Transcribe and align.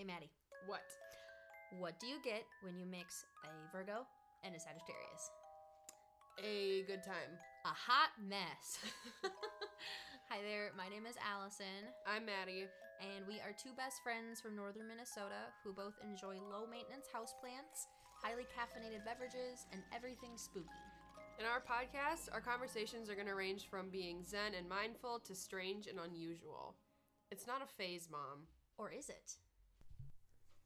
Hey, 0.00 0.06
Maddie, 0.08 0.32
What? 0.64 0.80
what 1.76 2.00
do 2.00 2.06
you 2.08 2.16
get 2.24 2.40
when 2.64 2.72
you 2.80 2.86
mix 2.88 3.26
a 3.44 3.52
Virgo 3.68 4.08
and 4.42 4.56
a 4.56 4.58
Sagittarius? 4.58 5.28
A 6.40 6.88
good 6.88 7.04
time. 7.04 7.36
A 7.68 7.76
hot 7.76 8.08
mess. 8.16 8.80
Hi 10.32 10.40
there, 10.40 10.72
my 10.72 10.88
name 10.88 11.04
is 11.04 11.20
Allison, 11.20 11.92
I'm 12.08 12.24
Maddie. 12.24 12.64
and 13.04 13.28
we 13.28 13.44
are 13.44 13.52
two 13.52 13.76
best 13.76 14.00
friends 14.00 14.40
from 14.40 14.56
northern 14.56 14.88
Minnesota 14.88 15.52
who 15.60 15.76
both 15.76 16.00
enjoy 16.00 16.40
low 16.48 16.64
maintenance 16.64 17.12
houseplants, 17.12 17.84
highly 18.24 18.48
caffeinated 18.56 19.04
beverages, 19.04 19.68
and 19.68 19.84
everything 19.92 20.40
spooky. 20.40 20.80
In 21.36 21.44
our 21.44 21.60
podcast, 21.60 22.32
our 22.32 22.40
conversations 22.40 23.10
are 23.12 23.20
going 23.20 23.28
to 23.28 23.36
range 23.36 23.68
from 23.68 23.92
being 23.92 24.24
zen 24.24 24.56
and 24.56 24.64
mindful 24.66 25.20
to 25.28 25.34
strange 25.36 25.88
and 25.92 26.00
unusual. 26.00 26.80
It's 27.30 27.46
not 27.46 27.60
a 27.60 27.68
phase, 27.68 28.08
Mom. 28.10 28.48
Or 28.78 28.88
is 28.90 29.10
it? 29.10 29.36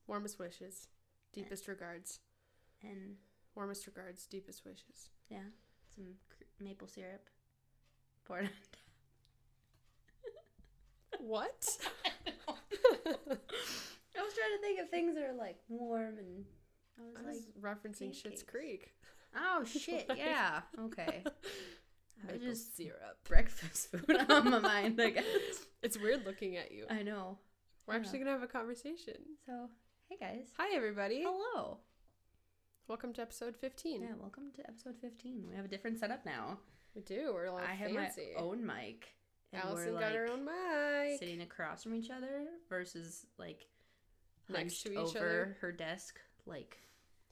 Warmest 0.06 0.38
wishes. 0.38 0.88
Deepest 1.32 1.66
regards. 1.68 2.20
And 2.82 3.16
Warmest 3.54 3.86
regards. 3.86 4.26
Deepest 4.26 4.64
wishes. 4.64 5.10
yeah, 5.28 5.38
some 5.95 6.04
cr- 6.28 6.45
maple 6.64 6.88
syrup 6.88 7.28
poured 8.24 8.45
on 8.45 8.50
What? 11.20 11.78
I 13.06 14.22
was 14.22 14.34
trying 14.34 14.56
to 14.56 14.60
think 14.60 14.80
of 14.80 14.90
things 14.90 15.14
that 15.14 15.24
are 15.24 15.34
like 15.36 15.56
warm 15.68 16.18
and 16.18 16.45
I 16.98 17.02
was 17.02 17.14
I 17.16 17.30
like, 17.30 17.76
referencing 17.78 18.12
pancakes. 18.12 18.42
Creek. 18.42 18.92
oh 19.36 19.64
shit, 19.64 20.10
yeah, 20.16 20.60
okay. 20.86 21.24
I 22.28 22.32
Maple 22.32 22.46
just 22.48 22.76
syrup. 22.76 23.18
breakfast 23.24 23.90
food 23.90 24.16
on 24.30 24.50
my 24.50 24.59
mind, 24.59 25.00
guess. 25.10 25.24
It's 25.82 25.98
weird 25.98 26.24
looking 26.24 26.56
at 26.56 26.73
you. 26.73 26.86
I 26.88 27.02
know. 27.02 27.38
We're 27.86 27.95
actually 27.96 28.18
going 28.20 28.26
to 28.26 28.32
have 28.32 28.42
a 28.42 28.46
conversation. 28.46 29.14
So, 29.45 29.68
hey 30.20 30.37
guys. 30.37 30.48
Hi, 30.59 30.74
everybody. 30.76 31.23
Hello. 31.24 31.79
Welcome 32.88 33.12
to 33.15 33.23
episode 33.23 33.57
15. 33.57 34.02
Yeah, 34.02 34.09
welcome 34.20 34.45
to 34.57 34.62
episode 34.68 34.95
15. 35.01 35.46
We 35.48 35.57
have 35.57 35.65
a 35.65 35.68
different 35.68 35.98
setup 35.98 36.24
now. 36.24 36.59
We 36.95 37.02
do. 37.02 37.32
We're 37.34 37.51
like 37.51 37.68
I 37.68 37.74
have 37.74 37.90
my 37.90 38.10
own 38.37 38.65
mic. 38.65 39.15
and 39.52 39.62
Allison 39.62 39.95
we're, 39.95 40.01
got 40.01 40.12
her 40.12 40.29
like, 40.29 40.38
own 40.38 40.45
mic. 40.45 41.18
Sitting 41.18 41.40
across 41.40 41.82
from 41.82 41.95
each 41.95 42.10
other 42.10 42.45
versus 42.68 43.26
like 43.38 43.66
Next 44.48 44.82
to 44.82 44.92
each 44.92 44.98
over 44.98 45.18
other. 45.18 45.57
her 45.60 45.73
desk. 45.73 46.20
Like, 46.46 46.76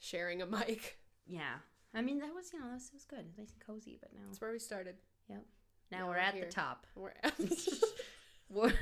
Sharing 0.01 0.43
a 0.43 0.47
mic. 0.47 0.99
yeah. 1.27 1.57
I 1.95 2.01
mean, 2.01 2.19
that 2.21 2.35
was, 2.35 2.53
you 2.53 2.59
know, 2.59 2.67
that 2.67 2.81
was 2.93 3.05
good. 3.09 3.27
Nice 3.39 3.53
and 3.53 3.61
cozy, 3.65 3.99
but 4.01 4.13
now, 4.15 4.23
That's 4.29 4.41
where 4.41 4.51
we 4.51 4.59
started. 4.59 4.97
yep. 5.29 5.45
Now, 5.91 5.99
Now 5.99 6.05
we're 6.07 6.13
we're 6.15 6.19
at 6.19 6.35
here. 6.35 6.47
the 6.47 6.51
top. 6.53 6.87
We're 6.97 7.13
We're 8.51 8.73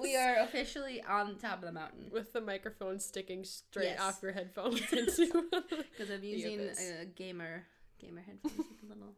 we 0.00 0.16
are 0.16 0.36
officially 0.40 1.02
on 1.02 1.28
the 1.34 1.40
top 1.40 1.58
of 1.60 1.62
the 1.66 1.72
mountain 1.72 2.08
with 2.12 2.32
the 2.32 2.40
microphone 2.40 2.98
sticking 2.98 3.44
straight 3.44 3.84
Yes. 3.96 4.00
off 4.00 4.22
your 4.22 4.32
headphones 4.32 4.80
into. 4.92 5.48
because 5.90 6.10
I'm 6.10 6.22
using 6.24 6.60
a 7.00 7.04
gamer 7.06 7.64
gamer 8.00 8.20
headphones 8.22 8.56
with 8.56 8.90
a 8.90 8.94
little. 8.94 9.14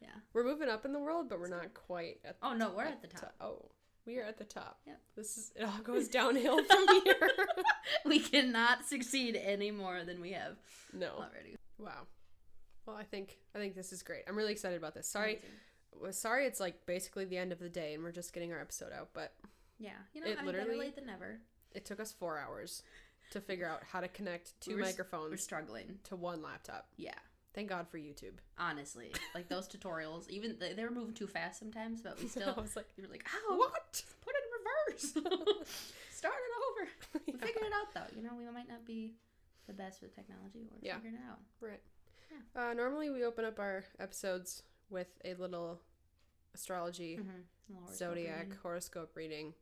Yeah. 0.00 0.08
we're 0.32 0.44
moving 0.44 0.68
up 0.68 0.84
in 0.84 0.92
the 0.92 0.98
world, 0.98 1.28
but 1.28 1.38
we're 1.38 1.48
not 1.48 1.72
quite 1.74 2.18
at. 2.24 2.36
Oh 2.42 2.54
no, 2.54 2.72
we're 2.76 2.84
at 2.84 3.00
the 3.02 3.08
top. 3.08 3.34
Oh, 3.40 3.70
we 4.04 4.18
are 4.18 4.24
at 4.24 4.36
the 4.38 4.44
top. 4.44 4.80
Yep. 4.86 5.00
This 5.16 5.36
is 5.38 5.52
it. 5.56 5.62
All 5.64 5.78
goes 5.84 6.08
downhill 6.08 6.62
from 6.64 6.86
here. 7.04 7.30
We 8.04 8.18
cannot 8.18 8.84
succeed 8.84 9.36
any 9.40 9.70
more 9.70 10.02
than 10.04 10.20
we 10.20 10.32
have 10.32 10.56
no. 10.92 11.08
already. 11.14 11.56
Wow. 11.78 12.06
Well, 12.84 12.96
I 12.96 13.04
think 13.04 13.38
I 13.54 13.58
think 13.58 13.76
this 13.76 13.92
is 13.92 14.02
great. 14.02 14.24
I'm 14.28 14.36
really 14.36 14.50
excited 14.52 14.76
about 14.76 14.94
this. 14.94 15.06
Sorry, 15.06 15.40
sorry. 16.10 16.46
It's 16.46 16.58
like 16.58 16.84
basically 16.84 17.24
the 17.26 17.38
end 17.38 17.52
of 17.52 17.60
the 17.60 17.68
day, 17.68 17.94
and 17.94 18.02
we're 18.02 18.10
just 18.10 18.32
getting 18.32 18.52
our 18.52 18.58
episode 18.60 18.90
out. 18.92 19.10
But 19.14 19.32
Yeah, 19.82 19.90
you 20.14 20.20
know, 20.20 20.26
It 20.28 20.38
I 20.38 20.42
mean, 20.42 20.46
better 20.52 20.58
literally- 20.58 20.78
late 20.86 20.94
than 20.96 21.06
never. 21.06 21.40
it 21.72 21.84
took 21.84 21.98
us 22.00 22.12
four 22.12 22.38
hours 22.38 22.82
to 23.32 23.40
figure 23.40 23.66
out 23.66 23.82
how 23.84 24.00
to 24.00 24.08
connect 24.08 24.60
two 24.60 24.72
We 24.72 24.76
were 24.76 24.82
s- 24.82 24.92
microphones 24.92 25.30
We're 25.30 25.36
struggling. 25.38 25.98
to 26.04 26.16
one 26.16 26.42
laptop. 26.42 26.88
Yeah, 26.96 27.14
Thank 27.54 27.68
God 27.68 27.88
for 27.88 27.98
YouTube. 27.98 28.34
honestly, 28.58 29.12
like 29.34 29.48
those 29.48 29.68
tutorials, 29.74 30.28
even 30.30 30.56
they, 30.58 30.72
they 30.74 30.84
were 30.84 30.90
moving 30.90 31.14
too 31.14 31.26
fast 31.26 31.58
sometimes, 31.58 32.00
but 32.02 32.20
we 32.20 32.28
still. 32.34 32.54
I 32.56 32.60
was 32.60 32.76
like, 32.76 32.88
you 32.96 33.02
were 33.04 33.08
like, 33.10 33.26
"Ow, 33.50 33.56
what? 33.56 34.02
Put 34.24 34.34
it 34.36 34.42
in 34.44 34.50
reverse. 34.58 35.12
Start 36.10 36.34
it 36.34 36.54
over." 36.70 37.22
We 37.26 37.32
figured 37.32 37.64
it 37.64 37.72
out 37.74 37.92
though. 37.94 38.16
You 38.16 38.22
know, 38.22 38.34
we 38.36 38.44
might 38.52 38.68
not 38.68 38.84
be 38.86 39.14
the 39.66 39.72
best 39.72 40.00
with 40.02 40.14
technology. 40.14 40.66
We're 40.70 40.78
Yeah. 40.82 40.94
figuring 40.96 41.16
it 41.16 41.22
out. 41.30 41.40
Right. 41.60 41.80
Yeah. 42.30 42.70
Uh, 42.70 42.72
normally 42.74 43.10
we 43.10 43.24
open 43.24 43.44
up 43.44 43.58
our 43.58 43.84
episodes 43.98 44.62
with 44.90 45.08
a 45.24 45.34
little 45.34 45.80
astrology, 46.54 47.18
Mm-hmm. 47.18 47.92
zodiac 47.94 48.48
horoscope 48.62 49.14
reading, 49.16 49.54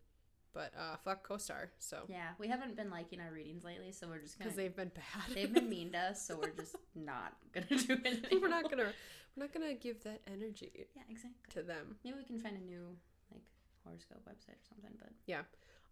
but 0.52 0.72
uh, 0.78 0.96
fuck 1.04 1.26
CoStar. 1.26 1.68
So 1.78 1.98
Yeah, 2.08 2.28
we 2.38 2.48
haven't 2.48 2.76
been 2.76 2.90
liking 2.90 3.20
our 3.20 3.32
readings 3.32 3.64
lately, 3.64 3.92
so 3.92 4.08
we're 4.08 4.18
just 4.20 4.38
because 4.38 4.54
they've 4.54 4.74
been 4.74 4.90
bad, 4.94 5.34
They've 5.34 5.52
been 5.52 5.68
mean 5.76 5.92
to 5.92 5.98
us, 5.98 6.26
so 6.26 6.36
we're 6.38 6.50
just 6.50 6.76
not 6.94 7.34
gonna 7.52 7.66
do 7.82 7.96
anything. 8.04 8.40
we're 8.40 8.48
not 8.48 8.68
gonna 8.70 8.92
we're 9.36 9.44
not 9.44 9.52
gonna 9.52 9.74
give 9.74 10.02
that 10.04 10.20
energy 10.26 10.70
Yeah, 10.96 11.02
exactly. 11.08 11.40
to 11.54 11.62
them. 11.62 11.96
Maybe 12.04 12.16
we 12.18 12.24
can 12.24 12.38
find 12.40 12.56
a 12.56 12.60
new 12.64 12.96
like 13.32 13.42
horoscope 13.84 14.22
website 14.28 14.54
or 14.54 14.64
something. 14.68 14.90
But 14.98 15.10
Yeah, 15.26 15.42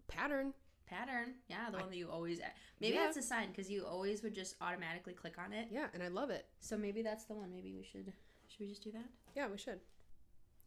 pattern. 0.08 0.52
pattern, 0.86 1.34
yeah, 1.48 1.70
the 1.70 1.78
one 1.78 1.90
that 1.90 1.96
you 1.96 2.10
always. 2.10 2.40
Maybe 2.80 2.94
Yeah. 2.96 3.04
that's 3.04 3.16
a 3.19 3.22
sign 3.22 3.48
because 3.50 3.70
you 3.70 3.84
always 3.86 4.22
would 4.22 4.34
just 4.34 4.56
automatically 4.60 5.12
click 5.12 5.36
on 5.38 5.52
it. 5.52 5.69
Yeah, 5.70 5.86
and 5.94 6.02
I 6.02 6.08
love 6.08 6.30
it. 6.30 6.46
So 6.60 6.76
maybe 6.76 7.02
that's 7.02 7.25
the 7.26 7.34
one. 7.34 7.50
Maybe 7.50 7.72
we 7.75 7.84
should. 7.84 8.12
Should 8.48 8.60
we 8.60 8.66
just 8.69 8.82
do 8.82 8.90
that? 8.92 9.04
Yeah, 9.36 9.46
we 9.48 9.58
should. 9.58 9.80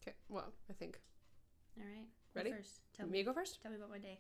Okay. 0.01 0.15
Well, 0.29 0.53
I 0.69 0.73
think. 0.73 0.99
All 1.79 1.83
right. 1.85 2.07
Ready? 2.35 2.51
First, 2.51 2.79
tell 2.95 3.07
Me 3.07 3.19
me. 3.19 3.23
go 3.23 3.33
first. 3.33 3.61
Tell 3.61 3.71
me 3.71 3.77
about 3.77 3.89
my 3.89 3.97
day. 3.99 4.19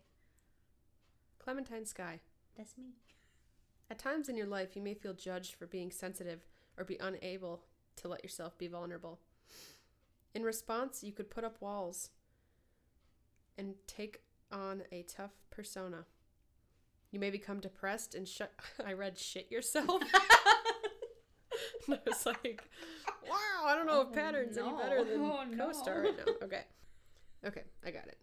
Clementine 1.39 1.85
Sky. 1.85 2.19
That's 2.57 2.77
me. 2.77 2.95
At 3.89 3.99
times 3.99 4.29
in 4.29 4.37
your 4.37 4.47
life, 4.47 4.75
you 4.75 4.81
may 4.81 4.93
feel 4.93 5.13
judged 5.13 5.55
for 5.55 5.65
being 5.67 5.91
sensitive 5.91 6.41
or 6.77 6.83
be 6.85 6.97
unable 7.01 7.63
to 7.97 8.07
let 8.07 8.23
yourself 8.23 8.57
be 8.57 8.67
vulnerable. 8.67 9.19
In 10.33 10.43
response, 10.43 11.03
you 11.03 11.11
could 11.11 11.29
put 11.29 11.43
up 11.43 11.57
walls 11.61 12.09
and 13.57 13.75
take 13.87 14.21
on 14.51 14.83
a 14.91 15.03
tough 15.03 15.31
persona. 15.49 16.05
You 17.11 17.19
may 17.19 17.29
become 17.29 17.59
depressed 17.59 18.15
and 18.15 18.25
shut. 18.27 18.53
I 18.85 18.93
read 18.93 19.17
shit 19.17 19.51
yourself. 19.51 20.01
I 21.89 21.99
was 22.05 22.25
like, 22.25 22.63
wow, 23.29 23.65
I 23.65 23.75
don't 23.75 23.85
know 23.87 24.03
Oh, 24.05 24.09
if 24.09 24.13
patterns 24.13 24.57
any 24.57 24.71
better 24.71 25.03
than 25.03 25.19
Oh, 25.21 25.43
no. 25.43 25.67
CoStar 25.67 26.03
right 26.03 26.15
now. 26.17 26.33
Okay. 26.43 26.63
Okay, 27.45 27.63
I 27.85 27.91
got 27.91 28.07
it. 28.07 28.17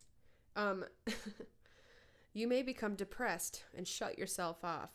Um, 0.56 0.84
you 2.32 2.46
may 2.48 2.62
become 2.62 2.94
depressed 2.94 3.64
and 3.76 3.86
shut 3.86 4.18
yourself 4.18 4.58
off 4.64 4.90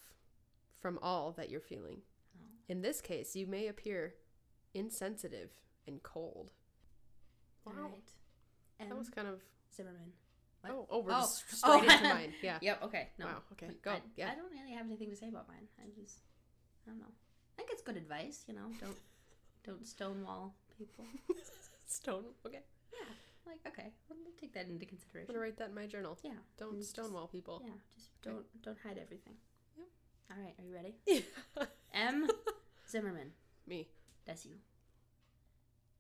from 0.80 1.00
all 1.02 1.32
that 1.34 1.50
you're 1.50 1.60
feeling. 1.62 1.98
Oh. 2.38 2.46
In 2.70 2.82
this 2.82 3.02
case, 3.02 3.36
you 3.36 3.48
may 3.48 3.68
appear 3.68 4.16
insensitive 4.74 5.52
and 5.88 6.02
cold. 6.04 6.52
Wow. 7.66 7.74
right. 7.84 8.12
And 8.80 8.92
That 8.92 8.98
was 8.98 9.10
kind 9.10 9.28
of. 9.28 9.42
Zimmerman. 9.76 10.12
What? 10.62 10.72
Oh, 10.74 10.88
oh, 10.90 11.00
we're 11.00 11.12
Oh. 11.14 11.22
just 11.22 11.50
straight 11.58 11.84
into 11.84 12.04
mine. 12.04 12.34
Yeah. 12.42 12.58
Yep. 12.62 12.84
Okay. 12.84 13.10
No. 13.18 13.26
Wow, 13.26 13.42
okay, 13.54 13.68
go, 13.84 13.92
I, 13.92 14.02
yeah. 14.16 14.30
I 14.32 14.36
don't 14.36 14.52
really 14.52 14.72
have 14.74 14.86
anything 14.86 15.10
to 15.10 15.16
say 15.16 15.28
about 15.28 15.48
mine. 15.48 15.68
I 15.80 15.90
just, 16.00 16.20
I 16.86 16.92
don't 16.92 17.00
know. 17.00 17.08
I 17.08 17.58
think 17.58 17.70
it's 17.72 17.82
good 17.82 17.98
advice. 17.98 18.44
You 18.48 18.54
know, 18.56 18.68
don't, 18.80 18.98
don't 19.66 19.86
stonewall 19.88 20.56
people. 20.78 21.06
Stone. 21.88 22.24
Okay. 22.46 22.60
Yeah. 22.94 23.14
Like 23.46 23.60
okay, 23.68 23.92
we'll 24.10 24.18
take 24.40 24.54
that 24.54 24.68
into 24.68 24.86
consideration. 24.86 24.86
I'm 24.86 24.88
consideration. 24.88 25.34
gonna 25.36 25.40
write 25.40 25.58
that 25.58 25.70
in 25.70 25.76
my 25.76 25.86
journal. 25.88 26.18
Yeah. 26.24 26.32
Don't 26.58 26.72
and 26.74 26.78
just- 26.80 26.92
stonewall 26.92 27.28
people. 27.28 27.62
Yeah. 27.66 27.74
Just 27.96 28.10
don't 28.22 28.46
don't 28.64 28.78
hide 28.84 28.98
everything. 29.02 29.34
Yep. 29.78 29.88
All 30.32 30.44
right. 30.44 30.54
Are 30.60 30.64
you 30.64 30.74
ready? 30.74 31.26
M. 31.94 32.28
Zimmerman. 32.90 33.32
Me. 33.68 33.90
That's 34.26 34.46
you. 34.46 34.56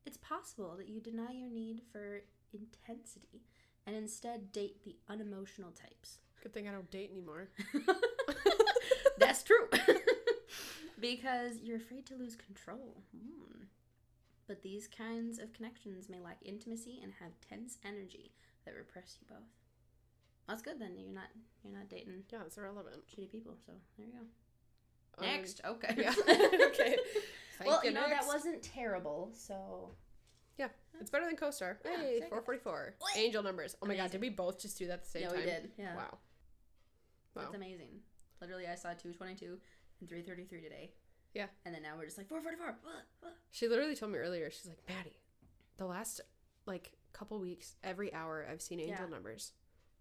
It's 0.05 0.17
possible 0.17 0.75
that 0.77 0.87
you 0.89 0.99
deny 0.99 1.31
your 1.31 1.49
need 1.49 1.81
for 1.91 2.21
intensity 2.53 3.41
and 3.85 3.95
instead 3.95 4.51
date 4.51 4.83
the 4.83 4.95
unemotional 5.09 5.71
types. 5.71 6.19
Good 6.41 6.53
thing 6.53 6.67
I 6.67 6.71
don't 6.71 6.89
date 6.91 7.09
anymore. 7.11 7.49
That's 9.17 9.43
true. 9.43 9.67
because 10.99 11.57
you're 11.63 11.77
afraid 11.77 12.05
to 12.07 12.15
lose 12.15 12.35
control. 12.35 13.03
Hmm. 13.15 13.63
But 14.47 14.61
these 14.61 14.87
kinds 14.87 15.39
of 15.39 15.53
connections 15.53 16.09
may 16.09 16.19
lack 16.19 16.37
intimacy 16.43 16.99
and 17.01 17.13
have 17.19 17.31
tense 17.47 17.77
energy 17.85 18.31
that 18.65 18.75
repress 18.75 19.17
you 19.21 19.27
both. 19.29 19.47
That's 20.47 20.61
good 20.61 20.79
then. 20.79 20.97
You're 20.97 21.13
not 21.13 21.29
you're 21.63 21.73
not 21.73 21.89
dating 21.89 22.23
Yeah, 22.31 22.39
it's 22.45 22.57
irrelevant. 22.57 22.97
shitty 23.07 23.31
people. 23.31 23.53
So 23.65 23.71
there 23.97 24.07
you 24.07 24.13
go. 24.13 24.19
Um, 25.19 25.25
Next, 25.33 25.61
okay. 25.65 25.95
Yeah. 25.97 26.13
okay. 26.67 26.97
Thank 27.57 27.69
well, 27.69 27.81
you 27.83 27.91
know 27.91 28.07
that 28.09 28.25
wasn't 28.27 28.61
terrible. 28.61 29.31
So 29.33 29.91
Yeah, 30.57 30.67
it's 30.99 31.09
better 31.09 31.25
than 31.25 31.37
CoStar. 31.37 31.77
Yeah, 31.85 31.91
hey, 31.97 32.13
check 32.19 32.27
it. 32.27 32.29
444. 32.29 32.95
Angel 33.15 33.43
numbers. 33.43 33.77
Oh 33.81 33.85
my 33.85 33.95
god, 33.95 34.11
did 34.11 34.19
we 34.21 34.29
both 34.29 34.59
just 34.59 34.77
do 34.77 34.87
that 34.87 34.93
at 34.93 35.03
the 35.03 35.09
same 35.09 35.21
Yeah, 35.23 35.29
time? 35.29 35.37
we 35.39 35.45
did, 35.45 35.71
yeah. 35.77 35.95
Wow. 35.95 36.17
Wow. 37.35 37.41
that's 37.43 37.55
amazing. 37.55 37.99
Literally, 38.41 38.67
I 38.67 38.75
saw 38.75 38.89
222 38.89 39.57
and 40.01 40.09
333 40.09 40.61
today. 40.61 40.91
Yeah. 41.33 41.47
And 41.65 41.73
then 41.73 41.81
now 41.81 41.93
we're 41.97 42.05
just 42.05 42.17
like 42.17 42.27
444. 42.27 42.75
She 43.51 43.67
literally 43.67 43.95
told 43.95 44.11
me 44.11 44.19
earlier, 44.19 44.49
she's 44.51 44.67
like, 44.67 44.81
Maddie, 44.87 45.17
the 45.77 45.85
last 45.85 46.21
like 46.65 46.93
couple 47.11 47.39
weeks, 47.39 47.75
every 47.83 48.13
hour 48.13 48.45
I've 48.49 48.61
seen 48.61 48.79
angel 48.79 49.05
Yeah. 49.05 49.09
numbers. 49.09 49.53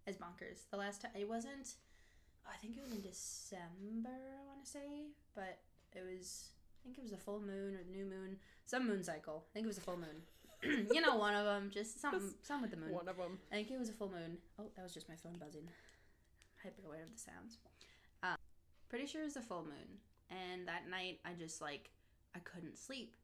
as 0.05 0.17
bonkers. 0.17 0.69
The 0.69 0.77
last 0.77 1.01
time 1.01 1.11
it 1.15 1.27
wasn't. 1.29 1.75
I 2.45 2.57
think 2.57 2.75
it 2.77 2.83
was 2.83 2.91
in 2.91 3.01
December. 3.01 4.09
I 4.09 4.45
want 4.45 4.63
to 4.65 4.69
say, 4.69 5.07
but 5.33 5.59
it 5.93 6.03
was. 6.03 6.49
I 6.81 6.83
think 6.83 6.97
it 6.97 7.03
was 7.03 7.13
a 7.13 7.17
full 7.17 7.39
moon 7.39 7.75
or 7.75 7.83
the 7.83 7.91
new 7.91 8.03
moon, 8.05 8.37
some 8.65 8.85
moon 8.87 9.01
cycle. 9.01 9.45
I 9.49 9.53
think 9.53 9.63
it 9.63 9.67
was 9.67 9.77
a 9.77 9.81
full 9.81 9.95
moon. 9.97 10.87
you 10.91 10.99
know, 10.99 11.15
one 11.15 11.33
of 11.35 11.45
them, 11.45 11.69
just 11.73 12.01
some, 12.01 12.35
some 12.41 12.61
with 12.61 12.71
the 12.71 12.77
moon. 12.77 12.91
One 12.91 13.07
of 13.07 13.15
them. 13.17 13.39
I 13.51 13.55
think 13.55 13.71
it 13.71 13.79
was 13.79 13.87
a 13.89 13.93
full 13.93 14.09
moon. 14.09 14.37
Oh, 14.59 14.65
that 14.75 14.83
was 14.83 14.93
just 14.93 15.07
my 15.07 15.15
phone 15.15 15.37
buzzing. 15.39 15.69
Hyper 16.61 16.85
aware 16.85 17.03
of 17.03 17.13
the 17.13 17.19
sounds. 17.19 17.57
Uh, 18.21 18.35
pretty 18.89 19.05
sure 19.05 19.21
it 19.21 19.25
was 19.25 19.37
a 19.37 19.41
full 19.41 19.63
moon. 19.63 19.99
And 20.29 20.67
that 20.67 20.89
night, 20.89 21.19
I 21.25 21.33
just 21.33 21.61
like 21.61 21.89
I 22.35 22.39
couldn't 22.39 22.77
sleep, 22.77 23.15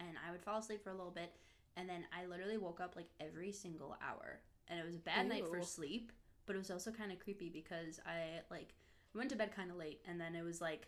and 0.00 0.10
I 0.26 0.30
would 0.32 0.42
fall 0.42 0.58
asleep 0.58 0.82
for 0.82 0.90
a 0.90 0.94
little 0.96 1.12
bit, 1.12 1.32
and 1.76 1.88
then 1.88 2.04
I 2.16 2.26
literally 2.26 2.56
woke 2.58 2.80
up 2.80 2.96
like 2.96 3.08
every 3.20 3.52
single 3.52 3.96
hour, 4.02 4.40
and 4.68 4.80
it 4.80 4.84
was 4.84 4.94
a 4.96 4.98
bad 4.98 5.28
night 5.28 5.46
for 5.46 5.62
sleep. 5.62 6.12
But 6.46 6.56
it 6.56 6.58
was 6.58 6.70
also 6.70 6.90
kind 6.90 7.12
of 7.12 7.18
creepy 7.20 7.50
because 7.50 8.00
I 8.06 8.40
like 8.50 8.74
went 9.14 9.30
to 9.30 9.36
bed 9.36 9.54
kind 9.54 9.70
of 9.70 9.76
late, 9.76 10.00
and 10.08 10.20
then 10.20 10.34
it 10.34 10.42
was 10.42 10.60
like 10.60 10.86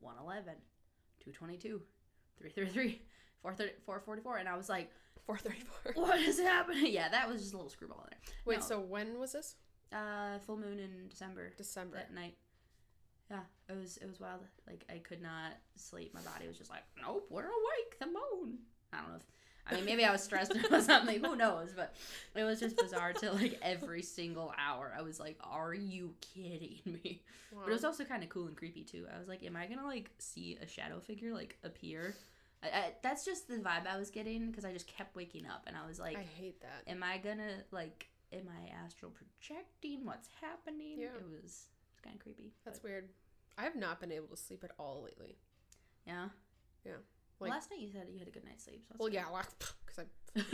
111, 0.00 0.54
222, 1.20 1.82
333, 2.38 3.02
430, 3.42 3.80
444, 3.84 4.36
and 4.38 4.48
I 4.48 4.56
was 4.56 4.68
like, 4.68 4.90
Four 5.26 5.38
thirty-four. 5.38 5.92
what 5.94 6.18
is 6.20 6.40
happening? 6.40 6.92
Yeah, 6.92 7.08
that 7.08 7.28
was 7.28 7.40
just 7.42 7.52
a 7.52 7.56
little 7.56 7.70
screwball 7.70 8.00
in 8.04 8.10
there. 8.10 8.34
Wait, 8.44 8.58
No. 8.60 8.64
so 8.66 8.80
when 8.80 9.20
was 9.20 9.32
this? 9.32 9.54
Uh, 9.92 10.38
full 10.46 10.56
moon 10.56 10.78
in 10.80 11.06
December 11.08 11.52
December. 11.56 11.96
that 11.98 12.12
night. 12.12 12.34
Yeah, 13.32 13.74
it 13.74 13.78
was 13.80 13.96
it 13.96 14.06
was 14.06 14.20
wild. 14.20 14.40
Like 14.66 14.84
I 14.90 14.98
could 14.98 15.22
not 15.22 15.52
sleep. 15.76 16.14
My 16.14 16.20
body 16.20 16.46
was 16.46 16.58
just 16.58 16.70
like, 16.70 16.82
nope, 17.00 17.26
we're 17.30 17.42
awake. 17.42 17.98
The 17.98 18.06
moon. 18.06 18.58
I 18.92 18.98
don't 18.98 19.08
know 19.10 19.16
if. 19.16 19.22
I 19.64 19.76
mean, 19.76 19.84
maybe 19.84 20.04
I 20.04 20.10
was 20.10 20.22
stressed 20.22 20.52
or 20.70 20.80
something. 20.80 21.22
Who 21.22 21.36
knows? 21.36 21.70
But 21.74 21.94
it 22.34 22.42
was 22.42 22.58
just 22.58 22.76
bizarre 22.76 23.12
to 23.14 23.32
like 23.32 23.58
every 23.62 24.02
single 24.02 24.52
hour. 24.58 24.92
I 24.96 25.02
was 25.02 25.20
like, 25.20 25.38
"Are 25.42 25.72
you 25.72 26.14
kidding 26.20 26.80
me?" 26.84 27.22
Wow. 27.52 27.60
But 27.64 27.70
it 27.70 27.74
was 27.74 27.84
also 27.84 28.04
kind 28.04 28.22
of 28.22 28.28
cool 28.28 28.48
and 28.48 28.56
creepy 28.56 28.82
too. 28.82 29.06
I 29.14 29.18
was 29.18 29.28
like, 29.28 29.44
"Am 29.44 29.56
I 29.56 29.66
gonna 29.66 29.86
like 29.86 30.10
see 30.18 30.58
a 30.60 30.66
shadow 30.66 31.00
figure 31.00 31.32
like 31.32 31.56
appear?" 31.62 32.14
I, 32.62 32.66
I, 32.66 32.92
that's 33.02 33.24
just 33.24 33.48
the 33.48 33.56
vibe 33.56 33.86
I 33.88 33.98
was 33.98 34.10
getting 34.10 34.50
because 34.50 34.64
I 34.64 34.72
just 34.72 34.86
kept 34.86 35.16
waking 35.16 35.46
up 35.46 35.64
and 35.66 35.76
I 35.76 35.86
was 35.86 35.98
like, 35.98 36.16
I 36.16 36.26
hate 36.38 36.60
that. 36.60 36.90
am 36.90 37.02
I 37.02 37.18
gonna 37.18 37.64
like 37.70 38.08
am 38.32 38.48
I 38.48 38.84
astral 38.84 39.12
projecting 39.12 40.04
what's 40.04 40.28
happening? 40.40 40.98
Yeah. 40.98 41.06
It 41.06 41.42
was 41.42 41.66
it's 41.92 42.00
kind 42.02 42.16
of 42.16 42.22
creepy. 42.22 42.52
That's 42.64 42.78
but, 42.78 42.88
weird. 42.88 43.08
I 43.58 43.62
have 43.64 43.76
not 43.76 44.00
been 44.00 44.12
able 44.12 44.28
to 44.28 44.36
sleep 44.36 44.64
at 44.64 44.70
all 44.78 45.02
lately. 45.04 45.36
yeah. 46.06 46.28
Yeah. 46.84 46.92
Well, 47.38 47.50
last 47.50 47.70
night 47.70 47.80
you 47.80 47.90
said 47.92 48.06
you 48.12 48.18
had 48.18 48.28
a 48.28 48.30
good 48.30 48.44
night's 48.44 48.64
sleep. 48.64 48.84
So 48.88 48.94
Well, 48.98 49.08
that's 49.10 49.14
yeah, 49.32 49.42
because 49.86 50.04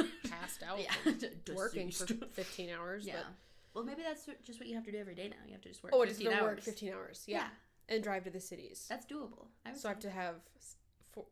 I 0.25 0.29
passed 0.29 0.63
out 0.63 0.79
yeah. 0.81 1.55
working 1.55 1.91
for 1.91 2.07
15 2.33 2.71
hours. 2.71 3.07
yeah. 3.07 3.15
But, 3.17 3.27
Well, 3.75 3.85
maybe 3.85 4.03
that's 4.03 4.27
just 4.45 4.59
what 4.61 4.69
you 4.69 4.75
have 4.75 4.85
to 4.85 4.93
do 4.93 4.99
every 4.99 5.15
day 5.15 5.29
now. 5.29 5.37
You 5.47 5.53
have 5.53 5.61
to 5.63 5.69
just 5.69 5.83
work. 5.83 5.93
oh, 5.95 6.03
I 6.03 6.07
just 6.07 6.19
15 6.19 6.33
have 6.33 6.41
to 6.41 6.45
hours. 6.47 6.57
work 6.57 6.65
15 6.65 6.93
hours. 6.93 7.25
Yeah. 7.27 7.49
And 7.91 8.03
drive 8.03 8.25
to 8.25 8.31
the 8.31 8.41
cities. 8.41 8.85
That's 8.89 9.07
doable. 9.07 9.47
I 9.65 9.73
so 9.75 9.89
I 9.89 9.93
have 9.93 10.01
to 10.01 10.11
have 10.11 10.35
four, 11.13 11.25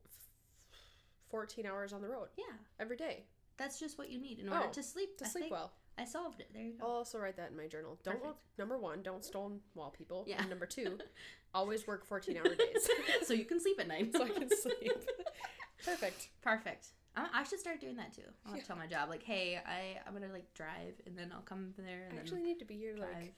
14 1.31 1.67
hours 1.67 1.93
on 1.93 2.01
the 2.03 2.09
road 2.09 2.29
Yeah, 2.37 2.45
every 2.81 2.97
day 2.97 3.25
that's 3.59 3.79
just 3.81 3.97
what 3.99 4.11
you 4.11 4.19
need 4.21 4.39
in 4.39 4.49
order 4.51 4.67
Oh, 4.69 4.73
to 4.73 4.83
sleep. 4.83 5.17
to 5.19 5.25
I 5.25 5.29
sleep 5.29 5.43
think 5.45 5.53
well. 5.53 5.73
I 5.99 6.05
solved 6.05 6.41
it. 6.41 6.49
There 6.53 6.63
you 6.63 6.73
go. 6.79 6.87
I'll 6.87 6.93
also 6.97 7.19
write 7.19 7.37
that 7.39 7.51
in 7.51 7.57
my 7.57 7.67
journal. 7.67 7.99
Don't 8.03 8.21
Perfect. 8.21 8.39
number 8.59 8.77
one, 8.79 9.03
don't 9.03 9.25
stonewall 9.25 9.91
people. 9.97 10.25
Yeah. 10.29 10.37
And 10.41 10.51
number 10.51 10.67
two, 10.67 10.99
always 11.55 11.87
work 11.87 12.05
14 12.07 12.37
hour 12.37 12.55
days 12.55 12.89
so 13.25 13.33
you 13.35 13.45
can 13.47 13.61
sleep 13.61 13.81
at 13.81 13.89
night. 13.89 14.13
so 14.15 14.25
I 14.25 14.29
can 14.29 14.49
sleep. 14.55 14.93
Perfect. 15.85 16.29
Perfect. 16.43 16.89
I, 17.17 17.29
I 17.33 17.45
should 17.45 17.61
start 17.61 17.81
doing 17.81 17.97
that 17.97 18.13
too. 18.15 18.23
I'll 18.45 18.55
Yeah. 18.55 18.61
to 18.61 18.67
tell 18.67 18.77
my 18.77 18.87
job 18.87 19.09
like, 19.09 19.23
hey, 19.23 19.59
I 19.67 19.99
I'm 20.07 20.13
gonna 20.13 20.33
like 20.33 20.53
drive 20.55 20.95
and 21.07 21.17
then 21.17 21.33
I'll 21.35 21.41
come 21.43 21.73
there 21.79 22.07
and 22.11 22.19
I 22.19 22.21
actually 22.21 22.43
need 22.43 22.59
to 22.59 22.65
be 22.67 22.75
here 22.77 22.95
drive. 22.97 23.09
like 23.15 23.35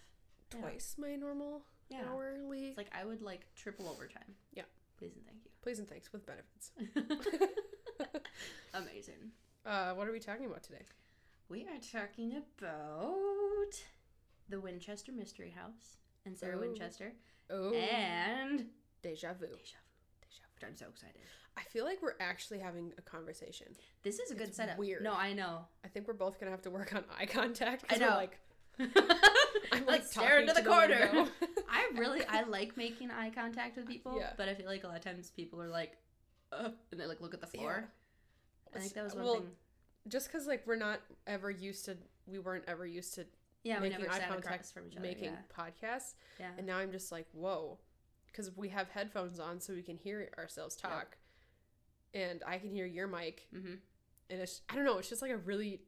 Yeah. 0.54 0.60
twice 0.60 0.96
my 0.98 1.14
normal 1.14 1.62
Yeah. 1.88 2.02
hourly. 2.12 2.68
It's 2.68 2.76
like 2.76 2.90
I 2.92 3.04
would 3.04 3.22
like 3.22 3.46
triple 3.54 3.88
overtime. 3.88 4.34
Yeah. 4.52 4.64
Please 4.98 5.12
and 5.14 5.24
thank 5.26 5.44
you. 5.44 5.50
Please 5.62 5.78
and 5.78 5.88
thanks 5.88 6.12
with 6.12 6.26
benefits. 6.26 6.72
Amazing. 8.74 9.30
Uh, 9.64 9.92
what 9.94 10.08
are 10.08 10.12
we 10.12 10.18
talking 10.20 10.46
about 10.46 10.62
today? 10.64 10.82
We 11.48 11.62
are 11.62 11.78
talking 11.92 12.34
about 12.36 13.72
the 14.48 14.60
Winchester 14.60 15.12
Mystery 15.12 15.50
House 15.56 15.96
and 16.26 16.36
Sarah 16.36 16.56
Oh. 16.56 16.60
Winchester 16.60 17.12
Oh, 17.50 17.72
and 17.72 18.66
deja 19.02 19.32
vu. 19.32 19.46
Deja 19.46 19.78
Vu. 19.78 20.20
Deja 20.20 20.42
Vu. 20.60 20.66
I'm 20.66 20.76
so 20.76 20.86
excited. 20.90 21.22
I 21.56 21.62
feel 21.62 21.84
like 21.86 22.02
we're 22.02 22.16
actually 22.20 22.58
having 22.58 22.92
a 22.98 23.02
conversation. 23.02 23.68
This 24.02 24.18
is 24.18 24.30
a 24.30 24.34
good 24.34 24.48
It's 24.48 24.56
setup. 24.58 24.76
weird. 24.78 25.02
No, 25.02 25.14
I 25.14 25.32
know. 25.32 25.64
I 25.84 25.88
think 25.88 26.06
we're 26.06 26.12
both 26.14 26.38
gonna 26.38 26.50
have 26.50 26.60
to 26.62 26.70
work 26.70 26.94
on 26.94 27.04
eye 27.18 27.24
contact. 27.26 27.84
I 27.88 27.96
know. 27.96 28.08
like 28.08 28.38
I'm 29.72 29.86
like 29.86 30.04
stare 30.04 30.40
into 30.40 30.52
to 30.54 30.62
the 30.62 30.68
corner. 30.68 31.26
I 31.70 31.90
really 31.96 32.24
I 32.26 32.42
like 32.42 32.76
making 32.76 33.10
eye 33.10 33.30
contact 33.30 33.76
with 33.76 33.86
people, 33.88 34.16
Yeah. 34.18 34.32
but 34.36 34.48
I 34.50 34.54
feel 34.54 34.66
like 34.66 34.84
a 34.84 34.86
lot 34.86 34.96
of 34.96 35.02
times 35.02 35.30
people 35.30 35.60
are 35.62 35.68
like, 35.68 35.96
uh, 36.52 36.68
and 36.92 37.00
they 37.00 37.06
like 37.06 37.20
look 37.22 37.32
at 37.34 37.40
the 37.40 37.46
floor. 37.46 37.88
I 38.76 38.78
think 38.80 38.92
that 38.92 39.04
was 39.04 39.14
one 39.14 39.24
well, 39.24 39.34
thing. 39.36 39.50
Just 40.08 40.28
because 40.28 40.46
like 40.46 40.66
we're 40.66 40.76
not 40.76 41.00
ever 41.26 41.50
used 41.50 41.84
to, 41.86 41.96
we 42.26 42.38
weren't 42.38 42.64
ever 42.66 42.86
used 42.86 43.14
to 43.14 43.26
Yeah, 43.64 43.76
we 43.80 43.88
making 43.88 44.00
never 44.04 44.12
eye 44.12 44.18
sat 44.18 44.28
contact, 44.28 44.66
from 44.72 44.86
each 44.88 44.96
other. 44.96 45.06
making 45.06 45.32
podcasts, 45.56 46.14
yeah, 46.38 46.46
yeah. 46.46 46.50
and 46.58 46.66
now 46.66 46.78
I'm 46.78 46.92
just 46.92 47.12
like, 47.12 47.26
whoa, 47.32 47.78
because 48.26 48.56
we 48.56 48.68
have 48.70 48.88
headphones 48.88 49.38
on 49.40 49.60
so 49.60 49.72
we 49.72 49.82
can 49.82 49.96
hear 49.96 50.28
ourselves 50.38 50.78
Yep. 50.82 50.92
talk, 50.92 51.16
and 52.14 52.42
I 52.46 52.58
can 52.58 52.70
hear 52.70 52.86
your 52.86 53.06
mic, 53.06 53.46
mm-hmm. 53.54 53.74
and 54.30 54.40
it's 54.40 54.62
I 54.68 54.74
don't 54.74 54.84
know, 54.84 54.98
it's 54.98 55.08
just 55.08 55.22
like 55.22 55.30
a 55.32 55.36
really 55.38 55.82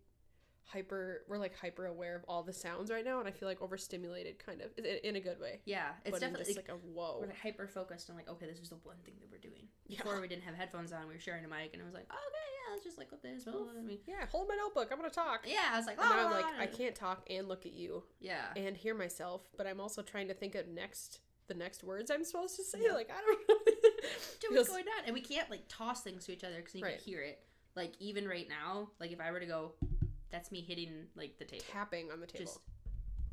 hyper. 0.64 1.22
We're 1.28 1.38
like 1.38 1.56
hyper 1.58 1.86
aware 1.86 2.16
of 2.16 2.24
all 2.28 2.42
the 2.42 2.52
sounds 2.52 2.90
right 2.90 3.04
now, 3.04 3.18
and 3.20 3.28
I 3.28 3.32
feel 3.32 3.48
like 3.48 3.60
overstimulated, 3.62 4.38
kind 4.44 4.60
of 4.60 4.70
in, 4.78 4.84
in 4.84 5.16
a 5.16 5.20
good 5.20 5.40
way. 5.40 5.60
Yeah, 5.64 5.90
it's 6.04 6.12
but 6.12 6.16
in 6.22 6.32
definitely 6.32 6.54
just 6.54 6.56
like 6.56 6.68
a 6.68 6.78
whoa. 6.80 7.18
we're 7.20 7.26
like 7.28 7.38
hyper 7.40 7.66
focused 7.66 8.10
on 8.10 8.16
like 8.16 8.28
okay, 8.28 8.46
this 8.46 8.58
is 8.58 8.68
the 8.70 8.76
one 8.84 8.96
thing 9.04 9.14
that 9.20 9.30
we're 9.30 9.38
doing. 9.38 9.68
Yeah. 9.86 10.02
Before 10.02 10.20
we 10.20 10.28
didn't 10.28 10.44
have 10.44 10.54
headphones 10.54 10.92
on, 10.92 11.08
we 11.08 11.14
were 11.14 11.20
sharing 11.20 11.44
a 11.44 11.48
mic, 11.48 11.70
and 11.72 11.82
i 11.82 11.84
was 11.84 11.94
like, 11.94 12.04
okay, 12.04 12.14
yeah, 12.14 12.72
let's 12.72 12.84
just 12.84 12.98
like 12.98 13.10
with 13.10 13.22
this. 13.22 13.44
Blah. 13.44 13.54
I 13.78 13.82
mean, 13.82 13.98
yeah, 14.06 14.26
hold 14.30 14.48
my 14.48 14.54
notebook. 14.56 14.88
I'm 14.92 14.98
gonna 14.98 15.10
talk. 15.10 15.40
yeah, 15.46 15.70
I 15.72 15.76
was 15.76 15.86
like, 15.86 15.98
And 16.00 16.08
now 16.08 16.16
oh, 16.16 16.26
I'm 16.26 16.32
"Oh, 16.32 16.36
like, 16.36 16.58
I 16.60 16.66
can't 16.66 16.94
talk 16.94 17.26
and 17.28 17.48
look 17.48 17.66
at 17.66 17.72
you 17.72 18.02
Yeah, 18.20 18.44
and 18.56 18.76
hear 18.76 18.94
myself, 18.94 19.42
but 19.56 19.66
I'm 19.66 19.80
also 19.80 20.02
trying 20.02 20.28
to 20.28 20.34
think 20.34 20.54
of 20.54 20.68
next 20.68 21.20
the 21.48 21.54
next 21.54 21.82
words 21.82 22.12
I'm 22.12 22.22
supposed 22.24 22.54
to 22.56 22.62
say. 22.64 22.78
Yeah. 22.84 22.92
Like 22.92 23.10
I 23.10 23.20
don't 23.20 23.48
know. 23.48 23.72
Dude, 24.40 24.56
what's 24.56 24.68
going 24.68 24.84
on? 24.98 25.04
And 25.06 25.14
we 25.14 25.20
can't 25.20 25.50
like 25.50 25.62
toss 25.68 26.02
things 26.02 26.24
to 26.26 26.32
each 26.32 26.44
other 26.44 26.56
because 26.56 26.74
you 26.76 26.84
Right. 26.84 26.96
can 26.98 27.04
hear 27.04 27.22
it. 27.22 27.40
Like 27.74 27.94
even 27.98 28.28
right 28.28 28.48
now, 28.48 28.90
like 29.00 29.10
if 29.10 29.20
I 29.20 29.32
were 29.32 29.40
to 29.40 29.46
go, 29.46 29.72
that's 30.30 30.52
me 30.52 30.60
hitting 30.66 31.06
like 31.16 31.38
the 31.38 31.44
table. 31.44 31.64
tapping 31.72 32.10
on 32.10 32.20
the 32.20 32.26
table. 32.26 32.44
Just 32.44 32.60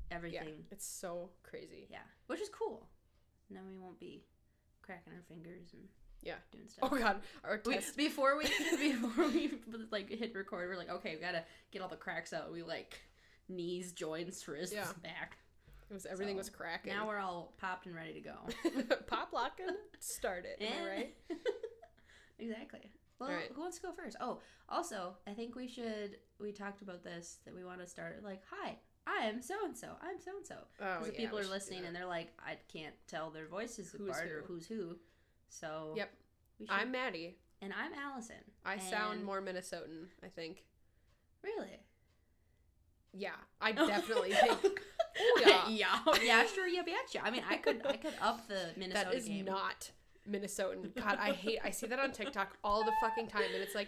yeah, 0.09 0.15
everything. 0.17 0.63
it's 0.71 0.85
so 0.85 1.29
crazy. 1.43 1.87
Yeah. 1.89 1.99
Which 2.27 2.41
is 2.41 2.49
cool. 2.49 2.87
Then 3.49 3.63
we 3.67 3.77
won't 3.77 3.99
be 3.99 4.23
cracking 4.81 5.13
our 5.13 5.23
fingers 5.27 5.73
and 5.73 5.83
Yeah. 6.21 6.35
doing 6.51 6.65
oh, 6.67 6.87
stuff. 6.87 6.89
Oh 6.91 6.97
god, 6.97 7.21
our 7.43 7.61
We, 7.65 7.79
before 7.95 8.37
we 8.37 8.43
before 9.01 9.27
we 9.27 9.51
like 9.91 10.09
hit 10.09 10.33
record, 10.35 10.69
we're 10.69 10.77
like, 10.77 10.89
okay, 10.89 11.15
we 11.15 11.21
gotta 11.21 11.43
get 11.71 11.81
all 11.81 11.89
the 11.89 11.95
cracks 11.95 12.33
out. 12.33 12.51
We 12.51 12.63
like 12.63 12.99
knees, 13.49 13.91
joints, 13.91 14.47
wrists, 14.47 14.75
Yeah. 14.75 14.87
back. 15.03 15.37
It 15.89 15.93
was 15.93 16.05
everything 16.05 16.35
so, 16.35 16.39
was 16.39 16.49
cracking. 16.49 16.91
Now 16.91 17.07
we're 17.07 17.19
all 17.19 17.53
popped 17.57 17.85
and 17.85 17.95
ready 17.95 18.13
to 18.13 18.19
go. 18.19 18.95
pop 19.07 19.31
locking. 19.31 19.67
Start 19.99 20.45
it. 20.45 20.61
Am 20.61 20.67
I 20.67 20.85
eh. 20.85 20.89
right? 20.89 21.15
exactly. 22.39 22.91
Well, 23.19 23.29
Alright. 23.29 23.51
who 23.55 23.61
wants 23.61 23.77
to 23.77 23.83
go 23.83 23.93
first? 23.93 24.17
Oh, 24.19 24.39
also, 24.69 25.15
I 25.25 25.31
think 25.31 25.55
we 25.55 25.67
should. 25.67 26.17
We 26.39 26.51
talked 26.51 26.81
about 26.81 27.03
this 27.03 27.37
that 27.45 27.55
we 27.55 27.63
want 27.63 27.79
to 27.81 27.87
start 27.87 28.21
like, 28.23 28.41
"Hi, 28.51 28.77
I 29.07 29.25
am 29.25 29.41
so 29.41 29.55
and 29.65 29.75
so. 29.75 29.87
I'm 30.01 30.19
so 30.19 30.31
and 30.37 30.45
so." 30.45 30.55
Oh 30.81 30.99
Because 30.99 31.13
yeah. 31.13 31.19
people 31.19 31.39
are 31.39 31.45
listening 31.45 31.85
and 31.85 31.95
they're 31.95 32.05
like, 32.05 32.31
"I 32.39 32.57
can't 32.71 32.93
tell 33.07 33.29
their 33.31 33.47
voices 33.47 33.91
Who's 33.97 34.09
apart 34.09 34.27
or 34.29 34.41
who. 34.47 34.53
who's 34.55 34.67
who." 34.67 34.97
So 35.49 35.93
Yep. 35.95 36.09
we 36.59 36.65
should, 36.67 36.75
I'm 36.75 36.91
Maddie. 36.91 37.37
and 37.61 37.73
I'm 37.73 37.93
Allison. 37.93 38.35
I 38.65 38.77
sound 38.77 39.23
more 39.23 39.41
Minnesotan. 39.41 40.07
I 40.23 40.27
think. 40.27 40.63
really. 41.43 41.79
Yeah, 43.13 43.31
I 43.61 43.71
definitely 43.71 44.33
think. 44.33 44.81
Oh 45.19 45.41
yeah. 45.43 45.67
yeah, 45.67 45.99
yeah, 46.23 46.45
sure, 46.45 46.67
yeah, 46.67 46.83
betcha. 46.83 47.25
I 47.25 47.31
mean, 47.31 47.41
I 47.49 47.57
could, 47.57 47.81
I 47.87 47.95
could 47.97 48.13
up 48.21 48.47
the 48.47 48.69
Minnesota 48.77 49.07
That 49.09 49.15
is 49.17 49.25
game. 49.27 49.45
not 49.45 49.89
Minnesotan. 50.29 50.93
God, 50.95 51.17
I 51.19 51.31
hate. 51.31 51.57
I 51.63 51.71
see 51.71 51.87
that 51.87 51.97
on 51.97 52.11
TikTok 52.11 52.55
all 52.63 52.83
the 52.83 52.91
fucking 53.01 53.25
time, 53.27 53.45
and 53.51 53.63
it's 53.63 53.73
like, 53.73 53.87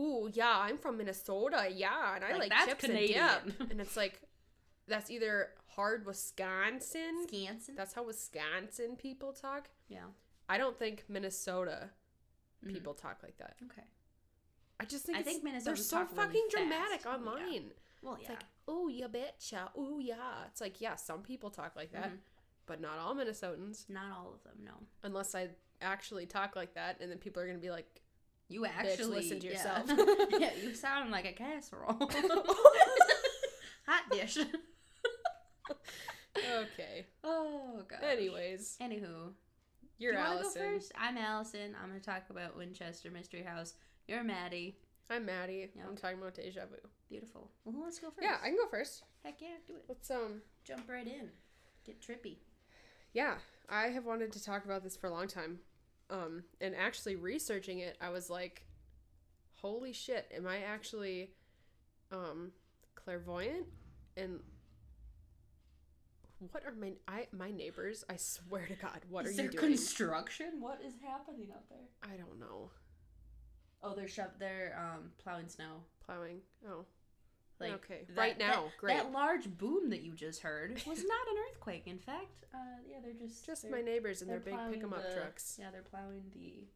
"Ooh, 0.00 0.30
yeah, 0.32 0.58
I'm 0.58 0.78
from 0.78 0.96
Minnesota, 0.96 1.68
yeah, 1.72 2.14
and 2.16 2.24
I 2.24 2.30
Like, 2.30 2.38
like, 2.40 2.48
that's 2.50 2.66
chips 2.68 2.84
Canadian. 2.84 3.22
and 3.22 3.58
dip." 3.58 3.70
And 3.72 3.80
it's 3.80 3.96
like, 3.96 4.20
that's 4.86 5.10
either 5.10 5.50
hard 5.76 6.06
Wisconsin. 6.06 7.26
Scanson. 7.28 7.76
That's 7.76 7.92
how 7.94 8.02
Wisconsin 8.04 8.96
people 8.96 9.32
talk. 9.32 9.68
yeah. 9.88 10.06
I 10.48 10.58
don't 10.58 10.76
think 10.76 11.04
Minnesota 11.08 11.90
Mhm. 12.64 12.72
people 12.74 12.92
talk 12.94 13.22
like 13.22 13.36
that. 13.38 13.56
Okay. 13.66 13.84
I 14.80 14.84
just 14.84 15.04
think 15.04 15.16
I 15.18 15.20
it's, 15.20 15.28
think 15.38 15.64
they're 15.64 15.76
so 15.76 15.98
talk 15.98 16.10
really 16.10 16.24
fucking 16.26 16.46
dramatic 16.50 17.02
fast. 17.02 17.04
Yeah. 17.06 17.12
online. 17.30 17.72
Well, 18.02 18.14
It's 18.14 18.24
yeah. 18.24 18.30
like, 18.30 18.44
"Oh, 18.66 18.88
you 18.88 19.06
betcha, 19.08 19.70
oh 19.76 19.98
yeah." 20.00 20.44
It's 20.46 20.60
like, 20.60 20.80
yeah, 20.80 20.96
some 20.96 21.22
people 21.22 21.50
talk 21.50 21.76
like 21.76 21.92
that, 21.92 22.10
Mhm. 22.10 22.18
but 22.66 22.80
not 22.80 22.98
all 22.98 23.14
Minnesotans. 23.14 23.88
Not 23.88 24.10
all 24.10 24.32
of 24.34 24.42
them. 24.42 24.64
No. 24.64 24.72
Unless 25.04 25.34
I 25.36 25.50
actually 25.80 26.26
talk 26.26 26.56
like 26.56 26.74
that, 26.74 27.00
and 27.00 27.10
then 27.10 27.18
people 27.18 27.40
are 27.42 27.46
gonna 27.46 27.58
be 27.58 27.70
like, 27.70 27.99
You 28.50 28.66
actually 28.66 29.14
listen 29.14 29.38
to 29.38 29.46
yourself. 29.46 29.84
yeah, 30.38 30.50
you 30.60 30.74
sound 30.74 31.12
like 31.12 31.24
a 31.24 31.32
casserole. 31.32 31.94
Hot 33.86 34.10
dish. 34.10 34.36
Okay. 36.36 37.06
Oh 37.22 37.82
god. 37.88 38.00
Anyways, 38.02 38.76
Anywho, 38.82 39.34
you're 39.98 40.16
Allison. 40.16 40.62
First? 40.62 40.92
I'm 40.98 41.16
Allison. 41.16 41.76
I'm 41.80 41.90
gonna 41.90 42.00
talk 42.00 42.24
about 42.28 42.56
Winchester 42.56 43.08
Mystery 43.12 43.44
House. 43.44 43.74
You're 44.08 44.24
Maddie. 44.24 44.78
I'm 45.08 45.26
Maddie. 45.26 45.70
Yeah. 45.76 45.82
I'm 45.88 45.96
talking 45.96 46.18
about 46.18 46.34
deja 46.34 46.62
vu. 46.62 46.76
Beautiful. 47.08 47.52
Well, 47.64 47.76
who 47.76 47.80
wants 47.82 47.96
to 47.98 48.02
go 48.02 48.10
first? 48.10 48.22
Yeah, 48.22 48.36
I 48.42 48.48
can 48.48 48.56
go 48.56 48.68
first. 48.68 49.04
Heck 49.24 49.40
yeah, 49.40 49.58
do 49.64 49.74
it. 49.74 49.84
Let's 49.88 50.10
um. 50.10 50.42
Jump 50.64 50.88
right 50.88 51.06
in. 51.06 51.28
Get 51.86 52.02
trippy. 52.02 52.38
Yeah, 53.12 53.34
I 53.68 53.88
have 53.88 54.04
wanted 54.04 54.32
to 54.32 54.42
talk 54.42 54.64
about 54.64 54.82
this 54.82 54.96
for 54.96 55.06
a 55.06 55.12
long 55.12 55.28
time. 55.28 55.60
Um, 56.10 56.42
and 56.60 56.74
actually 56.74 57.16
researching 57.16 57.78
it, 57.78 57.96
I 58.00 58.10
was 58.10 58.28
like, 58.28 58.66
"Holy 59.54 59.92
shit! 59.92 60.30
Am 60.34 60.46
I 60.46 60.58
actually, 60.62 61.30
um, 62.10 62.52
clairvoyant?" 62.96 63.66
And 64.16 64.40
what 66.50 66.64
are 66.64 66.72
my 66.72 66.92
I 67.06 67.26
my 67.32 67.50
neighbors? 67.50 68.04
I 68.08 68.16
swear 68.16 68.66
to 68.66 68.74
God, 68.74 69.00
what 69.08 69.26
is 69.26 69.38
are 69.38 69.42
you 69.42 69.48
doing? 69.50 69.64
construction? 69.64 70.60
What 70.60 70.80
is 70.84 70.94
happening 71.06 71.48
up 71.52 71.64
there? 71.68 71.88
I 72.02 72.16
don't 72.16 72.40
know. 72.40 72.70
Oh, 73.82 73.94
they're 73.94 74.08
shove. 74.08 74.32
They're 74.38 74.76
um 74.78 75.10
plowing 75.22 75.48
snow. 75.48 75.84
Plowing. 76.04 76.40
Oh, 76.68 76.84
Like 77.60 77.72
okay. 77.74 78.04
that- 78.08 78.16
right 78.16 78.38
now, 78.38 78.64
that, 78.64 78.76
great. 78.78 78.96
That 78.96 79.12
large 79.12 79.46
boom 79.48 79.90
that 79.90 80.02
you 80.02 80.12
just 80.14 80.40
heard 80.42 80.72
was 80.86 81.04
not 81.04 81.28
an 81.28 81.34
earthquake. 81.50 81.86
In 81.86 81.98
fact, 81.98 82.44
uh, 82.54 82.58
yeah, 82.88 82.96
they're 83.02 83.12
just 83.12 83.44
Just 83.44 83.62
they're- 83.62 83.70
my 83.70 83.82
neighbors 83.82 84.22
and 84.22 84.30
their 84.30 84.40
big 84.40 84.56
pick 84.72 84.82
'em 84.82 84.92
up 84.92 85.02
the- 85.06 85.14
trucks. 85.14 85.56
Yeah, 85.60 85.70
they're 85.70 85.82
plowing 85.82 86.30
the 86.34 86.66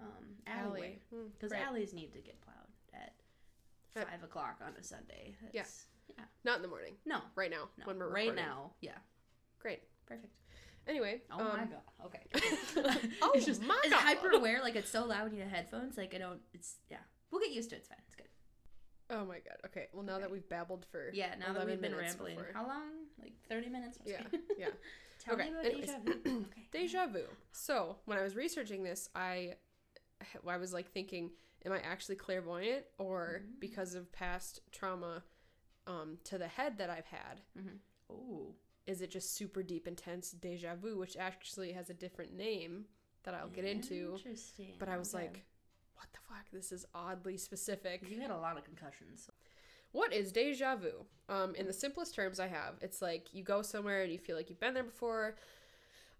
um 0.00 0.36
Alley. 0.46 0.68
alleyway 0.68 0.98
Hmm, 1.10 1.26
because 1.32 1.50
right. 1.52 1.62
alleys 1.66 1.92
need 1.92 2.12
to 2.12 2.20
get 2.20 2.40
plowed 2.42 2.56
at 2.94 3.14
five 3.94 4.22
o'clock 4.22 4.60
on 4.64 4.74
a 4.78 4.82
Sunday. 4.82 5.34
Yeah. 5.52 5.62
That's, 5.62 5.86
yeah. 6.16 6.24
Not 6.44 6.56
in 6.56 6.62
the 6.62 6.68
morning. 6.68 6.94
No. 7.04 7.20
Right 7.34 7.50
now, 7.50 7.68
No. 7.78 7.86
when 7.86 7.98
we're 7.98 8.08
right 8.08 8.28
recording. 8.28 8.44
now. 8.44 8.72
Yeah. 8.80 8.98
Great. 9.58 9.82
Perfect. 10.06 10.32
Anyway. 10.86 11.22
Oh 11.30 11.38
my 11.38 11.62
um, 11.62 11.68
god. 11.70 12.06
Okay. 12.06 12.22
Oh 13.22 13.32
it's 13.34 13.44
just 13.46 13.62
my 13.62 13.78
it's 13.84 13.92
God. 13.92 14.00
hyper 14.02 14.30
aware. 14.30 14.60
Like 14.62 14.76
it's 14.76 14.88
so 14.90 15.04
loud. 15.04 15.32
You 15.32 15.38
need 15.40 15.48
headphones. 15.48 15.96
Like 15.96 16.14
I 16.14 16.18
don't. 16.18 16.40
It's 16.54 16.76
yeah. 16.90 16.98
We'll 17.30 17.40
get 17.40 17.50
used 17.50 17.70
to 17.70 17.76
it. 17.76 17.80
It's 17.80 17.88
fine. 17.88 17.98
Oh 19.10 19.24
my 19.24 19.36
god. 19.38 19.56
Okay. 19.66 19.88
Well, 19.92 20.02
now 20.04 20.14
Okay. 20.14 20.22
that 20.22 20.30
we've 20.30 20.48
babbled 20.48 20.84
for 20.90 21.10
Yeah. 21.12 21.34
Now 21.38 21.46
that 21.52 21.62
11 21.62 21.68
we've 21.70 21.80
been 21.80 21.94
rambling, 21.96 22.36
before. 22.36 22.52
how 22.54 22.66
long? 22.66 22.90
Like 23.20 23.32
thirty 23.48 23.68
minutes. 23.68 23.98
Yeah, 24.04 24.22
yeah. 24.58 24.68
Tell 25.24 25.34
Okay, 25.34 25.44
me 25.46 25.50
about 25.50 25.64
anyways. 25.64 25.86
deja 25.86 25.98
vu. 26.04 26.46
Okay. 26.52 26.68
Deja 26.70 27.06
vu. 27.06 27.22
So 27.52 27.96
when 28.04 28.18
I 28.18 28.22
was 28.22 28.36
researching 28.36 28.82
this, 28.84 29.08
I 29.14 29.54
I 30.46 30.56
was 30.56 30.72
like 30.72 30.90
thinking, 30.92 31.30
am 31.64 31.72
I 31.72 31.78
actually 31.80 32.16
clairvoyant, 32.16 32.84
or 32.98 33.42
Mm. 33.44 33.60
because 33.60 33.94
of 33.94 34.10
past 34.12 34.60
trauma 34.72 35.22
um, 35.86 36.18
to 36.24 36.36
the 36.38 36.48
head 36.48 36.78
that 36.78 36.90
I've 36.90 37.06
had, 37.06 37.40
Oh. 38.10 38.54
is 38.86 39.00
it 39.00 39.10
just 39.10 39.34
super 39.34 39.62
deep, 39.62 39.88
intense 39.88 40.32
deja 40.32 40.74
vu, 40.74 40.98
which 40.98 41.16
actually 41.16 41.72
has 41.72 41.88
a 41.88 41.94
different 41.94 42.34
name 42.36 42.84
that 43.24 43.32
I'll 43.34 43.48
get 43.48 43.64
into. 43.64 44.12
Interesting. 44.16 44.74
But 44.78 44.88
I 44.88 44.96
was 44.98 45.14
Okay. 45.14 45.24
like, 45.24 45.44
what 45.98 46.08
the 46.12 46.18
fuck? 46.28 46.46
This 46.52 46.72
is 46.72 46.86
oddly 46.94 47.36
specific. 47.36 48.08
you 48.08 48.20
had 48.20 48.30
a 48.30 48.36
lot 48.36 48.56
of 48.56 48.64
concussions. 48.64 49.28
What 49.92 50.12
is 50.12 50.32
deja 50.32 50.76
vu? 50.76 50.92
Um, 51.28 51.54
in 51.54 51.66
the 51.66 51.72
simplest 51.72 52.14
terms 52.14 52.38
I 52.38 52.46
have, 52.46 52.74
it's 52.80 53.02
like 53.02 53.34
you 53.34 53.42
go 53.42 53.62
somewhere 53.62 54.02
and 54.02 54.12
you 54.12 54.18
feel 54.18 54.36
like 54.36 54.48
you've 54.48 54.60
been 54.60 54.74
there 54.74 54.84
before. 54.84 55.36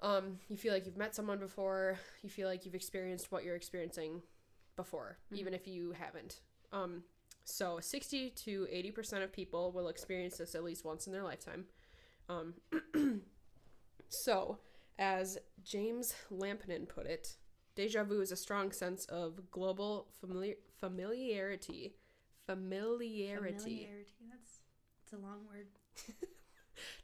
Um, 0.01 0.39
you 0.49 0.57
feel 0.57 0.73
like 0.73 0.87
you've 0.87 0.97
met 0.97 1.15
someone 1.15 1.39
before. 1.39 1.99
You 2.23 2.31
feel 2.31 2.49
like 2.49 2.65
you've 2.65 2.75
experienced 2.75 3.31
what 3.31 3.45
you're 3.45 3.57
experiencing 3.57 4.23
before, 4.77 5.19
even 5.33 5.55
if 5.55 5.67
you 5.67 5.93
haven't. 5.93 6.41
Um, 6.73 7.03
so 7.45 7.79
60 7.81 8.31
to 8.31 8.67
80% 8.73 9.25
of 9.25 9.33
people 9.33 9.73
will 9.73 9.89
experience 9.89 10.37
this 10.37 10.55
at 10.55 10.65
least 10.65 10.85
once 10.85 11.07
in 11.07 11.13
their 11.13 11.23
lifetime. 11.23 11.65
Um, 12.29 12.55
so, 14.09 14.59
as 14.99 15.39
James 15.65 16.15
Lampinen 16.31 16.89
put 16.89 17.07
it, 17.07 17.37
deja 17.79 18.03
vu 18.03 18.21
is 18.21 18.33
a 18.33 18.37
strong 18.37 18.73
sense 18.73 19.05
of 19.05 19.53
global 19.53 20.09
familiar- 20.21 20.57
familiarity. 20.81 21.95
Familiarity. 22.45 23.57
Familiarity. 23.57 24.13
That's 24.29 24.59
it's 25.05 25.13
a 25.13 25.17
long 25.17 25.47
word. 25.49 25.69
Do 26.21 26.27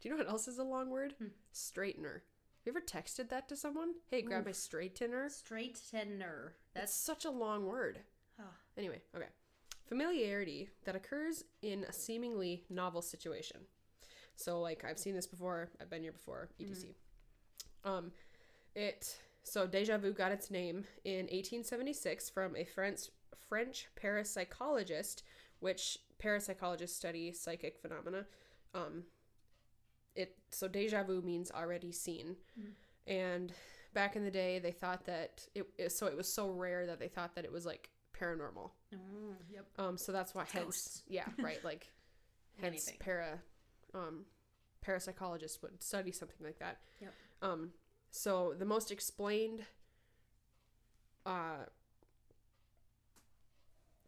you 0.02 0.10
know 0.10 0.16
what 0.16 0.28
else 0.28 0.48
is 0.48 0.58
a 0.58 0.64
long 0.64 0.90
word? 0.90 1.14
Hmm. 1.18 1.26
Straightener. 1.54 2.14
Have 2.14 2.66
you 2.66 2.72
ever 2.72 2.80
texted 2.80 3.28
that 3.28 3.48
to 3.50 3.56
someone? 3.56 3.90
Hey, 4.10 4.22
grab 4.22 4.46
my 4.46 4.50
straightener. 4.50 5.26
straightener. 5.26 6.50
That's 6.74 6.74
That's 6.74 6.94
such 6.94 7.24
a 7.24 7.30
long 7.30 7.66
word. 7.66 8.00
oh, 8.40 8.44
Anyway, 8.76 9.00
okay. 9.14 9.28
Familiarity 9.86 10.70
that 10.86 10.96
occurs 10.96 11.44
in 11.62 11.84
a 11.84 11.92
seemingly 11.92 12.64
novel 12.68 13.00
situation. 13.02 13.60
So, 14.34 14.60
like, 14.60 14.84
I've 14.84 14.98
seen 14.98 15.14
this 15.14 15.26
before. 15.28 15.68
I've 15.80 15.90
been 15.90 16.02
here 16.02 16.10
before. 16.12 16.48
etc. 16.60 16.94
Um, 17.84 18.10
it 18.74 19.16
so 19.44 19.66
deja 19.66 19.98
vu 19.98 20.12
got 20.12 20.32
its 20.32 20.50
name 20.50 20.84
in 21.04 21.26
1876 21.26 22.30
from 22.30 22.56
a 22.56 22.64
French 22.64 23.10
French 23.48 23.88
parapsychologist, 24.02 25.22
which 25.60 25.98
parapsychologists 26.22 26.88
study 26.96 27.30
psychic 27.32 27.78
phenomena. 27.78 28.26
Um, 28.74 29.04
it 30.16 30.36
so 30.50 30.66
deja 30.66 31.02
vu 31.04 31.20
means 31.22 31.50
already 31.52 31.92
seen, 31.92 32.36
and 33.06 33.52
back 33.92 34.16
in 34.16 34.24
the 34.24 34.30
day 34.30 34.58
they 34.58 34.72
thought 34.72 35.04
that 35.06 35.46
it, 35.54 35.92
so 35.92 36.06
it 36.06 36.16
was 36.16 36.26
so 36.32 36.50
rare 36.50 36.86
that 36.86 36.98
they 36.98 37.08
thought 37.08 37.34
that 37.36 37.44
it 37.44 37.52
was 37.52 37.66
like 37.66 37.90
paranormal. 38.18 38.70
oh, 38.94 39.34
yep. 39.50 39.66
Um, 39.78 39.96
so 39.98 40.10
that's 40.12 40.34
why 40.34 40.44
hence 40.50 41.02
yeah 41.06 41.26
right 41.38 41.62
like 41.64 41.92
hence 42.60 42.88
Anything. 42.88 42.96
para 43.00 43.38
um 43.92 44.24
parapsychologists 44.86 45.60
would 45.62 45.82
study 45.82 46.12
something 46.12 46.44
like 46.44 46.58
that. 46.58 46.78
Yep. 47.00 47.12
Um, 47.42 47.70
so 48.16 48.54
the 48.56 48.64
most 48.64 48.90
explained 48.92 49.64
uh 51.26 51.64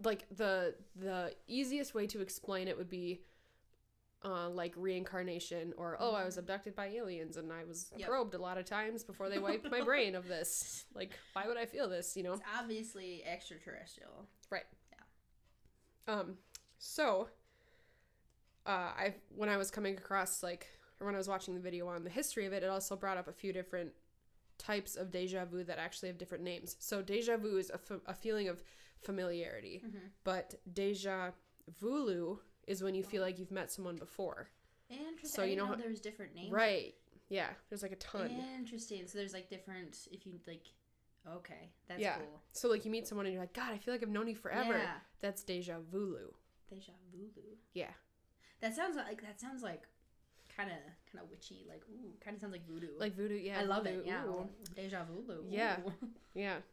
like 0.05 0.27
the 0.37 0.75
the 0.95 1.33
easiest 1.49 1.95
way 1.95 2.07
to 2.07 2.21
explain 2.21 2.69
it 2.69 2.77
would 2.77 2.91
be 2.91 3.23
uh, 4.25 4.49
like 4.49 4.73
reincarnation 4.77 5.73
or 5.77 5.97
oh 6.01 6.13
I 6.15 6.25
was 6.25 6.37
abducted 6.37 6.75
by 6.75 6.87
aliens 6.87 7.37
and 7.37 7.53
I 7.53 7.65
was. 7.65 7.93
Yep. 7.97 8.09
probed 8.09 8.35
a 8.35 8.39
lot 8.39 8.59
of 8.59 8.65
times 8.65 9.05
before 9.05 9.29
they 9.29 9.39
wiped 9.39 9.71
my 9.71 9.83
brain 9.83 10.15
of 10.17 10.27
this 10.27 10.85
like 10.95 11.13
why 11.33 11.47
would 11.47 11.57
I 11.57 11.65
feel 11.65 11.89
this 11.89 12.17
you 12.17 12.23
know 12.23 12.33
It's 12.33 12.43
obviously 12.59 13.23
extraterrestrial. 13.25 14.27
Right 14.51 14.65
yeah 14.91 16.15
um, 16.15 16.35
so, 16.79 17.29
uh, 18.67 18.71
I 18.71 19.15
when 19.35 19.49
I 19.49 19.57
was 19.57 19.71
coming 19.71 19.97
across 19.97 20.43
like, 20.43 20.67
or 21.01 21.07
when 21.07 21.15
I 21.15 21.19
was 21.19 21.29
watching 21.29 21.55
the 21.55 21.61
video 21.61 21.87
on 21.89 22.05
the 22.05 22.11
history 22.11 22.47
of 22.47 22.53
it, 22.53 22.63
it 22.63 22.71
also 22.71 22.97
brought 22.97 23.19
up 23.19 23.29
a 23.29 23.33
few 23.33 23.53
different 23.53 23.93
types 24.59 24.97
of 24.97 25.11
deja 25.11 25.45
vu 25.45 25.63
that 25.65 25.79
actually 25.79 26.09
have 26.09 26.17
different 26.19 26.43
names. 26.45 26.77
So 26.79 27.03
deja 27.03 27.37
vu 27.37 27.59
is 27.59 27.71
a, 27.71 27.75
f- 27.75 28.01
a 28.07 28.15
feeling 28.15 28.49
of 28.49 28.63
familiarity, 29.03 29.83
Mhm. 29.85 30.11
but 30.25 30.55
deja 30.73 31.33
vu 31.81 32.41
is 32.67 32.83
when 32.83 32.95
you 32.95 33.03
feel 33.05 33.23
like 33.23 33.39
you've 33.39 33.51
met 33.51 33.71
someone 33.71 33.97
before. 33.97 34.49
Interesting. 34.89 35.29
So 35.29 35.43
you 35.45 35.57
know 35.57 35.65
know 35.67 35.71
how- 35.73 35.77
there's 35.77 36.01
different 36.01 36.35
names. 36.35 36.51
Right? 36.51 36.95
Yeah. 37.29 37.53
There's 37.69 37.83
like 37.83 37.93
a 37.93 37.97
ton. 37.97 38.31
Interesting. 38.31 39.07
So 39.07 39.19
there's 39.19 39.33
like 39.35 39.49
different. 39.51 40.09
If 40.11 40.27
you 40.27 40.41
like, 40.47 40.67
okay, 41.29 41.73
that's 41.89 42.01
Yeah. 42.01 42.19
cool. 42.19 42.41
So 42.53 42.69
like 42.69 42.85
you 42.85 42.91
meet 42.91 43.07
someone 43.07 43.27
and 43.27 43.33
you're 43.35 43.43
like, 43.43 43.53
God, 43.53 43.73
I 43.73 43.79
feel 43.79 43.93
like 43.93 44.03
I've 44.03 44.09
known 44.09 44.29
you 44.29 44.37
forever. 44.37 44.79
Yeah. 44.79 45.01
That's 45.21 45.43
deja 45.43 45.81
vu. 45.81 46.35
Deja 46.69 46.93
vu. 47.13 47.59
Yeah. 47.75 47.93
That 48.61 48.75
sounds 48.75 48.97
like 48.97 49.21
that 49.23 49.39
sounds 49.41 49.63
like 49.63 49.87
kind 50.57 50.71
of 50.71 50.77
kind 51.13 51.23
of 51.25 51.31
witchy. 51.31 51.65
Like 51.69 51.83
ooh, 51.91 52.11
kind 52.25 52.35
of 52.37 52.41
sounds 52.41 52.53
like 52.53 52.67
voodoo. 52.67 52.89
Like 52.99 53.15
voodoo. 53.17 53.37
Yeah. 53.37 53.61
I 53.61 53.65
love 53.65 53.85
voodoo, 53.85 54.01
it. 54.01 54.07
Yeah. 54.07 54.25
ooh. 54.25 54.49
Deja 54.75 55.05
vu. 55.05 55.45
Yeah. 55.51 55.77
Ooh. 55.87 55.93
Yeah. 56.35 56.57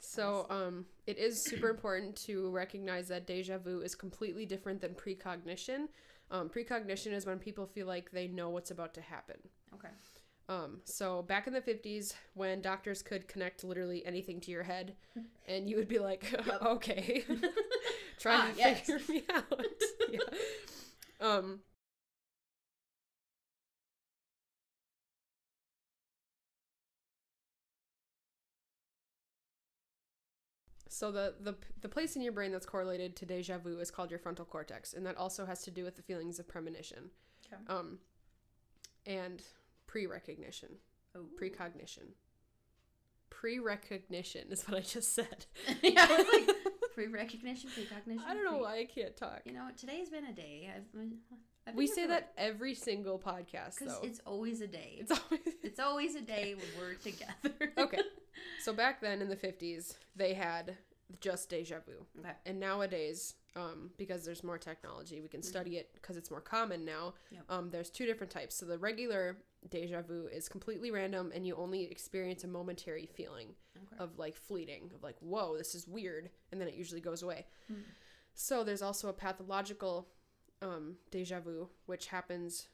So, 0.00 0.46
um, 0.48 0.86
it 1.08 1.18
is 1.18 1.44
super 1.44 1.68
important 1.68 2.14
to 2.26 2.50
recognize 2.50 3.08
that 3.08 3.26
deja 3.26 3.58
vu 3.58 3.80
is 3.80 3.96
completely 3.96 4.46
different 4.46 4.80
than 4.80 4.94
precognition. 4.94 5.88
Um, 6.30 6.48
precognition 6.48 7.12
is 7.12 7.26
when 7.26 7.40
people 7.40 7.66
feel 7.66 7.88
like 7.88 8.12
they 8.12 8.28
know 8.28 8.48
what's 8.48 8.70
about 8.70 8.94
to 8.94 9.00
happen. 9.00 9.34
Okay. 9.74 9.88
Um, 10.48 10.82
so 10.84 11.22
back 11.22 11.48
in 11.48 11.52
the 11.52 11.60
50s, 11.60 12.14
when 12.34 12.62
doctors 12.62 13.02
could 13.02 13.26
connect 13.26 13.64
literally 13.64 14.06
anything 14.06 14.38
to 14.42 14.52
your 14.52 14.62
head, 14.62 14.94
and 15.48 15.68
you 15.68 15.74
would 15.74 15.88
be 15.88 15.98
like, 15.98 16.32
okay, 16.62 17.24
try 18.20 18.36
Ah, 18.36 18.50
to 18.52 18.56
yes. 18.56 18.80
figure 18.86 19.00
me 19.08 19.24
out. 19.34 19.62
yeah. 20.12 20.20
Um, 21.20 21.58
So 30.98 31.12
the, 31.12 31.34
the 31.40 31.54
the 31.80 31.88
place 31.88 32.16
in 32.16 32.22
your 32.22 32.32
brain 32.32 32.50
that's 32.50 32.66
correlated 32.66 33.14
to 33.16 33.24
deja 33.26 33.58
vu 33.58 33.78
is 33.78 33.88
called 33.88 34.10
your 34.10 34.18
frontal 34.18 34.44
cortex, 34.44 34.94
and 34.94 35.06
that 35.06 35.16
also 35.16 35.46
has 35.46 35.62
to 35.62 35.70
do 35.70 35.84
with 35.84 35.94
the 35.94 36.02
feelings 36.02 36.40
of 36.40 36.48
premonition, 36.48 37.10
Okay. 37.46 37.62
um, 37.68 37.98
and 39.06 39.40
pre-recognition, 39.86 40.70
Oh. 41.14 41.26
precognition. 41.36 42.14
Pre-recognition 43.30 44.48
is 44.50 44.64
what 44.66 44.76
I 44.76 44.80
just 44.80 45.14
said. 45.14 45.46
yeah. 45.82 46.06
Was 46.08 46.26
like 46.32 46.56
Pre-recognition, 46.94 47.70
precognition. 47.70 48.24
I 48.26 48.34
don't 48.34 48.42
know 48.44 48.54
pre- 48.54 48.60
why 48.62 48.78
I 48.80 48.84
can't 48.86 49.16
talk. 49.16 49.42
You 49.44 49.52
know, 49.52 49.68
today's 49.76 50.08
been 50.10 50.24
a 50.24 50.32
day. 50.32 50.68
I've, 50.74 51.00
I've 51.68 51.74
We 51.76 51.86
say 51.86 52.08
that 52.08 52.32
every 52.36 52.74
single 52.74 53.20
podcast, 53.20 53.78
because 53.78 53.94
though. 54.00 54.00
it's 54.08 54.20
always 54.26 54.60
a 54.62 54.66
day. 54.66 54.96
It's 54.98 55.12
always 55.12 55.40
It's 55.62 55.78
always 55.78 56.16
a 56.16 56.22
day 56.22 56.56
when 56.56 56.66
we're 56.76 56.94
together. 56.94 57.72
okay. 57.78 58.00
So 58.64 58.72
back 58.72 59.00
then 59.00 59.22
in 59.22 59.28
the 59.28 59.36
fifties, 59.36 59.94
they 60.16 60.34
had 60.34 60.76
just 61.20 61.48
deja 61.48 61.80
vu, 61.80 62.04
Okay. 62.20 62.32
and 62.46 62.60
nowadays, 62.60 63.34
um, 63.56 63.90
because 63.96 64.24
there's 64.24 64.44
more 64.44 64.58
technology, 64.58 65.20
we 65.20 65.28
can 65.28 65.42
study 65.42 65.76
it 65.78 65.92
because 65.94 66.16
it's 66.16 66.30
more 66.30 66.40
common 66.40 66.84
now. 66.84 67.14
Yep. 67.30 67.44
Um, 67.48 67.70
there's 67.70 67.90
two 67.90 68.06
different 68.06 68.30
types. 68.30 68.54
So 68.54 68.66
the 68.66 68.78
regular 68.78 69.38
deja 69.70 70.02
vu 70.02 70.26
is 70.28 70.48
completely 70.48 70.90
random, 70.90 71.32
and 71.34 71.46
you 71.46 71.56
only 71.56 71.84
experience 71.90 72.44
a 72.44 72.48
momentary 72.48 73.06
feeling 73.06 73.54
Okay. 73.76 73.96
of 73.98 74.18
like 74.18 74.36
fleeting, 74.36 74.90
of 74.94 75.02
like, 75.02 75.16
whoa, 75.20 75.56
this 75.56 75.74
is 75.74 75.88
weird, 75.88 76.30
and 76.52 76.60
then 76.60 76.68
it 76.68 76.74
usually 76.74 77.00
goes 77.00 77.22
away. 77.22 77.46
Hmm. 77.68 77.80
So 78.34 78.62
there's 78.62 78.82
also 78.82 79.08
a 79.08 79.12
pathological 79.12 80.08
um, 80.62 80.96
deja 81.10 81.40
vu, 81.40 81.68
which 81.86 82.06
happens. 82.08 82.68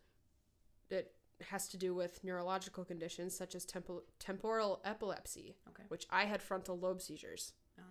It 0.90 1.14
has 1.50 1.68
to 1.68 1.76
do 1.76 1.94
with 1.94 2.22
neurological 2.24 2.84
conditions 2.84 3.34
such 3.36 3.54
as 3.54 3.64
tempo- 3.64 4.04
temporal 4.18 4.80
epilepsy, 4.84 5.56
Okay. 5.68 5.84
which 5.88 6.06
I 6.10 6.24
had 6.24 6.42
frontal 6.42 6.78
lobe 6.78 7.00
seizures, 7.00 7.52
Oh. 7.78 7.82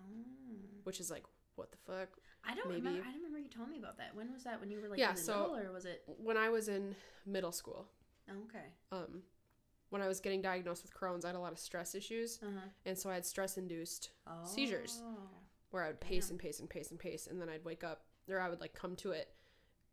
Which 0.84 1.00
is 1.00 1.10
like, 1.10 1.24
what 1.56 1.70
the 1.70 1.78
fuck? 1.78 2.08
I 2.46 2.54
don't 2.54 2.68
Maybe. 2.68 2.78
remember. 2.80 3.00
I 3.00 3.04
don't 3.10 3.16
remember 3.16 3.38
you 3.38 3.48
told 3.48 3.68
me 3.70 3.78
about 3.78 3.96
that. 3.98 4.14
When 4.14 4.32
was 4.32 4.44
that? 4.44 4.60
When 4.60 4.70
you 4.70 4.80
were 4.80 4.88
like 4.88 4.98
Yeah, 4.98 5.10
in 5.10 5.14
the 5.16 5.20
so- 5.20 5.38
middle, 5.54 5.56
or 5.68 5.72
was 5.72 5.84
it? 5.84 6.02
When 6.06 6.36
I 6.36 6.48
was 6.50 6.68
in 6.68 6.94
middle 7.26 7.52
school, 7.52 7.86
Oh, 8.28 8.32
okay. 8.48 8.66
um, 8.92 9.22
when 9.90 10.02
I 10.02 10.08
was 10.08 10.20
getting 10.20 10.42
diagnosed 10.42 10.82
with 10.82 10.92
Crohn's, 10.94 11.24
I 11.24 11.28
had 11.28 11.36
a 11.36 11.40
lot 11.40 11.52
of 11.52 11.58
stress 11.58 11.94
issues, 11.94 12.38
Uh 12.42 12.46
huh. 12.54 12.68
and 12.86 12.98
so 12.98 13.08
I 13.10 13.14
had 13.14 13.24
stress 13.26 13.56
induced 13.56 14.10
Oh. 14.26 14.44
Seizures. 14.44 15.02
where 15.70 15.82
I 15.82 15.88
would 15.88 16.00
pace 16.00 16.26
Damn. 16.26 16.34
and 16.34 16.40
pace 16.40 16.60
and 16.60 16.70
pace 16.70 16.90
and 16.90 17.00
pace, 17.00 17.26
and 17.26 17.40
then 17.40 17.48
I'd 17.48 17.64
wake 17.64 17.82
up, 17.82 18.04
or 18.28 18.38
I 18.40 18.48
would 18.48 18.60
like 18.60 18.74
come 18.74 18.94
to 18.96 19.10
it, 19.12 19.34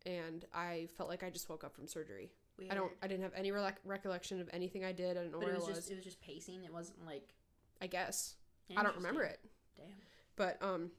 and 0.05 0.45
I 0.53 0.87
felt 0.97 1.09
like 1.09 1.23
I 1.23 1.29
just 1.29 1.49
woke 1.49 1.63
up 1.63 1.73
from 1.73 1.87
surgery. 1.87 2.31
Weird. 2.57 2.71
I 2.71 2.75
don't, 2.75 2.91
I 3.01 3.07
didn't 3.07 3.23
have 3.23 3.33
any 3.35 3.51
rec- 3.51 3.79
recollection 3.85 4.39
of 4.41 4.49
anything 4.53 4.83
I 4.85 4.91
did. 4.91 5.17
I 5.17 5.21
don't 5.21 5.31
know 5.31 5.39
But 5.39 5.45
where 5.47 5.55
it 5.55 5.59
was, 5.59 5.65
I 5.65 5.69
was. 5.69 5.77
just 5.79 5.91
it 5.91 5.95
was 5.95 6.03
just 6.03 6.21
pacing. 6.21 6.63
It 6.65 6.73
wasn't 6.73 7.03
like. 7.05 7.33
I 7.81 7.87
guess 7.87 8.35
I 8.77 8.83
don't 8.83 8.95
remember 8.95 9.23
it, 9.23 9.39
Damn. 9.75 9.87
But 10.35 10.57
um, 10.61 10.91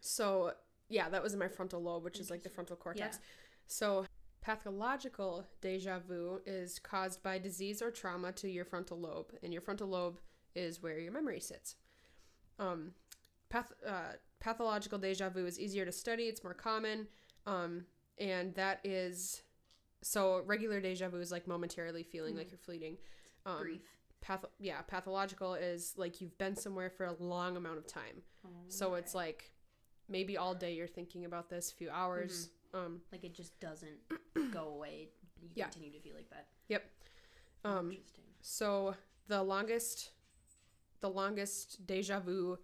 so 0.00 0.52
yeah, 0.88 1.08
that 1.08 1.22
was 1.22 1.32
in 1.32 1.38
my 1.38 1.48
frontal 1.48 1.82
lobe, 1.82 2.04
which 2.04 2.18
is 2.18 2.30
like 2.30 2.42
the 2.42 2.48
frontal 2.48 2.76
cortex. 2.76 3.16
Yeah. 3.16 3.24
So 3.66 4.06
pathological 4.40 5.44
deja 5.60 5.98
vu 5.98 6.40
is 6.46 6.78
caused 6.78 7.22
by 7.22 7.38
disease 7.38 7.82
or 7.82 7.90
trauma 7.90 8.32
to 8.32 8.48
your 8.48 8.64
frontal 8.64 8.98
lobe, 8.98 9.32
and 9.42 9.52
your 9.52 9.62
frontal 9.62 9.88
lobe 9.88 10.20
is 10.54 10.82
where 10.82 10.98
your 10.98 11.12
memory 11.12 11.40
sits. 11.40 11.76
Um, 12.58 12.92
path, 13.48 13.72
uh, 13.86 14.14
pathological 14.40 14.98
deja 14.98 15.28
vu 15.28 15.46
is 15.46 15.58
easier 15.58 15.84
to 15.84 15.92
study; 15.92 16.24
it's 16.24 16.44
more 16.44 16.54
common, 16.54 17.08
um, 17.46 17.84
and 18.18 18.54
that 18.54 18.80
is 18.84 19.42
so 20.02 20.42
regular 20.46 20.80
deja 20.80 21.08
vu 21.08 21.18
is 21.18 21.32
like 21.32 21.48
momentarily 21.48 22.04
feeling 22.04 22.36
like 22.36 22.50
you're 22.50 22.58
fleeting. 22.58 22.96
Um, 23.44 23.58
Brief. 23.58 23.82
Path, 24.26 24.44
yeah, 24.58 24.80
pathological 24.82 25.54
is 25.54 25.94
like 25.96 26.20
you've 26.20 26.36
been 26.36 26.56
somewhere 26.56 26.90
for 26.90 27.06
a 27.06 27.14
long 27.20 27.56
amount 27.56 27.78
of 27.78 27.86
time. 27.86 28.22
Oh, 28.44 28.48
So 28.68 28.94
it's 28.94 29.14
like 29.14 29.52
maybe 30.08 30.36
all 30.36 30.52
day 30.52 30.74
you're 30.74 30.88
thinking 30.88 31.24
about 31.26 31.48
this, 31.48 31.70
a 31.70 31.74
few 31.76 31.90
hours. 31.90 32.50
Um, 32.74 33.00
like 33.12 33.22
it 33.22 33.34
just 33.34 33.58
doesn't 33.60 33.98
go 34.52 34.68
away. 34.68 35.10
You 35.40 35.48
Yeah. 35.54 35.64
continue 35.66 35.92
to 35.92 36.00
feel 36.00 36.14
like 36.16 36.28
that. 36.30 36.48
yep. 36.68 36.90
Um, 37.64 37.90
Interesting. 37.92 38.24
So 38.40 38.96
the 39.28 39.42
longest, 39.44 40.10
the 41.00 41.08
longest 41.10 41.86
deja 41.86 42.18
vu 42.18 42.58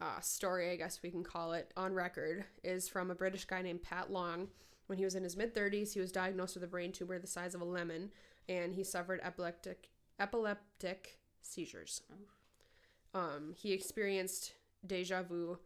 uh, 0.00 0.20
story, 0.20 0.70
I 0.70 0.76
guess 0.76 1.00
we 1.02 1.10
can 1.10 1.24
call 1.24 1.52
it, 1.52 1.72
on 1.76 1.94
record 1.94 2.44
is 2.62 2.88
from 2.88 3.10
a 3.10 3.14
British 3.14 3.44
guy 3.44 3.62
named 3.62 3.82
Pat 3.82 4.10
Long. 4.12 4.48
When 4.86 4.98
he 4.98 5.04
was 5.04 5.14
in 5.16 5.24
his 5.24 5.36
mid 5.36 5.52
30s, 5.54 5.94
he 5.94 6.00
was 6.00 6.12
diagnosed 6.12 6.54
with 6.54 6.62
a 6.64 6.68
brain 6.68 6.92
tumor 6.92 7.18
the 7.18 7.26
size 7.26 7.54
of 7.56 7.60
a 7.60 7.64
lemon, 7.64 8.10
and 8.48 8.74
he 8.74 8.84
suffered 8.84 9.20
epileptic 9.22 9.88
epileptic 10.18 11.18
seizures. 11.40 12.02
Um, 13.14 13.54
he 13.56 13.72
experienced 13.72 14.54
deja 14.86 15.22
vu. 15.22 15.58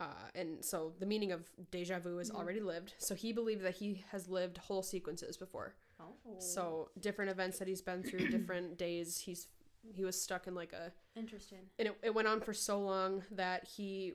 Uh, 0.00 0.28
and 0.34 0.64
so 0.64 0.92
the 0.98 1.06
meaning 1.06 1.30
of 1.32 1.50
deja 1.70 1.98
vu 1.98 2.18
is 2.18 2.30
already 2.30 2.60
lived. 2.60 2.94
So 2.98 3.14
he 3.14 3.32
believed 3.32 3.62
that 3.64 3.74
he 3.74 4.04
has 4.10 4.28
lived 4.28 4.58
whole 4.58 4.82
sequences 4.82 5.36
before. 5.36 5.74
Oh. 6.00 6.14
So 6.38 6.90
different 6.98 7.30
events 7.30 7.58
that 7.58 7.68
he's 7.68 7.82
been 7.82 8.02
through, 8.02 8.28
different 8.30 8.78
days. 8.78 9.18
He's 9.18 9.48
he 9.94 10.04
was 10.04 10.20
stuck 10.20 10.46
in 10.46 10.54
like 10.54 10.72
a, 10.74 10.92
interesting. 11.18 11.58
and 11.78 11.88
it, 11.88 11.96
it 12.02 12.14
went 12.14 12.28
on 12.28 12.40
for 12.40 12.52
so 12.52 12.78
long 12.80 13.22
that 13.30 13.66
he 13.66 14.12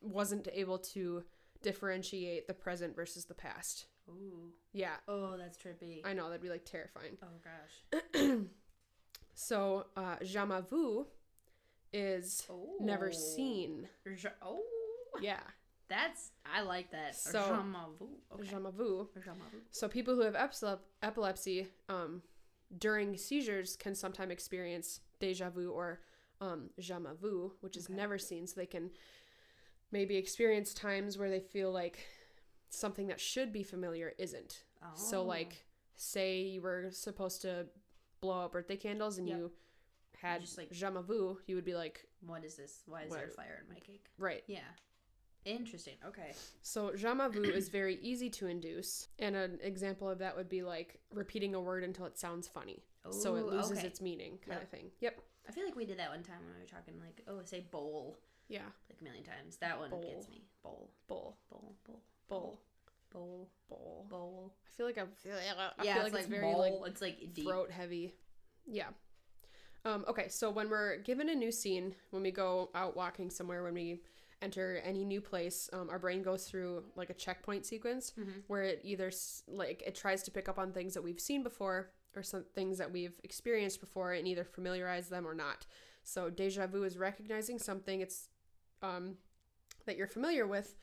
wasn't 0.00 0.48
able 0.52 0.78
to 0.78 1.24
differentiate 1.62 2.46
the 2.46 2.54
present 2.54 2.96
versus 2.96 3.26
the 3.26 3.34
past. 3.34 3.86
Ooh. 4.08 4.50
Yeah, 4.72 4.94
Oh, 5.08 5.36
that's 5.36 5.56
trippy. 5.58 6.00
I 6.04 6.12
know 6.12 6.26
that'd 6.28 6.42
be 6.42 6.48
like 6.48 6.64
terrifying. 6.64 7.16
oh 7.22 7.26
gosh. 7.42 8.20
So 9.34 9.86
uh, 9.96 10.16
jamais 10.22 10.62
vu 10.68 11.06
is 11.92 12.46
Oh. 12.50 12.76
never 12.80 13.12
seen. 13.12 13.88
Ja- 14.06 14.30
oh. 14.42 14.62
Yeah, 15.20 15.40
That's 15.88 16.30
I 16.44 16.62
like 16.62 16.90
that. 16.92 17.16
So- 17.16 17.38
Jamais 17.40 17.98
vu. 17.98 18.08
Okay. 18.34 18.44
jamais 18.48 18.72
vu. 18.74 19.08
Jamais 19.24 19.40
vu. 19.50 19.58
So 19.70 19.88
people 19.88 20.14
who 20.14 20.20
have 20.22 20.36
epilepsy 21.02 21.68
um, 21.88 22.22
during 22.78 23.16
seizures 23.16 23.76
can 23.76 23.94
sometimes 23.94 24.32
experience 24.32 25.00
deja 25.20 25.50
vu 25.50 25.70
or 25.70 26.00
um, 26.40 26.70
jamais 26.80 27.14
vu, 27.20 27.52
which 27.60 27.76
is 27.76 27.86
Okay. 27.86 27.94
never 27.94 28.18
seen. 28.18 28.46
So 28.46 28.54
they 28.56 28.66
can 28.66 28.90
maybe 29.90 30.16
experience 30.16 30.72
times 30.72 31.18
where 31.18 31.28
they 31.30 31.40
feel 31.40 31.70
like 31.72 32.06
something 32.72 33.06
that 33.08 33.20
should 33.20 33.52
be 33.52 33.62
familiar 33.62 34.14
isn't. 34.18 34.64
So 34.96 35.20
Oh. 35.20 35.24
like, 35.24 35.66
say 35.94 36.40
you 36.42 36.60
were 36.62 36.90
supposed 36.90 37.42
to 37.42 37.68
blow 38.20 38.42
out 38.44 38.52
birthday 38.52 38.76
candles 38.76 39.18
and 39.18 39.28
Yep. 39.28 39.38
you 39.38 39.52
had 40.16 40.40
just, 40.40 40.56
like- 40.58 40.70
jamais 40.72 41.02
vu, 41.04 41.40
you 41.46 41.54
would 41.54 41.64
be 41.64 41.74
like, 41.74 42.08
what 42.20 42.44
is 42.44 42.56
this? 42.56 42.82
Why 42.86 43.02
is 43.02 43.12
there 43.12 43.26
What? 43.26 43.36
fire 43.36 43.58
in 43.62 43.68
my 43.72 43.80
cake? 43.80 44.06
right. 44.18 44.42
Yeah. 44.46 44.64
Interesting. 45.44 45.96
Okay. 46.04 46.32
So 46.62 46.92
jamais 46.92 47.28
vu 47.32 47.42
is 47.42 47.68
very 47.68 47.96
easy 47.96 48.30
to 48.30 48.46
induce, 48.46 49.08
and 49.18 49.34
an 49.34 49.58
example 49.60 50.08
of 50.08 50.18
that 50.18 50.36
would 50.36 50.48
be 50.48 50.62
like 50.62 51.00
repeating 51.12 51.54
a 51.56 51.60
word 51.60 51.82
until 51.82 52.06
it 52.06 52.16
sounds 52.16 52.46
funny. 52.46 52.84
so 53.10 53.34
it 53.34 53.44
loses 53.46 53.78
okay. 53.78 53.86
its 53.88 54.00
meaning 54.00 54.38
kind 54.38 54.52
Yep. 54.52 54.62
of 54.62 54.68
thing 54.68 54.92
yep 55.00 55.20
I 55.48 55.50
feel 55.50 55.64
like 55.64 55.74
we 55.74 55.84
did 55.84 55.98
that 55.98 56.10
one 56.10 56.22
time 56.22 56.38
when 56.44 56.54
we 56.54 56.60
were 56.60 56.66
talking 56.68 57.00
like, 57.00 57.20
oh, 57.26 57.42
say 57.42 57.58
bowl 57.58 58.16
yeah 58.46 58.70
like 58.88 59.00
a 59.00 59.02
million 59.04 59.24
times. 59.24 59.56
That 59.56 59.76
one 59.80 59.90
Bowl. 59.90 60.02
gets 60.04 60.28
me. 60.28 60.44
Bowl. 60.62 60.88
bowl 61.08 61.36
Bowl. 61.50 61.74
Bowl. 61.84 62.00
Bowl 62.32 62.60
Bowl. 63.12 63.48
bowl 63.68 64.06
Bowl. 64.08 64.54
i 64.66 64.70
feel 64.76 64.86
like 64.86 64.98
i'm 64.98 65.08
i 65.78 65.84
yeah, 65.84 65.94
feel 65.96 66.04
it's 66.04 66.14
like 66.14 66.22
it's 66.22 66.30
very 66.30 66.42
bowl. 66.42 66.60
like 66.60 66.90
it's 66.90 67.02
like 67.02 67.34
deep. 67.34 67.46
throat 67.46 67.70
heavy 67.70 68.14
yeah 68.66 68.88
um 69.84 70.04
okay 70.08 70.28
so 70.28 70.50
when 70.50 70.70
we're 70.70 70.96
given 70.98 71.28
a 71.28 71.34
new 71.34 71.52
scene 71.52 71.94
when 72.10 72.22
we 72.22 72.30
go 72.30 72.70
out 72.74 72.96
walking 72.96 73.28
somewhere 73.30 73.62
when 73.62 73.74
we 73.74 74.00
enter 74.40 74.80
any 74.84 75.04
new 75.04 75.20
place 75.20 75.68
um, 75.72 75.88
our 75.90 75.98
brain 75.98 76.22
goes 76.22 76.44
through 76.44 76.82
like 76.96 77.10
a 77.10 77.14
checkpoint 77.14 77.64
sequence 77.66 78.12
Mhm. 78.18 78.42
where 78.48 78.62
it 78.62 78.80
either 78.82 79.12
like 79.46 79.82
it 79.86 79.94
tries 79.94 80.22
to 80.24 80.30
pick 80.30 80.48
up 80.48 80.58
on 80.58 80.72
things 80.72 80.94
that 80.94 81.02
we've 81.02 81.20
seen 81.20 81.42
before 81.42 81.90
or 82.16 82.22
some 82.22 82.44
things 82.54 82.78
that 82.78 82.90
we've 82.92 83.18
experienced 83.24 83.80
before 83.80 84.12
and 84.12 84.26
either 84.26 84.44
familiarize 84.44 85.08
them 85.08 85.26
or 85.26 85.34
not 85.34 85.66
so 86.02 86.28
deja 86.30 86.66
vu 86.66 86.82
is 86.84 86.96
recognizing 86.98 87.58
something 87.58 88.00
it's 88.00 88.28
um, 88.82 89.16
that 89.86 89.96
you're 89.96 90.08
familiar 90.08 90.46
with 90.46 90.74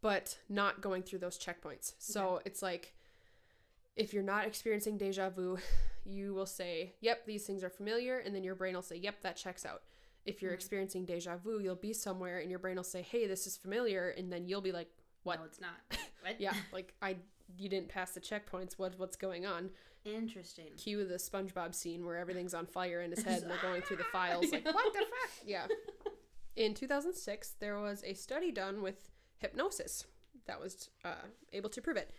but 0.00 0.38
not 0.48 0.80
going 0.80 1.02
through 1.02 1.18
those 1.20 1.38
checkpoints. 1.38 1.94
So 1.98 2.40
it's 2.44 2.62
like 2.62 2.94
if 3.96 4.12
you're 4.12 4.22
not 4.22 4.46
experiencing 4.46 4.98
deja 4.98 5.30
vu 5.30 5.58
you 6.04 6.34
will 6.34 6.46
say 6.46 6.92
yep 7.00 7.24
these 7.26 7.44
things 7.44 7.64
are 7.64 7.70
familiar 7.70 8.18
and 8.18 8.34
then 8.34 8.44
your 8.44 8.54
brain 8.54 8.74
will 8.74 8.82
say 8.82 8.96
yep 8.96 9.20
that 9.22 9.36
checks 9.36 9.64
out. 9.64 9.82
If 10.24 10.42
you're 10.42 10.52
Mhm. 10.52 10.56
experiencing 10.56 11.04
deja 11.06 11.36
vu 11.36 11.58
you'll 11.60 11.74
be 11.76 11.92
somewhere 11.92 12.38
and 12.38 12.50
your 12.50 12.58
brain 12.58 12.76
will 12.76 12.84
say 12.84 13.02
hey 13.02 13.26
this 13.26 13.46
is 13.46 13.56
familiar 13.56 14.10
and 14.10 14.32
then 14.32 14.46
you'll 14.46 14.60
be 14.60 14.72
like 14.72 14.90
what? 15.22 15.38
No, 15.40 15.44
it's 15.44 15.60
not. 15.60 15.76
What? 16.22 16.40
yeah 16.40 16.54
like 16.72 16.92
i 17.02 17.16
you 17.56 17.68
didn't 17.68 17.88
pass 17.88 18.10
the 18.12 18.20
checkpoints. 18.20 18.72
What 18.76 18.98
what's 18.98 19.16
going 19.16 19.46
on? 19.46 19.70
Interesting. 20.04 20.66
cue 20.76 21.04
the 21.06 21.14
spongebob 21.16 21.74
scene 21.74 22.04
where 22.04 22.16
everything's 22.16 22.54
on 22.54 22.66
fire 22.66 23.00
in 23.02 23.10
his 23.10 23.22
head 23.24 23.42
and 23.42 23.50
they're 23.50 23.58
going 23.62 23.82
through 23.82 23.96
the 23.96 24.04
files 24.04 24.50
like 24.52 24.64
what 24.64 24.92
the 24.92 25.00
fuck? 25.00 25.30
Yeah. 25.44 25.66
In 26.54 26.74
2006 26.74 27.54
there 27.60 27.78
was 27.80 28.02
a 28.04 28.14
study 28.14 28.50
done 28.52 28.82
with 28.82 29.10
hypnosis 29.38 30.04
that 30.46 30.60
was 30.60 30.90
uh, 31.04 31.14
able 31.52 31.68
to 31.70 31.80
prove 31.82 31.96
it 31.96 32.10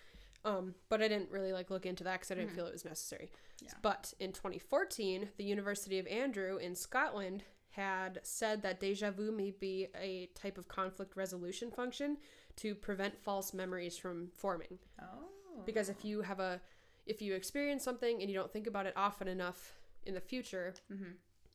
um, 0.45 0.73
but 0.89 1.01
i 1.01 1.07
didn't 1.07 1.31
really 1.31 1.51
like 1.53 1.69
look 1.69 1.85
into 1.85 2.03
that 2.03 2.13
because 2.19 2.31
i 2.31 2.35
didn't 2.35 2.51
Mhm. 2.51 2.55
feel 2.55 2.67
it 2.67 2.73
was 2.73 2.85
necessary 2.85 3.31
Yeah. 3.61 3.73
but 3.81 4.13
in 4.19 4.31
2014 4.33 5.29
the 5.37 5.43
university 5.43 5.99
of 5.99 6.07
andrew 6.07 6.57
in 6.57 6.75
scotland 6.75 7.43
had 7.71 8.19
said 8.23 8.61
that 8.63 8.79
deja 8.79 9.11
vu 9.11 9.31
may 9.31 9.51
be 9.51 9.87
a 9.95 10.27
type 10.35 10.57
of 10.57 10.67
conflict 10.67 11.15
resolution 11.15 11.71
function 11.71 12.17
to 12.57 12.73
prevent 12.75 13.17
false 13.23 13.53
memories 13.53 13.97
from 13.97 14.29
forming 14.33 14.79
Oh. 15.01 15.63
because 15.65 15.89
if 15.89 16.03
you 16.05 16.21
have 16.21 16.39
a 16.39 16.61
if 17.05 17.21
you 17.21 17.33
experience 17.35 17.83
something 17.83 18.19
and 18.21 18.29
you 18.29 18.35
don't 18.35 18.51
think 18.51 18.67
about 18.67 18.85
it 18.85 18.93
often 18.97 19.27
enough 19.27 19.79
in 20.05 20.13
the 20.13 20.21
future 20.21 20.73
Mm-hmm. 20.91 21.11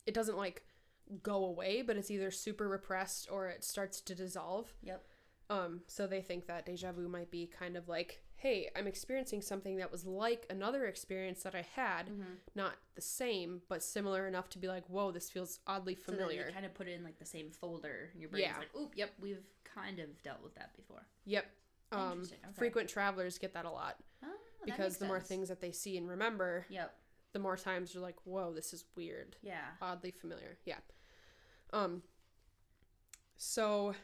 it 0.07 0.15
doesn't 0.15 0.37
like 0.37 0.65
go 1.23 1.45
away, 1.45 1.83
but 1.83 1.97
it's 1.97 2.11
either 2.11 2.31
super 2.31 2.69
repressed 2.69 3.29
or 3.31 3.49
it 3.49 3.63
starts 3.65 4.01
to 4.01 4.15
dissolve. 4.15 4.73
Yep. 4.83 5.05
Um, 5.51 5.81
so 5.87 6.07
they 6.07 6.23
think 6.23 6.47
that 6.47 6.65
deja 6.67 6.93
vu 6.93 7.09
might 7.09 7.31
be 7.31 7.47
kind 7.47 7.77
of 7.77 7.89
like, 7.89 8.23
hey, 8.37 8.71
I'm 8.75 8.87
experiencing 8.87 9.43
something 9.43 9.77
that 9.77 9.93
was 9.93 10.05
like 10.07 10.47
another 10.51 10.87
experience 10.87 11.43
that 11.43 11.55
I 11.55 11.67
had, 11.77 12.07
Mm-hmm. 12.09 12.23
not 12.55 12.73
the 12.95 13.01
same, 13.03 13.61
but 13.69 13.83
similar 13.83 14.27
enough 14.27 14.49
to 14.51 14.59
be 14.59 14.67
like, 14.69 14.89
whoa, 14.89 15.11
this 15.13 15.31
feels 15.31 15.61
oddly 15.67 15.95
So 15.95 16.13
familiar. 16.13 16.47
you 16.49 16.53
kind 16.55 16.67
of 16.67 16.75
put 16.75 16.89
it 16.89 16.93
in 16.93 17.05
like 17.05 17.19
the 17.19 17.27
same 17.27 17.51
folder. 17.51 18.11
Your 18.19 18.31
brain's 18.31 18.47
Yeah. 18.49 18.59
like, 18.59 18.75
oop, 18.77 18.93
yep, 18.97 19.11
we've 19.21 19.45
kind 19.65 19.99
of 20.01 20.23
dealt 20.23 20.43
with 20.43 20.55
that 20.57 20.75
before. 20.75 21.07
yep. 21.25 21.47
Um, 21.93 22.23
okay. 22.23 22.37
frequent 22.55 22.89
travelers 22.89 23.37
get 23.37 23.53
that 23.53 23.67
a 23.67 23.71
lot 23.71 23.97
Oh, 24.25 24.29
that 24.31 24.65
because 24.65 24.97
the 24.97 25.05
more 25.05 25.21
things 25.21 25.51
that 25.51 25.61
they 25.61 25.71
see 25.73 25.99
and 25.99 26.09
remember, 26.09 26.65
Yep. 26.71 26.95
the 27.35 27.39
more 27.39 27.57
times 27.59 27.93
you're 27.93 28.03
like, 28.03 28.17
whoa, 28.25 28.55
this 28.55 28.73
is 28.73 28.87
weird. 28.97 29.37
Yeah. 29.43 29.61
oddly 29.83 30.11
familiar. 30.11 30.57
Yeah. 30.65 30.79
Um 31.75 32.03
so 33.37 33.95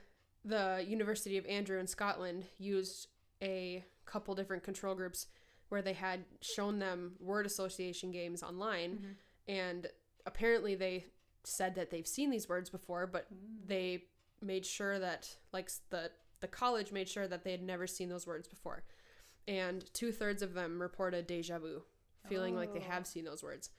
the 0.45 0.85
University 0.87 1.37
of 1.39 1.47
Andrew 1.47 1.79
in 1.79 1.87
Scotland 1.87 2.47
used 2.59 3.09
a 3.43 3.85
couple 4.07 4.35
different 4.35 4.63
control 4.63 4.95
groups 4.95 5.27
where 5.69 5.83
they 5.83 5.93
had 5.93 6.25
shown 6.41 6.79
them 6.79 7.13
word 7.21 7.45
association 7.47 8.11
games 8.11 8.43
online 8.43 8.99
Mhm. 8.99 9.17
and 9.49 9.87
apparently 10.25 10.75
they 10.75 11.05
said 11.45 11.75
that 11.75 11.91
they've 11.91 12.07
seen 12.07 12.31
these 12.31 12.49
words 12.49 12.71
before 12.71 13.07
but 13.07 13.27
Mm. 13.33 13.67
they 13.69 14.05
made 14.41 14.65
sure 14.65 14.99
that 14.99 15.37
like 15.53 15.71
the 15.91 16.11
the 16.41 16.49
college 16.49 16.91
made 16.93 17.09
sure 17.09 17.27
that 17.29 17.43
they 17.45 17.51
had 17.51 17.63
never 17.63 17.87
seen 17.87 18.09
those 18.09 18.27
words 18.27 18.47
before 18.49 18.83
and 19.47 19.93
two-thirds 19.93 20.43
of 20.43 20.55
them 20.55 20.81
reported 20.81 21.27
deja 21.27 21.59
vu 21.59 21.85
feeling 22.29 22.55
like 22.55 22.73
they 22.73 22.79
Oh. 22.81 22.83
have 22.91 23.07
seen 23.07 23.25
those 23.25 23.43
words 23.43 23.71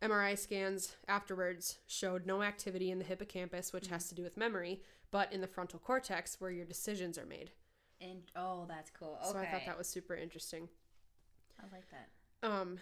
mri 0.00 0.38
scans 0.38 0.96
afterwards 1.08 1.78
showed 1.86 2.24
no 2.26 2.42
activity 2.42 2.90
in 2.90 2.98
the 2.98 3.04
hippocampus 3.04 3.72
which 3.72 3.86
has 3.88 4.08
to 4.08 4.14
do 4.14 4.22
with 4.22 4.36
memory 4.36 4.82
but 5.12 5.32
in 5.32 5.40
the 5.40 5.46
frontal 5.46 5.78
cortex 5.78 6.36
where 6.40 6.50
your 6.50 6.64
decisions 6.64 7.16
are 7.18 7.26
made 7.26 7.52
And 8.00 8.22
oh, 8.34 8.64
that's 8.68 8.90
cool. 8.90 9.16
Okay. 9.22 9.30
so 9.32 9.38
i 9.38 9.46
thought 9.46 9.62
that 9.66 9.78
was 9.78 9.86
super 9.86 10.14
interesting 10.16 10.68
I 11.60 11.64
like 11.72 11.84
that. 11.90 12.08
um 12.48 12.78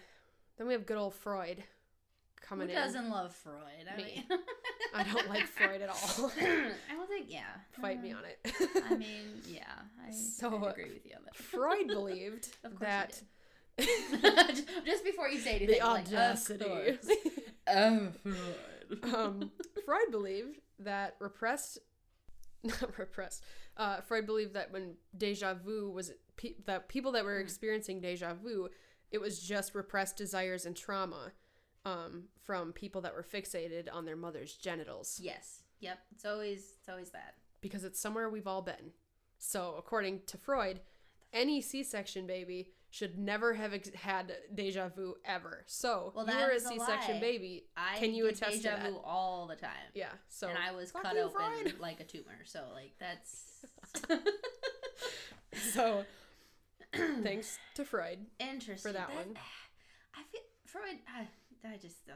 then 0.57 0.65
we 0.67 0.73
have 0.73 0.85
good 0.87 0.97
old 0.97 1.13
freud 1.13 1.63
coming 2.41 2.67
Who 2.69 2.73
in 2.75 2.79
doesn't 2.81 3.09
love 3.09 3.33
Freud? 3.35 3.85
I 3.93 3.97
Me. 3.97 4.03
mean, 4.29 4.39
i 4.95 5.03
don't 5.03 5.29
like 5.29 5.45
freud 5.45 5.81
at 5.81 5.89
all 5.89 6.31
I 6.41 6.93
don't 6.95 7.07
think. 7.07 7.27
Yeah. 7.29 7.43
fight 7.79 8.01
me 8.01 8.13
Uh, 8.13 8.17
on 8.17 8.23
it 8.25 8.83
I 8.89 8.95
mean, 9.05 9.41
yeah. 9.47 9.61
I 10.07 10.11
So, 10.11 10.47
agree 10.65 10.89
with 10.91 11.05
you 11.05 11.13
on 11.17 11.23
that. 11.25 11.35
freud 11.35 11.87
believed 11.87 12.47
Of 12.63 12.71
course 12.75 12.79
that 12.89 13.21
just 14.85 15.03
before 15.05 15.27
you 15.29 15.39
say 15.39 15.55
anything, 15.55 15.79
the 15.79 15.85
like, 15.85 16.05
of 16.07 16.13
audacity. 16.13 16.97
Oh, 17.67 18.09
Freud. 18.23 19.15
um, 19.15 19.51
Freud 19.85 20.11
believed 20.11 20.59
that 20.79 21.15
repressed, 21.19 21.79
not 22.81 22.97
repressed. 22.97 23.43
Uh, 23.77 24.01
Freud 24.01 24.25
believed 24.25 24.53
that 24.53 24.71
when 24.71 24.95
deja 25.17 25.53
vu 25.53 25.89
was 25.89 26.11
pe- 26.37 26.55
that 26.65 26.87
people 26.89 27.11
that 27.13 27.23
were 27.25 27.39
Mm. 27.39 27.43
experiencing 27.43 28.01
deja 28.01 28.33
vu, 28.33 28.69
it 29.11 29.19
was 29.19 29.41
just 29.41 29.73
repressed 29.75 30.17
desires 30.17 30.65
and 30.65 30.75
trauma 30.75 31.31
um, 31.85 32.25
from 32.43 32.71
people 32.73 33.01
that 33.01 33.13
were 33.15 33.23
fixated 33.23 33.87
on 33.91 34.05
their 34.05 34.15
mother's 34.15 34.53
genitals 34.55 35.19
yes. 35.21 35.63
Yep. 35.79 35.99
It's 36.11 36.25
always 36.25 36.75
it's 36.79 36.89
always 36.89 37.09
that. 37.11 37.33
because 37.61 37.83
it's 37.83 37.99
somewhere 37.99 38.29
we've 38.29 38.45
all 38.47 38.61
been. 38.61 38.91
So 39.39 39.73
according 39.77 40.21
to 40.27 40.37
Freud, 40.37 40.81
any 41.33 41.59
C-section 41.61 42.27
baby 42.27 42.69
should 42.91 43.17
never 43.17 43.53
have 43.53 43.73
ex- 43.73 43.89
had 43.95 44.33
deja 44.53 44.89
vu 44.89 45.15
ever. 45.25 45.63
So 45.65 46.11
Well, 46.15 46.25
you 46.25 46.31
that 46.33 46.45
were 46.47 46.53
a 46.55 46.59
C-section 46.59 47.15
lie. 47.15 47.19
baby. 47.21 47.65
I 47.75 47.97
Can 47.97 48.13
you 48.13 48.27
attest 48.27 48.51
to 48.51 48.57
deja 48.57 48.69
that? 48.77 48.89
vu 48.89 48.97
all 49.03 49.47
the 49.47 49.55
time. 49.55 49.71
Yeah. 49.93 50.09
So 50.27 50.49
and 50.49 50.57
I 50.57 50.71
was 50.73 50.91
cut 50.91 51.15
open 51.17 51.73
like 51.79 51.99
a 52.01 52.03
tumor. 52.03 52.39
So 52.45 52.65
like 52.73 52.91
that's 52.99 53.65
So 55.73 56.03
thanks 57.23 57.57
to 57.75 57.85
Freud. 57.85 58.19
interesting 58.39 58.91
for 58.91 58.97
that 58.97 59.13
one. 59.13 59.35
I 60.15 60.23
feel 60.31 60.41
Freud. 60.65 60.97
I, 61.15 61.27
I 61.73 61.77
just 61.77 62.09
uh, 62.09 62.13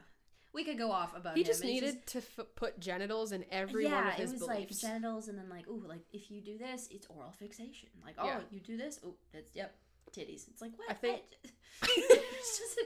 we 0.54 0.64
could 0.64 0.78
go 0.78 0.90
off 0.90 1.14
about 1.16 1.36
He 1.36 1.42
him. 1.42 1.46
just 1.46 1.60
It's 1.62 1.70
needed 1.70 2.06
to 2.08 2.18
f- 2.18 2.46
put 2.54 2.80
genitals 2.80 3.32
in 3.32 3.44
every 3.50 3.84
yeah, 3.84 3.94
one 3.94 4.06
of 4.08 4.14
his 4.14 4.30
it 4.30 4.34
was 4.40 4.48
beliefs. 4.48 4.82
like 4.82 4.92
genitals, 4.92 5.28
and 5.28 5.38
then 5.38 5.48
like, 5.50 5.68
ooh, 5.68 5.84
like 5.86 6.00
if 6.12 6.30
you 6.30 6.40
do 6.40 6.56
this, 6.58 6.88
it's 6.90 7.06
oral 7.08 7.32
fixation. 7.32 7.88
Like, 8.04 8.14
oh, 8.18 8.26
Yeah. 8.26 8.40
you 8.50 8.60
do 8.60 8.76
this, 8.76 8.98
oh, 9.04 9.14
that's 9.32 9.54
yep, 9.54 9.74
titties. 10.16 10.48
It's 10.48 10.62
like 10.62 10.72
what? 10.76 10.90
I 10.90 10.94
think- 10.94 11.22
it's 11.82 12.58
just, 12.58 12.80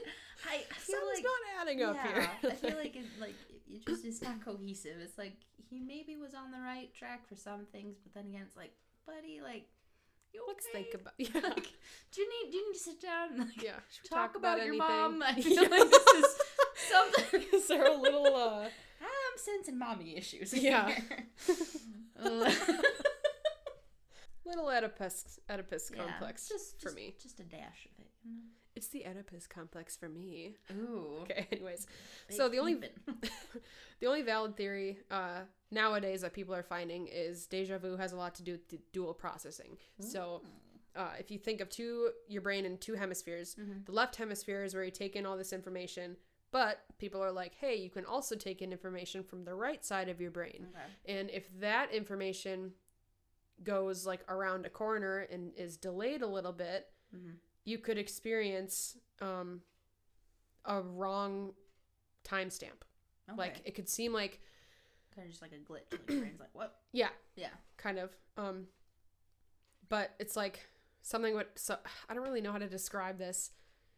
I, 0.49 0.55
I 0.69 0.79
feel 0.79 0.99
like 1.13 1.23
not 1.23 1.61
adding 1.61 1.81
up 1.83 1.95
yeah, 1.95 2.07
here. 2.13 2.29
I 2.51 2.53
feel 2.55 2.77
like 2.83 2.95
it 2.95 3.05
like 3.19 3.35
it 3.69 3.85
just 3.87 4.03
is 4.05 4.21
not 4.21 4.43
cohesive. 4.43 4.97
It's 5.01 5.17
like 5.17 5.37
he 5.69 5.79
maybe 5.79 6.17
was 6.17 6.33
on 6.33 6.51
the 6.51 6.59
right 6.59 6.93
track 6.93 7.27
for 7.29 7.35
some 7.35 7.65
things, 7.71 7.95
but 8.03 8.13
then 8.13 8.25
again, 8.29 8.41
it's 8.45 8.57
like, 8.57 8.73
buddy, 9.05 9.39
like, 9.41 9.67
you 10.33 10.43
Let's 10.47 10.65
okay? 10.73 10.83
think 10.83 11.01
about 11.01 11.13
yeah, 11.17 11.49
Like, 11.49 11.71
do 12.11 12.21
you 12.21 12.29
need 12.29 12.51
do 12.51 12.57
you 12.57 12.67
need 12.67 12.73
to 12.77 12.79
sit 12.83 13.01
down 13.01 13.29
and 13.31 13.39
like 13.39 13.61
yeah. 13.63 13.79
We 14.03 14.09
talk, 14.09 14.35
about, 14.35 14.57
your 14.57 14.67
anything? 14.67 14.79
mom? 14.79 15.23
I 15.23 15.35
Yeah. 15.37 15.43
feel 15.43 15.69
like 15.69 15.89
this 15.89 16.07
is 16.07 16.35
something. 16.89 17.43
Is 17.53 17.67
there 17.67 17.85
a 17.85 17.95
little 17.95 18.25
uh? 18.35 18.65
I'm 19.01 19.37
sensing 19.37 19.77
mommy 19.79 20.17
issues. 20.17 20.53
Yeah. 20.53 20.93
Little 24.45 24.67
Oedipus 24.69 25.39
Oedipus 25.49 25.91
Yeah, 25.95 26.03
complex 26.03 26.47
just, 26.47 26.77
for 26.79 26.85
just- 26.85 26.95
me. 26.95 27.15
Just 27.21 27.39
a 27.39 27.43
dash 27.43 27.87
of 27.91 27.99
it. 28.05 28.11
You 28.23 28.31
It's 28.75 28.87
the 28.87 29.05
Oedipus 29.05 29.47
complex 29.47 29.95
for 29.97 30.09
me. 30.09 30.55
Ooh. 30.71 31.19
Okay. 31.23 31.47
Anyways, 31.51 31.87
so 32.29 32.49
the 32.49 32.59
only- 32.59 32.75
the 33.99 34.07
only 34.07 34.21
valid 34.21 34.55
theory 34.57 34.99
uh 35.11 35.41
nowadays 35.71 36.21
that 36.21 36.33
people 36.33 36.53
are 36.55 36.63
finding 36.63 37.07
is 37.07 37.45
deja 37.47 37.77
vu 37.77 37.95
has 37.97 38.11
a 38.11 38.17
lot 38.17 38.35
to 38.35 38.43
do 38.43 38.53
with 38.53 38.91
dual 38.91 39.13
processing. 39.13 39.77
So 39.99 40.41
uh, 40.95 41.11
if 41.19 41.31
you 41.31 41.39
think 41.39 41.61
of 41.61 41.69
two 41.69 42.09
your 42.27 42.41
brain 42.41 42.65
in 42.65 42.77
two 42.77 42.95
hemispheres 42.95 43.55
Mhm. 43.55 43.85
the 43.85 43.91
left 43.93 44.15
hemisphere 44.17 44.63
is 44.63 44.73
where 44.73 44.83
you 44.83 44.91
take 44.91 45.15
in 45.15 45.25
all 45.25 45.37
this 45.37 45.53
information 45.53 46.17
but 46.51 46.83
people 46.97 47.23
are 47.23 47.31
like 47.31 47.53
hey 47.55 47.75
you 47.75 47.89
can 47.89 48.03
also 48.05 48.35
take 48.35 48.61
in 48.61 48.73
information 48.73 49.23
from 49.23 49.45
the 49.45 49.55
right 49.55 49.85
side 49.85 50.09
of 50.09 50.19
your 50.19 50.31
brain 50.31 50.67
Okay. 50.71 51.17
and 51.17 51.29
if 51.29 51.45
that 51.61 51.93
information 51.93 52.73
goes 53.63 54.05
like 54.05 54.21
around 54.29 54.65
a 54.65 54.69
corner 54.69 55.19
and 55.31 55.51
is 55.55 55.77
delayed 55.77 56.21
a 56.21 56.27
little 56.27 56.51
bit 56.53 56.87
Mhm. 57.15 57.35
you 57.65 57.77
could 57.77 57.97
experience 57.97 58.97
um, 59.21 59.61
a 60.65 60.81
wrong 60.81 61.53
timestamp 62.23 62.81
Okay. 63.29 63.37
like 63.37 63.61
it 63.65 63.75
could 63.75 63.87
seem 63.89 64.13
like 64.13 64.39
kind 65.15 65.25
of 65.25 65.31
just 65.31 65.41
like 65.41 65.51
a 65.51 65.55
glitch. 65.55 65.91
Like 65.91 66.09
your 66.09 66.21
brain's 66.21 66.39
like, 66.39 66.49
what? 66.53 66.79
yeah 66.91 67.09
Yeah. 67.35 67.49
kind 67.77 67.99
of 67.99 68.09
um 68.37 68.67
but 69.89 70.11
it's 70.19 70.35
like 70.35 70.67
something 71.01 71.33
what 71.33 71.51
so 71.55 71.77
i 72.09 72.13
don't 72.13 72.23
really 72.23 72.41
know 72.41 72.51
how 72.51 72.57
to 72.59 72.67
describe 72.69 73.17
this 73.17 73.51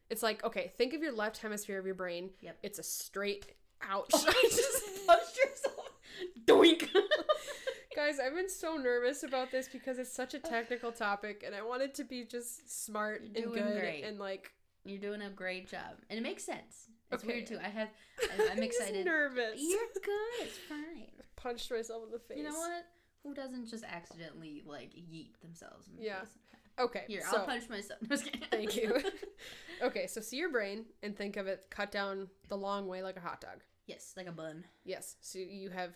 it's 0.09 0.23
like 0.23 0.43
okay 0.43 0.71
think 0.77 0.93
of 0.93 1.01
your 1.03 1.11
left 1.11 1.37
hemisphere 1.37 1.77
of 1.79 1.85
your 1.85 1.95
brain 1.95 2.31
Yep. 2.41 2.57
it's 2.63 2.79
a 2.79 2.83
straight 2.83 3.53
ouch 3.81 4.09
Oh, 4.13 4.25
I 4.27 4.43
just- 4.49 5.05
punched 5.07 5.37
yourself. 5.37 5.89
Doink. 6.45 6.89
guys 7.95 8.19
i've 8.19 8.35
been 8.35 8.49
so 8.49 8.75
nervous 8.77 9.23
about 9.23 9.51
this 9.51 9.67
because 9.67 9.97
it's 9.99 10.11
such 10.13 10.33
a 10.33 10.39
technical 10.39 10.91
topic 10.91 11.43
and 11.45 11.53
i 11.55 11.61
want 11.61 11.81
it 11.81 11.93
to 11.95 12.03
be 12.03 12.23
just 12.25 12.85
smart 12.85 13.21
and 13.35 13.51
good 13.53 13.79
great. 13.79 14.03
and 14.03 14.19
like 14.19 14.51
You're 14.85 14.99
doing 14.99 15.21
a 15.21 15.29
great 15.29 15.69
job, 15.69 15.95
and 16.09 16.19
it 16.19 16.23
makes 16.23 16.43
sense. 16.43 16.89
It's 17.11 17.23
Okay. 17.23 17.33
weird 17.35 17.47
too. 17.47 17.57
I 17.63 17.69
have. 17.69 17.87
I- 18.21 18.49
I'm 18.51 18.57
just 18.57 18.61
excited. 18.81 19.05
nervous 19.05 19.55
You're 19.61 19.87
good. 19.93 20.45
It's 20.47 20.57
fine. 20.67 21.07
punched 21.37 21.71
myself 21.71 22.03
in 22.05 22.11
the 22.11 22.19
face 22.19 22.37
You 22.37 22.43
know 22.43 22.57
what? 22.59 22.83
Who 23.23 23.33
doesn't 23.33 23.67
just 23.69 23.85
accidentally 23.85 24.63
like 24.65 24.91
yeet 24.93 25.39
themselves? 25.41 25.87
In 25.87 25.95
the 25.95 26.03
Yeah. 26.03 26.19
face? 26.21 26.37
okay 26.79 27.03
Here, 27.07 27.21
so 27.31 27.37
I'll 27.37 27.45
punch 27.45 27.69
myself. 27.69 27.99
No. 28.09 28.17
Thank 28.51 28.75
you. 28.75 28.97
okay 29.81 30.07
so 30.07 30.19
see 30.21 30.37
your 30.37 30.49
brain 30.51 30.85
and 31.03 31.15
think 31.15 31.37
of 31.37 31.47
it 31.47 31.65
cut 31.69 31.91
down 31.91 32.27
the 32.49 32.57
long 32.57 32.87
way 32.87 33.03
like 33.03 33.15
a 33.15 33.19
hot 33.21 33.39
dog 33.39 33.63
yes, 33.87 34.13
like 34.17 34.27
a 34.27 34.31
bun. 34.31 34.65
yes 34.83 35.15
so 35.21 35.37
you 35.39 35.69
have 35.69 35.91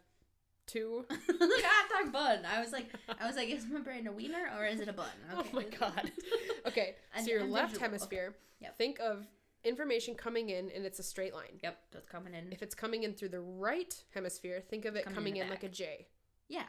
two 0.67 1.05
like 1.09 1.19
hot 1.39 2.03
dog 2.03 2.13
bun. 2.13 2.39
I 2.45 2.59
was 2.61 2.71
like, 2.71 2.87
I 3.19 3.25
was 3.25 3.35
like, 3.35 3.49
is 3.49 3.65
my 3.71 3.79
brain 3.79 4.05
a 4.07 4.11
wiener 4.11 4.49
or 4.57 4.65
is 4.65 4.79
it 4.79 4.87
a 4.87 4.93
bun? 4.93 5.07
Oh 5.35 5.43
my 5.53 5.63
God. 5.63 6.11
Okay, 6.67 6.95
so 7.19 7.25
your 7.27 7.43
left 7.45 7.71
visual. 7.73 7.85
hemisphere, 7.89 8.35
Yep. 8.59 8.77
think 8.77 8.99
of 8.99 9.25
information 9.63 10.13
coming 10.15 10.49
in 10.49 10.69
and 10.71 10.85
it's 10.85 10.99
a 10.99 11.03
straight 11.03 11.33
line. 11.33 11.59
Yep, 11.63 11.77
that's 11.91 12.07
coming 12.09 12.33
in. 12.33 12.51
If 12.51 12.61
it's 12.61 12.75
coming 12.75 13.03
in 13.03 13.13
through 13.13 13.29
the 13.29 13.41
right 13.41 13.93
hemisphere, 14.13 14.61
think 14.69 14.85
of 14.85 14.95
it 14.95 15.03
Coming 15.05 15.15
in 15.15 15.15
coming 15.15 15.33
the 15.35 15.39
in, 15.41 15.49
like 15.49 15.63
a 15.63 15.69
J. 15.69 16.07
yeah. 16.47 16.63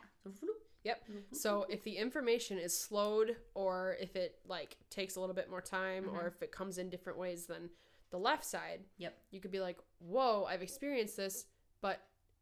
Yep. 0.84 1.02
So 1.32 1.66
if 1.68 1.82
the 1.82 1.96
information 1.96 2.56
is 2.58 2.78
slowed 2.78 3.37
or 3.54 3.96
if 4.00 4.16
it 4.16 4.37
like 4.46 4.76
takes 4.90 5.16
a 5.16 5.20
little 5.20 5.34
bit 5.34 5.50
more 5.50 5.61
time 5.61 6.08
or 6.08 6.22
Mhm. 6.22 6.26
if 6.28 6.42
it 6.42 6.52
comes 6.52 6.78
in 6.78 6.88
different 6.88 7.18
ways 7.18 7.46
than 7.46 7.70
the 8.11 8.18
left 8.18 8.44
side, 8.44 8.84
Yep. 8.96 9.18
you 9.30 9.40
could 9.40 9.50
be 9.50 9.61
like, 9.61 9.78
"Whoa, 9.98 10.44
I've 10.44 10.62
experienced 10.62 11.16
this, 11.16 11.46
but 11.80 12.00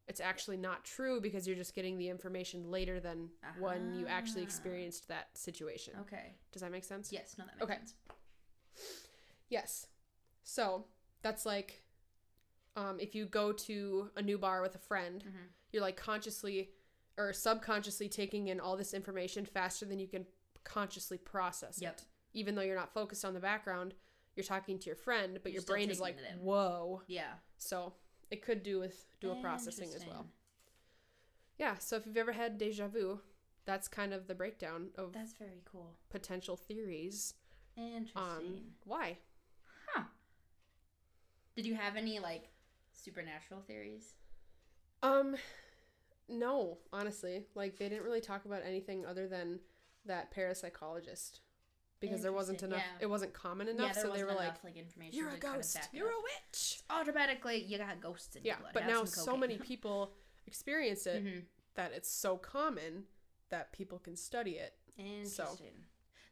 it's 0.09 0.21
actually 0.21 0.57
not 0.57 0.85
true 0.85 1.21
because 1.21 1.47
you're 1.47 1.57
just 1.57 1.75
getting 1.75 1.99
the 1.99 2.09
information 2.09 2.71
later 2.71 3.01
than 3.01 3.29
when 3.59 3.95
you 3.99 4.07
actually 4.07 4.43
Ah. 4.43 4.45
experienced 4.45 5.09
that 5.09 5.37
situation." 5.37 5.95
Okay. 6.01 6.35
Does 6.53 6.63
that 6.63 6.71
make 6.71 6.85
sense? 6.85 7.13
Yes. 7.13 7.37
No, 7.39 7.45
that 7.47 7.55
makes 7.57 7.65
Okay. 7.65 7.77
sense. 7.79 7.95
Yes. 9.49 9.87
So 10.43 10.87
that's 11.23 11.47
like 11.47 11.83
um, 12.77 13.01
if 13.01 13.15
you 13.15 13.25
go 13.25 13.53
to 13.55 14.11
a 14.17 14.23
new 14.23 14.37
bar 14.37 14.61
with 14.61 14.75
a 14.75 14.79
friend, 14.79 15.25
Mhm. 15.25 15.49
you're 15.73 15.81
like 15.81 15.97
consciously 15.97 16.75
or 17.17 17.33
subconsciously 17.33 18.07
taking 18.07 18.49
in 18.49 18.61
all 18.61 18.77
this 18.77 18.93
information 18.93 19.47
faster 19.47 19.87
than 19.87 19.99
you 19.99 20.07
can 20.07 20.27
consciously 20.63 21.17
process 21.17 21.81
Yep. 21.81 21.97
it. 22.01 22.05
Even 22.35 22.55
though 22.55 22.61
you're 22.61 22.77
not 22.77 22.93
focused 22.93 23.25
on 23.25 23.33
the 23.33 23.41
background, 23.41 23.95
you're 24.35 24.45
talking 24.45 24.79
to 24.79 24.85
your 24.87 24.95
friend, 24.97 25.41
but 25.43 25.53
You're 25.53 25.63
your 25.63 25.67
brain 25.67 25.89
is 25.91 26.01
like, 26.01 26.17
taking 26.19 26.31
it 26.33 26.35
in. 26.35 26.45
whoa. 26.45 27.03
Yeah. 27.07 27.39
So 27.57 27.95
it 28.31 28.43
could 28.43 28.63
do 28.63 28.79
with 28.81 29.07
dual 29.21 29.37
processing 29.37 29.91
as 29.95 30.05
well. 30.07 30.27
Yeah. 31.59 31.77
So 31.79 31.97
if 31.97 32.07
you've 32.07 32.17
ever 32.17 32.33
had 32.33 32.59
deja 32.59 32.89
vu, 32.89 33.21
that's 33.65 33.89
kind 33.89 34.13
of 34.13 34.27
the 34.27 34.35
breakdown 34.35 34.89
of 34.97 35.13
That's 35.13 35.33
very 35.33 35.63
cool. 35.65 35.95
potential 36.11 36.57
theories 36.57 37.35
Interesting. 37.77 38.63
why. 38.85 39.19
Huh. 39.89 40.05
Did 41.57 41.67
you 41.67 41.75
have 41.75 41.97
any 41.97 42.19
like 42.19 42.51
supernatural 42.93 43.61
theories? 43.61 44.15
Um, 45.03 45.37
no, 46.29 46.79
honestly, 46.93 47.45
like 47.55 47.79
they 47.79 47.89
didn't 47.89 48.05
really 48.05 48.21
talk 48.21 48.45
about 48.45 48.63
anything 48.65 49.05
other 49.05 49.29
than 49.29 49.61
that 50.07 50.35
parapsychologist 50.35 51.41
because 52.01 52.23
there 52.23 52.33
wasn't 52.33 52.63
enough. 52.63 52.79
yeah. 52.79 52.99
It 53.05 53.07
wasn't 53.07 53.33
common 53.33 53.69
enough, 53.69 53.95
there 53.95 54.05
so 54.05 54.13
they 54.13 54.23
were 54.25 54.31
enough 54.31 54.61
like, 54.63 54.65
like 54.65 54.77
information. 54.77 55.17
"You're 55.19 55.29
a 55.29 55.35
to 55.35 55.39
kind 55.41 55.55
of 55.57 55.63
ghost. 55.63 55.79
You're 55.93 56.11
a 56.11 56.21
witch." 56.23 56.83
automatically 56.91 57.63
you 57.65 57.79
got 57.79 58.01
ghosts 58.01 58.37
in 58.37 58.45
Yeah, 58.45 58.55
your 58.55 58.61
blood. 58.61 58.75
but 58.75 58.87
now 58.87 59.05
so 59.05 59.37
many 59.37 59.59
people 59.59 60.15
experience 60.47 61.07
it 61.07 61.25
Mhm. 61.25 61.45
that 61.75 61.93
it's 61.93 62.11
so 62.11 62.37
common 62.37 63.07
that 63.49 63.73
people 63.73 63.99
can 63.99 64.17
study 64.17 64.53
it. 64.59 64.79
Interesting. 64.97 65.85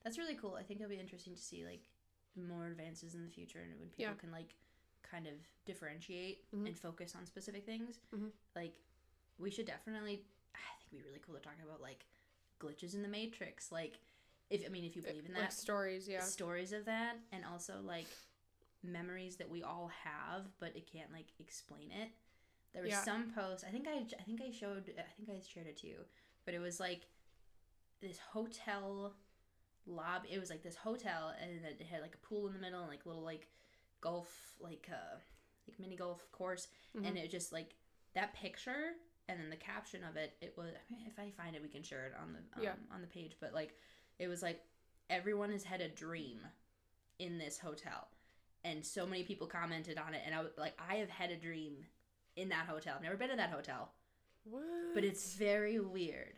That's 0.02 0.18
really 0.18 0.34
cool. 0.36 0.54
I 0.54 0.62
think 0.62 0.80
it'll 0.80 0.90
be 0.90 0.98
interesting 1.00 1.34
to 1.34 1.40
see 1.40 1.64
like 1.64 1.88
more 2.36 2.66
advances 2.66 3.14
in 3.14 3.22
the 3.24 3.30
future 3.30 3.60
and 3.60 3.78
when 3.78 3.88
people 3.90 4.02
Yeah. 4.04 4.14
can 4.14 4.30
like 4.32 4.54
kind 5.02 5.26
of 5.26 5.34
differentiate 5.64 6.50
Mhm. 6.52 6.66
and 6.66 6.78
focus 6.78 7.14
on 7.14 7.26
specific 7.26 7.64
things. 7.64 8.00
Mhm. 8.12 8.32
Like 8.54 8.74
we 9.38 9.50
should 9.50 9.66
definitely 9.66 10.26
I 10.54 10.58
think 10.78 10.92
it'd 10.92 10.98
be 10.98 11.02
really 11.02 11.18
cool 11.20 11.34
to 11.34 11.40
talk 11.40 11.58
about 11.62 11.80
like 11.80 12.06
glitches 12.60 12.94
in 12.94 13.02
the 13.02 13.08
matrix. 13.08 13.70
Like 13.72 13.98
if 14.50 14.62
I 14.64 14.68
mean 14.68 14.84
if 14.84 14.94
you 14.96 15.02
believe 15.02 15.26
in 15.26 15.32
that, 15.34 15.40
like 15.40 15.52
stories, 15.52 16.06
yeah. 16.08 16.20
stories 16.20 16.72
of 16.72 16.84
that 16.86 17.16
and 17.32 17.44
also 17.44 17.74
like 17.82 18.06
memories 18.82 19.36
that 19.36 19.48
we 19.48 19.62
all 19.62 19.90
have 20.04 20.42
but 20.60 20.76
it 20.76 20.86
can't 20.92 21.10
like 21.12 21.28
explain 21.40 21.90
it 21.90 22.10
there 22.74 22.82
was 22.82 22.90
Yeah. 22.90 23.02
some 23.02 23.30
post 23.34 23.64
i 23.66 23.70
think 23.70 23.86
i 23.88 24.04
i 24.20 24.22
think 24.24 24.42
i 24.42 24.50
showed 24.50 24.92
i 24.98 25.10
think 25.16 25.30
i 25.30 25.40
shared 25.40 25.66
it 25.66 25.78
to 25.78 25.86
you 25.86 26.00
but 26.44 26.52
it 26.52 26.58
was 26.58 26.78
like 26.78 27.06
this 28.02 28.18
hotel 28.18 29.14
lobby 29.86 30.28
it 30.32 30.38
was 30.38 30.50
like 30.50 30.62
this 30.62 30.76
hotel 30.76 31.32
and 31.40 31.50
it 31.64 31.80
had 31.90 32.02
like 32.02 32.14
a 32.14 32.26
pool 32.26 32.46
in 32.46 32.52
the 32.52 32.58
middle 32.58 32.80
and 32.80 32.90
like 32.90 33.06
little 33.06 33.22
like 33.22 33.48
golf 34.02 34.52
like 34.60 34.86
uh 34.92 35.16
like 35.66 35.78
mini 35.78 35.96
golf 35.96 36.30
course 36.32 36.68
Mhm. 36.94 37.06
and 37.06 37.16
it 37.18 37.30
just 37.30 37.52
like 37.52 37.76
that 38.14 38.34
picture 38.34 38.92
and 39.28 39.40
then 39.40 39.48
the 39.48 39.56
caption 39.56 40.04
of 40.04 40.16
it 40.16 40.36
it 40.42 40.54
was 40.58 40.74
if 41.06 41.18
i 41.18 41.30
find 41.30 41.56
it 41.56 41.62
we 41.62 41.68
can 41.68 41.82
share 41.82 42.04
it 42.06 42.12
on 42.20 42.34
the 42.34 42.38
um, 42.58 42.62
Yeah. 42.62 42.74
on 42.94 43.00
the 43.00 43.06
page 43.06 43.36
but 43.40 43.54
like 43.54 43.74
it 44.18 44.28
was 44.28 44.42
like 44.42 44.60
everyone 45.10 45.50
has 45.52 45.64
had 45.64 45.80
a 45.80 45.88
dream 45.88 46.38
in 47.18 47.38
this 47.38 47.58
hotel. 47.58 48.08
And 48.64 48.84
so 48.84 49.06
many 49.06 49.22
people 49.24 49.46
commented 49.46 49.98
on 49.98 50.14
it 50.14 50.22
and 50.24 50.34
i 50.34 50.40
was 50.40 50.50
like 50.56 50.72
i 50.90 50.94
have 50.96 51.10
had 51.10 51.30
a 51.30 51.36
dream 51.36 51.74
in 52.36 52.48
that 52.48 52.66
hotel. 52.66 52.94
I've 52.96 53.02
never 53.02 53.16
been 53.16 53.30
to 53.30 53.36
that 53.36 53.50
hotel. 53.50 53.90
What? 54.44 54.62
but 54.94 55.04
it's 55.04 55.34
very 55.34 55.78
weird. 55.80 56.34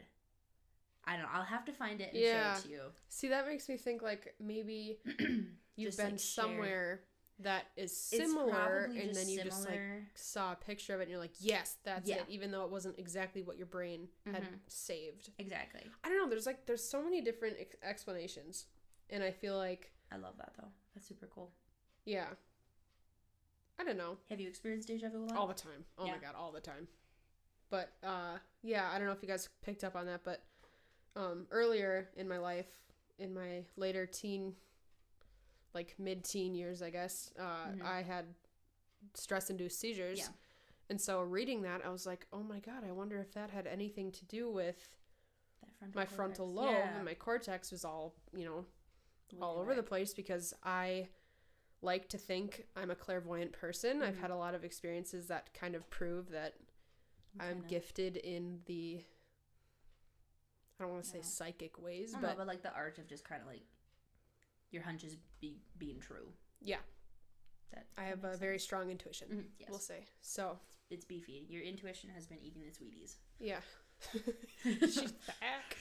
I 1.05 1.13
don't 1.13 1.23
know. 1.23 1.29
I'll 1.33 1.43
have 1.45 1.65
to 1.67 1.73
find 1.73 2.01
it 2.01 2.13
and 2.13 2.21
Yeah. 2.23 2.55
show 2.55 2.59
it 2.59 2.63
to 2.65 2.69
you. 2.69 2.81
See, 3.09 3.29
that 3.29 3.47
makes 3.47 3.69
me 3.69 3.77
think 3.77 4.03
like 4.03 4.35
maybe 4.41 4.99
you've 5.77 5.89
Just, 5.89 5.99
been 5.99 6.11
like, 6.13 6.21
somewhere 6.21 7.01
that 7.41 7.67
is 7.77 7.95
similar, 7.95 8.91
and 8.97 9.15
then 9.15 9.29
you 9.29 9.43
just 9.43 9.67
like 9.69 9.83
saw 10.15 10.53
a 10.53 10.57
picture 10.57 10.95
of 10.95 11.01
it, 11.01 11.05
and 11.05 11.11
you're 11.11 11.21
like, 11.21 11.35
yes, 11.41 11.77
that's 11.85 12.09
Yeah. 12.09 12.17
it, 12.17 12.25
even 12.29 12.51
though 12.51 12.65
it 12.65 12.71
wasn't 12.71 12.99
exactly 12.99 13.43
what 13.43 13.57
your 13.59 13.67
brain 13.67 14.09
had 14.25 14.43
Mhm. 14.43 14.59
saved. 14.69 15.31
exactly 15.39 15.83
I 16.03 16.09
don't 16.09 16.19
know. 16.19 16.29
There's 16.29 16.47
like 16.47 16.65
there's 16.67 16.83
so 16.83 17.03
many 17.03 17.21
different 17.21 17.57
ex- 17.61 17.77
explanations, 17.83 18.67
and 19.11 19.23
I 19.23 19.31
feel 19.31 19.57
like 19.57 19.93
i 20.13 20.17
love 20.17 20.37
that 20.39 20.53
though 20.57 20.69
that's 20.95 21.07
super 21.09 21.27
cool 21.27 21.53
yeah. 22.05 22.29
I 23.79 23.85
don't 23.85 23.99
know. 23.99 24.17
have 24.31 24.41
you 24.41 24.49
experienced 24.49 24.89
deja 24.89 25.09
vu 25.11 25.25
a 25.25 25.27
lot 25.27 25.37
all 25.37 25.47
the 25.47 25.53
time. 25.55 25.85
Oh 25.99 26.07
Yeah. 26.07 26.13
my 26.13 26.19
god, 26.19 26.35
all 26.35 26.53
the 26.53 26.61
time. 26.61 26.89
But 27.69 27.93
uh 28.03 28.39
yeah, 28.63 28.89
I 28.91 28.99
don't 28.99 29.07
know 29.07 29.13
if 29.13 29.23
you 29.23 29.29
guys 29.29 29.49
picked 29.63 29.85
up 29.85 29.95
on 29.97 30.07
that, 30.07 30.23
but 30.25 30.43
um 31.15 31.47
earlier 31.51 32.09
in 32.17 32.29
my 32.29 32.39
life, 32.39 32.69
in 33.19 33.35
my 33.35 33.65
later 33.77 34.07
teen 34.07 34.55
like 35.77 35.95
mid-teen 35.99 36.55
years, 36.57 36.83
I 36.83 36.91
guess, 36.91 37.15
uh 37.39 37.69
Mhm. 37.69 37.83
I 37.83 38.03
had 38.03 38.27
stress 39.15 39.51
induced 39.51 39.79
seizures. 39.79 40.19
Yeah. 40.19 40.33
And 40.91 41.01
so 41.01 41.21
reading 41.23 41.63
that, 41.63 41.85
I 41.85 41.91
was 41.91 42.07
like, 42.07 42.27
"Oh 42.33 42.43
my 42.43 42.61
god, 42.61 42.83
I 42.85 42.93
wonder 43.01 43.19
if 43.21 43.31
that 43.35 43.51
had 43.51 43.67
anything 43.67 44.11
to 44.13 44.25
do 44.25 44.43
with 44.61 44.81
frontal 45.79 45.89
my 46.01 46.05
cortex. 46.07 46.15
frontal 46.17 46.49
lobe 46.61 46.75
Yeah. 46.75 46.97
and 46.97 47.05
my 47.05 47.15
cortex 47.15 47.71
was 47.71 47.85
all, 47.85 48.15
you 48.33 48.45
know, 48.45 48.67
all 49.43 49.59
over 49.59 49.75
the 49.75 49.83
place 49.93 50.15
because 50.15 50.55
I 50.63 51.09
like 51.83 52.09
to 52.15 52.19
think 52.19 52.67
I'm 52.77 52.91
a 52.91 52.97
clairvoyant 52.97 53.53
person. 53.53 54.03
I've 54.03 54.15
Mhm. 54.17 54.21
had 54.25 54.31
a 54.31 54.37
lot 54.37 54.55
of 54.55 54.65
experiences 54.65 55.27
that 55.29 55.53
kind 55.55 55.75
of 55.75 55.89
prove 55.91 56.31
that 56.31 56.55
I'm 57.39 57.57
Kinda. 57.61 57.69
gifted 57.69 58.17
in 58.17 58.63
the 58.67 59.05
I 60.79 60.83
don't 60.85 60.93
want 60.93 61.05
to 61.05 61.11
say 61.11 61.23
psychic 61.23 61.79
ways, 61.79 62.13
don't 62.13 62.23
know, 62.23 62.29
but 62.29 62.37
but 62.39 62.47
like 62.47 62.63
the 62.63 62.73
art 62.75 62.99
of 62.99 63.07
just 63.07 63.25
kind 63.25 63.41
of 63.43 63.49
like 63.49 63.63
your 64.77 64.85
hunches 64.85 65.17
be 65.41 65.57
being 65.79 65.99
true. 66.01 66.29
Yeah. 66.61 66.77
That 67.73 67.87
I 67.99 68.05
have 68.05 68.23
a 68.25 68.29
makes 68.29 68.39
very 68.39 68.59
strong 68.59 68.91
intuition, 68.91 69.29
Mhm, 69.29 69.45
yes, 69.59 69.69
we'll 69.71 69.79
say. 69.81 70.05
So, 70.21 70.59
it's 70.91 71.05
beefy. 71.05 71.47
Your 71.49 71.63
intuition 71.63 72.11
has 72.11 72.27
been 72.27 72.39
eating 72.43 72.63
its 72.65 72.79
Wheaties. 72.79 73.17
yeah. 73.41 73.61
She's 74.63 75.13
back. 75.13 75.77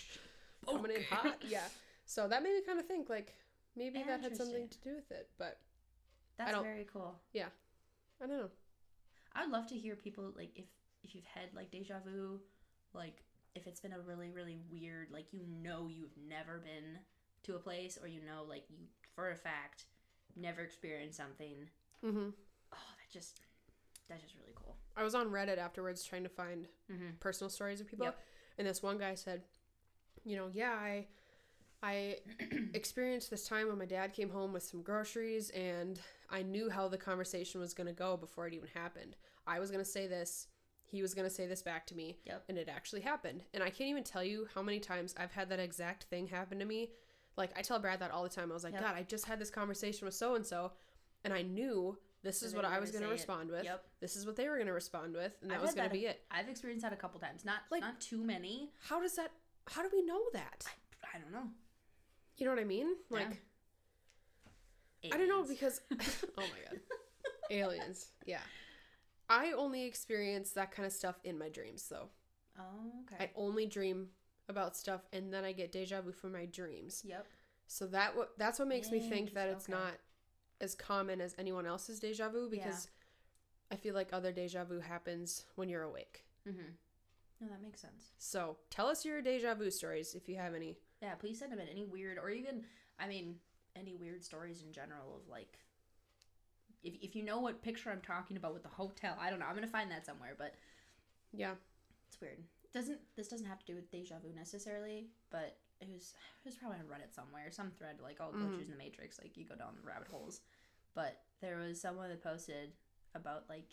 Coming 0.66 0.92
in 0.92 0.98
Okay. 0.98 1.04
hot. 1.12 1.44
Yeah. 1.48 1.68
So 2.06 2.28
that 2.28 2.42
made 2.44 2.54
me 2.54 2.62
kind 2.66 2.80
of 2.80 2.86
think 2.88 3.10
like 3.10 3.34
maybe 3.76 4.02
that 4.04 4.22
had 4.22 4.36
something 4.38 4.68
to 4.70 4.80
do 4.80 4.96
with 4.96 5.12
it, 5.12 5.30
but 5.38 5.60
That's 6.38 6.52
don't- 6.52 6.64
very 6.64 6.86
cool. 6.92 7.20
Yeah. 7.34 7.50
I 8.22 8.28
don't 8.28 8.38
know. 8.38 8.50
I'd 9.34 9.50
love 9.50 9.68
to 9.68 9.76
hear 9.76 9.96
people 9.96 10.32
like 10.36 10.52
if 10.56 10.66
if 11.04 11.14
you've 11.14 11.26
had 11.26 11.54
like 11.54 11.70
deja 11.72 12.00
vu, 12.06 12.40
like 12.94 13.24
if 13.54 13.68
it's 13.68 13.80
been 13.82 13.94
a 13.94 14.00
really 14.00 14.30
really 14.32 14.58
weird 14.72 15.12
like 15.12 15.28
you 15.34 15.46
know 15.62 15.88
you've 15.90 16.16
never 16.18 16.60
been 16.60 16.98
to 17.46 17.56
a 17.56 17.60
place 17.60 17.98
or 18.02 18.08
you 18.08 18.20
know 18.22 18.44
like 18.48 18.64
you 18.70 18.78
for 19.16 19.32
a 19.32 19.36
fact 19.36 19.86
never 20.36 20.62
experienced 20.62 21.18
something. 21.18 21.56
mm-hmm. 22.06 22.30
Oh, 22.74 22.78
that 22.98 23.12
just 23.12 23.40
that's 24.10 24.22
just 24.22 24.36
really 24.36 24.54
cool. 24.56 24.76
I 24.96 25.04
was 25.04 25.16
on 25.16 25.30
Reddit 25.30 25.58
afterwards 25.58 26.04
trying 26.04 26.24
to 26.24 26.30
find 26.30 26.68
Mm-hmm. 26.92 27.16
personal 27.20 27.50
stories 27.50 27.82
of 27.82 27.88
people 27.88 28.06
Yep. 28.06 28.20
and 28.60 28.68
this 28.68 28.84
one 28.84 28.98
guy 29.00 29.16
said 29.16 29.42
you 30.24 30.36
know 30.38 30.50
yeah 30.54 30.74
i 30.74 31.08
i 31.82 32.18
experienced 32.76 33.30
this 33.32 33.48
time 33.48 33.68
when 33.68 33.78
my 33.80 33.86
dad 33.86 34.14
came 34.14 34.30
home 34.30 34.54
with 34.54 34.62
some 34.64 34.82
groceries 34.84 35.50
and 35.50 36.00
i 36.30 36.44
knew 36.44 36.70
how 36.70 36.88
the 36.88 36.98
conversation 36.98 37.60
was 37.60 37.74
going 37.74 37.88
to 37.88 37.94
go 37.94 38.16
before 38.18 38.46
it 38.48 38.54
even 38.54 38.70
happened 38.76 39.16
i 39.48 39.60
was 39.60 39.72
going 39.72 39.84
to 39.84 39.90
say 39.90 40.06
this 40.06 40.46
he 40.84 41.02
was 41.02 41.16
going 41.16 41.28
to 41.28 41.34
say 41.34 41.48
this 41.48 41.64
back 41.64 41.88
to 41.88 41.96
me 41.96 42.20
Yep. 42.26 42.44
and 42.50 42.58
it 42.60 42.70
actually 42.70 43.02
happened 43.02 43.42
and 43.54 43.64
i 43.64 43.70
can't 43.72 43.90
even 43.90 44.04
tell 44.04 44.24
you 44.24 44.48
how 44.54 44.62
many 44.62 44.80
times 44.80 45.16
i've 45.18 45.32
had 45.32 45.50
that 45.50 45.60
exact 45.60 46.04
thing 46.04 46.28
happen 46.28 46.60
to 46.60 46.66
me 46.66 46.92
like 47.38 47.52
i 47.58 47.62
tell 47.62 47.80
brad 47.80 48.00
that 48.00 48.12
all 48.12 48.24
the 48.24 48.30
time 48.30 48.50
i 48.52 48.54
was 48.54 48.64
like 48.64 48.74
Yep. 48.74 48.82
god 48.84 48.96
i 48.96 49.04
just 49.04 49.26
had 49.26 49.40
this 49.40 49.50
conversation 49.50 50.06
with 50.06 50.14
so 50.14 50.36
and 50.36 50.46
so 50.46 50.72
and 51.24 51.34
i 51.34 51.42
knew 51.42 51.98
this 52.24 52.40
So 52.40 52.46
is 52.48 52.56
what 52.56 52.66
i 52.66 52.80
was 52.80 52.92
going 52.92 53.02
to 53.04 53.08
say 53.08 53.12
it. 53.12 53.18
respond 53.18 53.50
with 53.52 53.64
Yep. 53.64 53.84
this 54.00 54.16
is 54.16 54.26
what 54.26 54.36
they 54.36 54.48
were 54.50 54.56
going 54.56 54.68
to 54.68 54.74
respond 54.74 55.14
with 55.14 55.34
and 55.42 55.52
that 55.52 55.56
I've 55.56 55.62
was 55.62 55.74
going 55.76 55.88
to 55.90 55.94
be 55.94 56.06
it 56.06 56.22
I've 56.32 56.50
experienced 56.50 56.84
that 56.84 56.94
a 56.94 56.96
couple 56.98 57.20
times. 57.20 57.46
Not 57.46 57.60
Like- 57.72 57.82
not 57.82 58.00
too 58.02 58.24
many. 58.24 58.72
how 58.90 59.02
does 59.02 59.16
that 59.16 59.32
how 59.68 59.82
do 59.84 59.90
we 59.94 60.02
know 60.04 60.22
that 60.34 60.66
I 61.14 61.18
don't 61.20 61.32
know. 61.32 61.50
You 62.38 62.46
know 62.46 62.52
what 62.52 62.60
I 62.62 62.66
mean? 62.66 62.88
Yeah. 63.10 63.18
Like 63.18 63.42
I 65.14 65.18
don't 65.18 65.30
know 65.30 65.44
because 65.44 65.82
oh 65.94 65.98
my 66.38 66.70
god. 66.70 66.80
Aliens. 67.52 68.08
Yeah. 68.26 68.40
I 69.30 69.52
only 69.54 69.84
experience 69.86 70.52
that 70.52 70.72
kind 70.72 70.86
of 70.86 70.92
stuff 70.94 71.16
in 71.24 71.38
my 71.38 71.50
dreams 71.50 71.88
though. 71.90 72.10
Oh, 72.60 72.92
okay. 73.14 73.26
I 73.26 73.30
only 73.36 73.66
dream 73.66 74.08
about 74.48 74.76
stuff 74.76 75.02
and 75.12 75.34
then 75.34 75.44
I 75.44 75.52
get 75.52 75.72
deja 75.72 76.02
vu 76.02 76.12
from 76.12 76.34
my 76.34 76.46
dreams. 76.46 77.04
yep. 77.06 77.26
So 77.68 77.88
that 77.88 78.16
what 78.16 78.38
that's 78.38 78.60
what 78.60 78.68
makes 78.68 78.92
me 78.92 79.00
think 79.00 79.34
that 79.34 79.50
it's 79.50 79.66
okay. 79.66 79.74
not 79.74 79.94
as 80.62 80.76
common 80.76 81.20
as 81.20 81.36
anyone 81.38 81.66
else's 81.66 82.00
deja 82.00 82.30
vu 82.30 82.50
because 82.50 82.90
I 83.72 83.76
feel 83.76 83.96
like 83.96 84.10
other 84.14 84.32
deja 84.32 84.64
vu 84.64 84.80
happens 84.80 85.46
when 85.56 85.68
you're 85.70 85.82
awake. 85.82 86.24
Mm-hmm. 86.48 86.72
No, 87.42 87.48
that 87.50 87.62
makes 87.62 87.82
sense. 87.82 88.12
So, 88.18 88.58
tell 88.70 88.88
us 88.88 89.04
your 89.04 89.22
deja 89.22 89.56
vu 89.56 89.70
stories 89.70 90.16
if 90.16 90.30
you 90.30 90.38
have 90.38 90.54
any. 90.54 90.78
Yeah, 91.02 91.16
please 91.16 91.40
send 91.40 91.52
them 91.52 91.60
in 91.60 91.68
any 91.68 91.84
weird 91.84 92.18
or 92.18 92.30
even 92.30 92.64
I 93.00 93.08
mean 93.08 93.36
any 93.76 93.96
weird 93.96 94.24
stories 94.24 94.62
in 94.62 94.72
general 94.72 95.16
of 95.16 95.28
like 95.30 95.58
if, 96.84 96.94
if 97.02 97.16
you 97.16 97.24
know 97.24 97.40
what 97.40 97.64
picture 97.64 97.90
I'm 97.90 98.02
talking 98.02 98.38
about 98.38 98.54
with 98.54 98.64
the 98.64 98.70
hotel, 98.70 99.18
I 99.20 99.30
don't 99.32 99.40
know. 99.40 99.48
I'm 99.48 99.56
gonna 99.56 99.68
find 99.68 99.90
that 99.92 100.06
somewhere, 100.06 100.36
but 100.38 100.54
Yeah. 101.34 101.56
it's 102.08 102.22
weird. 102.22 102.38
Doesn't 102.76 103.00
this 103.16 103.30
doesn't 103.30 103.48
have 103.48 103.60
to 103.60 103.66
do 103.66 103.76
with 103.76 103.90
deja 103.90 104.16
vu 104.22 104.36
necessarily, 104.36 105.08
but 105.32 105.56
it 105.80 105.88
was 105.90 106.14
it 106.44 106.50
was 106.50 106.56
probably 106.56 106.78
on 106.80 106.86
Reddit 106.86 107.16
somewhere, 107.16 107.50
some 107.50 107.72
thread 107.72 108.00
like 108.04 108.18
oh 108.20 108.36
glitches 108.36 108.66
in 108.66 108.72
the 108.72 108.78
matrix, 108.78 109.18
like 109.18 109.38
you 109.38 109.46
go 109.46 109.56
down 109.56 109.76
the 109.82 109.88
rabbit 109.88 110.10
holes. 110.10 110.42
But 110.94 111.22
there 111.40 111.56
was 111.56 111.80
someone 111.80 112.10
that 112.10 112.22
posted 112.22 112.74
about 113.16 113.46
like 113.48 113.70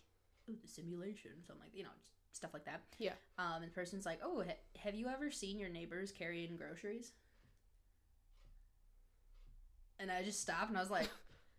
oh, 0.49 0.55
the 0.63 0.69
simulation, 0.69 1.33
something 1.45 1.65
like 1.65 1.75
you 1.75 1.83
know, 1.83 1.91
stuff 2.31 2.55
like 2.55 2.65
that. 2.67 2.83
Yeah. 2.99 3.15
Um, 3.39 3.57
and 3.57 3.65
the 3.65 3.75
person's 3.75 4.07
like, 4.07 4.21
oh, 4.23 4.45
ha- 4.47 4.79
have 4.79 4.95
you 4.95 5.09
ever 5.09 5.33
seen 5.33 5.59
your 5.59 5.69
neighbors 5.69 6.13
carrying 6.13 6.57
groceries? 6.57 7.11
And 9.99 10.13
I 10.13 10.23
just 10.23 10.41
stopped 10.41 10.69
and 10.69 10.79
I 10.79 10.81
was 10.81 10.91
like, 10.91 11.11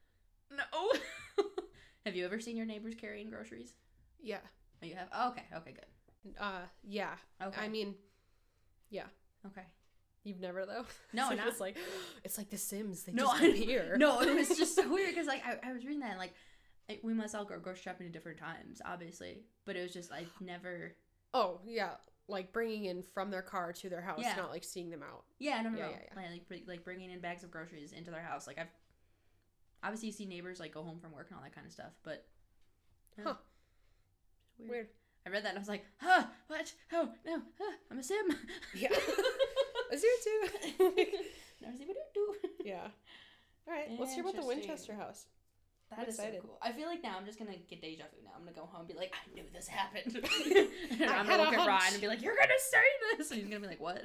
no. 0.49 1.43
have 2.05 2.15
you 2.15 2.23
ever 2.23 2.39
seen 2.39 2.55
your 2.55 2.65
neighbors 2.65 2.95
carrying 2.95 3.29
groceries? 3.29 3.73
Yeah. 4.21 4.39
Oh, 4.81 4.85
you 4.85 4.95
have. 4.95 5.09
Oh, 5.13 5.29
okay. 5.31 5.43
Okay. 5.57 5.71
Good. 5.71 5.85
Uh, 6.39 6.61
yeah. 6.83 7.13
Okay. 7.41 7.61
I 7.61 7.67
mean, 7.67 7.95
yeah. 8.89 9.05
okay. 9.47 9.63
you've 10.23 10.39
never 10.39 10.65
though. 10.65 10.85
No, 11.13 11.27
So 11.29 11.35
not- 11.35 11.47
it's 11.47 11.59
like 11.59 11.77
it's 12.23 12.37
like 12.37 12.49
The 12.49 12.57
Sims. 12.57 13.03
They 13.03 13.11
No, 13.11 13.25
just 13.25 13.41
I- 13.43 13.47
appear. 13.47 13.95
No, 13.99 14.21
it 14.21 14.33
was 14.35 14.57
just 14.57 14.75
so 14.75 14.87
weird 14.93 15.09
because 15.09 15.27
like 15.27 15.43
I, 15.45 15.69
I 15.69 15.73
was 15.73 15.83
reading 15.83 15.99
that 16.01 16.11
and 16.11 16.19
like 16.19 16.33
I- 16.89 16.99
we 17.03 17.13
must 17.13 17.33
all 17.35 17.45
go 17.45 17.59
grocery 17.59 17.81
shopping 17.83 18.07
at 18.07 18.13
different 18.13 18.39
times, 18.39 18.81
obviously, 18.85 19.43
but 19.65 19.75
it 19.75 19.81
was 19.81 19.93
just 19.93 20.11
like 20.11 20.27
never. 20.41 20.93
Oh 21.33 21.59
yeah, 21.65 21.91
like 22.27 22.53
bringing 22.53 22.85
in 22.85 23.01
from 23.03 23.31
their 23.31 23.41
car 23.41 23.73
to 23.73 23.89
their 23.89 24.01
house, 24.01 24.19
Yeah. 24.21 24.35
not 24.37 24.51
like 24.51 24.63
seeing 24.63 24.89
them 24.89 25.01
out. 25.03 25.23
Yeah, 25.39 25.61
no, 25.61 25.69
no, 25.71 25.77
Yeah, 25.77 25.85
no. 25.85 25.91
yeah, 25.91 25.97
yeah. 26.15 26.21
Like, 26.31 26.41
like 26.49 26.63
like 26.67 26.83
bringing 26.85 27.09
in 27.11 27.19
bags 27.19 27.43
of 27.43 27.51
groceries 27.51 27.91
into 27.91 28.11
their 28.11 28.21
house. 28.21 28.47
Like 28.47 28.59
I've 28.59 28.67
obviously 29.83 30.07
you 30.07 30.13
see 30.13 30.25
neighbors 30.25 30.59
like 30.59 30.73
go 30.73 30.83
home 30.83 30.99
from 30.99 31.11
work 31.11 31.27
and 31.29 31.37
all 31.37 31.43
that 31.43 31.53
kind 31.55 31.65
of 31.67 31.73
stuff, 31.73 31.91
but 32.03 32.25
yeah. 33.17 33.23
Huh. 33.27 33.33
Weird. 34.59 34.71
Weird. 34.71 34.87
I 35.25 35.29
read 35.29 35.43
that 35.45 35.49
and 35.49 35.57
I 35.57 35.61
was 35.61 35.69
like, 35.69 35.85
huh, 35.97 36.25
what? 36.47 36.73
Oh 36.91 37.09
no, 37.25 37.41
huh, 37.59 37.73
I'm 37.91 37.99
a 37.99 38.03
sim. 38.03 38.25
Yeah. 38.75 38.89
A 39.91 39.97
zoo 39.97 40.07
too. 40.23 40.41
Never 41.61 41.77
see 41.77 41.85
what 41.85 41.97
I 41.97 42.09
do. 42.13 42.33
yeah. 42.65 42.87
All 43.67 43.73
right. 43.73 43.89
Let's 43.99 44.15
hear 44.15 44.23
about 44.23 44.35
the 44.35 44.45
Winchester 44.45 44.93
house. 44.95 45.27
That 45.91 45.99
I'm 45.99 46.07
is 46.07 46.17
so 46.17 46.23
cool. 46.41 46.57
I 46.61 46.71
feel 46.71 46.87
like 46.87 47.03
now 47.03 47.15
I'm 47.19 47.25
just 47.25 47.37
gonna 47.37 47.55
get 47.69 47.81
deja 47.81 48.03
vu. 48.05 48.23
Now 48.23 48.31
I'm 48.35 48.43
gonna 48.43 48.55
go 48.55 48.65
home 48.65 48.81
and 48.81 48.87
be 48.87 48.95
like, 48.95 49.13
I 49.13 49.33
knew 49.35 49.43
this 49.53 49.67
happened. 49.67 50.15
and 50.91 51.09
I 51.09 51.17
I'm 51.17 51.27
gonna 51.27 51.43
look 51.43 51.53
at 51.53 51.67
Ryan 51.67 51.93
and 51.93 52.01
be 52.01 52.07
like, 52.07 52.23
You're 52.23 52.35
gonna 52.35 52.53
say 52.59 53.17
this, 53.17 53.29
and 53.31 53.39
he's 53.41 53.49
gonna 53.49 53.59
be 53.61 53.67
like, 53.67 53.81
What? 53.81 54.03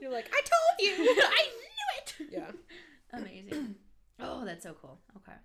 You're 0.00 0.12
like, 0.12 0.30
I 0.32 0.40
told 0.40 0.78
you. 0.78 1.22
I 1.24 1.46
knew 1.48 1.96
it. 1.98 2.14
yeah. 2.30 2.50
Amazing. 3.12 3.74
Oh, 4.24 4.44
that's 4.44 4.62
so 4.62 4.76
cool. 4.80 5.00
Okay. 5.16 5.36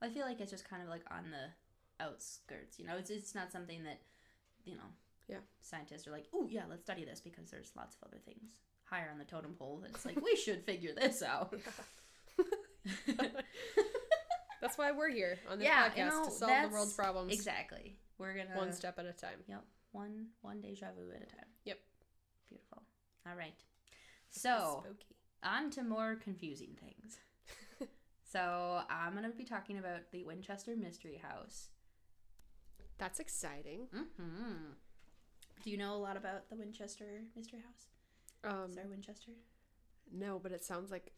Well, 0.00 0.10
I 0.10 0.14
feel 0.14 0.24
like 0.24 0.40
it's 0.40 0.50
just 0.50 0.66
kind 0.66 0.82
of 0.82 0.88
like 0.88 1.02
on 1.10 1.24
the 1.30 1.50
outskirts. 2.00 2.78
You 2.78 2.86
know, 2.86 2.96
it's 2.96 3.10
it's 3.10 3.34
not 3.34 3.52
something 3.52 3.84
that, 3.84 4.00
you 4.64 4.74
know, 4.76 4.88
Yeah. 5.28 5.38
scientists 5.60 6.06
are 6.06 6.10
like, 6.12 6.26
oh 6.34 6.46
yeah, 6.48 6.62
let's 6.68 6.82
study 6.82 7.04
this 7.04 7.20
because 7.20 7.50
there's 7.50 7.72
lots 7.76 7.96
of 7.96 8.08
other 8.08 8.18
things 8.24 8.50
higher 8.84 9.10
on 9.12 9.18
the 9.18 9.24
totem 9.24 9.54
pole. 9.54 9.82
It's 9.88 10.04
like 10.06 10.20
we 10.22 10.34
should 10.44 10.64
figure 10.64 10.92
this 10.94 11.22
out. 11.22 11.54
That's 14.60 14.76
why 14.76 14.90
we're 14.92 15.10
here 15.10 15.38
on 15.50 15.58
this 15.58 15.66
Yeah, 15.66 15.86
you 15.86 16.02
podcast 16.02 16.08
know, 16.10 16.24
to 16.24 16.30
solve 16.30 16.62
the 16.62 16.68
world's 16.74 16.92
problems 16.94 17.32
exactly. 17.32 17.96
We're 18.18 18.34
gonna 18.36 18.56
one 18.56 18.72
step 18.72 18.98
at 18.98 19.06
a 19.06 19.12
time. 19.12 19.38
Yep. 19.46 19.64
One 19.92 20.26
one 20.42 20.60
deja 20.60 20.86
vu 20.96 21.10
at 21.14 21.22
a 21.22 21.26
time. 21.26 21.46
Yep. 21.64 21.78
Beautiful. 22.48 22.82
All 23.26 23.36
right. 23.36 23.54
So 24.30 24.82
Spooky. 24.84 25.14
on 25.44 25.70
to 25.72 25.82
more 25.84 26.16
confusing 26.16 26.76
things. 26.80 27.18
so 28.32 28.80
I'm 28.90 29.14
gonna 29.14 29.30
be 29.30 29.44
talking 29.44 29.78
about 29.78 30.10
the 30.10 30.24
Winchester 30.24 30.74
Mystery 30.76 31.20
House. 31.22 31.68
That's 32.98 33.20
exciting. 33.20 33.86
Mm-hmm. 33.94 34.72
Do 35.64 35.70
you 35.70 35.76
know 35.76 35.94
a 35.94 35.96
lot 35.98 36.16
about 36.16 36.48
the 36.50 36.56
Winchester 36.56 37.04
Mystery 37.36 37.60
House? 37.60 37.88
Um, 38.44 38.72
Sarah 38.72 38.88
Winchester? 38.88 39.32
no, 40.12 40.38
but 40.42 40.52
it 40.52 40.64
sounds 40.64 40.90
like. 40.90 41.12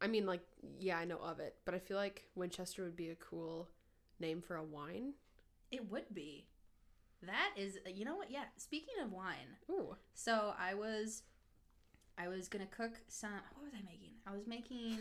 I 0.00 0.06
mean, 0.06 0.26
like, 0.26 0.42
yeah, 0.78 0.96
I 0.98 1.04
know 1.04 1.18
of 1.18 1.40
it, 1.40 1.56
but 1.64 1.74
I 1.74 1.80
feel 1.80 1.96
like 1.96 2.24
Winchester 2.36 2.84
would 2.84 2.94
be 2.96 3.08
a 3.08 3.16
cool 3.16 3.68
name 4.20 4.40
for 4.40 4.54
a 4.54 4.62
wine. 4.62 5.14
It 5.72 5.90
would 5.90 6.14
be. 6.14 6.46
That 7.22 7.50
is, 7.56 7.78
you 7.92 8.04
know 8.04 8.14
what? 8.14 8.30
Yeah. 8.30 8.44
Speaking 8.56 8.94
of 9.02 9.12
wine, 9.12 9.56
Ooh. 9.68 9.96
so 10.14 10.54
I 10.56 10.74
was, 10.74 11.22
I 12.16 12.28
was 12.28 12.48
gonna 12.48 12.66
cook 12.66 12.92
some. 13.08 13.30
What 13.54 13.64
was 13.64 13.72
I 13.74 13.82
making? 13.84 14.14
I 14.24 14.30
was 14.32 14.46
making 14.46 14.98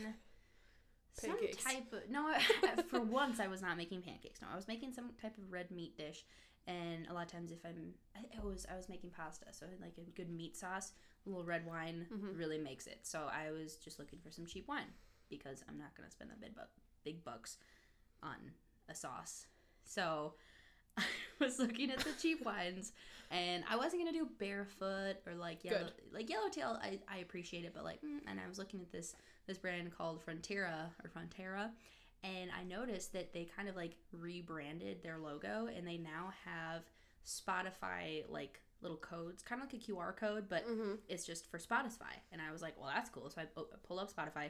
Pancakes. 1.26 1.64
some 1.64 1.74
type 1.74 1.94
of. 1.94 2.10
No, 2.10 2.34
for 2.90 3.02
once 3.02 3.40
I 3.40 3.48
was 3.48 3.62
not 3.62 3.78
making 3.78 4.02
pancakes. 4.02 4.42
No, 4.42 4.48
I 4.52 4.56
was 4.56 4.68
making 4.68 4.94
some 4.94 5.12
type 5.22 5.38
of 5.38 5.52
red 5.52 5.72
meat 5.72 5.98
dish, 5.98 6.26
and 6.68 7.08
a 7.08 7.14
lot 7.14 7.26
of 7.26 7.32
times 7.32 7.52
if 7.52 7.60
I'm, 7.66 7.94
I 8.16 8.20
it 8.36 8.44
was 8.44 8.66
I 8.72 8.76
was 8.76 8.88
making 8.90 9.12
pasta, 9.12 9.46
so 9.52 9.66
like 9.82 9.94
a 9.98 10.10
good 10.12 10.30
meat 10.30 10.56
sauce, 10.56 10.92
a 11.26 11.30
little 11.30 11.44
red 11.46 11.66
wine 11.66 12.06
Mhm. 12.14 12.38
really 12.38 12.58
makes 12.60 12.88
it. 12.88 13.00
So 13.04 13.28
I 13.32 13.52
was 13.52 13.76
just 13.78 14.00
looking 14.00 14.20
for 14.20 14.32
some 14.32 14.46
cheap 14.46 14.68
wine 14.68 14.94
because 15.30 15.64
I'm 15.68 15.78
not 15.78 15.96
gonna 15.96 16.12
spend 16.12 16.30
the 16.32 16.36
big 16.36 16.56
bu- 16.56 16.62
big 17.04 17.24
bucks 17.24 17.58
on 18.24 18.52
a 18.90 18.96
sauce. 18.96 19.48
So 19.86 20.34
I 20.98 21.04
was 21.40 21.60
looking 21.60 21.92
at 21.92 22.00
the 22.00 22.12
cheap 22.22 22.46
wines, 22.46 22.92
and 23.32 23.64
I 23.70 23.76
wasn't 23.76 24.02
gonna 24.02 24.18
do 24.18 24.28
barefoot 24.40 25.18
or 25.26 25.36
like 25.36 25.64
yellow, 25.64 25.90
like 26.14 26.30
yellowtail. 26.30 26.80
I, 26.82 27.00
I 27.12 27.18
appreciate 27.20 27.66
it, 27.66 27.74
but 27.74 27.84
like, 27.84 28.02
mm, 28.04 28.20
and 28.28 28.40
I 28.40 28.48
was 28.48 28.58
looking 28.58 28.82
at 28.82 28.92
this 28.92 29.16
this 29.48 29.58
brand 29.58 29.96
called 29.98 30.22
Frontera 30.26 30.90
or 31.04 31.10
Frontera, 31.10 31.70
and 32.24 32.50
I 32.58 32.64
noticed 32.64 33.14
that 33.14 33.34
they 33.34 33.46
kind 33.56 33.70
of 33.70 33.76
like 33.76 33.96
rebranded 34.12 35.04
their 35.04 35.18
logo, 35.18 35.68
and 35.76 35.88
they 35.88 35.98
now 35.98 36.32
have 36.46 36.84
Spotify 37.26 38.24
like 38.30 38.62
little 38.82 38.98
codes, 38.98 39.42
kind 39.44 39.62
of 39.62 39.72
like 39.72 39.82
a 39.82 39.92
QR 39.92 40.16
code, 40.16 40.46
but 40.50 40.66
Mm-hmm. 40.68 40.96
it's 41.08 41.26
just 41.26 41.50
for 41.50 41.58
Spotify. 41.58 42.14
And 42.32 42.42
I 42.42 42.52
was 42.52 42.62
like, 42.62 42.80
well, 42.80 42.92
that's 42.94 43.10
cool. 43.10 43.30
So 43.30 43.42
I 43.42 43.46
pu- 43.46 43.68
pull 43.88 44.00
up 44.00 44.14
Spotify, 44.14 44.50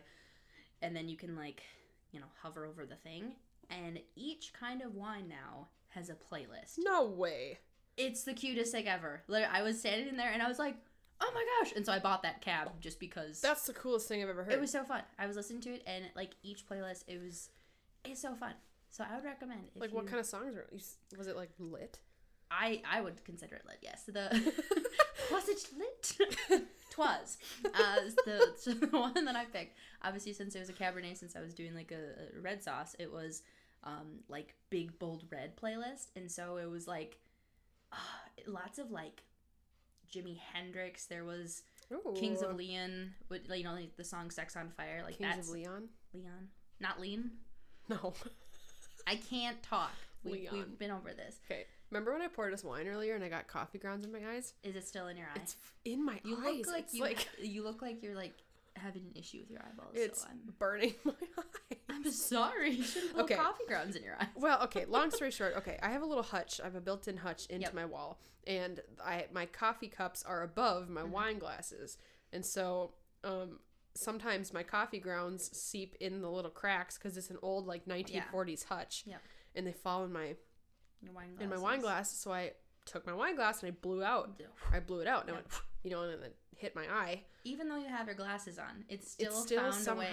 and 0.82 0.95
then 0.95 1.08
you 1.08 1.15
can 1.17 1.36
like, 1.36 1.63
you 2.12 2.19
know, 2.19 2.26
hover 2.41 2.65
over 2.65 2.86
the 2.86 2.95
thing, 2.95 3.34
and 3.69 4.00
each 4.15 4.54
kind 4.54 4.82
of 4.82 4.95
wine 4.95 5.28
now 5.28 5.67
has 5.97 6.10
a 6.10 6.13
playlist. 6.15 6.75
No 6.77 7.05
way. 7.05 7.60
It's 7.97 8.23
the 8.23 8.33
cutest 8.33 8.71
thing 8.71 8.88
ever. 8.88 9.23
I 9.51 9.62
was 9.63 9.79
standing 9.79 10.07
in 10.07 10.17
there 10.17 10.31
and 10.31 10.41
I 10.41 10.47
was 10.47 10.60
like, 10.60 10.75
oh 11.19 11.31
my 11.33 11.43
gosh! 11.60 11.73
And 11.75 11.86
so 11.86 11.91
I 11.91 11.99
bought 11.99 12.21
that 12.23 12.41
cab 12.41 12.69
just 12.79 12.99
because 12.99 13.41
That's 13.41 13.65
the 13.65 13.73
coolest 13.73 14.07
thing 14.07 14.21
I've 14.21 14.29
ever 14.29 14.43
heard. 14.43 14.53
it 14.53 14.60
was 14.62 14.71
so 14.71 14.83
fun. 14.83 15.01
I 15.17 15.25
was 15.25 15.36
listening 15.36 15.62
to 15.62 15.71
it, 15.73 15.83
and 15.88 16.05
like 16.15 16.31
each 16.43 16.67
playlist, 16.67 17.03
it 17.07 17.19
was 17.23 17.49
it's 18.05 18.21
so 18.21 18.36
fun. 18.36 18.53
So 18.91 19.03
I 19.10 19.15
would 19.15 19.25
recommend. 19.25 19.62
Like 19.75 19.91
what 19.93 20.03
you- 20.03 20.10
kind 20.10 20.19
of 20.19 20.25
songs 20.27 20.55
were 20.55 20.67
you 20.71 20.79
was 21.17 21.27
it 21.27 21.36
like 21.36 21.49
lit? 21.60 21.99
I 22.51 22.81
I 22.89 23.01
would 23.01 23.25
consider 23.25 23.55
it 23.55 23.63
lit. 23.65 23.79
Yes, 23.81 24.03
the 24.05 24.29
was 25.31 25.49
it 25.49 25.67
lit? 25.77 26.63
Twas. 26.91 27.38
Uh, 27.65 27.95
the, 28.25 28.53
so 28.57 28.71
the 28.73 28.88
one 28.88 29.25
that 29.25 29.36
I 29.36 29.45
picked, 29.45 29.75
obviously, 30.03 30.33
since 30.33 30.55
it 30.55 30.60
was 30.60 30.69
a 30.69 30.73
Cabernet, 30.73 31.17
since 31.17 31.36
I 31.36 31.41
was 31.41 31.53
doing 31.53 31.75
like 31.75 31.91
a, 31.91 32.38
a 32.38 32.41
red 32.41 32.63
sauce, 32.63 32.95
it 32.99 33.12
was 33.12 33.41
um 33.84 34.20
like 34.28 34.54
big 34.70 34.98
bold 35.00 35.24
red 35.32 35.56
playlist, 35.56 36.08
and 36.16 36.32
so 36.32 36.58
it 36.58 36.70
was 36.70 36.88
like 36.88 37.20
uh, 37.92 37.96
lots 38.48 38.80
of 38.80 38.92
like 38.92 39.24
Jimi 40.12 40.38
Hendrix. 40.54 41.06
There 41.06 41.24
was 41.24 41.63
Ooh. 41.92 42.13
Kings 42.16 42.42
of 42.42 42.56
Leon, 42.56 43.12
with 43.30 43.42
you 43.54 43.63
know 43.63 43.74
like 43.74 43.96
the 43.98 44.04
song 44.04 44.32
"Sex 44.32 44.56
on 44.56 44.70
Fire." 44.70 45.02
Like 45.06 45.18
Kings 45.18 45.36
that's 45.36 45.48
of 45.48 45.54
Leon. 45.54 45.90
Leon, 46.13 46.48
not 46.80 47.00
Lean. 47.00 47.32
No. 47.90 48.13
I 49.08 49.16
can't 49.16 49.63
talk. 49.63 49.94
We, 50.26 50.50
we've 50.52 50.78
been 50.78 50.92
over 50.92 51.13
this. 51.13 51.40
Okay. 51.50 51.66
Remember 51.90 52.12
when 52.12 52.22
I 52.22 52.28
poured 52.28 52.54
us 52.54 52.63
wine 52.66 52.86
earlier 52.86 53.16
and 53.16 53.24
I 53.24 53.30
got 53.30 53.48
coffee 53.48 53.78
grounds 53.78 54.06
in 54.06 54.12
my 54.12 54.20
eyes? 54.30 54.54
Is 54.62 54.76
it 54.76 54.86
still 54.86 55.08
in 55.08 55.16
your 55.16 55.28
eyes? 55.28 55.42
It's 55.42 55.56
in 55.86 56.04
my 56.04 56.20
You 56.26 56.36
eyes. 56.36 56.66
look 56.66 56.68
like 56.68 56.84
it's 56.84 56.94
you 56.94 57.02
like 57.02 57.30
you 57.42 57.63
look 57.63 57.82
like 57.82 58.04
you're 58.04 58.16
like 58.16 58.34
having 58.78 59.04
an 59.04 59.12
issue 59.16 59.40
with 59.42 59.50
your 59.52 59.62
eyeballs. 59.62 59.92
it's 59.96 60.22
so 60.22 60.28
I'm 60.30 60.54
burning 60.60 60.94
my 61.04 61.12
eyes. 61.38 61.78
I'm 61.90 62.12
sorry. 62.12 62.72
You 62.72 62.84
should 62.84 63.16
Okay. 63.18 63.36
coffee 63.36 63.63
grounds 63.68 63.96
in 63.96 64.04
your 64.04 64.16
eye. 64.20 64.28
Well, 64.36 64.62
okay. 64.63 64.86
Long 64.86 65.12
story 65.12 65.32
short, 65.32 65.56
okay, 65.58 65.78
I 65.82 65.90
have 65.90 66.02
a 66.02 66.06
little 66.06 66.24
hutch. 66.24 66.60
I 66.62 66.66
have 66.66 66.76
a 66.76 66.82
built-in 66.82 67.18
hutch 67.18 67.46
into 67.48 67.63
Yep. 67.66 67.74
my 67.74 67.86
wall, 67.86 68.20
and 68.46 68.80
I 69.04 69.28
my 69.34 69.46
coffee 69.46 69.88
cups 69.90 70.24
are 70.24 70.44
above 70.44 70.90
my 70.90 71.02
Mhm. 71.02 71.10
wine 71.10 71.40
glasses, 71.40 71.98
and 72.32 72.46
so 72.46 72.94
um, 73.24 73.60
sometimes 73.96 74.54
my 74.54 74.63
coffee 74.63 75.00
grounds 75.00 75.56
seep 75.58 75.96
in 76.00 76.22
the 76.22 76.30
little 76.30 76.52
cracks 76.52 76.98
because 76.98 77.18
it's 77.18 77.30
an 77.32 77.38
old 77.42 77.66
like 77.66 77.86
1940s 77.88 78.63
hutch, 78.66 79.04
Yep. 79.08 79.22
and 79.56 79.66
they 79.68 79.74
fall 79.74 80.04
in 80.06 80.12
my 80.13 80.36
in 81.40 81.50
my 81.50 81.58
wine 81.58 81.80
glass. 81.82 82.12
So 82.12 82.32
I 82.32 82.54
took 82.86 83.06
my 83.06 83.13
wine 83.13 83.36
glass 83.36 83.62
and 83.63 83.72
I 83.72 83.76
blew 83.80 84.04
out. 84.04 84.40
I 84.71 84.80
blew 84.80 85.00
it 85.02 85.08
out, 85.08 85.21
and 85.23 85.32
I 85.32 85.34
went, 85.34 85.48
you 85.84 85.92
know, 85.92 86.04
and 86.04 86.21
then 86.23 86.32
hit 86.58 86.75
my 86.75 86.85
eye. 86.91 87.21
Even 87.43 87.69
though 87.69 87.77
you 87.77 87.87
have 87.87 88.08
your 88.08 88.15
glasses 88.15 88.58
on, 88.60 88.83
it 88.89 89.03
still, 89.08 89.27
it's 89.31 89.41
still 89.43 89.71
found 89.71 89.87
a 89.87 89.95
way. 89.95 90.12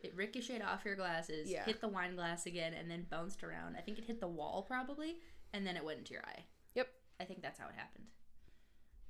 It 0.00 0.14
ricocheted 0.14 0.62
off 0.62 0.84
your 0.84 0.94
glasses, 0.94 1.50
Yeah. 1.50 1.64
hit 1.64 1.80
the 1.80 1.88
wine 1.88 2.14
glass 2.14 2.46
again, 2.46 2.72
and 2.74 2.90
then 2.90 3.06
bounced 3.10 3.42
around. 3.42 3.76
I 3.76 3.80
think 3.80 3.98
it 3.98 4.04
hit 4.04 4.20
the 4.20 4.28
wall 4.28 4.62
probably, 4.62 5.16
and 5.52 5.66
then 5.66 5.76
it 5.76 5.84
went 5.84 5.98
into 5.98 6.12
your 6.14 6.22
eye. 6.24 6.44
Yep. 6.74 6.88
I 7.20 7.24
think 7.24 7.42
that's 7.42 7.58
how 7.58 7.66
it 7.68 7.74
happened. 7.74 8.04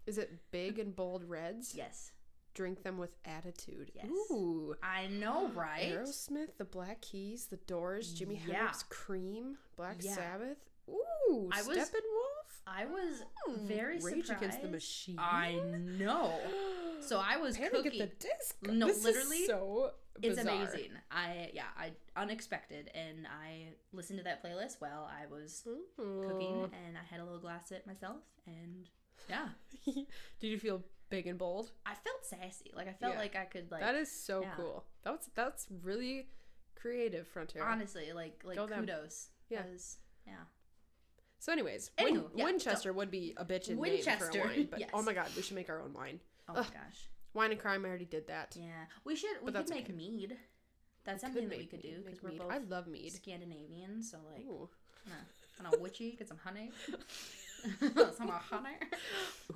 Is 0.07 0.17
it 0.17 0.51
big 0.51 0.79
and 0.79 0.97
bold 0.97 1.25
reds? 1.25 1.75
Yes. 1.75 2.13
Drink 2.55 2.83
them 2.83 2.97
with 2.97 3.11
attitude. 3.27 3.93
Yes. 3.95 4.07
Ooh. 4.09 4.75
I 4.83 5.07
know, 5.09 5.49
right? 5.49 5.93
Aerosmith, 5.93 6.57
the 6.57 6.65
Black 6.65 7.03
Keys, 7.03 7.47
the 7.47 7.59
Doors, 7.59 8.19
Jimi 8.19 8.33
Yeah. 8.47 8.55
Hendrix, 8.55 8.83
Cream, 8.85 9.59
Black 9.77 9.97
Yeah. 10.01 10.15
Sabbath. 10.15 10.59
Ooh, 10.89 11.51
I 11.53 11.61
was- 11.63 11.77
Steppenwolf. 11.77 12.38
I 12.69 12.85
was 12.87 13.23
Hmm, 13.47 13.67
very 13.67 13.99
Rage 13.99 14.27
surprised. 14.27 14.31
Against 14.43 14.63
the 14.63 14.69
Machine. 14.69 15.19
I 15.19 15.53
know. 15.75 16.39
So 17.01 17.19
I 17.25 17.37
was 17.39 17.57
Panic 17.57 17.73
cooking. 17.73 18.01
at 18.01 18.21
the 18.21 18.27
Disco. 18.29 18.73
No, 18.73 18.87
This 18.89 18.99
is 18.99 19.05
literally, 19.05 19.47
so 19.47 19.93
It's 20.23 20.39
amazing. 20.41 20.91
I 21.11 21.51
yeah, 21.55 21.67
I 21.77 21.93
unexpected, 22.17 22.91
and 22.95 23.27
I 23.27 23.69
listened 23.93 24.19
to 24.19 24.25
that 24.25 24.43
playlist 24.45 24.81
while 24.81 25.09
I 25.11 25.27
was 25.33 25.63
cooking, 25.97 26.65
and 26.87 26.97
I 26.99 27.03
had 27.09 27.21
a 27.21 27.25
little 27.25 27.41
glass 27.41 27.71
of 27.71 27.77
it 27.79 27.87
myself, 27.87 28.23
and 28.47 28.89
yeah, 29.29 29.49
Did 29.85 30.07
you 30.49 30.59
feel 30.59 30.83
big 31.09 31.27
and 31.27 31.39
bold? 31.39 31.71
I 31.87 31.95
felt 31.95 32.25
sassy. 32.25 32.71
Like 32.75 32.89
I 32.89 32.93
felt 32.93 33.15
Yeah. 33.15 33.19
like 33.21 33.37
I 33.37 33.45
could 33.45 33.71
like 33.71 33.81
that 33.81 33.95
is 33.95 34.11
so 34.11 34.43
yeah. 34.43 34.55
cool. 34.57 34.85
That's 35.05 35.29
that's 35.35 35.67
really 35.83 36.29
creative, 36.75 37.27
Frontera. 37.33 37.63
honestly 37.65 38.13
like 38.13 38.43
like 38.45 38.57
Go 38.57 38.67
them. 38.67 38.81
kudos. 38.81 39.29
Yeah. 39.51 39.63
'cause, 39.63 39.99
yeah. 40.27 40.35
So, 41.39 41.53
anyways, 41.53 41.91
Win- 42.03 42.25
yeah, 42.35 42.45
Winchester 42.45 42.93
would 42.93 43.11
be 43.11 43.35
a 43.37 43.45
bitchin' 43.45 43.71
name 43.71 43.79
Winchester, 43.79 44.33
for 44.33 44.39
a 44.39 44.45
wine, 44.45 44.69
but 44.71 44.81
yes. 44.81 44.91
oh 44.93 45.03
my 45.03 45.13
god, 45.13 45.29
we 45.37 45.43
should 45.43 45.55
make 45.55 45.71
our 45.71 45.81
own 45.81 45.93
wine. 45.95 46.21
Oh 46.49 46.55
my 46.55 46.61
Ugh. 46.61 46.67
gosh. 46.73 47.09
Wine 47.35 47.53
and 47.53 47.61
crime, 47.61 47.85
I 47.85 47.89
already 47.89 48.07
did 48.07 48.27
that. 48.29 48.57
Yeah, 48.59 48.87
we 49.05 49.15
should 49.15 49.31
we 49.43 49.53
could 49.53 49.69
make 49.71 49.85
okay. 49.85 49.93
mead. 49.93 50.37
That's 51.05 51.23
something 51.23 51.49
that 51.49 51.59
we 51.59 51.67
could 51.67 51.83
do 51.83 52.03
because 52.05 52.23
we're 52.23 52.31
mead. 52.31 52.39
both 52.41 52.53
I 52.53 52.59
love 52.59 52.87
mead. 52.87 53.13
Scandinavian. 53.13 54.03
So 54.03 54.19
like, 54.33 54.45
Ooh. 54.47 54.69
I 55.59 55.63
know, 55.63 55.71
witchy, 55.81 56.13
get 56.19 56.29
some 56.29 56.39
honey. 56.39 56.71
some 58.17 58.29
honey. 58.29 58.77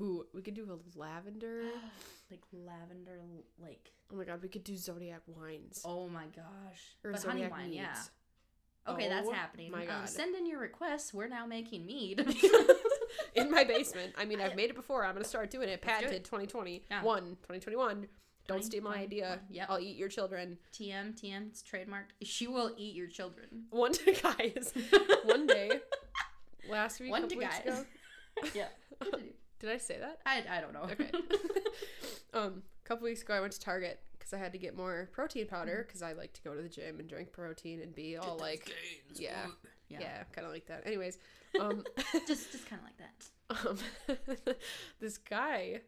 Ooh, 0.00 0.24
we 0.34 0.42
could 0.42 0.54
do 0.54 0.66
a 0.70 0.98
lavender. 0.98 1.64
like 2.30 2.40
lavender, 2.52 3.20
like 3.60 3.92
Oh 4.12 4.16
my 4.16 4.24
god, 4.24 4.42
we 4.42 4.48
could 4.48 4.64
do 4.64 4.76
zodiac 4.76 5.22
wines. 5.26 5.82
oh 5.84 6.08
my 6.08 6.26
gosh, 6.36 6.96
or 7.04 7.12
but 7.12 7.22
honey 7.22 7.40
zodiac 7.40 7.50
wine, 7.50 7.70
meads. 7.70 7.76
yeah. 7.76 7.96
Okay, 8.88 9.08
that's 9.08 9.28
Oh 9.28 9.32
happening. 9.32 9.70
my 9.70 9.82
Um, 9.82 9.86
God. 10.00 10.08
send 10.08 10.34
in 10.34 10.46
your 10.46 10.58
requests. 10.58 11.14
We're 11.14 11.28
now 11.28 11.46
making 11.46 11.86
mead. 11.86 12.20
In 13.34 13.50
my 13.50 13.62
basement. 13.64 14.14
I 14.18 14.24
mean, 14.24 14.40
I've 14.40 14.56
made 14.56 14.70
it 14.70 14.76
before. 14.76 15.04
I'm 15.04 15.14
gonna 15.14 15.24
start 15.24 15.50
doing 15.50 15.68
it. 15.68 15.80
Patented 15.82 16.16
it. 16.16 16.24
2020. 16.24 16.82
Yeah. 16.90 17.02
One, 17.02 17.22
2021. 17.42 18.06
Don't 18.48 18.64
steal 18.64 18.82
my 18.82 18.96
idea. 18.96 19.38
2021. 19.40 19.40
Yep. 19.50 19.66
I'll 19.70 19.78
eat 19.80 19.96
your 19.96 20.08
children. 20.08 20.58
TM, 20.72 21.14
TM, 21.20 21.48
it's 21.48 21.62
trademarked. 21.62 22.10
She 22.22 22.46
will 22.48 22.72
eat 22.76 22.94
your 22.96 23.06
children. 23.06 23.64
One 23.70 23.92
to 23.92 24.12
guys. 24.12 24.72
One 25.24 25.46
day. 25.46 25.70
Last 26.68 27.00
week. 27.00 27.10
One 27.10 27.28
to 27.28 27.36
weeks 27.36 27.58
guys. 27.64 27.66
ago. 27.80 27.84
yeah. 28.54 28.68
Did 29.60 29.70
I 29.70 29.76
say 29.78 29.98
that? 30.00 30.18
I, 30.26 30.42
I 30.50 30.60
don't 30.60 30.72
know. 30.72 30.82
Okay. 30.90 31.10
um, 32.34 32.62
a 32.84 32.88
couple 32.88 33.04
weeks 33.04 33.22
ago, 33.22 33.34
I 33.34 33.40
went 33.40 33.52
to 33.52 33.60
Target 33.60 34.00
because 34.22 34.32
I 34.32 34.38
had 34.38 34.52
to 34.52 34.58
get 34.58 34.76
more 34.76 35.08
protein 35.12 35.48
powder 35.48 35.84
because 35.84 36.00
I 36.00 36.12
like 36.12 36.32
to 36.34 36.42
go 36.42 36.54
to 36.54 36.62
the 36.62 36.68
gym 36.68 37.00
and 37.00 37.08
drink 37.08 37.32
protein 37.32 37.80
and 37.80 37.92
be 37.92 38.16
all 38.16 38.36
like, 38.38 38.72
yeah, 39.14 39.46
yeah. 39.88 39.98
yeah, 40.00 40.22
kind 40.32 40.46
of 40.46 40.52
like 40.52 40.66
that. 40.66 40.86
Anyways, 40.86 41.18
um, 41.60 41.84
Just, 42.26 42.52
just 42.52 42.66
kind 42.68 42.80
of 42.80 42.86
like 42.86 42.98
that. 42.98 44.46
um, 44.48 44.54
this 45.00 45.18
guy, 45.18 45.80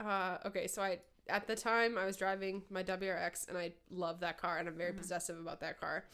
uh, 0.00 0.38
okay, 0.46 0.66
so 0.66 0.80
I 0.82 1.00
at 1.28 1.46
the 1.46 1.54
time 1.54 1.98
I 1.98 2.06
was 2.06 2.16
driving 2.16 2.62
my 2.70 2.82
WRX 2.82 3.48
and 3.48 3.56
I 3.58 3.72
love 3.90 4.20
that 4.20 4.38
car 4.38 4.58
and 4.58 4.66
I'm 4.68 4.76
very 4.76 4.92
Mhm. 4.92 4.96
possessive 4.98 5.38
about 5.38 5.60
that 5.60 5.78
car, 5.78 6.06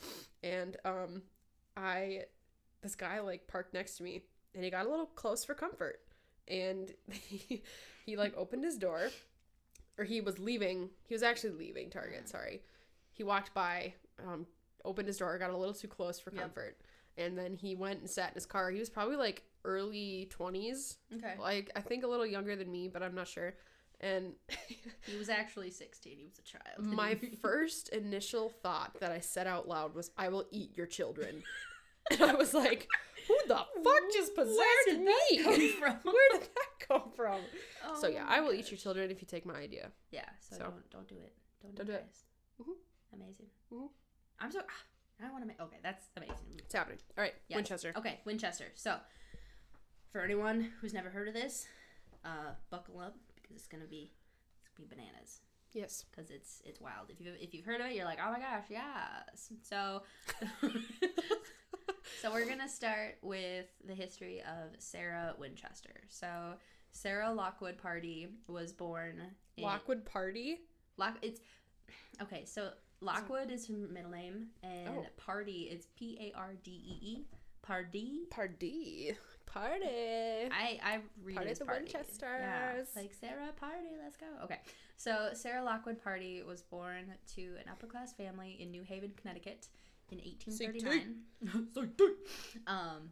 and 0.43 0.77
um, 0.85 1.23
I 1.77 2.25
this 2.83 2.95
guy 2.97 3.21
like 3.21 3.47
parked 3.47 3.73
next 3.73 3.97
to 3.99 4.03
me 4.03 4.25
and 4.55 4.65
he 4.65 4.71
got 4.71 4.87
a 4.87 4.91
little 4.91 5.07
close 5.07 5.45
for 5.45 5.55
comfort 5.55 6.01
and 6.47 6.93
he, 7.11 7.63
he 8.07 8.17
like 8.17 8.35
opened 8.37 8.65
his 8.65 8.77
door 8.79 9.11
or 9.99 10.05
he 10.05 10.21
was 10.21 10.39
leaving 10.39 10.89
he 11.07 11.15
was 11.15 11.23
actually 11.23 11.51
leaving 11.53 11.91
target 11.91 12.25
Mhm. 12.25 12.29
sorry 12.29 12.63
he 13.13 13.23
walked 13.25 13.53
by 13.55 13.95
um 14.27 14.47
opened 14.85 15.09
his 15.09 15.19
door 15.19 15.37
got 15.39 15.51
a 15.51 15.57
little 15.57 15.75
too 15.75 15.89
close 15.89 16.19
for 16.21 16.31
Yep. 16.33 16.41
comfort 16.43 16.81
and 17.17 17.37
then 17.37 17.55
he 17.57 17.75
went 17.75 17.99
and 18.01 18.09
sat 18.09 18.29
in 18.31 18.35
his 18.35 18.47
car 18.47 18.71
he 18.71 18.79
was 18.79 18.89
probably 18.89 19.17
like 19.17 19.43
early 19.65 20.29
20s 20.31 20.97
Okay. 21.17 21.35
like 21.39 21.71
i 21.77 21.81
think 21.81 22.05
a 22.05 22.07
little 22.07 22.25
younger 22.27 22.55
than 22.57 22.71
me 22.71 22.89
but 22.89 23.03
i'm 23.03 23.15
not 23.15 23.29
sure 23.29 23.55
and 24.01 24.35
He 25.07 25.17
was 25.17 25.29
actually 25.29 25.71
16. 25.71 26.19
He 26.19 26.25
was 26.27 26.39
a 26.39 26.43
child. 26.43 26.85
my 26.87 27.17
first 27.43 27.89
initial 27.89 28.49
thought 28.49 28.97
that 29.01 29.11
i 29.11 29.19
said 29.21 29.47
out 29.49 29.67
loud 29.67 29.95
was 29.95 30.11
i 30.17 30.29
will 30.29 30.47
eat 30.53 30.77
your 30.77 30.87
children 30.87 31.43
and 32.11 32.23
i 32.23 32.35
was 32.35 32.55
like 32.55 32.87
who 33.29 33.37
the 33.47 33.57
fuck 33.57 34.03
just 34.13 34.35
possessed 34.35 34.59
Where 34.59 34.85
did 34.87 35.01
me 35.05 35.43
come 35.43 35.69
from? 35.81 36.13
where 36.13 36.29
did 36.33 36.43
that 36.43 36.89
come 36.89 37.11
from 37.15 37.41
so 38.01 38.09
Oh 38.09 38.11
yeah 38.11 38.25
i 38.29 38.41
will 38.41 38.53
eat 38.53 38.71
your 38.71 38.79
children 38.79 39.11
if 39.11 39.21
you 39.23 39.27
take 39.29 39.45
my 39.47 39.55
idea 39.55 39.91
Yeah, 40.11 40.25
so, 40.41 40.57
So. 40.57 40.63
don't 40.65 40.91
don't 40.91 41.09
do 41.09 41.15
it. 41.17 41.35
Don't, 41.63 41.75
Don't 41.75 41.87
do, 41.87 41.93
it. 41.93 42.07
Mhm. 42.61 42.75
Amazing. 43.15 43.47
Mhm. 43.73 43.89
I'm 44.41 44.51
so. 44.53 44.61
I 45.21 45.31
want 45.33 45.43
to 45.43 45.49
make. 45.49 45.61
Okay, 45.61 45.79
that's 45.83 46.07
amazing. 46.17 46.37
it's 46.59 46.75
happening 46.75 46.99
all 47.17 47.23
right 47.25 47.35
Yes. 47.49 47.57
winchester 47.57 47.93
Okay, 47.97 48.21
Winchester. 48.25 48.67
So, 48.77 48.97
for 50.13 50.21
anyone 50.21 50.71
who's 50.81 50.95
never 50.95 51.11
heard 51.11 51.27
of 51.29 51.35
this, 51.35 51.67
uh, 52.25 52.53
buckle 52.71 53.01
up 53.01 53.17
because 53.35 53.57
it's 53.57 53.67
gonna 53.67 53.87
be 53.91 54.13
it's 54.65 54.73
gonna 54.77 54.89
be 54.89 54.95
bananas 54.97 55.41
yes 55.73 56.05
because 56.11 56.31
it's 56.31 56.63
it's 56.65 56.81
wild. 56.81 57.11
If 57.11 57.21
you 57.21 57.33
if 57.41 57.53
you've 57.55 57.65
heard 57.67 57.81
of 57.81 57.89
it, 57.89 57.95
you're 57.97 58.05
like, 58.05 58.21
oh 58.25 58.31
my 58.31 58.39
gosh, 58.39 58.67
yes. 58.71 59.53
So, 59.63 60.03
so 62.23 62.31
we're 62.33 62.47
gonna 62.49 62.69
start 62.69 63.17
with 63.23 63.67
the 63.87 63.95
history 63.95 64.41
of 64.41 64.75
Sarah 64.79 65.35
Winchester. 65.39 66.01
So, 66.09 66.55
Sarah 66.91 67.33
Lockwood 67.33 67.79
Pardee 67.79 68.29
was 68.47 68.73
born. 68.73 69.23
In, 69.57 69.65
lockwood 69.65 70.05
party 70.05 70.61
Lock. 70.97 71.17
It's 71.23 71.41
okay. 72.23 72.45
So 72.45 72.71
Lockwood 73.01 73.51
is 73.51 73.67
her 73.69 73.75
middle 73.75 74.11
name, 74.11 74.49
and 74.63 74.89
Oh. 74.89 75.07
Pardee 75.17 75.69
is 75.71 75.87
P 75.97 76.19
A 76.21 76.37
R 76.37 76.55
D 76.63 76.71
E 76.71 76.99
E. 77.07 77.25
Pardee. 77.63 78.27
party 78.31 79.13
party 79.47 79.85
I 80.51 80.79
I 80.83 81.01
read 81.23 81.37
Pardee 81.37 81.51
as 81.51 81.59
the 81.59 81.65
party. 81.65 81.81
Winchesters. 81.85 82.41
Yeah, 82.41 82.83
like 82.97 83.13
Sarah 83.19 83.53
Party. 83.59 83.89
Let's 84.03 84.17
go. 84.17 84.27
Okay. 84.45 84.61
So 84.97 85.31
Sarah 85.35 85.63
Lockwood 85.63 86.03
Pardee 86.03 86.43
was 86.43 86.63
born 86.63 87.13
to 87.35 87.43
an 87.43 87.65
upper 87.71 87.87
class 87.87 88.13
family 88.13 88.57
in 88.61 88.71
New 88.71 88.83
Haven, 88.83 89.13
Connecticut, 89.21 89.69
in 90.11 90.19
1839. 90.19 91.17
um. 92.67 93.11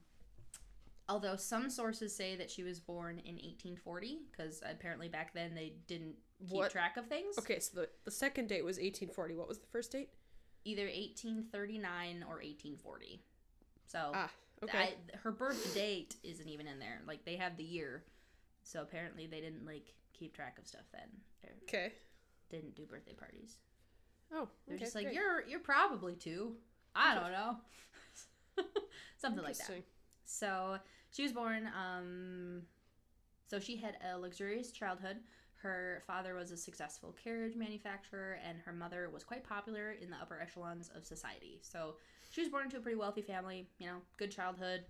Although 1.08 1.36
some 1.36 1.70
sources 1.70 2.12
say 2.16 2.34
that 2.34 2.50
she 2.50 2.64
was 2.64 2.80
born 2.80 3.20
in 3.20 3.34
1840, 3.36 4.22
because 4.32 4.60
apparently 4.68 5.08
back 5.08 5.32
then 5.34 5.54
they 5.54 5.74
didn't 5.86 6.16
keep 6.40 6.50
What? 6.56 6.72
track 6.72 6.96
of 6.96 7.06
things. 7.06 7.38
okay 7.38 7.60
so 7.60 7.80
the, 7.82 7.88
the 8.04 8.10
second 8.10 8.48
date 8.48 8.64
was 8.64 8.76
1840 8.76 9.36
what 9.36 9.46
was 9.48 9.58
the 9.60 9.66
first 9.68 9.92
date 9.92 10.10
either 10.64 10.82
1839 10.82 12.24
or 12.24 12.42
1840. 12.42 13.22
So 13.86 14.10
ah 14.14 14.30
okay 14.64 14.78
I, 14.78 15.16
her 15.18 15.30
birth 15.30 15.72
date 15.74 16.16
isn't 16.24 16.48
even 16.48 16.66
in 16.66 16.80
there. 16.80 17.00
Like 17.06 17.24
they 17.24 17.36
have 17.36 17.56
the 17.56 17.62
year, 17.64 18.02
so 18.64 18.82
apparently 18.82 19.26
they 19.28 19.40
didn't 19.40 19.64
like 19.64 19.94
keep 20.12 20.34
track 20.34 20.58
of 20.58 20.66
stuff 20.66 20.86
then. 20.92 21.08
They 21.42 21.50
okay 21.78 21.92
didn't 22.50 22.74
do 22.74 22.84
birthday 22.84 23.14
parties. 23.14 23.58
oh 24.34 24.48
They're 24.66 24.74
okay, 24.74 24.84
just 24.84 24.96
like 24.96 25.04
great. 25.04 25.14
you're 25.14 25.46
you're 25.46 25.60
probably 25.60 26.16
two. 26.16 26.56
I 26.96 27.14
don't 27.14 27.32
know, 27.32 27.56
something 29.18 29.44
like 29.44 29.56
that. 29.58 29.66
So 30.24 30.78
she 31.10 31.22
was 31.22 31.32
born. 31.32 31.68
Um, 31.68 32.62
so 33.48 33.60
she 33.60 33.76
had 33.76 33.96
a 34.12 34.18
luxurious 34.18 34.72
childhood. 34.72 35.18
Her 35.62 36.02
father 36.06 36.34
was 36.34 36.50
a 36.50 36.56
successful 36.56 37.14
carriage 37.22 37.56
manufacturer, 37.56 38.38
and 38.46 38.58
her 38.64 38.72
mother 38.72 39.10
was 39.12 39.24
quite 39.24 39.44
popular 39.44 39.92
in 40.00 40.10
the 40.10 40.16
upper 40.16 40.40
echelons 40.40 40.90
of 40.94 41.04
society. 41.04 41.60
So 41.62 41.96
she 42.30 42.40
was 42.40 42.50
born 42.50 42.64
into 42.64 42.76
a 42.76 42.80
pretty 42.80 42.98
wealthy 42.98 43.22
family. 43.22 43.68
You 43.78 43.86
know, 43.86 43.96
good 44.16 44.30
childhood 44.30 44.84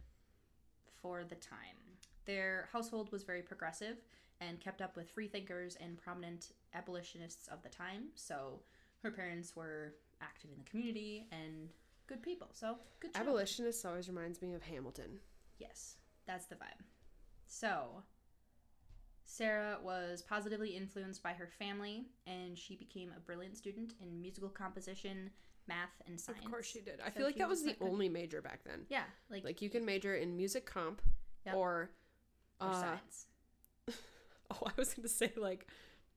for 1.00 1.24
the 1.24 1.34
time. 1.36 1.76
Their 2.24 2.68
household 2.72 3.12
was 3.12 3.22
very 3.22 3.42
progressive 3.42 3.96
and 4.40 4.60
kept 4.60 4.82
up 4.82 4.96
with 4.96 5.08
freethinkers 5.10 5.76
and 5.80 5.96
prominent 5.96 6.52
abolitionists 6.74 7.48
of 7.48 7.62
the 7.62 7.68
time. 7.68 8.08
So 8.14 8.60
her 9.02 9.10
parents 9.10 9.54
were 9.54 9.94
active 10.20 10.50
in 10.50 10.58
the 10.58 10.68
community 10.68 11.26
and 11.30 11.68
good 12.06 12.22
people. 12.22 12.48
So 12.52 12.76
good. 13.00 13.12
childhood. 13.12 13.28
Abolitionists 13.34 13.84
always 13.84 14.08
reminds 14.08 14.40
me 14.42 14.54
of 14.54 14.62
Hamilton. 14.62 15.18
Yes, 15.58 15.96
that's 16.26 16.46
the 16.46 16.54
vibe. 16.56 16.82
So, 17.46 18.02
Sarah 19.24 19.78
was 19.82 20.22
positively 20.22 20.70
influenced 20.70 21.22
by 21.22 21.32
her 21.32 21.48
family, 21.58 22.06
and 22.26 22.56
she 22.56 22.76
became 22.76 23.10
a 23.16 23.20
brilliant 23.20 23.56
student 23.56 23.94
in 24.00 24.20
musical 24.20 24.48
composition, 24.48 25.30
math, 25.68 25.90
and 26.06 26.18
science. 26.20 26.44
Of 26.44 26.50
course 26.50 26.66
she 26.66 26.80
did. 26.80 27.00
I 27.04 27.08
So 27.10 27.16
feel 27.18 27.26
like 27.26 27.36
that 27.36 27.48
was 27.48 27.62
was 27.62 27.74
the 27.74 27.84
only 27.84 28.08
major 28.08 28.40
back 28.40 28.60
then. 28.64 28.86
Yeah, 28.88 29.04
like, 29.30 29.44
Like 29.44 29.62
you 29.62 29.70
can 29.70 29.84
major 29.84 30.14
in 30.16 30.36
music 30.36 30.66
comp 30.66 31.02
Yep. 31.44 31.54
or 31.54 31.90
or 32.60 32.68
uh, 32.68 32.72
science. 32.72 33.26
oh 34.50 34.58
I 34.66 34.70
was 34.76 34.94
gonna 34.94 35.08
say 35.08 35.32
like 35.36 35.66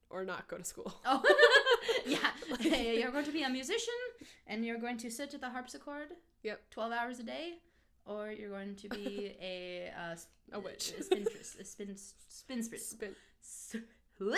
or 0.09 0.25
not 0.25 0.47
go 0.47 0.57
to 0.57 0.63
school. 0.63 0.93
Oh, 1.05 1.21
yeah. 2.05 2.29
You're 2.61 3.11
going 3.11 3.25
to 3.25 3.31
be 3.31 3.43
a 3.43 3.49
musician, 3.49 3.93
and 4.47 4.65
you're 4.65 4.77
going 4.79 4.97
to 4.97 5.09
sit 5.09 5.33
at 5.33 5.41
the 5.41 5.49
harpsichord. 5.49 6.09
Yep. 6.43 6.61
Twelve 6.71 6.91
hours 6.93 7.19
a 7.19 7.23
day, 7.23 7.55
or 8.05 8.31
you're 8.31 8.49
going 8.49 8.75
to 8.75 8.89
be 8.89 9.35
a 9.41 9.91
uh, 9.97 10.15
A 10.53 10.59
witch. 10.59 10.93
a 10.97 11.03
spinstress, 11.03 11.59
a 11.59 11.65
spin 11.65 11.95
spinstress, 11.95 12.79
Spin. 13.41 14.35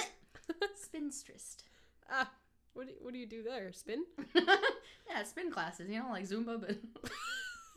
Spinstress. 0.76 1.58
Ah, 2.10 2.30
what 2.74 2.88
do 2.88 2.94
you, 2.94 2.98
what 3.02 3.14
do 3.14 3.20
you 3.20 3.26
do 3.26 3.44
there? 3.44 3.72
Spin? 3.74 4.04
yeah, 4.36 5.24
spin 5.24 5.52
classes, 5.52 5.90
you 5.90 6.00
know, 6.00 6.10
like 6.10 6.26
Zumba, 6.28 6.60
but 6.60 6.78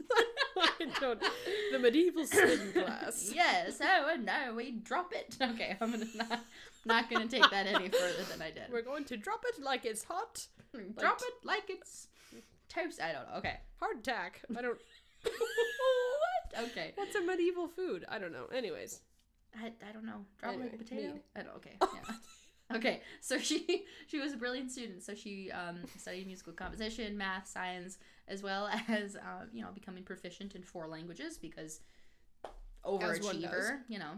I 0.57 0.87
don't. 1.01 1.23
The 1.73 1.79
medieval 1.79 2.27
spin 2.27 2.73
class. 2.73 3.31
yes. 3.35 3.79
Oh, 3.83 4.11
and 4.13 4.25
now 4.25 4.55
we 4.55 4.73
drop 4.73 5.13
it. 5.13 5.37
Okay, 5.41 5.77
I'm 5.81 5.91
gonna 5.91 6.07
not 6.15 6.41
not 6.85 7.11
gonna 7.11 7.27
take 7.27 7.49
that 7.51 7.67
any 7.67 7.89
further 7.89 8.23
than 8.31 8.43
I 8.43 8.51
did. 8.51 8.65
We're 8.71 8.83
going 8.83 9.05
to 9.07 9.17
drop 9.17 9.45
it 9.49 9.63
like 9.63 9.85
it's 9.85 10.05
hot. 10.05 10.47
Drop 10.99 11.21
it 11.21 11.35
like 11.47 11.65
it's 11.69 12.09
toast. 12.69 13.01
I 13.01 13.13
don't 13.13 13.29
know. 13.29 13.37
Okay. 13.39 13.57
Hardtack. 13.81 14.57
I 14.57 14.63
don't. 14.63 14.79
what? 15.23 16.65
Okay. 16.71 16.93
What's 16.97 17.15
a 17.15 17.21
medieval 17.23 17.69
food? 17.69 18.05
I 18.09 18.19
don't 18.19 18.33
know. 18.33 18.47
Anyways. 18.55 19.01
I, 19.57 19.67
I 19.89 19.93
don't 19.93 20.05
know. 20.05 20.25
Drop 20.41 20.53
Anyway, 20.55 20.71
like 20.71 20.81
a 20.81 20.85
potato. 20.85 21.13
I 21.37 21.43
don't. 21.43 21.57
Okay. 21.57 21.77
Yeah. 22.71 22.79
okay. 22.79 23.03
So 23.21 23.39
she 23.39 23.85
she 24.07 24.19
was 24.19 24.33
a 24.33 24.39
brilliant 24.39 24.73
student. 24.73 25.03
So 25.03 25.15
she 25.15 25.51
um, 25.53 25.81
studied 25.99 26.27
musical 26.27 26.55
composition, 26.55 27.17
math, 27.17 27.47
science, 27.47 27.99
as 28.29 28.43
well 28.43 28.69
as 28.89 29.17
uh, 29.17 29.47
you 29.53 29.63
know 29.63 29.71
becoming 29.75 30.05
proficient 30.05 30.55
in 30.55 30.63
four 30.63 30.87
languages 30.87 31.39
because 31.39 31.81
overachiever. 32.85 33.79
You 33.89 33.99
know. 33.99 34.13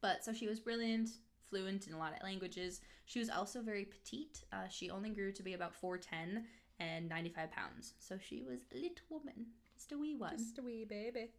But 0.00 0.24
so 0.24 0.32
she 0.32 0.46
was 0.46 0.60
brilliant, 0.60 1.10
fluent 1.50 1.86
in 1.86 1.92
a 1.92 1.98
lot 1.98 2.14
of 2.16 2.22
languages. 2.22 2.80
She 3.04 3.18
was 3.18 3.28
also 3.28 3.60
very 3.60 3.84
petite. 3.84 4.42
Uh, 4.52 4.66
she 4.68 4.90
only 4.90 5.10
grew 5.10 5.32
to 5.32 5.42
be 5.42 5.52
about 5.54 5.74
four 5.74 5.98
ten 5.98 6.44
and 6.78 7.08
ninety 7.08 7.30
five 7.30 7.50
pounds. 7.50 7.94
So 7.98 8.16
she 8.18 8.42
was 8.42 8.60
a 8.72 8.76
little 8.76 9.06
woman, 9.10 9.46
just 9.76 9.92
a 9.92 9.98
wee 9.98 10.16
one 10.16 10.38
Just 10.38 10.58
a 10.58 10.62
wee 10.62 10.86
baby. 10.88 11.30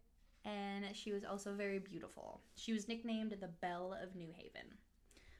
and 0.44 0.84
she 0.94 1.12
was 1.12 1.24
also 1.24 1.54
very 1.54 1.78
beautiful. 1.80 2.40
She 2.54 2.72
was 2.72 2.86
nicknamed 2.88 3.32
the 3.40 3.48
Belle 3.48 3.96
of 4.00 4.14
New 4.14 4.30
Haven. 4.32 4.68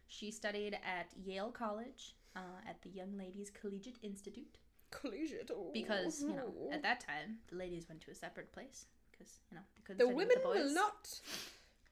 She 0.09 0.30
studied 0.30 0.74
at 0.74 1.07
Yale 1.24 1.50
College 1.53 2.16
uh, 2.36 2.68
at 2.68 2.82
the 2.82 2.90
Young 2.90 3.16
Ladies 3.16 3.50
Collegiate 3.50 3.98
Institute 4.03 4.59
Collegiate. 4.93 5.51
oh, 5.53 5.70
because 5.72 6.22
you 6.22 6.34
know 6.34 6.53
at 6.72 6.82
that 6.82 7.01
time 7.01 7.38
the 7.49 7.57
ladies 7.57 7.86
went 7.88 8.01
to 8.03 8.11
a 8.11 8.14
separate 8.14 8.53
place 8.53 8.86
because 9.11 9.40
you 9.51 9.57
know 9.57 9.62
they 9.74 9.82
couldn't 9.84 9.99
the 9.99 10.05
study 10.05 10.14
with 10.14 10.28
women 10.28 10.43
the 10.43 10.49
boys. 10.49 10.64
will 10.68 10.74
not 10.74 11.20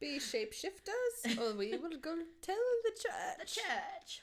be 0.01 0.19
shapeshifters, 0.19 1.39
or 1.39 1.57
we 1.57 1.71
will 1.83 1.99
go 2.01 2.15
tell 2.43 2.57
the 2.85 2.91
church. 2.91 3.39
the 3.39 3.47
church. 3.47 4.23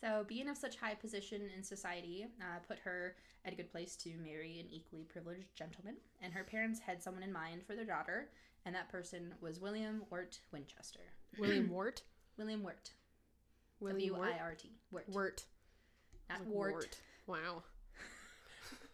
So, 0.00 0.24
being 0.28 0.48
of 0.48 0.56
such 0.58 0.76
high 0.76 0.94
position 0.94 1.42
in 1.56 1.62
society 1.62 2.26
uh, 2.40 2.58
put 2.68 2.78
her 2.80 3.16
at 3.44 3.52
a 3.52 3.56
good 3.56 3.70
place 3.70 3.96
to 3.96 4.10
marry 4.22 4.58
an 4.60 4.66
equally 4.70 5.04
privileged 5.04 5.54
gentleman, 5.56 5.96
and 6.22 6.32
her 6.32 6.44
parents 6.44 6.78
had 6.80 7.02
someone 7.02 7.22
in 7.22 7.32
mind 7.32 7.62
for 7.66 7.74
their 7.74 7.84
daughter, 7.86 8.28
and 8.66 8.74
that 8.74 8.90
person 8.90 9.32
was 9.40 9.60
William 9.60 10.02
Wirt 10.10 10.40
Winchester. 10.52 11.00
William 11.38 11.70
Wirt. 11.70 12.02
William 12.36 12.62
Wirt. 12.62 14.34
I 14.34 14.38
R 14.40 14.54
T. 14.54 14.70
Wirt. 14.90 15.08
Wirt. 15.08 15.44
Not 16.28 16.46
Wart. 16.46 16.98
Wow. 17.26 17.62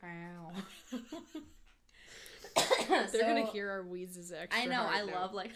Ow. 0.04 0.52
They're 3.12 3.22
gonna 3.22 3.46
hear 3.46 3.70
our 3.70 3.82
wheezes 3.82 4.32
extra. 4.32 4.62
I 4.62 4.66
know. 4.66 4.82
I 4.82 5.04
now. 5.04 5.20
love 5.20 5.34
like 5.34 5.50
you 5.50 5.54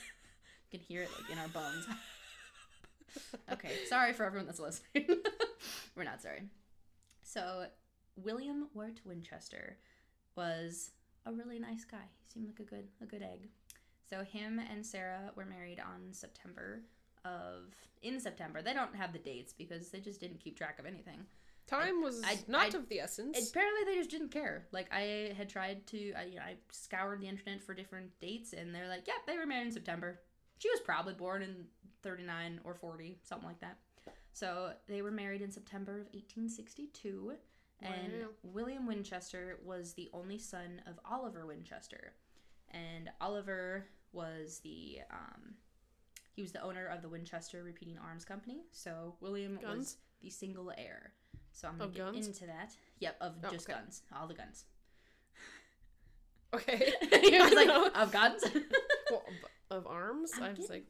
can 0.79 0.81
hear 0.81 1.03
it 1.03 1.11
like 1.21 1.31
in 1.31 1.39
our 1.39 1.49
bones. 1.49 1.87
okay, 3.53 3.73
sorry 3.89 4.13
for 4.13 4.25
everyone 4.25 4.47
that's 4.47 4.61
listening. 4.61 5.07
We're 5.97 6.05
not 6.05 6.23
sorry. 6.23 6.43
So, 7.23 7.67
William 8.17 8.69
Wirt 8.75 9.01
Winchester 9.05 9.79
was 10.37 10.91
a 11.27 11.33
really 11.33 11.59
nice 11.59 11.85
guy. 11.85 11.99
He 12.27 12.33
seemed 12.33 12.47
like 12.47 12.61
a 12.61 12.65
good 12.69 12.89
a 13.03 13.07
good 13.07 13.23
egg. 13.23 13.49
So 14.09 14.23
him 14.23 14.61
and 14.71 14.85
Sarah 14.85 15.33
were 15.35 15.47
married 15.47 15.81
on 15.81 16.13
September 16.13 16.83
of 17.25 17.75
in 18.03 18.21
September. 18.21 18.63
They 18.63 18.75
don't 18.75 18.95
have 18.95 19.13
the 19.13 19.19
dates 19.19 19.53
because 19.53 19.91
they 19.91 20.01
just 20.01 20.21
didn't 20.21 20.41
keep 20.41 20.57
track 20.57 20.79
of 20.79 20.87
anything. 20.87 21.25
Time 21.67 22.03
was 22.03 22.23
I- 22.25 22.39
not 22.47 22.75
I- 22.75 22.79
of 22.79 22.89
the 22.89 23.01
essence. 23.01 23.49
Apparently, 23.51 23.85
they 23.85 23.95
just 23.99 24.11
didn't 24.11 24.29
care. 24.31 24.67
Like 24.71 24.93
I 24.93 25.33
had 25.37 25.49
tried 25.49 25.87
to, 25.89 26.13
I, 26.13 26.25
you 26.25 26.37
know, 26.37 26.43
I 26.43 26.57
scoured 26.71 27.21
the 27.21 27.29
internet 27.29 27.63
for 27.63 27.75
different 27.75 28.19
dates, 28.21 28.53
and 28.53 28.75
they're 28.75 28.89
like, 28.89 29.07
"Yep, 29.07 29.27
they 29.27 29.39
were 29.39 29.47
married 29.47 29.67
in 29.69 29.73
September." 29.73 30.21
She 30.59 30.69
was 30.71 30.81
probably 30.81 31.15
born 31.15 31.43
in 31.43 31.67
thirty 32.03 32.23
nine 32.23 32.61
or 32.65 32.75
forty, 32.75 33.19
something 33.23 33.49
like 33.49 33.61
that. 33.61 33.79
So 34.33 34.75
they 34.89 35.01
were 35.01 35.11
married 35.11 35.43
in 35.43 35.51
September 35.51 36.01
of 36.01 36.09
eighteen 36.13 36.49
sixty 36.49 36.89
two, 36.89 37.35
and 37.81 38.13
Wow. 38.23 38.29
William 38.43 38.87
Winchester 38.87 39.59
was 39.65 39.95
the 39.95 40.11
only 40.13 40.39
son 40.39 40.83
of 40.87 40.99
Oliver 41.05 41.47
Winchester, 41.47 42.15
and 42.71 43.11
Oliver 43.21 43.87
was 44.13 44.61
the 44.61 44.99
um, 45.11 45.55
he 46.35 46.43
was 46.43 46.53
the 46.53 46.63
owner 46.63 46.87
of 46.87 47.01
the 47.01 47.09
Winchester 47.09 47.63
Repeating 47.63 47.97
Arms 47.99 48.25
Company. 48.25 48.65
So 48.71 49.17
William 49.21 49.59
was 49.63 49.97
the 50.21 50.31
single 50.31 50.73
heir. 50.77 51.15
So 51.55 51.69
I'm 51.69 51.79
gonna 51.79 51.85
Of 51.89 51.95
get 51.95 52.13
guns? 52.13 52.27
into 52.27 52.47
that. 52.47 52.73
Yep, 53.01 53.17
of 53.23 53.35
Oh, 53.45 53.51
just 53.51 53.69
okay. 53.71 53.79
guns, 53.79 54.03
all 54.15 54.27
the 54.29 54.35
guns. 54.35 54.65
okay. 56.55 56.93
he 57.23 57.39
was 57.41 57.53
like, 57.53 57.67
know. 57.67 57.89
of 57.95 58.13
guns. 58.13 58.45
Well, 59.11 59.23
of- 59.71 59.77
of 59.79 59.87
arms. 59.87 60.31
I'm 60.37 60.43
I 60.45 60.49
was 60.51 60.59
getting 60.61 60.75
like, 60.77 60.89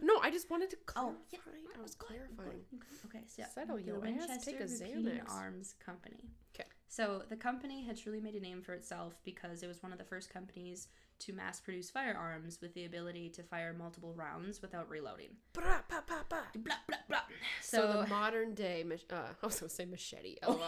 no. 0.00 0.18
I 0.18 0.30
just 0.30 0.50
wanted 0.50 0.70
to 0.70 0.76
Oh, 0.96 1.14
yeah. 1.30 1.38
I 1.76 1.82
was 1.82 1.94
Go 1.94 2.06
ahead, 2.08 2.20
go 2.28 2.34
clarifying. 2.36 2.64
Okay, 3.06 3.24
so 3.26 3.34
yeah, 3.38 3.48
Settle 3.48 3.76
the 3.76 3.82
your 3.82 4.06
ass, 4.06 4.44
take 4.44 4.60
a 4.60 4.64
Xanax. 4.64 5.30
Arms 5.30 5.74
Company. 5.84 6.30
'Kay. 6.54 6.64
So 6.88 7.22
the 7.28 7.36
company 7.36 7.82
had 7.84 7.96
truly 7.98 8.20
made 8.20 8.34
a 8.34 8.40
name 8.40 8.62
for 8.62 8.72
itself 8.74 9.20
because 9.24 9.62
it 9.62 9.66
was 9.68 9.82
one 9.82 9.92
of 9.92 9.98
the 9.98 10.04
first 10.04 10.30
companies 10.32 10.88
to 11.20 11.32
mass 11.32 11.60
produce 11.60 11.90
firearms 11.90 12.58
with 12.60 12.74
the 12.74 12.84
ability 12.84 13.28
to 13.30 13.42
fire 13.42 13.72
multiple 13.72 14.12
rounds 14.14 14.60
without 14.62 14.88
reloading. 14.90 15.28
Bra, 15.52 15.80
pa, 15.88 16.00
pa, 16.06 16.24
pa. 16.28 16.42
Blah, 16.54 16.74
blah, 16.88 16.96
blah. 17.08 17.20
So, 17.62 17.78
So, 17.92 18.02
the 18.02 18.08
modern 18.08 18.54
day, 18.54 18.82
mach- 18.84 19.12
uh, 19.12 19.32
I 19.42 19.46
was 19.46 19.60
gonna 19.60 19.70
say 19.70 19.84
machete. 19.84 20.36
LOL. 20.46 20.58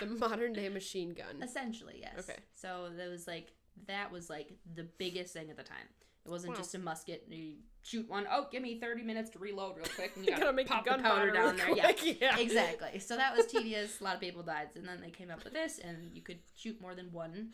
the 0.00 0.06
modern 0.06 0.52
day 0.52 0.68
machine 0.68 1.12
gun. 1.14 1.42
essentially, 1.42 1.98
yes. 2.00 2.18
Okay. 2.28 2.38
So 2.54 2.88
that 2.96 3.08
was 3.08 3.26
like 3.26 3.52
that 3.86 4.10
was 4.10 4.28
like 4.28 4.52
the 4.74 4.84
biggest 4.98 5.32
thing 5.32 5.50
at 5.50 5.56
the 5.56 5.62
time. 5.62 5.86
It 6.26 6.30
wasn't 6.30 6.52
Wow. 6.54 6.58
just 6.58 6.74
a 6.74 6.78
musket. 6.78 7.24
You 7.30 7.54
shoot 7.82 8.08
one. 8.08 8.26
Oh, 8.30 8.46
give 8.52 8.62
me 8.62 8.78
thirty 8.78 9.02
minutes 9.02 9.30
to 9.30 9.38
reload 9.38 9.76
real 9.76 9.86
quick. 9.94 10.12
And 10.16 10.24
you 10.26 10.30
gotta, 10.32 10.44
gotta 10.44 10.56
make 10.56 10.66
pop 10.68 10.84
the 10.84 10.90
powder 10.90 11.30
gunpowder 11.30 11.32
down 11.32 11.56
there. 11.56 11.70
Yeah. 11.76 11.92
Yeah. 12.20 12.38
exactly. 12.38 12.98
So 12.98 13.16
that 13.16 13.36
was 13.36 13.46
tedious. 13.46 14.00
A 14.00 14.04
lot 14.04 14.14
of 14.16 14.20
people 14.20 14.42
died, 14.42 14.68
and 14.74 14.86
then 14.86 15.00
they 15.00 15.10
came 15.10 15.30
up 15.30 15.42
with 15.44 15.52
this, 15.54 15.78
and 15.78 16.10
you 16.12 16.20
could 16.22 16.38
shoot 16.54 16.80
more 16.80 16.94
than 16.94 17.10
one. 17.12 17.52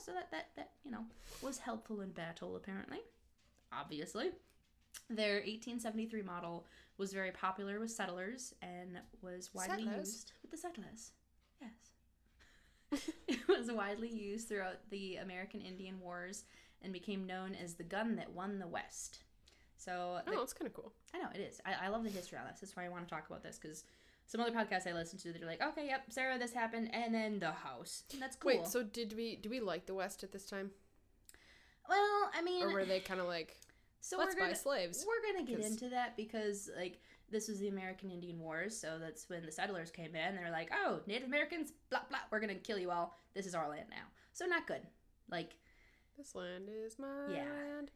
So 0.00 0.12
that 0.12 0.30
that 0.30 0.48
that 0.56 0.70
you 0.84 0.90
know 0.90 1.04
was 1.42 1.58
helpful 1.58 2.00
in 2.00 2.10
battle. 2.10 2.56
Apparently, 2.56 2.98
obviously, 3.72 4.30
their 5.08 5.34
1873 5.36 6.22
model 6.22 6.66
was 6.98 7.12
very 7.12 7.30
popular 7.32 7.78
with 7.80 7.90
settlers 7.90 8.54
and 8.62 8.98
was 9.22 9.50
widely 9.54 9.84
Settlers? 9.84 10.08
used 10.08 10.32
with 10.42 10.50
the 10.50 10.56
settlers. 10.56 11.12
Yes, 11.60 13.02
it 13.28 13.46
was 13.48 13.70
widely 13.70 14.08
used 14.08 14.48
throughout 14.48 14.88
the 14.90 15.16
American 15.16 15.60
Indian 15.60 16.00
Wars 16.00 16.44
and 16.82 16.92
became 16.92 17.26
known 17.26 17.54
as 17.54 17.74
the 17.74 17.84
gun 17.84 18.16
that 18.16 18.32
won 18.32 18.58
the 18.58 18.66
West. 18.66 19.18
So 19.76 20.18
oh, 20.26 20.30
the 20.30 20.38
Oh, 20.38 20.42
it's 20.42 20.52
kind 20.52 20.66
of 20.66 20.74
cool. 20.74 20.92
I 21.14 21.18
know 21.18 21.28
it 21.34 21.40
is. 21.40 21.60
I, 21.64 21.86
I 21.86 21.88
love 21.88 22.04
the 22.04 22.10
history 22.10 22.38
on 22.38 22.46
this. 22.46 22.60
That's 22.60 22.76
why 22.76 22.84
I 22.84 22.88
want 22.88 23.06
to 23.06 23.14
talk 23.14 23.26
about 23.28 23.42
this 23.42 23.58
because 23.60 23.84
some 24.30 24.40
other 24.40 24.52
podcasts 24.52 24.86
I 24.86 24.92
listen 24.92 25.18
to, 25.18 25.32
they're 25.32 25.44
like, 25.44 25.60
okay, 25.60 25.86
yep, 25.88 26.04
Sarah, 26.10 26.38
this 26.38 26.52
happened, 26.52 26.88
and 26.94 27.12
then 27.12 27.40
the 27.40 27.50
house. 27.50 28.04
And 28.12 28.22
that's 28.22 28.36
cool. 28.36 28.52
Wait, 28.58 28.66
so 28.68 28.84
did 28.84 29.14
we 29.16 29.34
do 29.34 29.50
we 29.50 29.58
like 29.58 29.86
the 29.86 29.94
West 29.94 30.22
at 30.22 30.30
this 30.30 30.46
time, 30.46 30.70
well, 31.88 32.30
I 32.32 32.40
mean, 32.42 32.62
or 32.64 32.72
were 32.72 32.84
they 32.84 33.00
kind 33.00 33.18
of 33.20 33.26
like 33.26 33.56
so 34.00 34.16
let's 34.18 34.34
we're 34.34 34.40
buy 34.42 34.46
gonna 34.46 34.56
slaves? 34.56 35.04
we're 35.06 35.32
gonna 35.32 35.44
get 35.44 35.56
'Cause- 35.60 35.70
into 35.72 35.88
that 35.88 36.16
because 36.16 36.70
like 36.76 37.00
this 37.28 37.48
was 37.48 37.58
the 37.58 37.68
American 37.68 38.10
Indian 38.10 38.38
Wars, 38.38 38.76
so 38.76 38.98
that's 39.00 39.28
when 39.28 39.44
the 39.44 39.52
settlers 39.52 39.90
came 39.90 40.14
in. 40.16 40.34
They're 40.36 40.50
like, 40.50 40.70
oh, 40.72 41.00
Native 41.06 41.26
Americans, 41.28 41.72
blah 41.90 42.00
blah, 42.08 42.18
we're 42.30 42.40
gonna 42.40 42.54
kill 42.54 42.78
you 42.78 42.90
all. 42.90 43.16
This 43.34 43.46
is 43.46 43.54
our 43.54 43.68
land 43.68 43.86
now. 43.90 44.04
So 44.32 44.46
not 44.46 44.66
good. 44.66 44.82
Like 45.28 45.56
This 46.16 46.34
land 46.34 46.68
is 46.68 46.98
my 46.98 47.06
land. 47.06 47.32
Yeah. 47.32 47.44
land. 47.74 47.90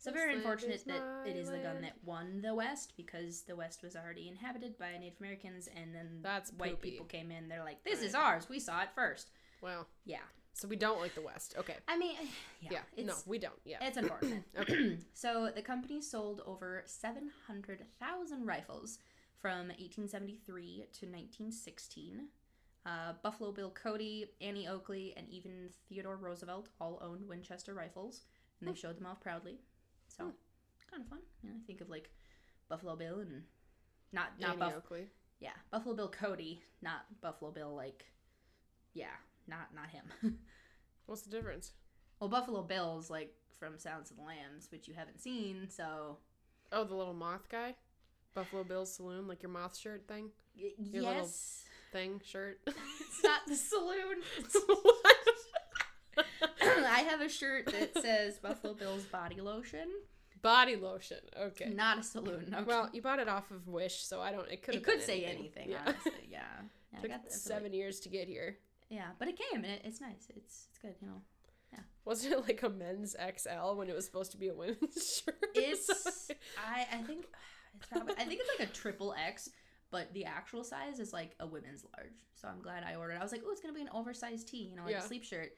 So 0.00 0.12
very 0.12 0.34
unfortunate 0.34 0.84
that 0.86 1.02
it 1.26 1.36
is 1.36 1.50
the 1.50 1.58
gun 1.58 1.80
that 1.82 1.94
won 2.04 2.40
the 2.40 2.54
West 2.54 2.92
because 2.96 3.42
the 3.42 3.56
West 3.56 3.82
was 3.82 3.96
already 3.96 4.28
inhabited 4.28 4.78
by 4.78 4.96
Native 4.96 5.18
Americans, 5.20 5.68
and 5.76 5.92
then 5.94 6.20
That's 6.22 6.52
white 6.52 6.76
poopy. 6.76 6.90
people 6.92 7.06
came 7.06 7.30
in. 7.32 7.48
They're 7.48 7.64
like, 7.64 7.82
"This 7.82 8.02
is 8.02 8.14
ours. 8.14 8.48
We 8.48 8.60
saw 8.60 8.82
it 8.82 8.90
first. 8.94 9.30
Well, 9.60 9.88
Yeah, 10.04 10.20
So 10.52 10.68
we 10.68 10.76
don't 10.76 11.00
like 11.00 11.14
the 11.16 11.20
West. 11.22 11.54
Okay. 11.58 11.76
I 11.88 11.98
mean, 11.98 12.16
yeah, 12.60 12.80
Yeah. 12.96 13.04
no, 13.04 13.14
we 13.26 13.38
don't. 13.38 13.58
Yeah. 13.64 13.78
it's 13.80 13.96
unfortunate. 13.96 14.44
Okay. 14.58 14.98
so 15.14 15.50
the 15.54 15.62
company 15.62 16.00
sold 16.00 16.42
over 16.46 16.84
seven 16.86 17.30
hundred 17.48 17.84
thousand 17.98 18.46
rifles 18.46 18.98
from 19.40 19.68
1873 19.68 20.86
to 20.92 21.06
1916. 21.06 22.28
Uh, 22.86 23.12
Buffalo 23.22 23.52
Bill 23.52 23.70
Cody, 23.70 24.26
Annie 24.40 24.66
Oakley, 24.68 25.12
and 25.16 25.28
even 25.28 25.68
Theodore 25.88 26.16
Roosevelt 26.16 26.68
all 26.80 26.98
owned 27.02 27.28
Winchester 27.28 27.74
rifles, 27.74 28.22
and 28.60 28.68
they 28.68 28.74
showed 28.74 28.96
them 28.96 29.06
off 29.06 29.20
proudly. 29.20 29.58
So, 30.08 30.24
Hmm. 30.24 30.30
kind 30.90 31.02
of 31.02 31.08
fun. 31.08 31.20
You 31.42 31.50
know, 31.50 31.56
I 31.56 31.66
think 31.66 31.80
of 31.80 31.88
like 31.88 32.10
Buffalo 32.68 32.96
Bill 32.96 33.20
and 33.20 33.44
not 34.12 34.38
not 34.40 34.50
Annie 34.50 34.58
Buff- 34.60 34.74
Oakley. 34.74 35.08
yeah 35.40 35.52
Buffalo 35.70 35.94
Bill 35.94 36.10
Cody, 36.10 36.62
not 36.82 37.20
Buffalo 37.20 37.50
Bill 37.50 37.74
like 37.74 38.04
yeah 38.94 39.14
not 39.46 39.74
not 39.74 39.88
him. 39.90 40.04
What's 41.06 41.22
the 41.22 41.30
difference? 41.30 41.72
well, 42.20 42.28
Buffalo 42.28 42.62
Bill's 42.62 43.08
like 43.10 43.34
from 43.58 43.78
Sounds 43.78 44.10
of 44.10 44.16
the 44.16 44.22
Lambs, 44.22 44.68
which 44.70 44.88
you 44.88 44.94
haven't 44.94 45.20
seen, 45.20 45.68
so 45.70 46.18
Oh, 46.72 46.84
the 46.84 46.94
little 46.94 47.14
moth 47.14 47.48
guy. 47.48 47.74
Buffalo 48.34 48.62
Bill's 48.62 48.92
Saloon, 48.94 49.26
like 49.26 49.42
your 49.42 49.50
moth 49.50 49.76
shirt 49.76 50.06
thing, 50.06 50.30
Your 50.54 51.02
little- 51.02 51.22
yes, 51.22 51.64
thing, 51.92 52.20
shirt. 52.24 52.60
it's 52.66 53.22
not 53.24 53.40
the 53.46 53.56
saloon. 53.56 54.22
What? 54.66 55.06
I 56.62 57.00
have 57.08 57.20
a 57.20 57.28
shirt 57.28 57.66
that 57.66 57.96
says 58.02 58.38
Buffalo 58.38 58.74
Bills 58.74 59.04
body 59.04 59.40
lotion. 59.40 59.88
Body 60.42 60.76
lotion. 60.76 61.18
Okay. 61.40 61.70
Not 61.70 61.98
a 61.98 62.02
saloon. 62.02 62.54
Okay. 62.54 62.64
Well, 62.64 62.88
you 62.92 63.02
bought 63.02 63.18
it 63.18 63.28
off 63.28 63.50
of 63.50 63.66
Wish, 63.66 64.02
so 64.04 64.20
I 64.20 64.30
don't. 64.32 64.48
It 64.50 64.62
could. 64.62 64.74
it 64.76 64.84
could 64.84 65.02
say 65.02 65.24
anything. 65.24 65.70
Yeah. 65.70 65.78
Honestly, 65.86 66.12
yeah. 66.30 66.42
yeah 66.92 66.98
I 66.98 67.02
Took 67.02 67.10
got 67.10 67.32
seven 67.32 67.72
years 67.72 68.00
to 68.00 68.08
get 68.08 68.28
here. 68.28 68.58
Yeah, 68.88 69.08
but 69.18 69.28
it 69.28 69.36
came 69.38 69.64
and 69.64 69.72
it, 69.72 69.82
it's 69.84 70.00
nice. 70.00 70.28
It's 70.36 70.68
it's 70.70 70.78
good. 70.80 70.94
You 71.00 71.08
know, 71.08 71.20
Yeah. 71.72 71.80
Wasn't 72.04 72.32
it 72.32 72.40
like 72.42 72.62
a 72.62 72.70
men's 72.70 73.14
XL 73.36 73.74
when 73.74 73.88
it 73.88 73.94
was 73.94 74.04
supposed 74.06 74.30
to 74.32 74.38
be 74.38 74.48
a 74.48 74.54
women's 74.54 75.22
shirt? 75.26 75.36
it's 75.54 76.30
I 76.56 76.86
I 76.92 77.02
think 77.02 77.26
it's 77.76 77.86
probably 77.86 78.14
I 78.14 78.24
think 78.24 78.40
it's 78.40 78.58
like 78.58 78.68
a 78.68 78.72
triple 78.72 79.14
X, 79.26 79.50
but 79.90 80.12
the 80.14 80.24
actual 80.24 80.62
size 80.64 81.00
is 81.00 81.12
like 81.12 81.34
a 81.40 81.46
women's 81.46 81.84
large. 81.96 82.14
So 82.36 82.46
I'm 82.48 82.62
glad 82.62 82.84
I 82.84 82.94
ordered. 82.94 83.16
I 83.18 83.22
was 83.22 83.32
like, 83.32 83.42
oh, 83.44 83.50
it's 83.50 83.60
gonna 83.60 83.74
be 83.74 83.82
an 83.82 83.90
oversized 83.92 84.48
tee, 84.48 84.68
you 84.70 84.76
know, 84.76 84.84
like 84.84 84.92
Yeah. 84.92 85.00
a 85.04 85.06
sleep 85.06 85.24
shirt, 85.24 85.50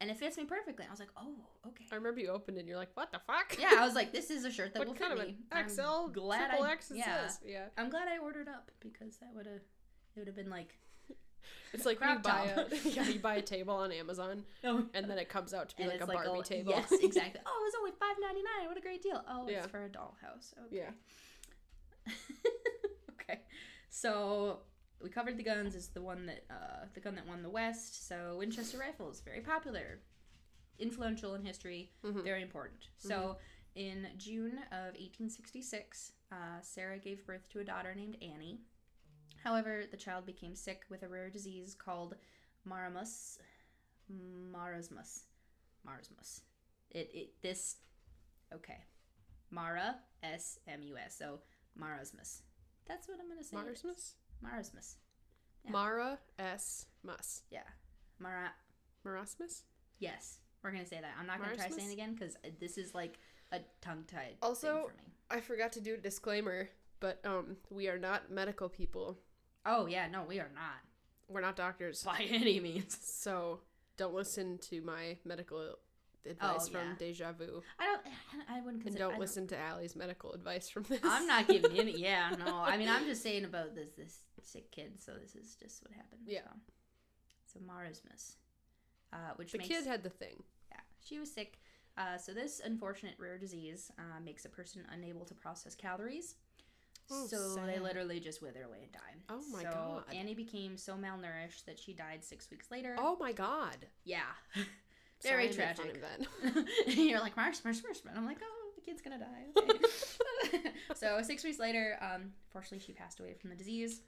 and 0.00 0.10
it 0.10 0.16
fits 0.18 0.36
me 0.36 0.44
perfectly. 0.44 0.84
I 0.86 0.90
was 0.90 1.00
like, 1.00 1.08
oh, 1.16 1.34
okay. 1.68 1.84
I 1.90 1.94
remember 1.94 2.20
you 2.20 2.28
opened 2.28 2.56
it 2.58 2.60
and 2.60 2.68
you're 2.68 2.76
like, 2.78 2.90
what 2.94 3.10
the 3.12 3.20
fuck? 3.26 3.56
Yeah, 3.58 3.76
I 3.78 3.84
was 3.86 3.94
like, 3.94 4.12
this 4.18 4.30
is 4.30 4.44
a 4.44 4.50
shirt 4.50 4.74
that 4.74 4.80
what 4.80 4.88
will 4.88 4.94
kind 4.94 5.12
fit 5.12 5.20
of 5.20 5.26
me. 5.28 5.36
an 5.50 5.58
I'm 5.58 5.68
XL 5.68 6.08
glad 6.12 6.48
triple 6.50 6.64
I, 6.66 6.72
X 6.72 6.90
it 6.90 6.98
yeah. 6.98 7.26
says? 7.26 7.40
Yeah. 7.46 7.64
I'm 7.78 7.88
glad 7.88 8.08
I 8.08 8.18
ordered 8.18 8.48
up 8.48 8.70
because 8.80 9.16
that 9.18 9.30
would 9.34 9.46
have 9.46 9.62
it 10.16 10.18
would 10.18 10.26
have 10.26 10.36
been 10.36 10.50
like 10.50 10.78
It's 11.72 11.86
like 11.86 12.00
when 12.00 12.10
you 12.10 12.18
buy 12.18 12.50
top. 12.54 12.72
a 12.72 12.88
yeah, 12.88 13.08
you 13.08 13.18
buy 13.20 13.36
a 13.36 13.42
table 13.42 13.74
on 13.74 13.92
Amazon 13.92 14.44
oh, 14.64 14.84
and 14.94 15.08
then 15.08 15.18
it 15.18 15.28
comes 15.28 15.54
out 15.54 15.68
to 15.70 15.76
be 15.76 15.84
and 15.84 15.92
like 15.92 16.00
a 16.02 16.06
like 16.06 16.24
Barbie 16.24 16.42
table. 16.42 16.72
Yes, 16.76 16.90
exactly. 16.92 17.40
Oh, 17.46 17.64
it's 17.66 17.76
only 17.78 17.92
five 17.92 18.16
ninety 18.20 18.42
nine. 18.42 18.68
What 18.68 18.76
a 18.76 18.80
great 18.80 19.02
deal. 19.02 19.22
Oh, 19.28 19.48
Yeah. 19.48 19.58
it's 19.58 19.68
for 19.68 19.84
a 19.84 19.88
dollhouse. 19.88 20.52
Okay. 20.66 20.76
Yeah. 20.76 20.90
okay. 23.20 23.40
So 23.88 24.60
we 25.02 25.10
covered 25.10 25.36
the 25.36 25.42
guns 25.42 25.74
is 25.74 25.88
the 25.88 26.00
one 26.02 26.26
that 26.26 26.44
uh, 26.50 26.86
the 26.94 27.00
gun 27.00 27.14
that 27.16 27.26
won 27.26 27.42
the 27.42 27.50
West. 27.50 28.06
So 28.08 28.36
Winchester 28.38 28.78
rifles, 28.78 29.20
very 29.20 29.40
popular, 29.40 30.00
influential 30.78 31.34
in 31.34 31.44
history, 31.44 31.92
Mhm. 32.02 32.22
very 32.24 32.42
important. 32.42 32.88
So 32.96 33.38
in 33.74 34.08
June 34.16 34.58
of 34.72 34.94
1866, 34.96 36.12
uh, 36.32 36.60
Sarah 36.62 36.98
gave 36.98 37.26
birth 37.26 37.48
to 37.50 37.60
a 37.60 37.64
daughter 37.64 37.94
named 37.94 38.16
Annie. 38.22 38.60
However, 39.44 39.84
the 39.90 39.96
child 39.96 40.24
became 40.26 40.54
sick 40.56 40.84
with 40.88 41.02
a 41.02 41.08
rare 41.08 41.30
disease 41.30 41.74
called 41.74 42.16
Marasmus. 42.66 43.38
Marasmus. 44.10 45.24
Marasmus. 45.86 46.40
It, 46.90 47.10
it 47.12 47.42
this 47.42 47.76
okay. 48.52 48.84
Mara 49.50 49.96
S 50.22 50.58
M 50.66 50.82
U 50.82 50.96
S. 50.96 51.16
So 51.18 51.40
marasmus. 51.78 52.42
That's 52.86 53.08
what 53.08 53.18
I'm 53.20 53.28
gonna 53.28 53.44
say. 53.44 53.56
Marsmus? 53.56 54.14
Marasmus. 54.44 54.96
Yeah. 55.64 55.70
Mara 55.72 56.18
S. 56.38 56.86
Mus. 57.02 57.42
Yeah. 57.50 57.60
Mara. 58.18 58.52
Marasmus? 59.06 59.62
Yes, 59.98 60.38
we're 60.62 60.72
gonna 60.72 60.86
say 60.86 60.98
that. 61.00 61.12
I'm 61.18 61.26
not 61.26 61.40
gonna 61.40 61.56
try 61.56 61.68
saying 61.68 61.90
it 61.90 61.92
again 61.92 62.14
because 62.14 62.36
this 62.60 62.76
is 62.76 62.94
like 62.94 63.18
a 63.52 63.60
tongue 63.80 64.04
tied 64.06 64.36
Also- 64.42 64.72
thing 64.74 64.82
for 64.88 64.96
me. 64.96 65.12
I 65.30 65.40
forgot 65.40 65.72
to 65.72 65.80
do 65.80 65.94
a 65.94 65.96
disclaimer, 65.96 66.68
but 67.00 67.18
um, 67.24 67.56
we 67.70 67.88
are 67.88 67.98
not 67.98 68.30
medical 68.30 68.68
people. 68.68 69.18
Oh 69.64 69.86
yeah, 69.86 70.06
no, 70.08 70.22
we 70.22 70.38
are 70.38 70.50
not 70.54 70.80
We're 71.28 71.40
not 71.40 71.56
doctors. 71.56 72.02
by 72.04 72.18
any 72.30 72.60
means. 72.60 72.96
So 73.02 73.60
don't 73.96 74.14
listen 74.14 74.58
to 74.70 74.80
my 74.82 75.16
medical 75.24 75.76
advice 76.26 76.66
Oh, 76.68 76.72
from. 76.72 76.96
Deja 76.98 77.32
Vu. 77.32 77.62
I 77.78 77.84
don't. 77.84 78.00
I 78.50 78.56
wouldn't 78.60 78.74
And 78.74 78.82
consider. 78.84 79.04
don't 79.10 79.18
listen 79.20 79.46
to 79.48 79.58
Allie's 79.58 79.96
medical 79.96 80.32
advice 80.32 80.68
from 80.68 80.84
this. 80.84 81.00
I'm 81.04 81.26
not 81.26 81.46
giving 81.48 81.78
any. 81.78 81.92
Yeah, 81.98 82.34
no. 82.38 82.56
I 82.58 82.76
mean, 82.76 82.88
I'm 82.88 83.04
just 83.06 83.22
saying 83.22 83.44
about 83.44 83.74
this 83.74 83.90
this 83.96 84.18
sick 84.42 84.70
kid. 84.70 85.00
So 85.02 85.12
this 85.20 85.34
is 85.34 85.56
just 85.56 85.82
what 85.82 85.92
happened. 85.94 86.22
Yeah. 86.26 86.40
So, 87.46 87.58
so 87.58 87.60
marasmus, 87.60 88.34
uh, 89.12 89.32
which 89.36 89.52
the 89.52 89.58
makes 89.58 89.68
kid 89.68 89.86
had 89.86 90.02
the 90.02 90.10
thing. 90.10 90.42
Yeah, 90.70 90.80
she 91.04 91.18
was 91.18 91.32
sick. 91.32 91.58
Uh, 91.98 92.18
so 92.18 92.32
this 92.34 92.60
unfortunate 92.62 93.14
rare 93.18 93.38
disease 93.38 93.90
uh, 93.98 94.20
makes 94.22 94.44
a 94.44 94.50
person 94.50 94.82
unable 94.92 95.24
to 95.24 95.34
process 95.34 95.74
calories. 95.74 96.34
Oh, 97.10 97.26
so 97.28 97.54
they 97.66 97.78
literally 97.78 98.18
just 98.18 98.42
wither 98.42 98.64
away 98.64 98.78
and 98.82 98.92
die. 98.92 99.00
Oh 99.30 99.40
my 99.52 99.62
god. 99.62 99.72
so 99.72 99.78
God. 100.08 100.14
Annie 100.14 100.34
became 100.34 100.76
so 100.76 100.94
malnourished 100.94 101.64
that 101.66 101.78
she 101.78 101.92
died 101.94 102.24
six 102.24 102.50
weeks 102.50 102.68
later. 102.70 102.96
Oh 102.98 103.16
my 103.20 103.30
god. 103.32 103.86
yeah, 104.04 104.22
very 105.22 105.48
I 105.48 105.52
fun 105.52 105.74
tragic. 105.76 106.02
You're 106.86 107.20
like 107.20 107.36
marsh, 107.36 107.58
marsh, 107.64 107.78
marsh, 107.84 107.98
and 108.08 108.16
I'm 108.18 108.26
like, 108.26 108.38
oh, 108.42 108.70
the 108.76 108.80
kid's 108.82 109.00
gonna 109.02 109.18
die. 109.18 109.46
Okay. 109.56 110.70
so 110.94 111.20
six 111.22 111.42
weeks 111.44 111.58
later, 111.58 111.98
um, 112.00 112.32
fortunately, 112.50 112.80
she 112.84 112.92
passed 112.92 113.20
away 113.20 113.34
from 113.34 113.50
the 113.50 113.56
disease, 113.56 114.02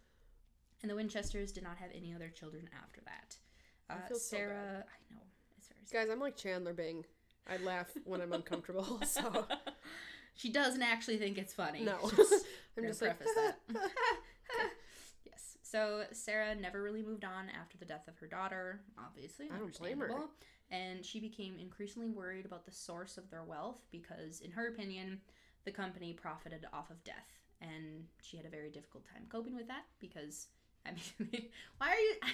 and 0.82 0.90
the 0.90 0.94
Winchesters 0.94 1.52
did 1.52 1.64
not 1.64 1.76
have 1.78 1.90
any 1.94 2.14
other 2.14 2.28
children 2.28 2.68
after 2.82 3.00
that. 3.06 3.36
I 3.90 3.94
Uh, 3.94 4.08
feel 4.08 4.18
so 4.18 4.36
bad. 4.36 4.40
Sarah, 4.48 4.84
I 4.84 5.14
know 5.14 5.20
it's 5.56 5.68
very 5.68 5.80
sad. 5.86 5.92
Guys, 5.92 6.10
I'm 6.12 6.20
like 6.20 6.36
Chandler 6.36 6.74
Bing. 6.74 7.04
I 7.50 7.56
laugh 7.64 7.88
when 8.04 8.20
I'm 8.20 8.32
uncomfortable. 8.32 9.00
So 9.06 9.46
she 10.34 10.50
doesn't 10.52 10.82
actually 10.82 11.16
think 11.16 11.36
it's 11.38 11.52
funny. 11.54 11.80
no, 11.82 11.96
Just 12.14 12.44
I'm 12.76 12.84
just 12.84 13.02
like 13.02 13.16
preface 13.18 13.34
that. 13.34 13.58
yes. 15.26 15.56
So 15.62 16.04
Sarah 16.12 16.54
never 16.54 16.80
really 16.82 17.02
moved 17.02 17.24
on 17.24 17.46
after 17.60 17.76
the 17.78 17.84
death 17.84 18.06
of 18.06 18.16
her 18.18 18.26
daughter, 18.26 18.80
obviously. 19.04 19.50
I 19.52 19.58
don't 19.58 19.76
blame 19.78 19.98
her. 20.00 20.10
And 20.70 21.04
she 21.04 21.18
became 21.20 21.58
increasingly 21.58 22.10
worried 22.10 22.44
about 22.44 22.66
the 22.66 22.72
source 22.72 23.16
of 23.16 23.30
their 23.30 23.42
wealth 23.44 23.80
because, 23.90 24.40
in 24.40 24.50
her 24.50 24.68
opinion, 24.68 25.20
the 25.64 25.70
company 25.70 26.12
profited 26.12 26.66
off 26.72 26.90
of 26.90 27.02
death. 27.04 27.38
And 27.62 28.04
she 28.22 28.36
had 28.36 28.44
a 28.46 28.50
very 28.50 28.70
difficult 28.70 29.04
time 29.10 29.22
coping 29.30 29.56
with 29.56 29.66
that 29.68 29.84
because, 29.98 30.48
I 30.86 30.90
mean, 30.90 31.46
why 31.78 31.90
are 31.90 31.94
you. 31.98 32.14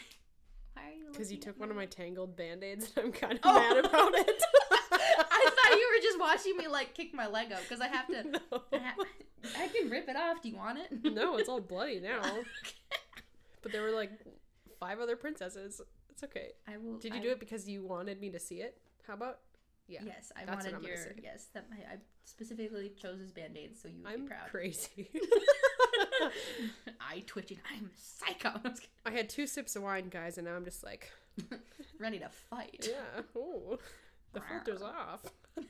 Why 0.76 0.88
are 0.88 0.92
you 0.92 1.04
because 1.12 1.30
you 1.30 1.38
took 1.38 1.60
one 1.60 1.70
of 1.70 1.76
my 1.76 1.86
tangled 1.86 2.34
band-aids 2.36 2.90
and 2.96 3.04
I'm 3.06 3.12
kind 3.12 3.34
of 3.34 3.38
Oh. 3.44 3.54
mad 3.54 3.84
about 3.84 4.12
it. 4.12 4.42
I 4.90 5.50
thought 5.54 5.78
you 5.78 5.88
were 5.96 6.02
just 6.02 6.18
watching 6.18 6.56
me 6.56 6.66
like 6.66 6.94
kick 6.94 7.14
my 7.14 7.28
leg 7.28 7.52
up 7.52 7.60
because 7.62 7.80
I 7.80 7.86
have 7.86 8.08
to. 8.08 8.24
no. 8.24 8.38
I, 8.72 8.78
ha- 8.78 8.94
I 9.56 9.68
can 9.68 9.88
rip 9.88 10.08
it 10.08 10.16
off. 10.16 10.42
Do 10.42 10.48
you 10.48 10.56
want 10.56 10.80
it? 10.80 11.14
no, 11.14 11.36
it's 11.36 11.48
all 11.48 11.60
bloody 11.60 12.00
now. 12.00 12.22
But 13.62 13.70
there 13.70 13.82
were 13.82 13.92
like 13.92 14.10
five 14.80 14.98
other 14.98 15.14
princesses. 15.14 15.80
It's 16.14 16.22
okay. 16.24 16.52
I 16.66 16.76
will. 16.78 16.98
Did 16.98 17.12
you 17.14 17.20
I- 17.20 17.22
do 17.22 17.30
it 17.30 17.40
because 17.40 17.68
you 17.68 17.82
wanted 17.84 18.20
me 18.20 18.30
to 18.30 18.38
see 18.38 18.56
it? 18.60 18.78
How 19.06 19.14
about? 19.14 19.40
Yeah. 19.86 20.00
Yes, 20.06 20.32
I 20.34 20.46
that's 20.46 20.64
wanted 20.64 20.82
your 20.86 20.96
yes. 21.22 21.48
That 21.52 21.68
my, 21.68 21.76
I 21.76 21.98
specifically 22.24 22.90
chose 23.00 23.18
his 23.20 23.30
band 23.32 23.54
aids 23.58 23.82
so 23.82 23.88
you 23.88 24.02
would 24.02 24.12
I'm 24.12 24.22
be 24.22 24.28
proud. 24.28 24.48
crazy. 24.50 25.10
Eye 27.00 27.22
twitching. 27.26 27.58
I'm 27.70 27.86
a 27.86 27.90
psycho. 27.94 28.60
I 28.64 29.10
I 29.10 29.10
had 29.10 29.28
two 29.28 29.46
sips 29.46 29.76
of 29.76 29.82
wine, 29.82 30.08
guys, 30.08 30.38
and 30.38 30.46
now 30.46 30.54
I'm 30.54 30.64
just 30.64 30.82
like, 30.82 31.10
ready 32.00 32.18
to 32.20 32.30
fight. 32.30 32.88
yeah, 32.88 33.22
ooh, 33.36 33.78
the 34.32 34.40
filter's 34.40 34.80
off. 34.82 35.24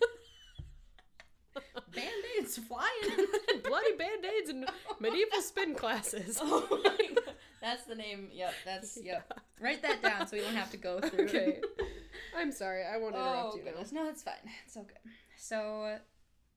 Band 1.95 2.09
aids 2.39 2.59
flying. 2.59 3.27
Bloody 3.63 3.93
band-aids 3.97 4.51
and 4.51 4.69
medieval 5.01 5.41
spin 5.41 5.75
classes. 5.77 6.39
oh 6.41 6.67
my 6.85 6.97
god, 7.15 7.35
that's 7.65 7.85
the 7.85 7.95
name. 7.95 8.29
Yep, 8.33 8.55
that's 8.65 8.99
yep. 9.03 9.41
Write 9.61 9.83
that 9.83 10.03
down 10.03 10.27
so 10.27 10.37
we 10.37 10.43
don't 10.43 10.55
have 10.55 10.71
to 10.71 10.77
go 10.77 11.01
through. 11.09 11.25
Okay. 11.25 11.61
I'm 12.37 12.53
sorry, 12.53 12.85
I 12.85 12.99
won't 12.99 13.15
interrupt 13.15 13.55
Oh 13.55 13.57
you 13.57 13.63
goodness, 13.63 13.93
no, 13.93 14.09
it's 14.09 14.23
fine. 14.23 14.35
It's 14.67 14.77
all 14.77 14.85
good. 14.85 14.99
So 15.37 15.97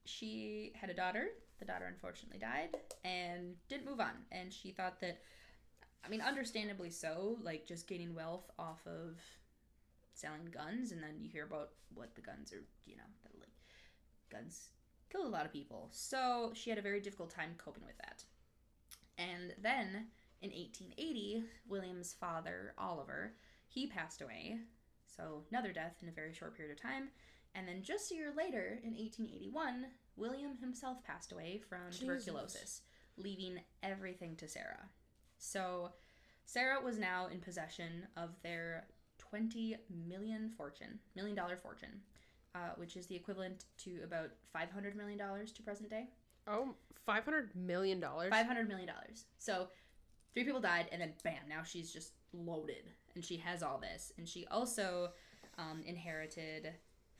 she 0.05 0.73
had 0.75 0.89
a 0.89 0.93
daughter. 0.93 1.29
The 1.59 1.65
daughter 1.65 1.85
unfortunately 1.87 2.39
died 2.39 2.69
and 3.03 3.55
didn't 3.69 3.85
move 3.85 3.99
on. 3.99 4.11
And 4.31 4.53
she 4.53 4.71
thought 4.71 4.99
that, 5.01 5.21
I 6.05 6.09
mean, 6.09 6.21
understandably 6.21 6.91
so, 6.91 7.37
like 7.41 7.65
just 7.65 7.87
gaining 7.87 8.13
wealth 8.13 8.49
off 8.59 8.85
of 8.85 9.17
selling 10.13 10.45
guns, 10.51 10.91
and 10.91 11.01
then 11.01 11.15
you 11.19 11.29
hear 11.29 11.45
about 11.45 11.69
what 11.93 12.15
the 12.15 12.21
guns 12.21 12.53
are, 12.53 12.63
you 12.85 12.97
know, 12.97 13.03
that 13.23 13.31
like 13.39 13.49
guns 14.31 14.69
killed 15.11 15.25
a 15.25 15.29
lot 15.29 15.45
of 15.45 15.53
people. 15.53 15.89
So 15.91 16.51
she 16.53 16.69
had 16.69 16.79
a 16.79 16.83
very 16.83 16.99
difficult 16.99 17.29
time 17.29 17.51
coping 17.57 17.83
with 17.85 17.97
that. 17.97 18.23
And 19.17 19.53
then 19.61 20.07
in 20.41 20.51
1880, 20.51 21.43
William's 21.67 22.13
father, 22.13 22.73
Oliver, 22.77 23.33
he 23.67 23.87
passed 23.87 24.21
away. 24.21 24.59
So 25.05 25.43
another 25.51 25.73
death 25.73 25.95
in 26.01 26.09
a 26.09 26.11
very 26.11 26.33
short 26.33 26.55
period 26.55 26.75
of 26.77 26.81
time. 26.81 27.09
And 27.55 27.67
then 27.67 27.81
just 27.81 28.11
a 28.11 28.15
year 28.15 28.31
later, 28.37 28.79
in 28.83 28.91
1881, 28.93 29.85
William 30.15 30.57
himself 30.57 31.03
passed 31.03 31.31
away 31.31 31.59
from 31.67 31.79
Jesus. 31.89 31.99
tuberculosis, 32.01 32.81
leaving 33.17 33.59
everything 33.81 34.35
to 34.35 34.47
Sarah. 34.47 34.89
So 35.39 35.91
Sarah 36.45 36.79
was 36.83 36.97
now 36.99 37.27
in 37.27 37.39
possession 37.39 38.07
of 38.15 38.29
their 38.43 38.85
20 39.17 39.75
million 40.07 40.51
fortune, 40.55 40.99
million 41.15 41.35
dollar 41.35 41.57
fortune, 41.57 42.01
uh, 42.53 42.69
which 42.77 42.95
is 42.95 43.07
the 43.07 43.15
equivalent 43.15 43.65
to 43.79 43.99
about 44.03 44.29
500 44.53 44.95
million 44.95 45.17
dollars 45.17 45.51
to 45.53 45.63
present 45.63 45.89
day. 45.89 46.09
Oh, 46.47 46.69
Oh, 46.69 46.75
five 47.05 47.25
hundred 47.25 47.55
million 47.55 47.99
dollars. 47.99 48.29
500 48.29 48.67
million 48.69 48.87
dollars. 48.87 49.25
So 49.37 49.67
three 50.33 50.43
people 50.43 50.61
died, 50.61 50.87
and 50.91 51.01
then 51.01 51.13
bam, 51.23 51.47
now 51.49 51.63
she's 51.63 51.91
just 51.91 52.13
loaded, 52.33 52.89
and 53.15 53.23
she 53.23 53.37
has 53.37 53.63
all 53.63 53.77
this, 53.79 54.11
and 54.17 54.27
she 54.27 54.45
also 54.47 55.11
um, 55.57 55.81
inherited 55.85 56.73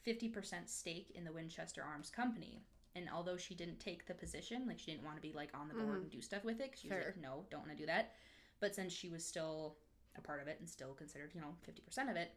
50% 0.05 0.67
stake 0.69 1.11
in 1.15 1.23
the 1.23 1.31
Winchester 1.31 1.83
Arms 1.83 2.09
Company. 2.09 2.61
And 2.95 3.09
although 3.13 3.37
she 3.37 3.53
didn't 3.53 3.79
take 3.79 4.05
the 4.07 4.13
position, 4.13 4.65
like 4.67 4.79
she 4.79 4.91
didn't 4.91 5.03
want 5.03 5.17
to 5.17 5.21
be 5.21 5.33
like 5.33 5.49
on 5.53 5.67
the 5.67 5.73
board 5.75 5.99
Mhm. 5.99 6.01
and 6.03 6.11
do 6.11 6.21
stuff 6.21 6.43
with 6.43 6.59
it, 6.61 6.75
she 6.77 6.87
was 6.89 6.97
like, 7.05 7.17
no, 7.17 7.45
don't 7.51 7.61
want 7.61 7.71
to 7.71 7.77
do 7.77 7.85
that. 7.85 8.15
But 8.59 8.73
since 8.73 8.91
she 8.93 9.09
was 9.09 9.23
still 9.25 9.77
a 10.15 10.21
part 10.21 10.41
of 10.41 10.47
it 10.47 10.59
and 10.59 10.67
still 10.69 10.93
considered, 10.93 11.33
you 11.35 11.41
know, 11.41 11.55
50% 11.63 12.09
of 12.09 12.15
it, 12.15 12.31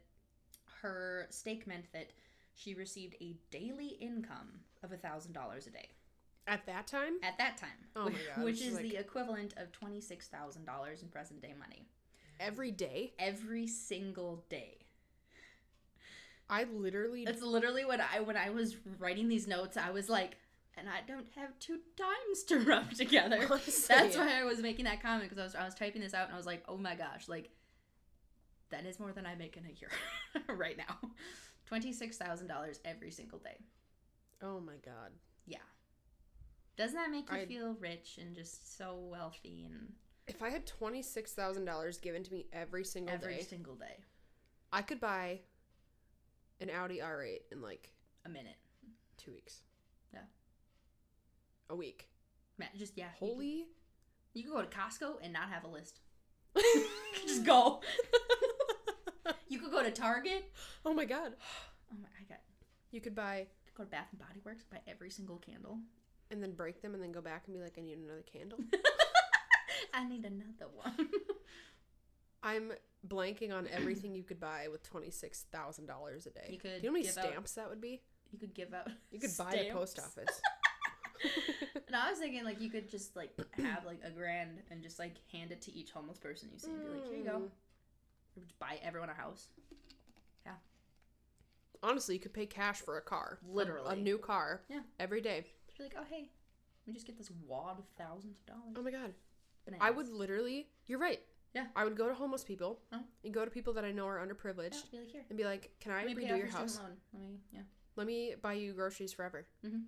her 0.81 1.27
stake 1.29 1.65
meant 1.65 1.91
that 1.93 2.13
she 2.53 2.73
received 2.75 3.15
a 3.21 3.37
daily 3.49 3.87
income 3.99 4.59
of 4.83 4.91
$1,000 4.91 5.67
a 5.67 5.69
day 5.71 5.89
At 6.47 6.65
that 6.65 6.87
time? 6.87 7.13
at 7.23 7.37
that 7.37 7.57
time. 7.57 7.69
Oh 7.95 8.05
my 8.05 8.11
God, 8.35 8.43
Which 8.43 8.61
is 8.61 8.73
like- 8.73 8.83
the 8.83 8.97
equivalent 8.97 9.53
of 9.57 9.71
$26,000 9.71 11.01
in 11.01 11.07
present 11.09 11.41
day 11.41 11.53
money. 11.57 11.85
Every 12.39 12.71
day? 12.71 13.13
Every 13.19 13.67
single 13.67 14.43
day. 14.49 14.79
I 16.49 16.63
literally 16.65 17.23
That's 17.23 17.41
literally 17.41 17.85
what 17.85 18.01
I 18.01 18.19
when 18.19 18.35
I 18.35 18.49
was 18.49 18.75
writing 18.99 19.29
these 19.29 19.47
notes, 19.47 19.77
I 19.77 19.91
was 19.91 20.09
like, 20.09 20.35
and 20.75 20.89
I 20.89 20.99
don't 21.07 21.27
have 21.35 21.57
two 21.59 21.79
dimes 21.95 22.43
to 22.47 22.59
rub 22.67 22.91
together. 22.93 23.47
Honestly. 23.49 23.85
That's 23.95 24.17
why 24.17 24.39
I 24.39 24.43
was 24.43 24.59
making 24.59 24.85
that 24.85 25.01
comment 25.01 25.29
because 25.29 25.37
I 25.39 25.43
was 25.43 25.55
I 25.55 25.63
was 25.63 25.75
typing 25.75 26.01
this 26.01 26.13
out 26.13 26.25
and 26.25 26.33
I 26.33 26.37
was 26.37 26.45
like, 26.45 26.63
oh 26.67 26.75
my 26.77 26.95
gosh, 26.95 27.29
like 27.29 27.51
that 28.69 28.85
is 28.85 28.99
more 28.99 29.13
than 29.13 29.25
I 29.25 29.35
make 29.35 29.55
in 29.55 29.65
a 29.65 29.69
year 29.79 29.91
right 30.57 30.77
now. 30.77 31.09
Twenty 31.67 31.93
six 31.93 32.17
thousand 32.17 32.47
dollars 32.47 32.79
every 32.83 33.11
single 33.11 33.39
day. 33.39 33.57
Oh 34.41 34.59
my 34.59 34.75
god. 34.83 35.11
Yeah. 35.45 35.59
Doesn't 36.77 36.95
that 36.95 37.11
make 37.11 37.29
you 37.29 37.37
I- 37.37 37.45
feel 37.45 37.73
rich 37.79 38.17
and 38.19 38.35
just 38.35 38.77
so 38.77 38.95
wealthy 38.95 39.63
and 39.65 39.93
If 40.27 40.41
I 40.41 40.49
had 40.49 40.65
twenty 40.65 41.01
six 41.01 41.33
thousand 41.33 41.65
dollars 41.65 41.97
given 41.97 42.23
to 42.23 42.31
me 42.31 42.47
every 42.53 42.83
single 42.83 43.13
every 43.13 43.35
day, 43.35 43.41
single 43.43 43.75
day? 43.75 43.97
I 44.71 44.81
could 44.81 44.99
buy 45.01 45.41
an 46.61 46.69
Audi 46.69 46.99
R8 46.99 47.39
in 47.51 47.61
like 47.61 47.91
A 48.25 48.29
minute. 48.29 48.55
two 49.17 49.31
weeks. 49.33 49.61
Yeah. 50.13 50.19
A 51.69 51.75
week. 51.75 52.07
Just 52.77 52.97
yeah. 52.97 53.05
you 53.19 53.27
Holy. 53.27 53.65
You 54.33 54.43
could 54.43 54.53
go 54.53 54.61
to 54.61 54.67
Costco 54.67 55.15
and 55.21 55.33
not 55.33 55.49
have 55.49 55.63
a 55.65 55.67
list. 55.67 55.99
Just 57.27 57.43
go. 57.45 57.81
You 59.47 59.59
could 59.59 59.71
go 59.71 59.83
to 59.83 59.91
Target. 59.91 60.51
oh 60.85 60.93
my 60.93 61.05
god. 61.05 61.33
Oh 61.91 61.97
my! 62.01 62.07
I 62.19 62.23
got 62.29 62.39
You 62.91 63.01
could 63.01 63.15
buy 63.15 63.47
go 63.75 63.83
to 63.83 63.89
Bath 63.89 64.07
and 64.11 64.19
Body 64.19 64.39
Works. 64.45 64.63
Buy 64.63 64.79
every 64.87 65.09
single 65.09 65.37
candle. 65.37 65.79
And 66.31 66.41
then 66.41 66.51
break 66.53 66.81
them 66.81 66.93
and 66.93 67.03
then 67.03 67.11
go 67.11 67.21
back 67.21 67.43
and 67.45 67.55
be 67.55 67.61
like, 67.61 67.75
I 67.77 67.81
need 67.81 67.97
another 67.97 68.23
candle. 68.31 68.59
I 69.93 70.07
need 70.07 70.25
another 70.25 70.71
one. 70.73 70.93
I'm 72.43 72.71
blanking 73.07 73.53
on 73.53 73.67
everything 73.71 74.15
you 74.15 74.23
could 74.23 74.39
buy 74.39 74.67
with 74.71 74.83
twenty 74.83 75.11
six 75.11 75.45
thousand 75.51 75.85
dollars 75.85 76.25
a 76.25 76.31
day. 76.31 76.47
You 76.49 76.57
could 76.57 76.69
Do 76.69 76.77
you 76.77 76.83
know 76.83 76.89
how 76.89 76.93
many 76.93 77.05
give 77.05 77.17
out- 77.17 77.25
stamps 77.25 77.51
that 77.53 77.69
would 77.69 77.81
be? 77.81 78.01
you 78.31 78.39
could 78.39 78.53
give 78.53 78.73
out. 78.73 78.87
You 79.11 79.19
could 79.19 79.35
buy 79.37 79.53
a 79.53 79.73
post 79.73 79.99
office. 79.99 80.41
And 81.87 81.95
I 82.01 82.09
was 82.09 82.19
thinking 82.19 82.45
like 82.45 82.61
you 82.61 82.69
could 82.69 82.89
just 82.89 83.17
like 83.17 83.31
have 83.57 83.85
like 83.85 83.99
a 84.05 84.09
grand 84.09 84.59
and 84.71 84.81
just 84.81 84.97
like 84.97 85.15
hand 85.29 85.51
it 85.51 85.61
to 85.63 85.73
each 85.73 85.91
homeless 85.91 86.17
person 86.17 86.47
you 86.53 86.57
see 86.57 86.71
and 86.71 86.79
be 86.81 86.87
like, 86.87 87.05
here 87.09 87.17
you 87.17 87.25
go. 87.25 87.31
Mm. 87.39 88.37
Or 88.37 88.41
just 88.41 88.57
buy 88.59 88.79
everyone 88.81 89.09
a 89.09 89.13
house. 89.13 89.47
Yeah. 90.45 90.53
Honestly, 91.83 92.15
you 92.15 92.21
could 92.21 92.33
pay 92.33 92.45
cash 92.45 92.79
for 92.79 92.97
a 92.97 93.01
car. 93.01 93.39
A- 93.55 93.89
A, 93.89 93.95
new 93.97 94.17
car. 94.17 94.61
Yeah. 94.69 94.79
Every 95.01 95.19
day. 95.19 95.47
Be 95.81 95.95
like, 95.95 95.95
oh 95.99 96.05
hey, 96.09 96.29
let 96.85 96.87
me 96.87 96.93
just 96.93 97.07
get 97.07 97.17
this 97.17 97.31
wad 97.47 97.77
of 97.79 97.85
thousands 97.97 98.37
of 98.37 98.45
dollars. 98.45 98.75
Oh 98.77 98.81
my 98.83 98.91
god. 98.91 99.13
Bananas. 99.65 99.85
I 99.85 99.91
would 99.91 100.09
literally 100.09 100.67
you're 100.87 100.99
right. 100.99 101.19
Yeah. 101.53 101.65
I 101.75 101.83
would 101.83 101.97
go 101.97 102.07
to 102.07 102.13
homeless 102.13 102.43
people 102.43 102.79
Uh-huh. 102.93 103.01
and 103.25 103.33
go 103.33 103.43
to 103.45 103.51
people 103.51 103.73
that 103.73 103.83
I 103.83 103.91
know 103.91 104.07
are 104.07 104.25
underprivileged 104.25 104.85
Yeah, 104.91 104.91
be 104.91 104.97
like 104.99 105.11
here. 105.11 105.25
and 105.29 105.37
be 105.37 105.43
like, 105.43 105.71
Can 105.79 105.91
I 105.91 106.05
Let 106.05 106.15
me 106.15 106.23
pay 106.23 106.29
redo 106.29 106.33
off 106.33 106.37
your 106.39 106.47
student 106.47 106.59
house? 106.69 106.79
loan. 106.79 106.97
Let 107.13 107.21
me 107.21 107.39
yeah. 107.51 107.61
Let 107.97 108.07
me 108.07 108.35
buy 108.41 108.53
you 108.53 108.73
groceries 108.73 109.11
forever. 109.13 109.45
Mhm. 109.65 109.83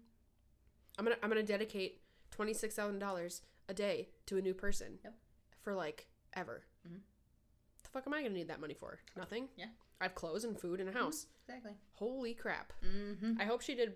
I'm 0.98 1.06
gonna 1.06 1.18
I'm 1.24 1.30
gonna 1.30 1.44
dedicate 1.44 2.02
twenty 2.32 2.54
six 2.54 2.76
thousand 2.76 3.00
dollars 3.00 3.42
a 3.70 3.74
day 3.74 4.10
to 4.26 4.38
a 4.38 4.42
new 4.42 4.54
person. 4.54 5.00
Yep. 5.04 5.14
For 5.62 5.74
like 5.74 6.08
ever. 6.34 6.64
Mhm. 6.88 7.00
The 7.84 7.90
fuck 7.90 8.06
am 8.08 8.14
I 8.14 8.22
gonna 8.24 8.34
need 8.34 8.50
that 8.50 8.60
money 8.60 8.74
for? 8.74 9.00
Nothing. 9.16 9.48
Yeah. 9.56 9.68
I 10.02 10.06
have 10.06 10.16
clothes 10.16 10.44
and 10.44 10.60
food 10.60 10.82
and 10.82 10.90
a 10.90 10.92
house. 10.92 11.28
Exactly. 11.48 11.72
Holy 11.94 12.34
crap. 12.34 12.74
Mm-hmm. 12.86 13.40
I 13.40 13.46
hope 13.46 13.62
she 13.62 13.74
did. 13.76 13.94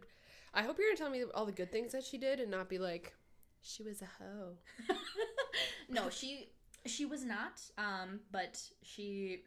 I 0.57 0.63
hope 0.63 0.77
you're 0.79 0.87
gonna 0.89 0.97
tell 0.97 1.09
me 1.11 1.23
all 1.35 1.45
the 1.45 1.51
good 1.51 1.71
things 1.71 1.91
that 1.91 2.03
she 2.03 2.17
did 2.17 2.39
and 2.39 2.49
not 2.49 2.67
be 2.67 2.79
like, 2.79 3.13
she 3.61 3.83
was 3.83 4.01
a 4.01 4.05
hoe. 4.05 4.57
no, 5.89 6.09
she 6.09 6.49
she 6.85 7.05
was 7.05 7.23
not. 7.23 7.61
Um, 7.77 8.21
but 8.31 8.59
she 8.81 9.43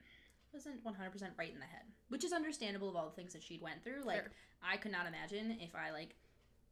wasn't 0.54 0.84
one 0.84 0.94
hundred 0.94 1.10
percent 1.10 1.32
right 1.36 1.52
in 1.52 1.58
the 1.58 1.66
head, 1.66 1.82
which 2.10 2.24
is 2.24 2.32
understandable 2.32 2.88
of 2.88 2.94
all 2.96 3.06
the 3.06 3.16
things 3.16 3.32
that 3.32 3.42
she'd 3.42 3.60
went 3.60 3.82
through. 3.82 4.04
Like 4.04 4.22
Fair. 4.22 4.30
I 4.62 4.76
could 4.76 4.92
not 4.92 5.06
imagine 5.06 5.58
if 5.60 5.74
I 5.74 5.90
like 5.90 6.14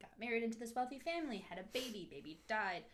got 0.00 0.10
married 0.20 0.44
into 0.44 0.58
this 0.58 0.72
wealthy 0.74 1.00
family, 1.00 1.44
had 1.48 1.58
a 1.58 1.64
baby, 1.72 2.06
baby 2.08 2.38
died, 2.48 2.84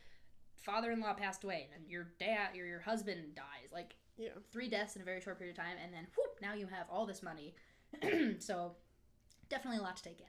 father-in-law 0.62 1.12
passed 1.14 1.44
away, 1.44 1.68
and 1.74 1.90
your 1.90 2.08
dad 2.18 2.50
or 2.58 2.64
your 2.64 2.80
husband 2.80 3.34
dies. 3.34 3.70
Like 3.70 3.96
Yeah. 4.16 4.30
three 4.50 4.68
deaths 4.70 4.96
in 4.96 5.02
a 5.02 5.04
very 5.04 5.20
short 5.20 5.38
period 5.38 5.58
of 5.58 5.62
time, 5.62 5.76
and 5.82 5.92
then 5.92 6.06
whoop, 6.16 6.38
now 6.40 6.54
you 6.54 6.66
have 6.68 6.86
all 6.90 7.04
this 7.04 7.22
money. 7.22 7.54
so 8.38 8.76
definitely 9.50 9.78
a 9.78 9.82
lot 9.82 9.96
to 9.98 10.02
take 10.02 10.20
in. 10.20 10.26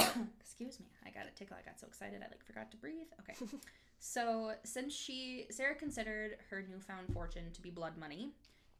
Excuse 0.40 0.80
me, 0.80 0.86
I 1.06 1.10
got 1.10 1.26
a 1.26 1.34
tickle. 1.36 1.56
I 1.58 1.68
got 1.68 1.80
so 1.80 1.86
excited 1.86 2.20
I 2.22 2.28
like 2.28 2.44
forgot 2.44 2.70
to 2.70 2.76
breathe. 2.76 3.08
Okay. 3.20 3.58
so 3.98 4.52
since 4.64 4.94
she 4.94 5.46
Sarah 5.50 5.74
considered 5.74 6.36
her 6.50 6.64
newfound 6.68 7.12
fortune 7.12 7.50
to 7.52 7.62
be 7.62 7.70
blood 7.70 7.96
money, 7.98 8.30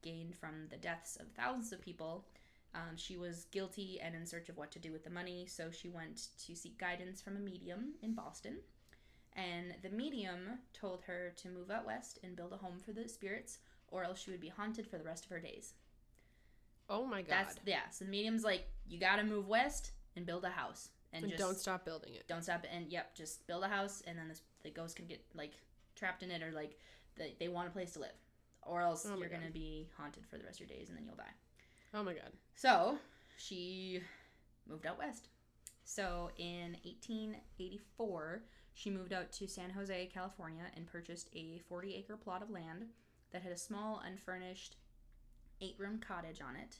gained 0.02 0.34
from 0.36 0.66
the 0.70 0.76
deaths 0.76 1.16
of 1.16 1.26
thousands 1.28 1.72
of 1.72 1.80
people, 1.80 2.24
um, 2.74 2.96
she 2.96 3.16
was 3.16 3.46
guilty 3.50 3.98
and 4.02 4.14
in 4.14 4.26
search 4.26 4.48
of 4.48 4.56
what 4.56 4.70
to 4.72 4.78
do 4.78 4.92
with 4.92 5.04
the 5.04 5.10
money. 5.10 5.46
So 5.48 5.70
she 5.70 5.88
went 5.88 6.28
to 6.46 6.54
seek 6.54 6.78
guidance 6.78 7.20
from 7.20 7.36
a 7.36 7.40
medium 7.40 7.94
in 8.02 8.14
Boston. 8.14 8.58
And 9.36 9.74
the 9.82 9.90
medium 9.90 10.58
told 10.72 11.02
her 11.02 11.32
to 11.36 11.48
move 11.48 11.70
out 11.70 11.86
west 11.86 12.18
and 12.22 12.36
build 12.36 12.52
a 12.52 12.56
home 12.56 12.78
for 12.84 12.92
the 12.92 13.08
spirits, 13.08 13.58
or 13.88 14.04
else 14.04 14.20
she 14.20 14.30
would 14.30 14.40
be 14.40 14.48
haunted 14.48 14.86
for 14.86 14.98
the 14.98 15.04
rest 15.04 15.24
of 15.24 15.30
her 15.30 15.40
days. 15.40 15.74
Oh 16.88 17.06
my 17.06 17.22
god. 17.22 17.30
That's 17.30 17.56
yeah. 17.64 17.88
So 17.90 18.04
the 18.04 18.10
medium's 18.10 18.44
like, 18.44 18.66
you 18.88 18.98
gotta 18.98 19.22
move 19.22 19.46
west 19.46 19.92
and 20.16 20.26
build 20.26 20.44
a 20.44 20.50
house, 20.50 20.90
and, 21.12 21.24
and 21.24 21.32
just 21.32 21.42
don't 21.42 21.58
stop 21.58 21.84
building 21.84 22.14
it. 22.14 22.24
don't 22.28 22.42
stop. 22.42 22.64
And 22.72 22.90
yep, 22.90 23.14
just 23.14 23.46
build 23.46 23.64
a 23.64 23.68
house, 23.68 24.02
and 24.06 24.18
then 24.18 24.28
this, 24.28 24.42
the 24.62 24.70
ghost 24.70 24.96
can 24.96 25.06
get 25.06 25.24
like 25.34 25.52
trapped 25.96 26.22
in 26.22 26.30
it, 26.30 26.42
or 26.42 26.52
like 26.52 26.78
they, 27.16 27.34
they 27.38 27.48
want 27.48 27.68
a 27.68 27.70
place 27.70 27.92
to 27.92 28.00
live, 28.00 28.16
or 28.62 28.80
else 28.80 29.06
Oh 29.10 29.16
you're 29.18 29.28
God. 29.28 29.40
gonna 29.40 29.50
be 29.50 29.88
haunted 29.96 30.24
for 30.26 30.38
the 30.38 30.44
rest 30.44 30.60
of 30.60 30.68
your 30.68 30.78
days, 30.78 30.88
and 30.88 30.96
then 30.96 31.04
you'll 31.04 31.16
die. 31.16 31.34
Oh 31.94 32.02
my 32.04 32.14
god. 32.14 32.30
So 32.54 32.96
she 33.38 34.00
moved 34.68 34.86
out 34.86 34.98
west. 34.98 35.28
So 35.84 36.30
in 36.38 36.76
1884, 36.84 38.42
she 38.74 38.90
moved 38.90 39.12
out 39.12 39.32
to 39.32 39.48
San 39.48 39.70
Jose, 39.70 40.08
California, 40.14 40.64
and 40.76 40.86
purchased 40.86 41.28
a 41.34 41.60
40 41.68 41.94
acre 41.96 42.16
plot 42.16 42.42
of 42.42 42.50
land 42.50 42.84
that 43.32 43.42
had 43.42 43.52
a 43.52 43.56
small, 43.56 44.00
unfurnished 44.06 44.76
eight 45.60 45.74
room 45.78 45.98
cottage 45.98 46.40
on 46.40 46.56
it. 46.56 46.76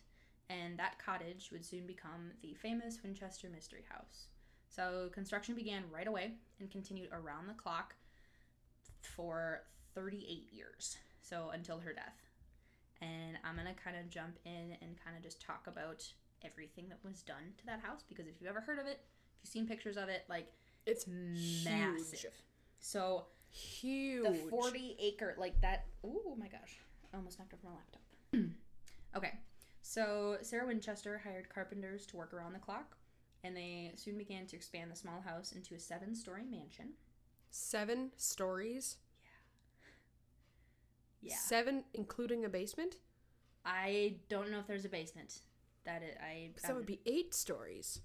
And 0.51 0.77
that 0.79 0.99
cottage 0.99 1.49
would 1.53 1.65
soon 1.65 1.87
become 1.87 2.33
the 2.43 2.53
famous 2.55 2.99
Winchester 3.03 3.49
Mystery 3.49 3.85
House. 3.89 4.27
So 4.69 5.09
construction 5.13 5.55
began 5.55 5.85
right 5.91 6.07
away 6.07 6.33
and 6.59 6.71
continued 6.71 7.09
around 7.13 7.47
the 7.47 7.55
clock 7.55 7.95
for 9.01 9.63
38 9.95 10.53
years. 10.53 10.99
So 11.23 11.51
until 11.55 11.79
her 11.79 11.93
death 11.93 12.17
and 13.01 13.39
I'm 13.45 13.57
gonna 13.57 13.75
kind 13.83 13.97
of 13.97 14.11
jump 14.11 14.39
in 14.45 14.77
and 14.83 14.97
kind 15.03 15.17
of 15.17 15.23
just 15.23 15.41
talk 15.41 15.67
about 15.67 16.05
everything 16.45 16.89
that 16.89 16.99
was 17.05 17.23
done 17.23 17.53
to 17.59 17.67
that 17.67 17.81
house 17.81 18.03
because 18.09 18.27
if 18.27 18.35
you've 18.41 18.51
ever 18.51 18.61
heard 18.61 18.79
of 18.79 18.87
it, 18.87 19.01
if 19.35 19.45
you've 19.45 19.51
seen 19.53 19.67
pictures 19.67 19.97
of 19.97 20.09
it, 20.09 20.25
like 20.29 20.53
It's 20.87 21.07
massive. 21.07 22.21
huge. 22.21 22.27
So 22.81 23.27
Huge. 23.53 24.25
the 24.25 24.35
40 24.49 24.97
acre, 25.01 25.35
like 25.37 25.61
that. 25.61 25.87
Oh 26.05 26.37
my 26.39 26.47
gosh, 26.47 26.79
I 27.13 27.17
almost 27.17 27.39
knocked 27.39 27.53
over 27.53 27.63
my 27.65 27.71
laptop. 27.75 28.51
okay, 29.17 29.39
so 29.91 30.36
Sarah 30.43 30.68
Winchester 30.68 31.20
hired 31.24 31.49
carpenters 31.49 32.07
to 32.07 32.16
work 32.16 32.32
around 32.32 32.53
the 32.53 32.61
clock, 32.61 32.97
and 33.43 33.57
they 33.57 33.91
soon 33.97 34.16
began 34.16 34.47
to 34.47 34.55
expand 34.55 34.88
the 34.88 34.95
small 34.95 35.20
house 35.20 35.51
into 35.51 35.74
a 35.74 35.80
seven-story 35.80 36.45
mansion. 36.49 36.91
Seven 37.51 38.12
stories. 38.16 38.99
Yeah, 41.20 41.30
Yeah. 41.30 41.36
Seven, 41.38 41.82
including 41.93 42.45
a 42.45 42.49
basement. 42.49 42.99
I 43.64 44.14
don't 44.28 44.53
know 44.53 44.61
if 44.61 44.68
there's 44.68 44.84
a 44.84 44.88
basement. 44.88 45.41
That 45.84 46.03
it, 46.03 46.16
I. 46.22 46.51
So 46.59 46.68
that 46.68 46.76
would 46.76 46.86
be 46.86 47.01
eight 47.05 47.34
stories. 47.34 48.01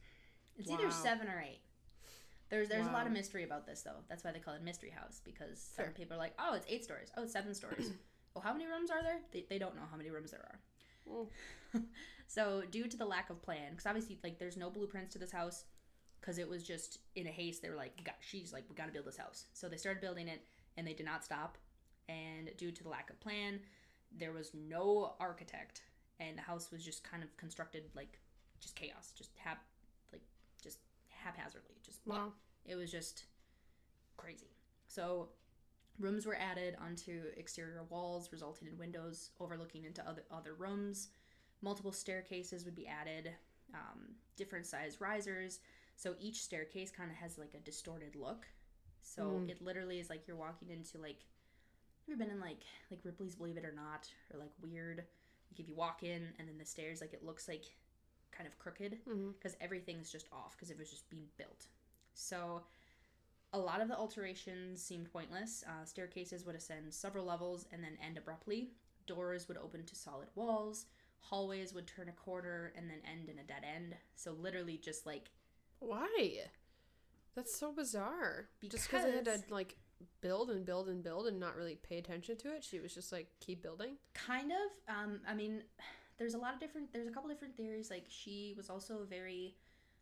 It's 0.58 0.72
either 0.72 0.90
seven 0.90 1.28
or 1.28 1.40
eight. 1.40 1.60
There's 2.50 2.68
there's 2.68 2.88
a 2.88 2.92
lot 2.92 3.06
of 3.06 3.12
Wow. 3.12 3.20
mystery 3.20 3.44
about 3.44 3.68
this 3.68 3.84
though. 3.84 4.04
That's 4.10 4.24
why 4.24 4.32
they 4.32 4.40
call 4.40 4.56
it 4.56 4.64
mystery 4.64 4.90
house 4.90 5.22
because 5.24 5.60
some 5.76 5.86
Fair. 5.86 5.94
people 5.94 6.16
are 6.16 6.20
like, 6.20 6.34
oh, 6.40 6.56
it's 6.56 6.66
eight 6.68 6.84
stories. 6.84 7.12
Oh, 7.16 7.24
it's 7.24 7.34
seven 7.34 7.54
stories. 7.54 7.92
well, 8.34 8.42
how 8.44 8.54
many 8.54 8.66
rooms 8.66 8.90
are 8.90 9.04
there? 9.04 9.20
They, 9.32 9.46
they 9.50 9.60
don't 9.60 9.76
know 9.76 9.84
how 9.92 9.98
many 9.98 10.10
rooms 10.10 10.32
there 10.32 10.40
are. 10.42 10.60
Mm. 11.10 11.84
so 12.28 12.64
due 12.70 12.88
to 12.88 12.98
the 12.98 13.06
lack 13.06 13.30
of 13.30 13.42
plan, 13.42 13.72
because 13.72 13.86
obviously 13.86 14.20
like 14.24 14.40
there's 14.40 14.58
no 14.58 14.70
blueprints 14.70 15.14
to 15.14 15.20
this 15.20 15.32
house, 15.32 15.66
because 16.22 16.38
it 16.38 16.50
was 16.50 16.64
just 16.64 17.00
in 17.16 17.28
a 17.28 17.32
haste. 17.32 17.62
They 17.62 17.70
were 17.70 17.76
like, 17.76 18.04
"God," 18.04 18.16
she's 18.20 18.52
like, 18.54 18.64
we 18.70 18.76
got 18.76 18.88
to 18.88 18.92
build 18.92 19.06
this 19.06 19.18
house. 19.18 19.46
So 19.54 19.70
they 19.70 19.78
started 19.78 20.02
building 20.02 20.28
it, 20.28 20.42
and 20.78 20.88
they 20.88 20.94
did 20.94 21.06
not 21.06 21.24
stop. 21.24 21.58
And 22.10 22.50
due 22.58 22.72
to 22.72 22.84
the 22.84 22.90
lack 22.90 23.10
of 23.10 23.20
plan, 23.20 23.60
there 24.16 24.32
was 24.32 24.52
no 24.54 25.14
architect, 25.20 25.82
and 26.20 26.38
the 26.38 26.42
house 26.42 26.72
was 26.72 26.84
just 26.84 27.04
kind 27.04 27.24
of 27.24 27.36
constructed 27.38 27.84
like 27.96 28.20
just 28.60 28.76
chaos, 28.76 29.12
just 29.16 29.32
hap, 29.38 29.64
like 30.12 30.22
just 30.64 30.80
haphazardly, 31.10 31.76
just 31.84 32.00
Wow. 32.06 32.32
it 32.66 32.76
was 32.76 32.92
just 32.92 33.26
crazy. 34.18 34.50
So, 34.88 35.30
rooms 36.00 36.26
were 36.26 36.36
added 36.36 36.76
onto 36.82 37.24
exterior 37.38 37.84
walls, 37.90 38.30
resulting 38.32 38.68
in 38.68 38.78
windows 38.78 39.32
overlooking 39.40 39.86
into 39.86 40.08
other 40.08 40.24
other 40.32 40.54
rooms. 40.54 41.10
Multiple 41.62 41.92
staircases 41.92 42.66
would 42.66 42.76
be 42.76 42.88
added. 42.88 43.32
um, 43.74 44.14
different 44.38 44.66
size 44.68 45.02
risers. 45.02 45.60
So 45.96 46.14
each 46.20 46.44
staircase 46.44 46.92
kind 46.92 47.10
of 47.10 47.18
has 47.18 47.38
like 47.40 47.54
a 47.56 47.60
distorted 47.60 48.16
look. 48.16 48.46
So 49.02 49.24
Mm. 49.24 49.50
it 49.50 49.62
literally 49.62 50.00
is 50.00 50.10
like 50.10 50.28
you're 50.28 50.38
walking 50.38 50.70
into 50.70 50.98
like 51.00 51.18
have 51.20 52.08
you 52.10 52.16
been 52.18 52.30
in 52.30 52.40
like 52.40 52.62
like 52.92 53.00
Ripley's 53.04 53.36
Believe 53.36 53.58
It 53.58 53.66
or 53.66 53.72
Not 53.72 54.08
or 54.32 54.40
like 54.40 54.52
weird 54.62 54.98
like 55.50 55.60
if 55.60 55.68
you 55.68 55.74
walk 55.76 56.04
in 56.04 56.28
and 56.38 56.48
then 56.48 56.58
the 56.60 56.66
stairs 56.66 57.02
like 57.02 57.14
it 57.14 57.24
looks 57.26 57.48
like 57.48 57.66
kind 58.32 58.48
of 58.48 58.58
crooked 58.60 59.00
Mm-hmm. 59.08 59.32
because 59.32 59.56
everything's 59.60 60.12
just 60.12 60.28
off 60.32 60.52
because 60.56 60.70
it 60.70 60.78
was 60.78 60.90
just 60.92 61.10
being 61.10 61.28
built. 61.38 61.66
So 62.14 62.62
a 63.56 63.58
lot 63.58 63.82
of 63.82 63.88
the 63.88 63.98
alterations 63.98 64.82
seemed 64.84 65.12
pointless. 65.12 65.64
Uh, 65.68 65.86
staircases 65.86 66.46
would 66.46 66.56
ascend 66.56 66.94
several 66.94 67.26
levels 67.26 67.66
and 67.72 67.84
then 67.84 67.98
end 68.06 68.18
abruptly. 68.18 68.72
Doors 69.08 69.48
would 69.48 69.58
open 69.58 69.86
to 69.86 69.96
solid 69.96 70.28
walls. 70.36 70.86
Hallways 71.20 71.74
would 71.74 71.88
turn 71.88 72.10
a 72.10 72.12
corner 72.12 72.74
and 72.76 72.90
then 72.90 72.98
end 73.10 73.30
in 73.30 73.40
a 73.40 73.44
dead 73.44 73.64
end. 73.76 73.96
So 74.16 74.32
literally 74.34 74.78
just 74.78 75.06
like 75.06 75.32
Why? 75.80 76.42
That's 77.36 77.58
so 77.58 77.72
bizarre. 77.72 78.48
Just 78.70 78.90
because 78.90 79.06
they 79.06 79.12
had 79.12 79.26
to 79.26 79.42
like 79.50 79.78
build 80.22 80.50
and 80.50 80.66
build 80.66 80.90
and 80.90 81.02
build 81.04 81.28
and 81.28 81.40
not 81.40 81.56
really 81.56 81.76
pay 81.76 81.98
attention 81.98 82.38
to 82.38 82.54
it, 82.54 82.64
she 82.64 82.80
was 82.80 82.94
just 82.94 83.12
like 83.12 83.28
keep 83.40 83.62
building. 83.64 83.96
kind 84.14 84.52
of 84.52 84.94
um 84.96 85.20
i 85.28 85.34
mean 85.34 85.64
there's 86.18 86.34
a 86.34 86.38
lot 86.38 86.54
of 86.54 86.60
different 86.60 86.92
there's 86.94 87.08
a 87.08 87.12
couple 87.12 87.30
different 87.30 87.56
theories 87.56 87.90
like 87.90 88.06
she 88.10 88.54
was 88.58 88.70
also 88.70 89.00
a 89.02 89.06
very 89.06 89.56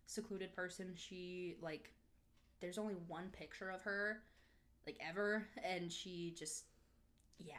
secluded 0.06 0.54
person 0.54 0.94
she 0.96 1.56
like 1.62 1.94
there's 2.64 2.78
only 2.78 2.94
one 3.08 3.28
picture 3.38 3.70
of 3.70 3.82
her 3.82 4.24
like 4.88 4.98
ever 5.06 5.46
and 5.66 5.92
she 5.92 6.34
just 6.38 6.64
yeah 7.38 7.56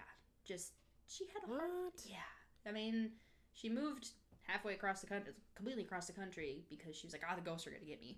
just 0.46 0.72
she 1.06 1.26
had 1.26 1.42
a 1.44 1.52
heart. 1.52 2.00
Yeah. 2.06 2.16
I 2.66 2.72
mean 2.72 3.10
she 3.52 3.68
moved 3.68 4.12
halfway 4.44 4.72
across 4.72 5.02
the 5.02 5.06
country 5.06 5.34
completely 5.54 5.82
across 5.84 6.06
the 6.06 6.14
country 6.14 6.64
because 6.70 6.96
she 6.96 7.06
was 7.06 7.12
like 7.12 7.22
ah 7.30 7.34
the 7.34 7.42
ghosts 7.42 7.66
are 7.66 7.70
gonna 7.70 7.84
get 7.84 8.00
me. 8.00 8.16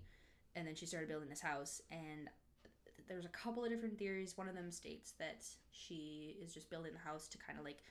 And 0.55 0.65
then 0.65 0.75
she 0.75 0.85
started 0.85 1.09
building 1.09 1.27
this 1.29 1.41
house 1.41 1.81
and 1.91 2.29
there's 3.09 3.25
a 3.25 3.29
couple 3.29 3.63
of 3.65 3.69
different 3.69 3.97
theories. 3.99 4.37
One 4.37 4.47
of 4.47 4.55
them 4.55 4.71
states 4.71 5.13
that 5.19 5.43
she 5.71 6.37
is 6.41 6.53
just 6.53 6.69
building 6.69 6.93
the 6.93 6.99
house 6.99 7.27
to 7.27 7.37
kind 7.37 7.59
of 7.59 7.65
like 7.65 7.83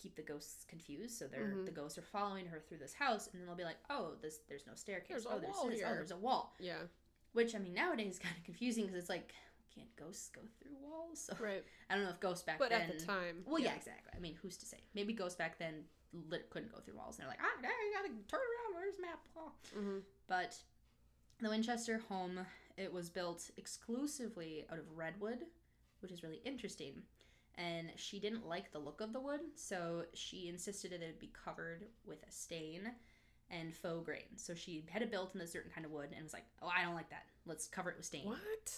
keep 0.00 0.14
the 0.14 0.22
ghosts 0.22 0.64
confused 0.68 1.18
so 1.18 1.26
they're 1.26 1.48
Mhm. 1.54 1.66
the 1.66 1.72
ghosts 1.72 1.98
are 1.98 2.02
following 2.02 2.46
her 2.46 2.60
through 2.60 2.78
this 2.78 2.92
house 2.94 3.26
and 3.28 3.40
then 3.40 3.46
they'll 3.46 3.56
be 3.56 3.64
like 3.64 3.78
oh 3.90 4.14
this 4.22 4.38
there's 4.48 4.66
no 4.68 4.74
staircase. 4.76 5.08
There's 5.10 5.26
a 5.26 5.30
oh 5.30 5.38
there's 5.40 5.54
wall 5.56 5.68
this. 5.68 5.82
Oh 5.84 5.94
there's 5.94 6.10
a 6.12 6.16
wall. 6.16 6.54
Yeah. 6.60 6.78
Which 7.34 7.54
i 7.54 7.58
mean 7.58 7.74
nowadays 7.74 8.14
is 8.14 8.18
kind 8.18 8.34
of 8.36 8.42
confusing 8.44 8.84
because 8.86 8.98
it's 8.98 9.10
like 9.10 9.32
can't 9.74 9.94
ghosts 9.96 10.28
go 10.34 10.40
through 10.62 10.72
walls 10.82 11.20
so 11.30 11.36
Right. 11.44 11.62
i 11.90 11.94
don't 11.94 12.04
know 12.04 12.10
if 12.10 12.20
ghosts 12.20 12.44
back 12.44 12.58
But 12.58 12.70
then 12.70 12.82
at 12.82 12.98
the 12.98 13.04
time. 13.04 13.42
well, 13.44 13.58
yeah. 13.60 13.74
exactly. 13.74 14.12
I 14.16 14.20
mean, 14.20 14.36
who's 14.40 14.56
to 14.58 14.66
say? 14.66 14.78
Maybe 14.94 15.12
ghosts 15.12 15.36
back 15.36 15.58
then 15.58 15.84
lit, 16.30 16.48
couldn't 16.50 16.72
go 16.72 16.78
through 16.80 16.94
walls. 16.96 17.18
And 17.18 17.24
they're 17.24 17.30
like, 17.30 17.40
ah, 17.42 17.60
you 17.60 17.92
gotta 17.92 18.08
turn 18.28 18.40
around. 18.40 18.74
Where's 18.76 18.94
map? 19.00 19.18
Oh. 19.36 19.50
Mm-hmm. 19.76 19.98
But 20.28 20.56
the 21.40 21.48
Winchester 21.50 22.00
home, 22.08 22.38
it 22.76 22.92
was 22.92 23.10
built 23.10 23.50
exclusively 23.56 24.64
out 24.70 24.78
of 24.78 24.84
redwood, 24.96 25.40
which 26.00 26.12
is 26.12 26.22
really 26.22 26.40
interesting. 26.44 27.02
And 27.56 27.90
she 27.96 28.20
didn't 28.20 28.46
like 28.46 28.70
the 28.72 28.78
look 28.78 29.00
of 29.00 29.12
the 29.12 29.20
wood, 29.20 29.40
so 29.56 30.04
she 30.14 30.48
insisted 30.48 30.92
that 30.92 31.02
it 31.02 31.18
be 31.20 31.32
covered 31.44 31.86
with 32.06 32.22
a 32.22 32.30
stain 32.30 32.92
and 33.50 33.74
faux 33.74 34.04
grain. 34.04 34.36
So 34.36 34.54
she 34.54 34.84
had 34.88 35.02
it 35.02 35.10
built 35.10 35.34
in 35.34 35.40
a 35.40 35.46
certain 35.46 35.70
kind 35.70 35.84
of 35.84 35.92
wood 35.92 36.10
and 36.14 36.22
was 36.22 36.32
like, 36.32 36.46
oh, 36.62 36.70
I 36.76 36.82
don't 36.82 36.94
like 36.94 37.10
that. 37.10 37.24
Let's 37.46 37.66
cover 37.68 37.90
it 37.90 37.96
with 37.96 38.06
stain 38.06 38.26
What? 38.26 38.74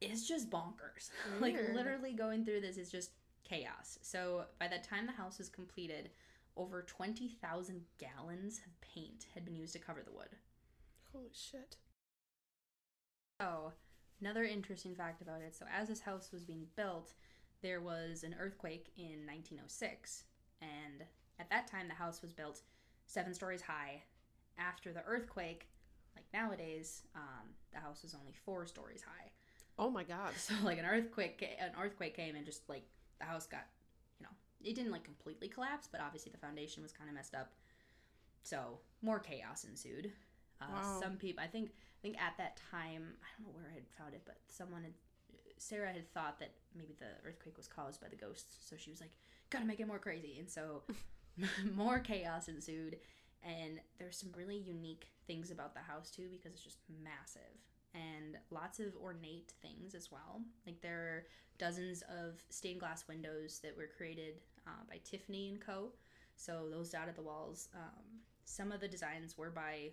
it's 0.00 0.26
just 0.26 0.50
bonkers. 0.50 1.10
like 1.40 1.56
literally 1.74 2.12
going 2.12 2.44
through 2.44 2.60
this 2.60 2.76
is 2.76 2.90
just 2.90 3.10
chaos. 3.44 3.98
So 4.02 4.44
by 4.58 4.68
the 4.68 4.78
time 4.78 5.06
the 5.06 5.12
house 5.12 5.38
was 5.38 5.48
completed, 5.48 6.10
over 6.56 6.82
20,000 6.82 7.80
gallons 7.98 8.60
of 8.66 8.80
paint 8.80 9.26
had 9.34 9.44
been 9.44 9.56
used 9.56 9.72
to 9.74 9.78
cover 9.78 10.02
the 10.04 10.12
wood. 10.12 10.28
Holy 11.12 11.30
shit. 11.32 11.76
So, 13.40 13.72
another 14.20 14.42
interesting 14.42 14.94
fact 14.94 15.22
about 15.22 15.40
it 15.40 15.54
so, 15.54 15.64
as 15.72 15.88
this 15.88 16.00
house 16.00 16.30
was 16.32 16.42
being 16.42 16.66
built, 16.76 17.14
there 17.62 17.80
was 17.80 18.24
an 18.24 18.34
earthquake 18.38 18.90
in 18.96 19.24
1906. 19.26 20.24
And 20.60 21.04
at 21.38 21.48
that 21.50 21.68
time, 21.68 21.86
the 21.86 21.94
house 21.94 22.20
was 22.20 22.32
built 22.32 22.62
seven 23.08 23.34
stories 23.34 23.62
high. 23.62 24.02
After 24.56 24.92
the 24.92 25.02
earthquake, 25.04 25.68
like 26.14 26.26
nowadays, 26.32 27.02
um, 27.16 27.48
the 27.72 27.80
house 27.80 28.02
was 28.02 28.14
only 28.14 28.32
four 28.44 28.66
stories 28.66 29.02
high. 29.02 29.30
Oh 29.78 29.90
my 29.90 30.04
god. 30.04 30.32
So 30.38 30.54
like 30.62 30.78
an 30.78 30.84
earthquake, 30.84 31.44
an 31.60 31.72
earthquake 31.80 32.14
came 32.14 32.36
and 32.36 32.44
just 32.46 32.68
like 32.68 32.84
the 33.18 33.26
house 33.26 33.46
got, 33.46 33.66
you 34.20 34.24
know, 34.26 34.32
it 34.64 34.74
didn't 34.74 34.92
like 34.92 35.04
completely 35.04 35.48
collapse, 35.48 35.88
but 35.90 36.00
obviously 36.00 36.30
the 36.32 36.38
foundation 36.38 36.82
was 36.82 36.92
kind 36.92 37.08
of 37.10 37.14
messed 37.16 37.34
up. 37.34 37.52
So 38.42 38.78
more 39.02 39.18
chaos 39.18 39.64
ensued. 39.64 40.12
Uh, 40.60 40.66
Wow. 40.74 41.00
Some 41.00 41.16
people, 41.16 41.42
I 41.42 41.46
think, 41.46 41.70
I 41.70 42.00
think 42.02 42.16
at 42.20 42.36
that 42.38 42.60
time, 42.70 43.14
I 43.22 43.26
don't 43.36 43.46
know 43.52 43.56
where 43.56 43.70
I 43.70 43.74
had 43.74 43.86
found 43.96 44.14
it, 44.14 44.22
but 44.26 44.38
someone 44.48 44.82
had, 44.82 44.92
Sarah 45.56 45.92
had 45.92 46.12
thought 46.12 46.40
that 46.40 46.50
maybe 46.74 46.94
the 46.98 47.06
earthquake 47.28 47.56
was 47.56 47.68
caused 47.68 48.00
by 48.00 48.08
the 48.08 48.16
ghosts. 48.16 48.56
So 48.68 48.76
she 48.76 48.90
was 48.90 49.00
like, 49.00 49.12
gotta 49.50 49.64
make 49.66 49.78
it 49.80 49.86
more 49.86 49.98
crazy, 50.00 50.36
and 50.40 50.50
so 50.50 50.82
more 51.76 51.98
chaos 51.98 52.48
ensued. 52.48 52.98
And 53.42 53.80
there's 53.98 54.16
some 54.16 54.30
really 54.36 54.56
unique 54.56 55.08
things 55.26 55.50
about 55.50 55.74
the 55.74 55.80
house 55.80 56.10
too 56.10 56.28
because 56.30 56.52
it's 56.52 56.62
just 56.64 56.78
massive 57.02 57.62
and 57.94 58.36
lots 58.50 58.80
of 58.80 58.96
ornate 59.02 59.52
things 59.62 59.94
as 59.94 60.10
well. 60.10 60.42
Like 60.66 60.80
there 60.80 60.98
are 60.98 61.26
dozens 61.58 62.02
of 62.02 62.42
stained 62.50 62.80
glass 62.80 63.06
windows 63.08 63.60
that 63.62 63.76
were 63.76 63.88
created 63.96 64.34
uh, 64.66 64.82
by 64.88 65.00
Tiffany 65.04 65.48
and 65.48 65.60
Co. 65.60 65.90
So 66.36 66.66
those 66.70 66.90
dotted 66.90 67.16
the 67.16 67.22
walls. 67.22 67.68
Um, 67.74 68.20
some 68.44 68.72
of 68.72 68.80
the 68.80 68.88
designs 68.88 69.36
were 69.36 69.50
by 69.50 69.90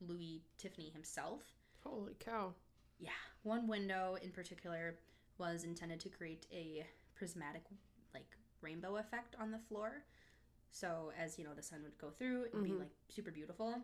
Louis 0.00 0.42
Tiffany 0.58 0.90
himself. 0.90 1.42
Holy 1.82 2.14
cow. 2.18 2.52
Yeah, 2.98 3.10
one 3.42 3.66
window 3.66 4.16
in 4.22 4.30
particular 4.30 4.96
was 5.38 5.64
intended 5.64 6.00
to 6.00 6.08
create 6.08 6.46
a 6.52 6.86
prismatic 7.14 7.62
like 8.14 8.36
rainbow 8.60 8.96
effect 8.96 9.36
on 9.40 9.50
the 9.50 9.58
floor. 9.68 10.02
So 10.70 11.12
as 11.18 11.38
you 11.38 11.44
know, 11.44 11.54
the 11.54 11.62
sun 11.62 11.82
would 11.82 11.98
go 11.98 12.10
through, 12.10 12.44
it 12.44 12.54
would 12.54 12.64
be 12.64 12.74
like 12.74 12.90
super 13.08 13.30
beautiful. 13.30 13.80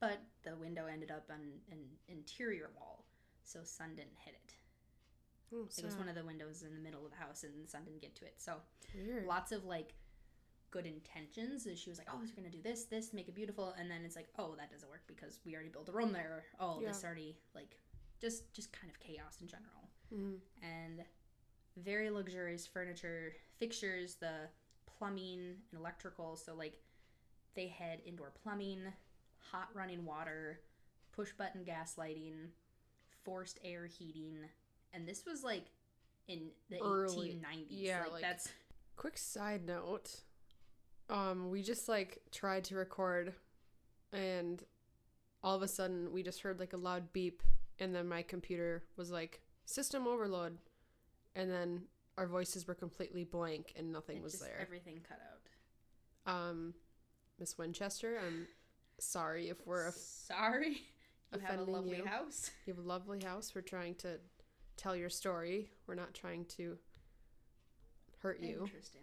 But 0.00 0.20
the 0.42 0.56
window 0.56 0.86
ended 0.86 1.10
up 1.10 1.30
on 1.30 1.40
an 1.70 1.78
interior 2.08 2.70
wall, 2.76 3.04
so 3.44 3.60
sun 3.62 3.94
didn't 3.96 4.18
hit 4.18 4.34
it. 4.34 4.54
Oh, 5.52 5.68
It 5.78 5.84
was 5.84 5.96
one 5.96 6.08
of 6.08 6.14
the 6.14 6.24
windows 6.24 6.62
in 6.62 6.74
the 6.74 6.80
middle 6.80 7.04
of 7.04 7.12
the 7.12 7.16
house, 7.18 7.44
and 7.44 7.64
the 7.64 7.68
sun 7.68 7.84
didn't 7.84 8.00
get 8.02 8.14
to 8.16 8.24
it. 8.24 8.34
So 8.38 8.56
Weird. 8.94 9.24
lots 9.26 9.52
of 9.52 9.64
like 9.64 9.94
good 10.70 10.84
intentions. 10.86 11.66
And 11.66 11.78
she 11.78 11.88
was 11.88 11.98
like, 11.98 12.08
"Oh, 12.10 12.18
we're 12.18 12.34
gonna 12.34 12.50
do 12.50 12.60
this, 12.60 12.84
this, 12.86 13.12
make 13.12 13.28
it 13.28 13.34
beautiful," 13.34 13.70
and 13.78 13.88
then 13.90 14.04
it's 14.04 14.16
like, 14.16 14.28
"Oh, 14.36 14.56
that 14.56 14.70
doesn't 14.70 14.88
work 14.88 15.04
because 15.06 15.38
we 15.44 15.54
already 15.54 15.68
built 15.70 15.88
a 15.88 15.92
room 15.92 16.12
there." 16.12 16.44
Oh, 16.58 16.80
this 16.80 17.04
already 17.04 17.38
like 17.54 17.76
just 18.20 18.52
just 18.52 18.72
kind 18.72 18.90
of 18.90 18.98
chaos 18.98 19.40
in 19.40 19.46
general 19.46 19.88
Mhm. 20.12 20.40
and 20.62 21.04
very 21.76 22.10
luxurious 22.10 22.66
furniture 22.66 23.36
fixtures 23.58 24.16
the 24.16 24.48
plumbing 25.04 25.56
and 25.70 25.80
electrical 25.80 26.34
so 26.36 26.54
like 26.54 26.80
they 27.54 27.68
had 27.68 28.00
indoor 28.06 28.32
plumbing 28.42 28.80
hot 29.50 29.68
running 29.74 30.04
water 30.04 30.60
push 31.14 31.30
button 31.32 31.62
gas 31.62 31.98
lighting 31.98 32.48
forced 33.22 33.58
air 33.62 33.86
heating 33.86 34.38
and 34.92 35.06
this 35.06 35.24
was 35.26 35.44
like 35.44 35.66
in 36.26 36.48
the 36.70 36.80
Early. 36.80 37.38
1890s 37.44 37.66
Yeah, 37.68 38.00
like, 38.04 38.12
like- 38.12 38.22
that's 38.22 38.48
Quick 38.96 39.18
side 39.18 39.66
note. 39.66 40.20
Um, 41.10 41.50
we 41.50 41.62
just 41.62 41.88
like 41.88 42.22
tried 42.30 42.62
to 42.64 42.76
record 42.76 43.34
and 44.12 44.62
all 45.42 45.56
of 45.56 45.62
a 45.62 45.68
sudden 45.68 46.12
we 46.12 46.22
just 46.22 46.40
heard 46.42 46.60
like 46.60 46.72
a 46.72 46.78
loud 46.78 47.12
beep 47.12 47.42
and 47.80 47.94
then 47.94 48.08
my 48.08 48.22
computer 48.22 48.84
was 48.96 49.10
like 49.10 49.42
system 49.66 50.06
overload 50.06 50.58
and 51.34 51.50
then 51.50 51.82
our 52.16 52.26
voices 52.26 52.66
were 52.66 52.74
completely 52.74 53.24
blank 53.24 53.72
and 53.76 53.92
nothing 53.92 54.18
it 54.18 54.22
was 54.22 54.32
just- 54.32 54.44
there. 54.44 54.58
everything 54.60 55.00
cut 55.08 55.18
out 55.30 56.32
Um 56.32 56.74
Miss 57.38 57.58
Winchester, 57.58 58.18
I'm 58.24 58.46
sorry 59.00 59.48
if 59.48 59.66
we're 59.66 59.88
a, 59.88 59.92
sorry 59.92 60.82
you 61.34 61.40
have 61.40 61.58
a 61.58 61.64
lovely 61.64 61.96
you. 61.98 62.04
house 62.06 62.50
you 62.66 62.72
have 62.74 62.84
a 62.84 62.86
lovely 62.86 63.20
house. 63.22 63.52
We're 63.54 63.60
trying 63.62 63.96
to 63.96 64.20
tell 64.76 64.94
your 64.94 65.10
story. 65.10 65.70
We're 65.86 65.94
not 65.96 66.14
trying 66.14 66.44
to 66.56 66.78
hurt 68.20 68.40
you. 68.40 68.60
interesting 68.62 69.02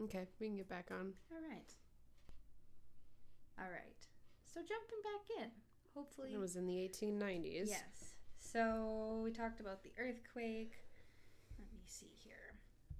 Okay, 0.00 0.26
we 0.40 0.46
can 0.48 0.56
get 0.56 0.68
back 0.68 0.88
on. 0.90 1.12
all 1.32 1.38
right 1.50 1.72
all 3.58 3.70
right 3.70 4.06
so 4.52 4.60
jumping 4.60 5.02
back 5.02 5.42
in 5.44 5.50
hopefully 5.94 6.30
It 6.34 6.38
was 6.38 6.56
in 6.56 6.66
the 6.66 6.74
1890s. 6.88 7.68
Yes. 7.68 8.14
So 8.38 9.20
we 9.22 9.30
talked 9.30 9.60
about 9.60 9.82
the 9.82 9.92
earthquake. 9.98 10.72
See 11.92 12.10
here. 12.24 12.54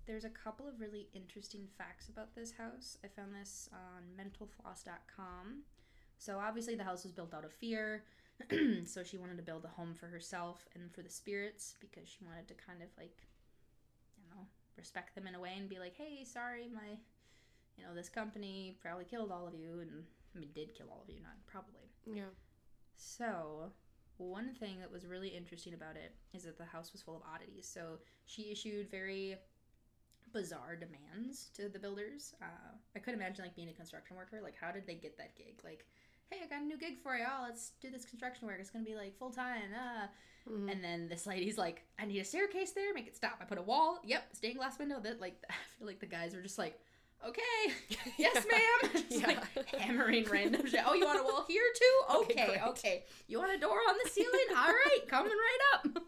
There's 0.07 0.25
a 0.25 0.29
couple 0.29 0.69
of 0.69 0.79
really 0.79 1.09
interesting 1.15 1.67
facts 1.79 2.11
about 2.11 2.35
this 2.35 2.53
house. 2.53 2.99
I 3.03 3.09
found 3.09 3.35
this 3.35 3.71
on 3.73 4.03
mentalfloss.com. 4.19 5.63
So 6.19 6.39
obviously 6.39 6.75
the 6.75 6.85
house 6.85 7.03
was 7.03 7.13
built 7.13 7.33
out 7.33 7.47
of 7.47 7.53
fear. 7.55 8.05
so 8.85 9.03
she 9.03 9.17
wanted 9.17 9.39
to 9.39 9.43
build 9.43 9.65
a 9.65 9.69
home 9.69 9.95
for 9.95 10.09
herself 10.09 10.69
and 10.75 10.93
for 10.93 11.01
the 11.01 11.09
spirits 11.09 11.77
because 11.81 12.07
she 12.07 12.23
wanted 12.27 12.49
to 12.49 12.55
kind 12.55 12.83
of 12.83 12.89
like 12.99 13.23
you 14.19 14.25
know, 14.31 14.43
respect 14.77 15.15
them 15.15 15.27
in 15.27 15.37
a 15.37 15.41
way 15.41 15.55
and 15.57 15.71
be 15.71 15.79
like, 15.79 15.97
"Hey, 15.97 16.25
sorry, 16.25 16.69
my 16.75 16.99
you 17.79 17.85
know, 17.85 17.95
this 17.95 18.11
company 18.11 18.77
probably 18.83 19.07
killed 19.07 19.33
all 19.33 19.47
of 19.47 19.55
you 19.55 19.81
and 19.81 20.05
I 20.35 20.39
mean, 20.39 20.51
did 20.55 20.75
kill 20.75 20.89
all 20.91 21.03
of 21.03 21.09
you, 21.09 21.21
not 21.23 21.37
probably. 21.47 21.89
Yeah. 22.07 22.33
So, 22.97 23.73
one 24.19 24.55
thing 24.55 24.79
that 24.81 24.91
was 24.93 25.07
really 25.07 25.29
interesting 25.29 25.75
about 25.75 25.97
it 25.97 26.15
is 26.33 26.45
that 26.45 26.59
the 26.59 26.65
house 26.65 26.93
was 26.93 27.03
full 27.03 27.17
of 27.17 27.23
oddities. 27.35 27.69
So, 27.73 27.99
she 28.27 28.51
issued 28.51 28.91
very 28.91 29.37
bizarre 30.33 30.77
demands 30.77 31.51
to 31.55 31.69
the 31.69 31.79
builders. 31.79 32.35
Uh, 32.41 32.73
I 32.97 32.99
could 32.99 33.15
imagine 33.15 33.45
like 33.45 33.55
being 33.55 33.69
a 33.69 33.73
construction 33.73 34.17
worker. 34.17 34.41
Like, 34.43 34.55
how 34.61 34.73
did 34.73 34.87
they 34.87 34.95
get 34.95 35.19
that 35.19 35.37
gig? 35.37 35.61
Like, 35.65 35.85
hey, 36.31 36.39
I 36.45 36.49
got 36.49 36.63
a 36.63 36.65
new 36.65 36.79
gig 36.79 36.99
for 37.03 37.17
you. 37.17 37.25
Oh, 37.29 37.45
let's 37.45 37.73
do 37.81 37.91
this 37.91 38.05
construction 38.05 38.47
work. 38.47 38.57
It's 38.61 38.71
gonna 38.71 38.85
be 38.85 38.95
like 38.95 39.17
full 39.19 39.31
time. 39.31 39.71
Ah. 39.77 40.09
Mhm. 40.49 40.73
And 40.73 40.83
then 40.83 41.09
this 41.09 41.27
lady's 41.27 41.57
like, 41.59 41.85
I 41.99 42.07
need 42.07 42.19
a 42.19 42.25
staircase 42.25 42.73
there. 42.73 42.93
Make 42.95 43.07
it 43.07 43.15
stop. 43.17 43.39
I 43.41 43.45
put 43.45 43.59
a 43.59 43.63
wall. 43.63 44.01
Yep, 44.05 44.35
stained 44.35 44.57
glass 44.57 44.79
window. 44.79 44.99
That 45.01 45.21
like, 45.21 45.37
I 45.51 45.55
feel 45.79 45.87
like 45.87 46.01
the 46.01 46.07
guys 46.07 46.35
were 46.35 46.43
just 46.43 46.59
like, 46.59 46.81
okay, 47.27 47.75
yes, 48.19 48.45
ma'am. 48.51 48.91
Just 49.09 49.21
Yeah. 49.21 49.27
like 49.27 49.69
hammering 49.81 50.25
random 50.29 50.67
shit. 50.67 50.81
Oh, 50.87 50.95
you 50.95 51.05
want 51.05 51.21
a 51.21 51.23
wall 51.23 51.45
here 51.49 51.63
too? 51.79 52.17
Okay, 52.23 52.45
Okay, 52.49 52.61
okay. 52.69 53.05
You 53.29 53.39
want 53.39 53.53
a 53.53 53.59
door 53.59 53.79
on 53.89 53.95
the 54.03 54.11
ceiling? 54.11 54.31
All 54.57 54.67
right, 54.67 55.09
coming 55.09 55.33
right 55.33 55.61
up. 55.75 56.03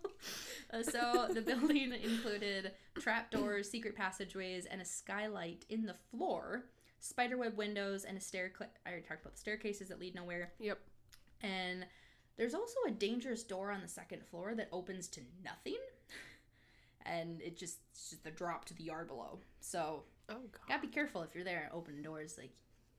Uh, 0.72 0.82
so 0.82 1.28
the 1.32 1.40
building 1.42 1.92
included 2.02 2.72
trapdoors, 2.98 3.70
secret 3.70 3.94
passageways, 3.96 4.66
and 4.66 4.80
a 4.80 4.84
skylight 4.84 5.64
in 5.68 5.86
the 5.86 5.94
floor, 6.10 6.64
spiderweb 7.00 7.56
windows, 7.56 8.04
and 8.04 8.16
a 8.18 8.20
stair. 8.20 8.50
I 8.84 8.88
already 8.90 9.06
talked 9.06 9.20
about 9.22 9.34
the 9.34 9.40
staircases 9.40 9.88
that 9.88 10.00
lead 10.00 10.14
nowhere. 10.14 10.52
Yep. 10.58 10.78
And 11.42 11.86
there's 12.36 12.54
also 12.54 12.76
a 12.88 12.90
dangerous 12.90 13.42
door 13.44 13.70
on 13.70 13.80
the 13.82 13.88
second 13.88 14.24
floor 14.26 14.54
that 14.56 14.68
opens 14.72 15.06
to 15.08 15.20
nothing. 15.44 15.76
And 17.06 17.40
it 17.42 17.56
just 17.58 17.78
it's 17.92 18.10
just 18.10 18.24
the 18.24 18.30
drop 18.30 18.64
to 18.66 18.74
the 18.74 18.82
yard 18.84 19.08
below. 19.08 19.38
So 19.60 20.04
Oh 20.28 20.34
god. 20.52 20.60
gotta 20.68 20.82
be 20.82 20.88
careful 20.88 21.22
if 21.22 21.34
you're 21.34 21.44
there. 21.44 21.70
Open 21.72 22.02
doors, 22.02 22.36
like 22.38 22.52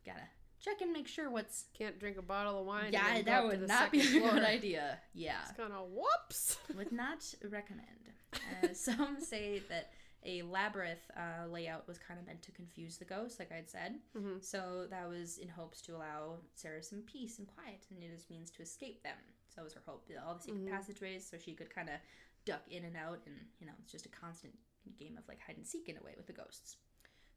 gotta 0.05 0.21
check 0.63 0.82
and 0.82 0.91
make 0.91 1.07
sure 1.07 1.30
what's. 1.30 1.65
Can't 1.78 1.99
drink 1.99 2.17
a 2.17 2.21
bottle 2.21 2.59
of 2.59 2.65
wine. 2.65 2.91
Yeah, 2.91 3.21
that 3.23 3.45
would 3.45 3.67
not 3.67 3.91
be 3.91 4.01
a 4.01 4.19
good 4.19 4.43
idea. 4.43 4.99
Yeah, 5.13 5.38
It's 5.43 5.57
kind 5.57 5.73
of 5.73 5.88
whoops. 5.91 6.57
would 6.76 6.91
not 6.91 7.23
recommend. 7.49 7.88
Uh, 8.34 8.67
some 8.73 9.17
say 9.19 9.61
that 9.69 9.91
a 10.26 10.41
labyrinth 10.41 10.99
uh, 11.15 11.47
layout 11.47 11.88
was 11.88 11.97
kind 11.99 12.19
of 12.19 12.26
meant 12.26 12.41
to 12.41 12.51
confuse 12.51 12.97
the 12.97 13.05
ghosts, 13.05 13.38
like 13.39 13.51
I'd 13.51 13.69
said. 13.69 13.95
Mhm. 14.17 14.43
So 14.43 14.88
that 14.89 15.07
was 15.07 15.38
in 15.38 15.47
hopes 15.47 15.82
to 15.82 15.95
allow 15.95 16.38
Sarah 16.55 16.82
some 16.82 17.01
peace 17.05 17.38
and 17.39 17.47
quiet, 17.47 17.86
and 17.91 18.01
it 18.03 18.07
is 18.13 18.26
means 18.30 18.49
to 18.51 18.61
escape 18.63 19.03
them. 19.03 19.17
So 19.53 19.63
was 19.63 19.73
her 19.73 19.82
hope. 19.86 20.09
All 20.26 20.36
the 20.36 20.41
secret 20.41 20.65
Mhm. 20.65 20.71
passageways, 20.71 21.28
so 21.30 21.38
she 21.38 21.53
could 21.53 21.69
kind 21.73 21.89
of 21.89 21.95
duck 22.43 22.63
in 22.69 22.84
and 22.86 22.97
out, 22.97 23.21
and 23.26 23.36
you 23.59 23.67
know, 23.67 23.73
it's 23.82 23.91
just 23.91 24.05
a 24.05 24.09
constant 24.09 24.53
game 24.99 25.17
of 25.17 25.28
like 25.28 25.39
hide 25.39 25.57
and 25.57 25.65
seek 25.65 25.88
in 25.89 25.97
a 25.97 26.03
way 26.03 26.13
with 26.17 26.28
the 26.28 26.34
ghosts. 26.34 26.78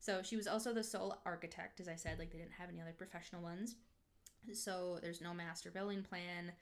So 0.01 0.23
she 0.23 0.37
was 0.37 0.47
also 0.47 0.73
the 0.73 0.83
sole 0.85 1.19
architect, 1.27 1.81
as 1.81 1.89
I 1.89 1.97
said. 1.97 2.19
Like 2.19 2.31
they 2.31 2.39
didn't 2.39 2.53
have 2.53 2.69
any 2.69 2.81
other 2.81 2.93
professional 2.93 3.43
ones. 3.43 3.77
So 4.53 4.99
there's 5.03 5.21
no 5.21 5.35
master 5.35 5.71
building 5.71 6.03
plan, 6.03 6.53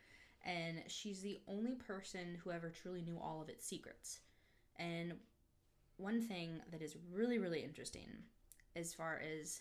and 0.44 0.82
she's 0.88 1.20
the 1.20 1.40
only 1.46 1.74
person 1.74 2.38
who 2.42 2.50
ever 2.50 2.70
truly 2.70 3.02
knew 3.02 3.18
all 3.18 3.42
of 3.42 3.48
its 3.48 3.66
secrets. 3.66 4.20
And 4.76 5.14
one 5.98 6.20
thing 6.20 6.60
that 6.70 6.82
is 6.82 6.96
really, 7.12 7.38
really 7.38 7.62
interesting 7.62 8.08
as 8.74 8.92
far 8.94 9.20
as 9.20 9.60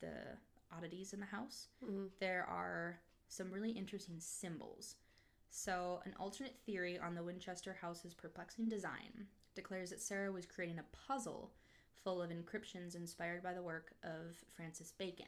the 0.00 0.38
oddities 0.76 1.12
in 1.12 1.20
the 1.20 1.26
house, 1.26 1.68
Mhm. 1.82 2.10
there 2.18 2.44
are 2.44 3.00
some 3.28 3.50
really 3.52 3.72
interesting 3.72 4.20
symbols. 4.20 4.96
So, 5.50 6.02
an 6.04 6.14
alternate 6.14 6.58
theory 6.60 6.98
on 6.98 7.14
the 7.14 7.22
Winchester 7.24 7.74
house's 7.74 8.14
perplexing 8.14 8.68
design 8.68 9.28
declares 9.54 9.90
that 9.90 10.02
Sarah 10.02 10.32
was 10.32 10.46
creating 10.46 10.78
a 10.78 10.84
puzzle 10.84 11.52
full 12.06 12.22
of 12.22 12.30
encryptions 12.30 12.94
inspired 12.94 13.42
by 13.42 13.52
the 13.52 13.60
work 13.60 13.92
of 14.04 14.36
Francis 14.54 14.92
Bacon. 14.96 15.26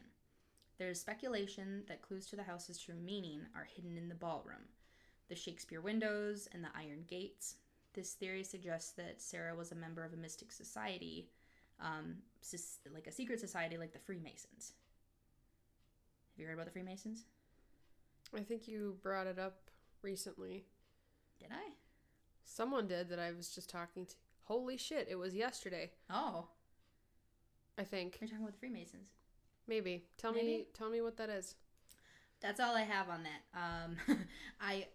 There 0.78 0.90
is 0.90 1.00
speculation 1.00 1.82
that 1.88 2.02
clues 2.02 2.26
to 2.26 2.36
the 2.36 2.44
house's 2.44 2.78
true 2.78 2.94
meaning 2.94 3.40
are 3.56 3.66
hidden 3.74 3.96
in 3.96 4.08
the 4.08 4.14
ballroom, 4.14 4.62
the 5.28 5.34
Shakespeare 5.34 5.80
windows, 5.80 6.48
and 6.54 6.62
the 6.62 6.68
iron 6.76 7.02
gates. 7.08 7.56
This 7.94 8.12
theory 8.12 8.44
suggests 8.44 8.92
that 8.92 9.20
Sarah 9.20 9.56
was 9.56 9.72
a 9.72 9.74
member 9.74 10.04
of 10.04 10.12
a 10.12 10.16
mystic 10.16 10.52
society, 10.52 11.28
um, 11.80 12.18
like 12.94 13.08
a 13.08 13.12
secret 13.12 13.40
society 13.40 13.76
like 13.76 13.92
the 13.92 13.98
Freemasons. 13.98 14.74
Have 16.30 16.40
you 16.40 16.46
heard 16.46 16.54
about 16.54 16.66
the 16.66 16.70
Freemasons? 16.70 17.24
I 18.32 18.42
think 18.42 18.68
you 18.68 18.98
brought 19.02 19.26
it 19.26 19.40
up 19.40 19.62
recently. 20.00 20.66
Did 21.40 21.48
I? 21.50 21.72
Someone 22.44 22.86
did 22.86 23.08
that 23.08 23.18
I 23.18 23.32
was 23.32 23.52
just 23.52 23.68
talking 23.68 24.06
to. 24.06 24.14
Holy 24.44 24.76
shit! 24.76 25.08
It 25.10 25.16
was 25.16 25.34
yesterday. 25.34 25.90
Oh, 26.08 26.46
I 27.78 27.84
think 27.84 28.18
you're 28.20 28.28
talking 28.28 28.42
about 28.42 28.52
the 28.52 28.58
Freemasons. 28.58 29.08
maybe. 29.66 30.04
Tell 30.16 30.32
me. 30.32 30.66
Tell 30.74 30.90
me 30.90 31.00
what 31.00 31.16
that 31.18 31.30
is. 31.30 31.54
That's 32.40 32.60
all 32.60 32.74
I 32.74 32.82
have 32.82 33.08
on 33.08 33.24
that. 33.24 33.58
Um, 33.58 34.18
I, 34.60 34.86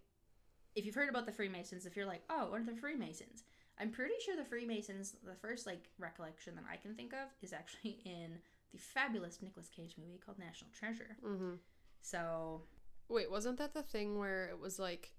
if 0.76 0.86
you've 0.86 0.96
heard 0.96 1.10
about 1.10 1.26
the 1.26 1.32
Freemasons, 1.32 1.86
if 1.86 1.96
you're 1.96 2.06
like, 2.06 2.24
oh, 2.30 2.50
what 2.50 2.62
are 2.62 2.66
the 2.66 2.76
Freemasons? 2.76 3.44
I'm 3.80 3.90
pretty 3.90 4.14
sure 4.24 4.36
the 4.36 4.46
Freemasons, 4.46 5.16
the 5.24 5.36
first 5.36 5.66
like 5.66 5.90
recollection 5.98 6.56
that 6.56 6.66
I 6.72 6.78
can 6.78 6.96
think 6.96 7.14
of 7.14 7.30
is 7.42 7.54
actually 7.54 8.00
in 8.06 8.38
the 8.72 8.80
fabulous 8.80 9.42
Nicolas 9.42 9.70
Cage 9.70 9.96
movie 9.98 10.20
called 10.24 10.40
National 10.40 10.72
Treasure. 10.72 11.18
Mm-hmm. 11.26 11.54
So 12.02 12.62
Wait, 13.10 13.30
wasn't 13.30 13.58
that 13.58 13.74
the 13.74 13.84
thing 13.84 14.18
where 14.18 14.48
it 14.48 14.60
was 14.60 14.80
like, 14.80 15.14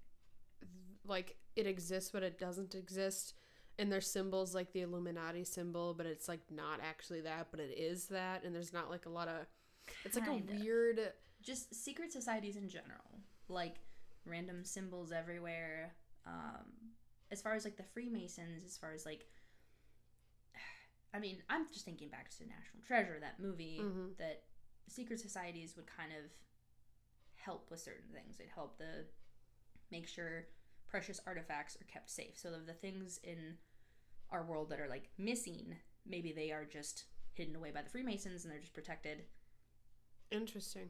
like 1.05 1.37
it 1.55 1.67
exists 1.67 2.11
but 2.11 2.23
it 2.23 2.39
doesn't 2.39 2.75
exist, 2.75 3.33
and 3.77 3.91
there's 3.91 4.09
symbols 4.09 4.55
like 4.55 4.71
the 4.73 4.81
Illuminati 4.81 5.43
symbol, 5.43 5.93
but 5.93 6.05
it's 6.05 6.27
like 6.27 6.41
not 6.51 6.79
actually 6.81 7.21
that, 7.21 7.47
but 7.51 7.59
it 7.59 7.77
is 7.77 8.05
that, 8.07 8.43
and 8.43 8.53
there's 8.55 8.73
not 8.73 8.89
like 8.89 9.05
a 9.05 9.09
lot 9.09 9.27
of. 9.27 9.45
It's 10.03 10.15
like 10.15 10.25
Kinda. 10.25 10.53
a 10.53 10.59
weird. 10.59 10.99
just 11.43 11.73
secret 11.75 12.11
societies 12.11 12.55
in 12.55 12.67
general, 12.69 13.19
like 13.49 13.75
random 14.25 14.63
symbols 14.65 15.11
everywhere. 15.11 15.93
Um, 16.25 16.65
as 17.31 17.41
far 17.41 17.53
as 17.53 17.63
like 17.65 17.77
the 17.77 17.83
Freemasons, 17.83 18.63
as 18.65 18.77
far 18.77 18.93
as 18.93 19.05
like, 19.05 19.25
I 21.13 21.19
mean, 21.19 21.37
I'm 21.49 21.67
just 21.71 21.85
thinking 21.85 22.09
back 22.09 22.29
to 22.37 22.43
National 22.43 22.81
Treasure, 22.85 23.17
that 23.19 23.39
movie, 23.39 23.79
Mhm. 23.81 24.17
that 24.17 24.43
secret 24.87 25.19
societies 25.19 25.75
would 25.75 25.87
kind 25.87 26.11
of 26.13 26.31
help 27.35 27.69
with 27.69 27.79
certain 27.79 28.09
things. 28.13 28.39
It'd 28.39 28.51
help 28.53 28.77
the 28.77 29.05
make 29.91 30.07
sure 30.07 30.47
precious 30.89 31.19
artifacts 31.25 31.75
are 31.75 31.91
kept 31.91 32.09
safe. 32.09 32.37
So 32.37 32.51
the 32.51 32.73
things 32.73 33.19
in 33.23 33.57
our 34.31 34.43
world 34.43 34.69
that 34.69 34.79
are 34.79 34.89
like 34.89 35.09
missing, 35.17 35.75
maybe 36.05 36.31
they 36.31 36.51
are 36.51 36.65
just 36.65 37.05
hidden 37.33 37.55
away 37.55 37.71
by 37.71 37.81
the 37.81 37.89
Freemasons 37.89 38.43
and 38.43 38.51
they're 38.51 38.59
just 38.59 38.73
protected. 38.73 39.23
Interesting. 40.31 40.89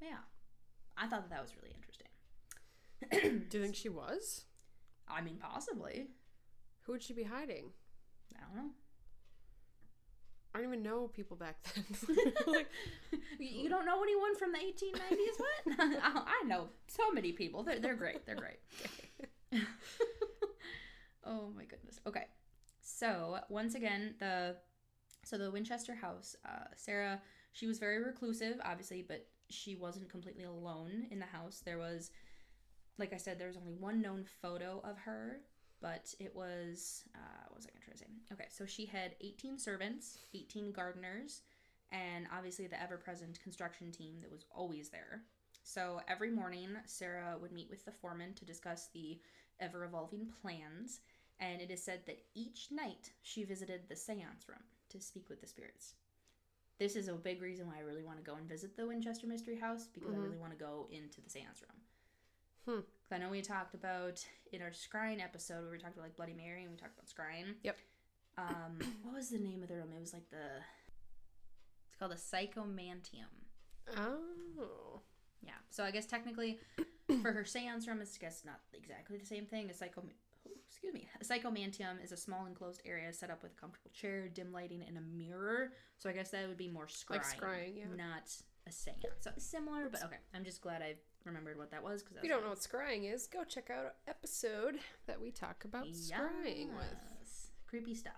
Yeah. 0.00 0.18
I 0.96 1.06
thought 1.06 1.28
that 1.28 1.30
that 1.30 1.42
was 1.42 1.54
really 1.56 1.74
interesting. 1.74 3.48
Do 3.48 3.58
you 3.58 3.64
think 3.64 3.76
she 3.76 3.88
was? 3.88 4.44
I 5.08 5.20
mean, 5.20 5.36
possibly. 5.36 6.08
Who 6.82 6.92
would 6.92 7.02
she 7.02 7.12
be 7.14 7.22
hiding? 7.22 7.70
I 8.36 8.40
don't 8.44 8.56
know. 8.56 8.70
I 10.54 10.58
don't 10.58 10.68
even 10.68 10.82
know 10.82 11.08
people 11.08 11.36
back 11.36 11.56
then. 11.74 11.84
like, 12.46 12.68
You 13.38 13.68
don't 13.68 13.86
know 13.86 14.02
anyone 14.02 14.36
from 14.36 14.52
the 14.52 14.58
1890s? 14.58 15.38
What? 15.38 15.98
I 16.02 16.22
I 16.42 16.46
know 16.46 16.68
so 16.88 17.10
many 17.12 17.32
people. 17.32 17.62
They're, 17.62 17.78
they're 17.80 17.94
great. 17.94 18.24
They're 18.26 18.36
great. 18.36 18.58
oh 21.24 21.50
my 21.56 21.64
goodness. 21.64 22.00
Okay. 22.06 22.26
So, 22.80 23.38
once 23.48 23.74
again, 23.74 24.14
the 24.18 24.56
so 25.24 25.36
the 25.36 25.50
Winchester 25.50 25.94
house, 25.94 26.34
uh, 26.46 26.68
Sarah, 26.74 27.20
she 27.52 27.66
was 27.66 27.78
very 27.78 28.02
reclusive, 28.02 28.58
obviously, 28.64 29.04
but 29.06 29.26
she 29.50 29.74
wasn't 29.74 30.08
completely 30.08 30.44
alone 30.44 31.06
in 31.10 31.18
the 31.18 31.26
house. 31.26 31.62
There 31.64 31.78
was 31.78 32.10
like 32.98 33.12
I 33.12 33.16
said, 33.16 33.38
there 33.38 33.46
was 33.46 33.56
only 33.56 33.74
one 33.74 34.00
known 34.02 34.24
photo 34.42 34.80
of 34.84 34.98
her, 34.98 35.40
but 35.80 36.14
it 36.18 36.34
was 36.34 37.04
uh, 37.14 37.44
what 37.48 37.56
was 37.56 37.66
I 37.66 37.70
going 37.70 37.80
to 37.80 37.84
try 37.84 37.92
to 37.92 37.98
say? 37.98 38.06
Okay, 38.32 38.48
so 38.50 38.66
she 38.66 38.86
had 38.86 39.14
18 39.20 39.58
servants, 39.58 40.18
18 40.34 40.72
gardeners, 40.72 41.42
and 41.90 42.26
obviously 42.36 42.66
the 42.66 42.80
ever-present 42.82 43.40
construction 43.42 43.90
team 43.92 44.18
that 44.20 44.30
was 44.30 44.44
always 44.50 44.88
there. 44.90 45.22
So 45.62 46.00
every 46.08 46.30
morning, 46.30 46.70
Sarah 46.86 47.36
would 47.40 47.52
meet 47.52 47.70
with 47.70 47.84
the 47.84 47.92
foreman 47.92 48.34
to 48.34 48.44
discuss 48.44 48.88
the 48.92 49.20
ever-evolving 49.60 50.28
plans, 50.40 51.00
and 51.40 51.60
it 51.60 51.70
is 51.70 51.82
said 51.82 52.00
that 52.06 52.22
each 52.34 52.68
night 52.70 53.12
she 53.22 53.44
visited 53.44 53.82
the 53.88 53.96
seance 53.96 54.48
room 54.48 54.62
to 54.90 55.00
speak 55.00 55.28
with 55.28 55.40
the 55.40 55.46
spirits. 55.46 55.94
This 56.78 56.94
is 56.94 57.08
a 57.08 57.12
big 57.14 57.42
reason 57.42 57.66
why 57.66 57.76
I 57.78 57.80
really 57.80 58.04
want 58.04 58.18
to 58.18 58.24
go 58.24 58.36
and 58.36 58.48
visit 58.48 58.76
the 58.76 58.86
Winchester 58.86 59.26
Mystery 59.26 59.56
House 59.58 59.88
because 59.92 60.14
I 60.14 60.16
Mhm. 60.16 60.22
really 60.22 60.38
want 60.38 60.52
to 60.52 60.58
go 60.58 60.88
into 60.90 61.20
the 61.20 61.28
seance 61.28 61.60
room. 61.60 61.82
Hmm. 62.68 62.80
I 63.10 63.16
know 63.16 63.30
we 63.30 63.40
talked 63.40 63.72
about 63.74 64.22
in 64.52 64.60
our 64.60 64.70
scrying 64.70 65.24
episode 65.24 65.62
where 65.62 65.70
we 65.70 65.78
talked 65.78 65.94
about 65.94 66.04
like 66.04 66.16
Bloody 66.16 66.34
Mary 66.34 66.64
and 66.64 66.70
we 66.70 66.76
talked 66.76 66.92
about 66.98 67.06
scrying. 67.08 67.54
Yep. 67.62 67.78
Um, 68.36 68.78
what 69.02 69.14
was 69.14 69.30
the 69.30 69.38
name 69.38 69.62
of 69.62 69.70
the 69.70 69.76
room? 69.76 69.88
It 69.96 70.00
was 70.00 70.12
like 70.12 70.28
the. 70.28 70.60
It's 71.88 71.96
called 71.98 72.12
a 72.12 72.16
psychomantium. 72.16 73.32
oh. 73.96 75.00
Yeah. 75.40 75.52
So 75.70 75.82
I 75.82 75.90
guess 75.90 76.04
technically, 76.04 76.58
for 77.22 77.32
her 77.32 77.44
seance 77.44 77.88
room, 77.88 78.02
it's 78.02 78.18
I 78.20 78.26
guess 78.26 78.42
not 78.44 78.60
exactly 78.74 79.16
the 79.16 79.24
same 79.24 79.46
thing. 79.46 79.70
A 79.70 79.74
psycho. 79.74 80.02
oh, 80.06 80.50
Excuse 80.68 80.92
me. 80.92 81.08
A 81.20 81.24
psychomantium 81.24 82.04
is 82.04 82.12
a 82.12 82.16
small 82.18 82.44
enclosed 82.44 82.82
area 82.84 83.10
set 83.14 83.30
up 83.30 83.42
with 83.42 83.52
a 83.52 83.60
comfortable 83.60 83.90
chair, 83.94 84.28
dim 84.28 84.52
lighting, 84.52 84.84
and 84.86 84.98
a 84.98 85.00
mirror. 85.00 85.70
So 85.96 86.10
I 86.10 86.12
guess 86.12 86.30
that 86.32 86.46
would 86.46 86.58
be 86.58 86.68
more 86.68 86.86
scrying, 86.86 87.16
Like 87.16 87.40
scrying, 87.40 87.76
yeah. 87.78 87.84
not 87.96 88.30
a 88.66 88.72
seance. 88.72 89.00
So 89.20 89.30
similar, 89.38 89.88
but 89.90 90.04
okay. 90.04 90.18
I'm 90.34 90.44
just 90.44 90.60
glad 90.60 90.82
I 90.82 90.96
remembered 91.24 91.58
what 91.58 91.70
that 91.70 91.82
was 91.82 92.02
because 92.02 92.18
If 92.18 92.24
you 92.24 92.30
don't 92.30 92.42
know 92.42 92.50
what 92.50 92.60
scrying 92.60 93.12
is, 93.12 93.26
go 93.26 93.44
check 93.44 93.70
out 93.70 93.84
our 93.84 93.94
episode 94.06 94.78
that 95.06 95.20
we 95.20 95.30
talk 95.30 95.64
about 95.64 95.86
scrying 95.86 96.74
with. 96.76 97.50
Creepy 97.66 97.94
stuff. 97.94 98.12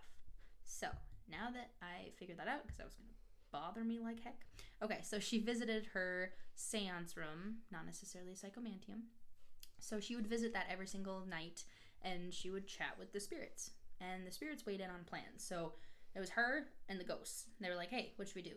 So 0.65 0.87
now 1.31 1.51
that 1.53 1.71
I 1.83 2.11
figured 2.19 2.39
that 2.39 2.49
out, 2.49 2.63
because 2.63 2.79
that 2.79 2.87
was 2.87 2.95
going 2.95 3.09
to 3.09 3.15
bother 3.53 3.85
me 3.85 3.99
like 3.99 4.23
heck. 4.23 4.47
Okay, 4.83 5.01
so 5.03 5.19
she 5.19 5.39
visited 5.41 5.87
her 5.93 6.33
seance 6.55 7.17
room, 7.17 7.59
not 7.73 7.87
necessarily 7.87 8.33
psychomantium. 8.33 9.03
So 9.79 9.99
she 9.99 10.15
would 10.15 10.27
visit 10.27 10.53
that 10.53 10.67
every 10.71 10.87
single 10.87 11.25
night 11.29 11.65
and 12.03 12.33
she 12.33 12.51
would 12.51 12.67
chat 12.67 12.97
with 12.99 13.13
the 13.13 13.21
spirits. 13.21 13.73
And 14.01 14.27
the 14.27 14.33
spirits 14.33 14.65
weighed 14.65 14.81
in 14.81 14.89
on 14.91 15.05
plans. 15.07 15.45
So 15.45 15.73
it 16.15 16.21
was 16.21 16.31
her 16.31 16.67
and 16.89 16.99
the 16.99 17.05
ghosts. 17.05 17.47
They 17.61 17.69
were 17.69 17.77
like, 17.77 17.91
hey, 17.91 18.13
what 18.17 18.29
should 18.29 18.37
we 18.37 18.43
do? 18.43 18.57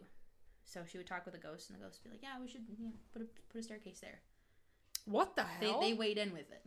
So 0.66 0.82
she 0.90 0.98
would 0.98 1.08
talk 1.08 1.26
with 1.26 1.34
the 1.34 1.40
ghost, 1.40 1.70
and 1.70 1.78
the 1.78 1.84
ghost 1.84 2.00
would 2.00 2.10
be 2.10 2.16
like, 2.16 2.24
yeah, 2.24 2.40
we 2.42 2.48
should 2.48 2.62
you 2.80 2.86
know, 2.86 2.92
put, 3.12 3.22
a, 3.22 3.26
put 3.52 3.60
a 3.60 3.64
staircase 3.64 4.00
there. 4.00 4.22
What 5.06 5.36
the 5.36 5.46
They, 5.60 5.68
hell? 5.70 5.82
they 5.82 5.94
weighed 5.94 6.18
in 6.18 6.32
with 6.34 6.52
it. 6.52 6.66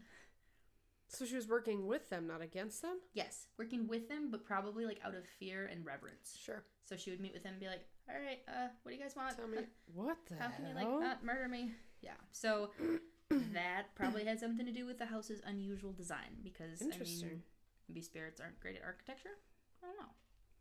so 1.09 1.24
she 1.24 1.37
was 1.37 1.47
working 1.49 1.87
with 1.87 2.11
them, 2.11 2.26
not 2.26 2.43
against 2.43 2.82
them? 2.82 2.99
Yes, 3.14 3.47
working 3.59 3.87
with 3.89 4.09
them, 4.09 4.30
but 4.30 4.45
probably 4.45 4.84
like 4.84 5.01
out 5.05 5.14
of 5.14 5.24
fear 5.39 5.66
and 5.66 5.84
reverence. 5.87 6.37
Sure. 6.41 6.64
So 6.84 6.97
she 6.97 7.11
would 7.11 7.20
meet 7.20 7.32
with 7.32 7.43
them 7.43 7.53
and 7.55 7.61
be 7.61 7.66
like, 7.68 7.84
"All 8.09 8.14
right, 8.20 8.41
uh, 8.49 8.68
what 8.82 8.91
do 8.93 8.97
you 8.97 9.03
guys 9.03 9.16
want? 9.16 9.37
Tell 9.37 9.49
me. 9.49 9.59
What 9.95 10.18
the 10.26 10.37
How 10.37 10.49
can 10.51 10.66
you 10.66 10.74
like 10.74 10.89
not 10.89 11.24
murder 11.24 11.49
me?" 11.49 11.72
Yeah. 12.03 12.14
So 12.32 12.70
that 13.30 13.95
probably 13.95 14.24
had 14.24 14.39
something 14.39 14.66
to 14.66 14.72
do 14.72 14.84
with 14.87 14.99
the 14.99 15.07
house's 15.07 15.41
unusual 15.47 15.93
design 15.93 16.37
because 16.45 16.80
I 16.82 16.84
mean, 16.84 16.93
Interesting. 16.93 17.43
maybe 17.89 18.03
spirits 18.03 18.41
aren't 18.41 18.61
great 18.61 18.76
at 18.76 18.82
architecture. 18.84 19.39
I 19.82 19.87
don't 19.87 19.97
know. 19.99 20.12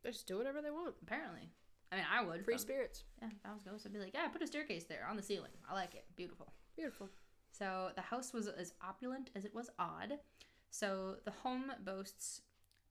They 0.04 0.12
just 0.12 0.28
do 0.28 0.38
whatever 0.38 0.62
they 0.62 0.72
want. 0.72 0.96
Apparently, 1.02 1.50
I 1.92 1.96
mean, 1.98 2.06
I 2.12 2.24
would. 2.24 2.46
Free 2.46 2.54
if 2.54 2.58
I 2.58 2.58
was- 2.58 2.62
spirits. 2.62 3.04
Yeah, 3.22 3.28
if 3.30 3.46
I 3.46 3.54
was 3.54 3.64
ghost, 3.64 3.86
I'd 3.86 3.94
be 3.94 4.00
like, 4.00 4.14
"Yeah, 4.14 4.28
put 4.30 4.42
a 4.42 4.48
staircase 4.48 4.86
there 4.86 5.06
on 5.10 5.18
the 5.18 5.24
ceiling. 5.24 5.52
I 5.70 5.74
like 5.74 5.94
it. 5.96 6.06
Beautiful." 6.16 6.54
Beautiful. 6.76 7.10
So 7.58 7.90
the 7.96 8.02
house 8.02 8.34
was 8.34 8.48
as 8.48 8.74
opulent 8.82 9.30
as 9.36 9.46
it 9.46 9.54
was 9.56 9.70
odd. 9.80 10.20
So 10.70 11.16
the 11.24 11.32
home 11.32 11.72
boasts 11.86 12.42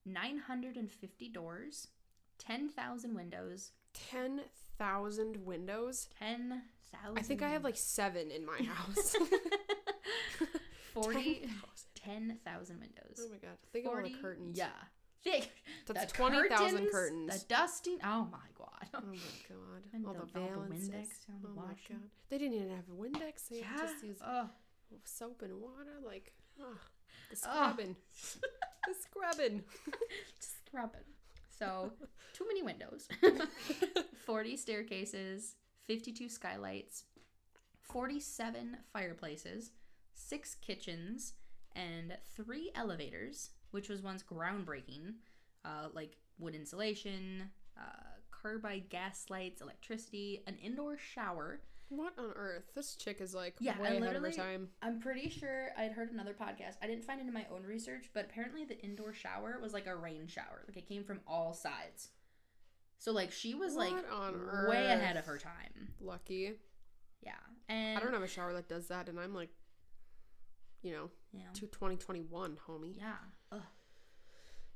950 0.06 1.28
doors, 1.28 1.88
10,000 2.38 3.14
windows, 3.14 3.72
10,000 3.92 5.44
windows? 5.44 6.08
10,000. 6.18 7.18
I 7.18 7.22
think 7.22 7.42
I 7.42 7.48
have 7.50 7.64
like 7.64 7.76
seven 7.76 8.30
in 8.30 8.46
my 8.46 8.58
house. 8.62 9.16
40, 10.94 11.14
10,000. 11.94 12.30
10,000 12.36 12.80
windows. 12.80 13.20
Oh 13.20 13.28
my 13.30 13.38
god. 13.38 13.56
Think 13.72 13.86
of 13.86 13.90
all 13.90 13.96
40, 13.96 14.12
the 14.12 14.18
curtains. 14.20 14.58
Yeah. 14.58 14.68
Think, 15.24 15.50
That's 15.86 16.12
the 16.12 16.18
20,000 16.18 16.90
curtains. 16.90 17.40
The 17.42 17.48
dusting. 17.48 17.98
Oh 18.04 18.28
my 18.30 18.38
god. 18.58 18.88
Oh 18.94 19.00
my 19.06 19.16
god. 19.48 19.82
And 19.94 20.06
all 20.06 20.12
the- 20.12 20.26
the 20.32 20.40
all 20.40 20.48
the. 20.68 20.74
Windex 20.74 21.06
oh 21.30 21.48
my 21.56 21.62
god. 21.88 22.10
They 22.28 22.36
didn't 22.38 22.54
even 22.54 22.70
have 22.70 22.88
a 22.88 22.92
Windex. 22.92 23.48
They 23.48 23.60
Yeah. 23.60 23.76
just 23.78 24.04
use 24.04 24.18
Oh. 24.24 24.50
soap 25.04 25.40
and 25.42 25.60
water. 25.60 25.98
Like, 26.04 26.34
oh, 26.60 26.76
the 27.30 27.36
Oh. 27.46 27.52
scrubbing. 27.52 27.96
the 28.86 28.94
scrubbing. 29.00 29.64
Scrubbing. 30.38 31.00
So, 31.58 31.92
too 32.34 32.46
many 32.46 32.62
windows. 32.62 33.08
40 34.26 34.56
staircases, 34.56 35.56
52 35.86 36.28
skylights, 36.28 37.04
47 37.80 38.76
fireplaces, 38.92 39.70
6 40.14 40.54
kitchens, 40.56 41.34
and 41.74 42.16
3 42.36 42.70
elevators, 42.74 43.50
which 43.74 43.88
was 43.88 44.00
once 44.02 44.22
groundbreaking, 44.22 45.14
uh, 45.64 45.88
like 45.92 46.16
wood 46.38 46.54
insulation, 46.54 47.50
uh, 47.76 47.82
carbide 48.30 48.88
gas 48.88 49.26
lights, 49.30 49.60
electricity, 49.60 50.42
an 50.46 50.56
indoor 50.62 50.96
shower. 50.96 51.60
What 51.88 52.14
on 52.18 52.32
earth? 52.36 52.70
This 52.74 52.94
chick 52.96 53.20
is 53.20 53.34
like 53.34 53.54
Yeah, 53.60 53.78
way 53.80 53.96
ahead 53.98 54.16
of 54.16 54.22
her 54.22 54.30
time. 54.30 54.68
I'm 54.80 55.00
pretty 55.00 55.28
sure 55.28 55.70
I'd 55.76 55.92
heard 55.92 56.12
another 56.12 56.32
podcast. 56.34 56.76
I 56.82 56.86
didn't 56.86 57.04
find 57.04 57.20
it 57.20 57.26
in 57.26 57.32
my 57.32 57.46
own 57.52 57.62
research, 57.64 58.10
but 58.14 58.24
apparently 58.24 58.64
the 58.64 58.80
indoor 58.80 59.12
shower 59.12 59.58
was 59.60 59.72
like 59.72 59.86
a 59.86 59.94
rain 59.94 60.26
shower. 60.26 60.64
Like 60.66 60.76
it 60.76 60.88
came 60.88 61.04
from 61.04 61.20
all 61.26 61.52
sides. 61.52 62.08
So 62.98 63.12
like 63.12 63.32
she 63.32 63.54
was 63.54 63.74
like 63.74 63.92
What 63.92 64.10
on 64.10 64.68
way 64.68 64.86
ahead 64.86 65.16
of 65.16 65.26
her 65.26 65.36
time. 65.38 65.88
Lucky. 66.00 66.52
Yeah. 67.22 67.32
And 67.68 67.98
I 67.98 68.00
don't 68.02 68.12
have 68.14 68.22
a 68.22 68.28
shower 68.28 68.52
that 68.54 68.68
does 68.68 68.88
that, 68.88 69.08
and 69.08 69.18
I'm 69.20 69.34
like, 69.34 69.50
you 70.82 70.92
know, 70.92 71.10
You 71.32 71.40
know, 71.40 71.50
to 71.54 71.60
2021, 71.66 72.56
homie. 72.68 72.96
yeah. 72.96 73.14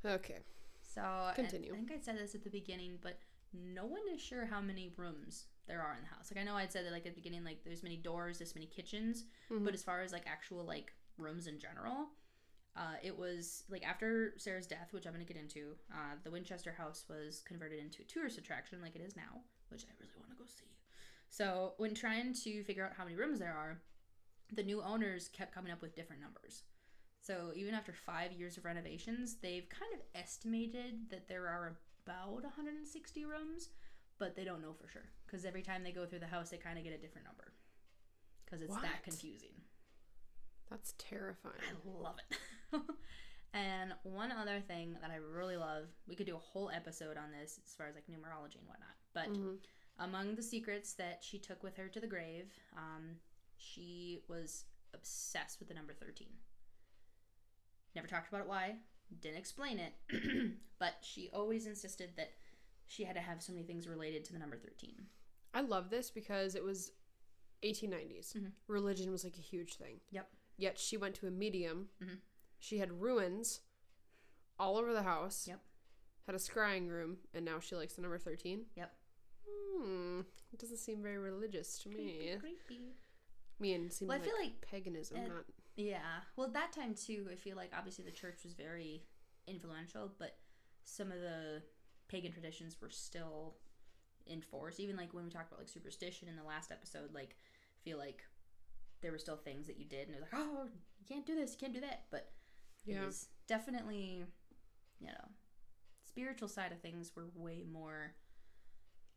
Okay. 0.04 0.38
So 0.82 1.30
Continue. 1.34 1.72
I 1.72 1.76
think 1.76 1.92
I 1.92 1.98
said 2.00 2.18
this 2.18 2.34
at 2.34 2.44
the 2.44 2.50
beginning, 2.50 2.98
but 3.02 3.18
no 3.52 3.86
one 3.86 4.00
is 4.12 4.20
sure 4.20 4.46
how 4.46 4.60
many 4.60 4.92
rooms 4.96 5.46
there 5.66 5.80
are 5.82 5.94
in 5.94 6.02
the 6.02 6.08
house. 6.14 6.30
Like 6.32 6.40
I 6.40 6.44
know 6.44 6.54
I'd 6.56 6.72
said 6.72 6.84
that 6.86 6.92
like 6.92 7.06
at 7.06 7.14
the 7.14 7.20
beginning, 7.20 7.44
like 7.44 7.62
there's 7.64 7.82
many 7.82 7.96
doors, 7.96 8.38
this 8.38 8.54
many 8.54 8.66
kitchens, 8.66 9.24
Mhm. 9.50 9.64
but 9.64 9.74
as 9.74 9.82
far 9.82 10.00
as 10.00 10.12
like 10.12 10.26
actual 10.26 10.64
like 10.64 10.92
rooms 11.18 11.46
in 11.46 11.58
general, 11.58 12.08
uh, 12.76 12.96
it 13.02 13.16
was 13.16 13.64
like 13.68 13.84
after 13.86 14.34
Sarah's 14.38 14.66
death, 14.66 14.92
which 14.92 15.06
I'm 15.06 15.12
gonna 15.12 15.24
get 15.24 15.36
into. 15.36 15.76
Uh, 15.92 16.16
the 16.24 16.30
Winchester 16.30 16.72
house 16.72 17.06
was 17.08 17.42
converted 17.42 17.78
into 17.80 18.02
a 18.02 18.04
tourist 18.06 18.38
attraction, 18.38 18.80
like 18.80 18.94
it 18.96 19.02
is 19.02 19.16
now, 19.16 19.42
which 19.68 19.84
I 19.84 19.92
really 20.00 20.16
want 20.18 20.30
to 20.30 20.36
go 20.36 20.44
see. 20.46 20.64
So 21.28 21.74
when 21.76 21.94
trying 21.94 22.32
to 22.32 22.64
figure 22.64 22.86
out 22.86 22.94
how 22.94 23.04
many 23.04 23.16
rooms 23.16 23.38
there 23.38 23.54
are, 23.54 23.82
the 24.52 24.62
new 24.62 24.82
owners 24.82 25.28
kept 25.28 25.52
coming 25.52 25.70
up 25.72 25.82
with 25.82 25.94
different 25.94 26.22
numbers. 26.22 26.62
So 27.28 27.52
even 27.54 27.74
after 27.74 27.92
five 27.92 28.32
years 28.32 28.56
of 28.56 28.64
renovations, 28.64 29.36
they've 29.42 29.68
kind 29.68 29.92
of 29.92 30.00
estimated 30.18 31.10
that 31.10 31.28
there 31.28 31.46
are 31.46 31.76
about 32.06 32.42
160 32.42 33.24
rooms, 33.26 33.68
but 34.18 34.34
they 34.34 34.44
don't 34.44 34.62
know 34.62 34.72
for 34.72 34.88
sure 34.88 35.10
because 35.26 35.44
every 35.44 35.60
time 35.60 35.82
they 35.84 35.92
go 35.92 36.06
through 36.06 36.20
the 36.20 36.26
house, 36.26 36.48
they 36.48 36.56
kind 36.56 36.78
of 36.78 36.84
get 36.84 36.94
a 36.94 36.98
different 36.98 37.26
number 37.26 37.52
because 38.46 38.62
it's 38.62 38.70
What? 38.70 38.80
that 38.80 39.02
confusing. 39.02 39.60
That's 40.70 40.94
terrifying. 40.96 41.54
I 41.60 42.02
love 42.02 42.16
it. 42.30 42.38
and 43.52 43.92
one 44.04 44.32
other 44.32 44.60
thing 44.66 44.96
that 45.02 45.10
I 45.10 45.16
really 45.16 45.58
love, 45.58 45.84
we 46.06 46.14
could 46.16 46.26
do 46.26 46.34
a 46.36 46.38
whole 46.38 46.70
episode 46.74 47.18
on 47.18 47.30
this 47.30 47.60
as 47.66 47.74
far 47.74 47.88
as 47.88 47.94
like 47.94 48.06
numerology 48.06 48.56
and 48.56 48.66
whatnot. 48.66 48.96
But 49.12 49.28
Mhm. 49.28 49.58
among 49.98 50.34
the 50.34 50.42
secrets 50.42 50.94
that 50.94 51.22
she 51.22 51.38
took 51.38 51.62
with 51.62 51.76
her 51.76 51.90
to 51.90 52.00
the 52.00 52.06
grave, 52.06 52.50
um, 52.74 53.20
she 53.58 54.22
was 54.28 54.64
obsessed 54.94 55.58
with 55.58 55.68
the 55.68 55.74
number 55.74 55.92
13. 55.92 56.28
Never 57.94 58.06
talked 58.06 58.28
about 58.28 58.42
it 58.42 58.48
why, 58.48 58.76
didn't 59.20 59.38
explain 59.38 59.78
it, 59.78 59.92
but 60.78 60.94
she 61.02 61.30
always 61.32 61.66
insisted 61.66 62.10
that 62.16 62.32
she 62.86 63.04
had 63.04 63.14
to 63.16 63.20
have 63.20 63.42
so 63.42 63.52
many 63.52 63.64
things 63.64 63.88
related 63.88 64.24
to 64.26 64.32
the 64.32 64.38
number 64.38 64.56
13. 64.56 65.06
I 65.54 65.60
love 65.62 65.90
this 65.90 66.10
because 66.10 66.54
it 66.54 66.62
was 66.64 66.92
1890s. 67.62 68.34
Mhm. 68.34 68.52
Religion 68.68 69.10
was 69.10 69.24
like 69.24 69.36
a 69.36 69.42
huge 69.42 69.74
thing. 69.74 70.00
Yep. 70.10 70.30
Yet 70.56 70.78
she 70.78 70.96
went 70.96 71.14
to 71.16 71.26
a 71.26 71.30
medium. 71.30 71.90
Mhm. 72.00 72.20
She 72.58 72.78
had 72.78 73.00
ruins 73.00 73.60
all 74.58 74.76
over 74.76 74.92
the 74.92 75.02
house. 75.02 75.46
Yep. 75.46 75.60
Had 76.26 76.34
a 76.34 76.38
scrying 76.38 76.88
room, 76.88 77.18
and 77.32 77.44
now 77.44 77.58
she 77.60 77.74
likes 77.74 77.94
the 77.94 78.02
number 78.02 78.18
13. 78.18 78.66
Yep. 78.76 78.94
Hmm. 79.46 80.20
It 80.52 80.58
doesn't 80.58 80.76
seem 80.78 81.02
very 81.02 81.18
religious 81.18 81.78
to 81.80 81.88
me. 81.88 82.36
Creepy, 82.38 82.56
creepy. 82.66 82.96
Me 83.58 83.74
and 83.74 83.92
seems 83.92 84.08
Well, 84.08 84.16
I 84.16 84.20
like, 84.20 84.30
feel 84.30 84.38
like 84.38 84.60
paganism, 84.60 85.28
not. 85.28 85.44
Yeah. 85.78 86.20
Well, 86.36 86.48
at 86.48 86.54
that 86.54 86.72
time 86.72 86.94
too, 86.94 87.28
I 87.32 87.36
feel 87.36 87.56
like 87.56 87.70
obviously 87.76 88.04
the 88.04 88.10
church 88.10 88.40
was 88.42 88.52
very 88.54 89.04
influential, 89.46 90.10
but 90.18 90.36
some 90.84 91.12
of 91.12 91.20
the 91.20 91.62
pagan 92.08 92.32
traditions 92.32 92.76
were 92.82 92.90
still 92.90 93.58
in 94.26 94.42
force. 94.42 94.80
Even 94.80 94.96
like 94.96 95.14
when 95.14 95.24
we 95.24 95.30
talked 95.30 95.48
about 95.52 95.60
like 95.60 95.68
superstition 95.68 96.28
in 96.28 96.34
the 96.36 96.42
last 96.42 96.72
episode, 96.72 97.14
like 97.14 97.36
I 97.40 97.80
feel 97.84 97.96
like 97.96 98.24
there 99.00 99.12
were 99.12 99.18
still 99.18 99.36
things 99.36 99.68
that 99.68 99.78
you 99.78 99.84
did 99.84 100.08
and 100.08 100.16
it 100.16 100.20
was 100.20 100.32
like, 100.32 100.42
oh, 100.42 100.64
you 100.98 101.06
can't 101.08 101.24
do 101.24 101.36
this, 101.36 101.52
you 101.52 101.58
can't 101.58 101.72
do 101.74 101.80
that. 101.80 102.06
But 102.10 102.32
it 102.84 102.94
Yeah. 102.94 103.06
was 103.06 103.28
definitely, 103.46 104.24
you 104.98 105.06
know, 105.06 105.28
spiritual 106.02 106.48
side 106.48 106.72
of 106.72 106.80
things 106.80 107.12
were 107.14 107.28
way 107.36 107.62
more 107.70 108.16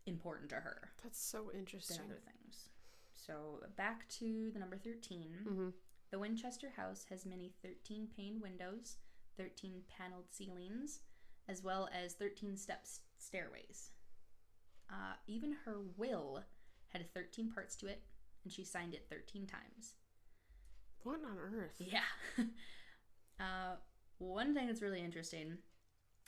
important 0.06 0.50
to 0.52 0.56
her 0.58 0.92
That's 1.04 1.20
so 1.20 1.46
than 1.52 1.60
interesting. 1.60 1.98
other 2.06 2.20
things. 2.24 2.70
So 3.14 3.64
back 3.78 4.08
to 4.20 4.52
the 4.54 4.60
number 4.60 4.78
13. 4.78 5.34
hmm 5.44 5.70
The 6.12 6.20
Winchester 6.20 6.74
house 6.76 7.06
has 7.10 7.26
many 7.26 7.54
13 7.64 8.08
pane 8.16 8.42
windows, 8.42 8.98
13 9.38 9.82
paneled 9.98 10.26
ceilings, 10.30 11.00
as 11.48 11.64
well 11.64 11.90
as 11.94 12.14
13 12.14 12.58
steps 12.58 13.00
stairways. 13.18 13.92
Uh, 14.90 15.14
even 15.26 15.56
her 15.66 15.78
will 15.96 16.44
had 16.90 17.14
13 17.14 17.50
parts 17.52 17.78
to 17.78 17.88
it, 17.88 18.02
and 18.44 18.52
she 18.52 18.66
signed 18.66 18.94
it 18.94 19.08
13 19.10 19.48
times. 19.48 19.94
What 21.04 21.22
on 21.26 21.38
earth? 21.40 21.76
Yeah. 21.80 22.02
uh, 23.40 23.76
one 24.18 24.54
thing 24.54 24.68
that's 24.68 24.82
really 24.82 25.02
interesting 25.02 25.58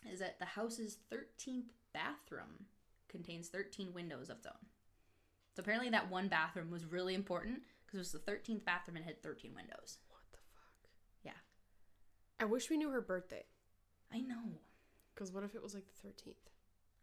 is 0.10 0.19
that 0.19 0.39
the 0.39 0.45
house's 0.45 0.99
13th 1.11 1.72
bathroom 1.93 2.68
contains 3.10 3.49
13 3.49 3.93
windows 3.93 4.30
of 4.30 4.38
its 4.38 4.47
own. 4.47 4.65
So 5.55 5.60
apparently, 5.60 5.89
that 5.89 6.10
one 6.10 6.30
bathroom 6.30 6.72
was 6.72 6.85
really 6.85 7.14
important 7.14 7.60
because 7.94 8.11
it 8.14 8.18
was 8.18 8.26
the 8.26 8.32
13th 8.32 8.65
bathroom 8.65 8.98
and 8.98 9.06
had 9.06 9.22
13 9.22 9.53
windows. 9.56 9.99
What 10.10 10.22
the 10.32 10.40
fuck? 10.56 10.90
Yeah. 11.24 11.40
I 12.40 12.45
wish 12.45 12.70
we 12.70 12.78
knew 12.78 12.90
her 12.90 13.02
birthday. 13.02 13.44
I 14.11 14.20
know. 14.20 14.60
Because 15.14 15.32
what 15.32 15.44
if 15.44 15.53
it 15.53 15.61
was 15.61 15.74
like 15.76 15.86
the 15.86 16.07
13th 16.07 16.34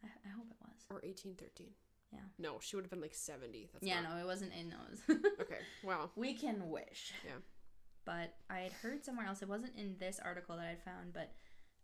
I, 0.03 0.07
I 0.25 0.29
hope 0.35 0.47
it 0.49 0.57
was. 0.61 0.83
or 0.89 0.95
1813? 1.03 1.67
Yeah. 2.11 2.19
No, 2.37 2.57
she 2.59 2.75
would 2.75 2.83
have 2.83 2.89
been 2.91 2.99
like 3.01 3.13
70. 3.13 3.69
That's 3.71 3.85
yeah, 3.85 4.01
not- 4.01 4.15
no, 4.15 4.21
it 4.21 4.25
wasn't 4.25 4.51
in 4.59 4.69
those. 4.69 5.17
Okay. 5.41 5.59
Wow. 5.83 6.09
we 6.15 6.33
can 6.33 6.69
wish. 6.69 7.13
Yeah. 7.25 7.39
But 8.03 8.33
I 8.49 8.59
had 8.59 8.73
heard 8.73 9.05
somewhere 9.05 9.27
else, 9.27 9.41
it 9.41 9.47
wasn't 9.49 9.77
in 9.77 9.95
this 9.99 10.19
article 10.23 10.57
that 10.57 10.65
I'd 10.65 10.83
found, 10.83 11.13
but 11.13 11.31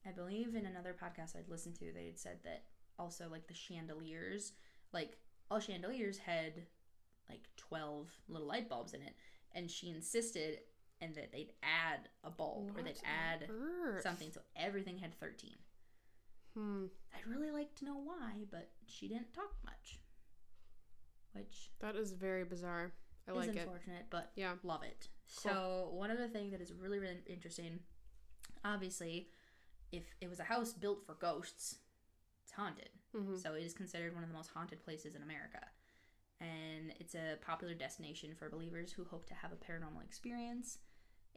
I 0.05 0.11
believe 0.11 0.55
in 0.55 0.65
another 0.65 0.95
podcast 1.01 1.35
I'd 1.37 1.47
listened 1.49 1.75
to, 1.75 1.91
they 1.93 2.07
had 2.07 2.19
said 2.19 2.39
that 2.43 2.63
also 2.99 3.25
like 3.31 3.47
the 3.47 3.53
chandeliers, 3.53 4.53
like 4.93 5.17
all 5.49 5.59
chandeliers 5.59 6.17
had 6.17 6.63
like 7.29 7.47
12 7.57 8.09
little 8.29 8.47
light 8.47 8.69
bulbs 8.69 8.93
in 8.93 9.01
it. 9.01 9.13
And 9.53 9.69
she 9.69 9.89
insisted 9.89 10.59
and 11.01 11.13
that 11.15 11.31
they'd 11.31 11.53
add 11.61 12.09
a 12.23 12.29
bulb 12.29 12.71
or 12.75 12.81
they'd 12.81 12.99
add 13.05 13.47
earth? 13.49 14.01
something. 14.03 14.31
So 14.31 14.41
everything 14.55 14.97
had 14.97 15.13
13. 15.19 15.51
Hmm. 16.55 16.85
I'd 17.15 17.27
really 17.27 17.51
like 17.51 17.75
to 17.75 17.85
know 17.85 17.97
why, 18.03 18.31
but 18.49 18.69
she 18.87 19.07
didn't 19.07 19.33
talk 19.33 19.51
much. 19.63 19.99
Which 21.33 21.69
That 21.79 21.95
is 21.95 22.11
very 22.13 22.43
bizarre. 22.43 22.91
I 23.27 23.31
like 23.33 23.49
it. 23.55 23.57
unfortunate, 23.59 24.05
but 24.09 24.31
Yeah. 24.35 24.55
love 24.63 24.83
it. 24.83 25.07
Cool. 25.35 25.51
So 25.51 25.89
one 25.93 26.09
other 26.09 26.27
thing 26.27 26.49
that 26.51 26.61
is 26.61 26.73
really 26.73 26.99
really 26.99 27.17
interesting, 27.27 27.79
obviously, 28.63 29.29
if 29.91 30.03
it 30.21 30.29
was 30.29 30.39
a 30.39 30.43
house 30.45 30.73
built 30.73 31.05
for 31.05 31.13
ghosts, 31.15 31.79
it's 32.43 32.53
haunted. 32.53 32.89
hmm 33.11 33.35
So 33.35 33.53
it 33.53 33.63
is 33.63 33.73
considered 33.73 34.13
one 34.15 34.23
of 34.23 34.29
the 34.29 34.35
most 34.35 34.49
haunted 34.53 34.83
places 34.83 35.15
in 35.15 35.21
America. 35.21 35.59
And 36.39 36.93
it's 36.99 37.15
a 37.15 37.37
popular 37.45 37.73
destination 37.73 38.35
for 38.37 38.49
believers 38.49 38.91
who 38.91 39.03
hope 39.05 39.25
to 39.27 39.33
have 39.33 39.51
a 39.51 39.55
paranormal 39.55 40.03
experience. 40.03 40.77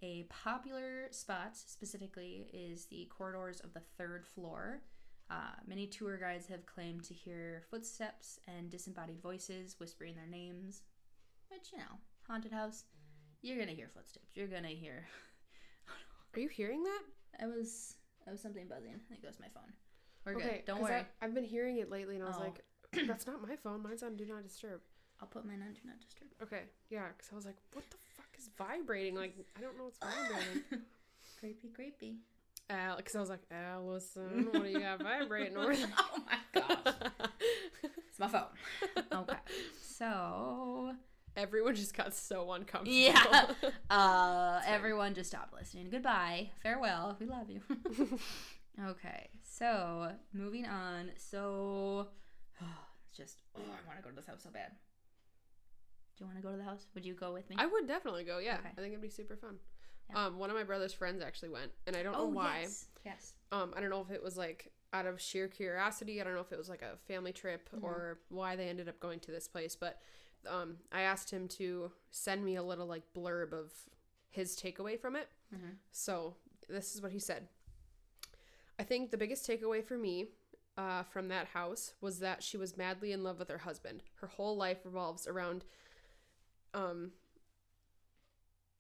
A 0.02 0.24
popular 0.28 1.08
spot 1.10 1.56
specifically 1.56 2.48
is 2.52 2.86
the 2.86 3.06
corridors 3.16 3.60
of 3.60 3.72
the 3.74 3.82
third 3.98 4.26
floor. 4.26 4.82
Uh, 5.30 5.52
many 5.66 5.86
tour 5.86 6.18
guides 6.18 6.46
have 6.48 6.66
claimed 6.66 7.04
to 7.04 7.14
hear 7.14 7.62
footsteps 7.70 8.38
and 8.48 8.68
disembodied 8.70 9.20
voices 9.22 9.76
whispering 9.78 10.14
their 10.16 10.26
names. 10.26 10.82
Which, 11.48 11.72
you 11.72 11.78
know, 11.78 11.98
haunted 12.26 12.52
house, 12.52 12.84
you're 13.42 13.58
gonna 13.58 13.72
hear 13.72 13.88
footsteps. 13.94 14.26
You're 14.34 14.48
gonna 14.48 14.68
hear. 14.68 15.04
Are 16.34 16.40
you 16.40 16.48
hearing 16.48 16.82
that? 16.82 17.02
I 17.42 17.46
was. 17.46 17.94
I 18.26 18.32
was 18.32 18.40
something 18.40 18.68
buzzing. 18.68 18.90
I 18.94 18.98
think 19.08 19.24
it 19.24 19.26
was 19.26 19.40
my 19.40 19.48
phone. 19.54 19.72
We're 20.24 20.36
okay. 20.36 20.48
good. 20.56 20.64
Don't 20.66 20.82
worry. 20.82 20.94
I, 20.96 21.06
I've 21.24 21.34
been 21.34 21.44
hearing 21.44 21.78
it 21.78 21.90
lately, 21.90 22.16
and 22.16 22.24
I 22.24 22.28
was 22.28 22.36
Oh. 22.38 22.42
like, 22.44 22.64
"That's 23.06 23.26
not 23.26 23.40
my 23.46 23.56
phone. 23.56 23.82
Mine's 23.82 24.02
on 24.02 24.16
Do 24.16 24.26
Not 24.26 24.42
Disturb." 24.42 24.80
I'll 25.20 25.28
put 25.28 25.44
mine 25.44 25.62
on 25.66 25.72
do 25.72 25.80
not 25.84 26.00
disturb. 26.00 26.28
Okay. 26.42 26.62
Yeah. 26.88 27.08
Because 27.16 27.30
I 27.32 27.36
was 27.36 27.44
like, 27.44 27.56
"What 27.72 27.84
the 27.90 27.96
fuck 28.16 28.28
is 28.38 28.50
vibrating? 28.56 29.14
Like, 29.14 29.34
I 29.56 29.60
don't 29.60 29.76
know 29.76 29.84
what's 29.84 29.98
vibrating." 29.98 30.62
creepy, 31.40 31.68
creepy. 31.68 32.16
Because 32.96 33.16
I 33.16 33.20
was 33.20 33.28
like, 33.30 33.42
Allison, 33.50 34.48
what 34.52 34.62
do 34.62 34.68
you 34.68 34.78
got 34.78 35.02
vibrating 35.02 35.56
over 35.56 35.74
there? 35.74 35.88
oh 35.98 36.18
my 36.26 36.60
gosh. 36.60 36.94
It's 38.08 38.18
my 38.18 38.28
phone. 38.28 38.42
Okay. 39.12 39.36
So, 39.80 40.94
Everyone 41.36 41.74
just 41.74 41.96
got 41.96 42.14
so 42.14 42.52
uncomfortable. 42.52 42.92
Yeah. 42.92 43.46
uh, 43.90 44.60
everyone 44.66 45.14
just 45.14 45.30
stopped 45.30 45.54
listening. 45.54 45.88
Goodbye. 45.90 46.50
Farewell. 46.62 47.16
We 47.20 47.26
love 47.26 47.48
you. 47.48 47.60
okay. 48.84 49.30
So, 49.42 50.12
moving 50.32 50.66
on. 50.66 51.10
So, 51.16 52.08
it's 52.60 53.16
just, 53.16 53.42
oh, 53.56 53.60
I 53.60 53.86
want 53.86 53.98
to 53.98 54.02
go 54.02 54.10
to 54.10 54.16
this 54.16 54.26
house 54.26 54.42
so 54.42 54.50
bad. 54.50 54.72
Do 56.20 56.24
you 56.24 56.28
want 56.28 56.36
to 56.38 56.42
go 56.46 56.50
to 56.52 56.58
the 56.58 56.64
house? 56.64 56.84
Would 56.94 57.06
you 57.06 57.14
go 57.14 57.32
with 57.32 57.48
me? 57.48 57.56
I 57.58 57.64
would 57.64 57.88
definitely 57.88 58.24
go. 58.24 58.38
Yeah, 58.38 58.56
Okay. 58.58 58.68
I 58.76 58.80
think 58.80 58.88
it'd 58.92 59.00
be 59.00 59.08
super 59.08 59.36
fun. 59.36 59.56
Yeah. 60.10 60.26
Um, 60.26 60.38
one 60.38 60.50
of 60.50 60.56
my 60.56 60.64
brother's 60.64 60.92
friends 60.92 61.22
actually 61.22 61.48
went, 61.48 61.70
and 61.86 61.96
I 61.96 62.02
don't 62.02 62.12
know 62.12 62.24
oh, 62.24 62.26
why. 62.28 62.60
yes. 62.62 62.88
Yes. 63.06 63.32
Um, 63.52 63.72
I 63.74 63.80
don't 63.80 63.88
know 63.88 64.02
if 64.06 64.10
it 64.14 64.22
was 64.22 64.36
like 64.36 64.70
out 64.92 65.06
of 65.06 65.18
sheer 65.18 65.48
curiosity. 65.48 66.20
I 66.20 66.24
don't 66.24 66.34
know 66.34 66.40
if 66.40 66.52
it 66.52 66.58
was 66.58 66.68
like 66.68 66.82
a 66.82 66.98
family 67.08 67.32
trip 67.32 67.70
Mhm. 67.74 67.82
or 67.82 68.18
why 68.28 68.54
they 68.54 68.68
ended 68.68 68.86
up 68.86 69.00
going 69.00 69.18
to 69.20 69.30
this 69.30 69.48
place. 69.48 69.74
But 69.76 69.98
um, 70.46 70.76
I 70.92 71.02
asked 71.02 71.30
him 71.30 71.48
to 71.48 71.90
send 72.10 72.44
me 72.44 72.56
a 72.56 72.62
little 72.62 72.86
like 72.86 73.04
blurb 73.16 73.52
of 73.54 73.72
his 74.28 74.54
takeaway 74.56 75.00
from 75.00 75.16
it. 75.16 75.28
Mhm. 75.54 75.76
So 75.90 76.36
this 76.68 76.94
is 76.94 77.00
what 77.00 77.12
he 77.12 77.18
said. 77.18 77.48
I 78.78 78.82
think 78.82 79.10
the 79.10 79.16
biggest 79.18 79.48
takeaway 79.48 79.82
for 79.82 79.96
me 79.96 80.26
uh, 80.76 81.02
from 81.04 81.28
that 81.28 81.46
house 81.48 81.94
was 82.02 82.18
that 82.20 82.42
she 82.42 82.56
was 82.58 82.76
madly 82.76 83.12
in 83.12 83.22
love 83.22 83.38
with 83.38 83.48
her 83.48 83.58
husband. 83.58 84.02
Her 84.16 84.26
whole 84.28 84.56
life 84.56 84.78
revolves 84.84 85.26
around, 85.26 85.64
um, 86.74 87.12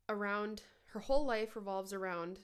around 0.08 0.62
her 0.86 1.00
whole 1.00 1.24
life 1.24 1.54
revolves 1.54 1.92
around, 1.92 2.40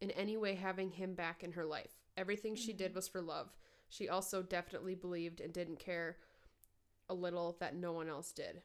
in 0.00 0.10
any 0.12 0.36
way 0.36 0.54
having 0.54 0.90
him 0.90 1.14
back 1.14 1.42
in 1.42 1.52
her 1.52 1.64
life. 1.64 1.94
Everything 2.16 2.54
she 2.54 2.72
did 2.72 2.94
was 2.94 3.08
for 3.08 3.20
love. 3.20 3.50
She 3.88 4.08
also 4.08 4.42
definitely 4.42 4.94
believed 4.94 5.40
and 5.40 5.52
didn't 5.52 5.78
care 5.80 6.16
a 7.08 7.14
little 7.14 7.56
that 7.60 7.74
no 7.74 7.92
one 7.92 8.08
else 8.08 8.32
did. 8.32 8.62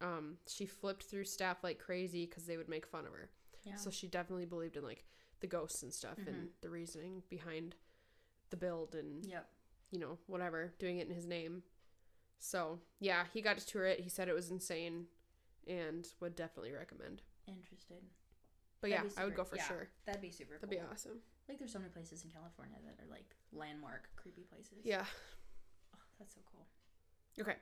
Um, 0.00 0.38
she 0.48 0.66
flipped 0.66 1.04
through 1.04 1.24
staff 1.24 1.58
like 1.62 1.78
crazy 1.78 2.26
because 2.26 2.46
they 2.46 2.56
would 2.56 2.68
make 2.68 2.86
fun 2.86 3.06
of 3.06 3.12
her. 3.12 3.30
Yeah. 3.62 3.76
So 3.76 3.90
she 3.90 4.08
definitely 4.08 4.46
believed 4.46 4.76
in 4.76 4.82
like 4.82 5.04
the 5.40 5.46
ghosts 5.46 5.82
and 5.82 5.92
stuff 5.92 6.18
and 6.26 6.48
the 6.62 6.70
reasoning 6.70 7.22
behind 7.30 7.76
the 8.50 8.56
build 8.56 8.94
and 8.94 9.24
yep. 9.24 9.48
you 9.90 9.98
know 9.98 10.18
whatever 10.26 10.72
doing 10.78 10.98
it 10.98 11.08
in 11.08 11.14
his 11.14 11.26
name. 11.26 11.62
So 12.38 12.80
yeah, 13.00 13.24
he 13.32 13.40
got 13.40 13.58
to 13.58 13.66
tour 13.66 13.86
it. 13.86 14.00
He 14.00 14.10
said 14.10 14.28
it 14.28 14.34
was 14.34 14.50
insane, 14.50 15.06
and 15.68 16.06
would 16.20 16.34
definitely 16.36 16.72
recommend. 16.72 17.22
Interested. 17.46 18.02
But 18.80 18.90
That'd 18.90 19.04
yeah, 19.04 19.10
be 19.16 19.22
I 19.22 19.24
would 19.24 19.34
go 19.34 19.44
for 19.44 19.56
yeah, 19.56 19.66
sure. 19.68 19.88
That'd 20.06 20.20
be 20.22 20.30
super 20.30 20.54
That'd 20.54 20.68
cool. 20.70 20.78
be 20.78 20.92
awesome. 20.92 21.18
Like, 21.48 21.58
there's 21.58 21.72
so 21.72 21.78
many 21.78 21.90
places 21.90 22.24
in 22.24 22.30
California 22.30 22.76
that 22.84 23.02
are 23.02 23.10
like 23.10 23.34
landmark 23.52 24.08
creepy 24.16 24.42
places. 24.42 24.78
Yeah. 24.84 25.04
Oh, 25.94 25.98
that's 26.18 26.34
so 26.34 26.40
cool. 26.50 26.66
Okay. 27.40 27.56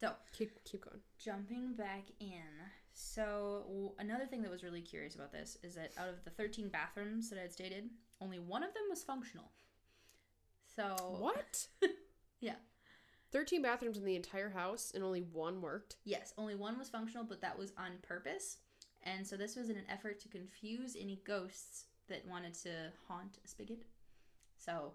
So, 0.00 0.12
Keep 0.36 0.62
keep 0.64 0.84
going. 0.84 1.00
jumping 1.18 1.74
back 1.74 2.04
in. 2.20 2.42
So, 2.92 3.64
w- 3.66 3.92
another 3.98 4.26
thing 4.26 4.42
that 4.42 4.50
was 4.50 4.62
really 4.62 4.80
curious 4.80 5.14
about 5.16 5.32
this 5.32 5.56
is 5.62 5.74
that 5.74 5.92
out 5.98 6.08
of 6.08 6.22
the 6.24 6.30
13 6.30 6.68
bathrooms 6.68 7.28
that 7.30 7.38
I 7.38 7.42
had 7.42 7.52
stated, 7.52 7.90
only 8.20 8.38
one 8.38 8.62
of 8.62 8.72
them 8.74 8.84
was 8.90 9.02
functional. 9.02 9.50
So, 10.76 10.94
What? 11.18 11.66
Yeah. 12.40 12.54
Thirteen 13.30 13.62
bathrooms 13.62 13.98
in 13.98 14.04
the 14.04 14.16
entire 14.16 14.50
house, 14.50 14.92
and 14.94 15.04
only 15.04 15.20
one 15.20 15.60
worked. 15.60 15.96
Yes, 16.04 16.32
only 16.38 16.54
one 16.54 16.78
was 16.78 16.88
functional, 16.88 17.24
but 17.24 17.40
that 17.42 17.58
was 17.58 17.72
on 17.76 17.92
purpose. 18.02 18.58
And 19.02 19.26
so, 19.26 19.36
this 19.36 19.54
was 19.56 19.68
in 19.68 19.76
an 19.76 19.84
effort 19.90 20.18
to 20.20 20.28
confuse 20.28 20.96
any 20.98 21.20
ghosts 21.26 21.84
that 22.08 22.26
wanted 22.26 22.54
to 22.62 22.90
haunt 23.06 23.38
a 23.44 23.48
spigot. 23.48 23.84
So, 24.56 24.92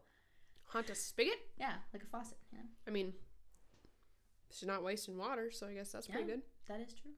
Haunt 0.66 0.90
a 0.90 0.96
spigot. 0.96 1.40
yeah, 1.60 1.76
like 1.94 2.02
a 2.04 2.08
faucet, 2.08 2.38
you 2.52 2.58
know? 2.58 2.64
I 2.88 2.92
mean, 2.92 3.14
she's 4.52 4.68
not 4.68 4.84
wasting 4.84 5.18
water, 5.18 5.52
so 5.52 5.68
I 5.68 5.74
guess 5.74 5.92
that's 5.92 6.08
pretty 6.08 6.26
good. 6.26 6.42
That 6.68 6.80
is 6.82 6.94
true. 6.94 7.12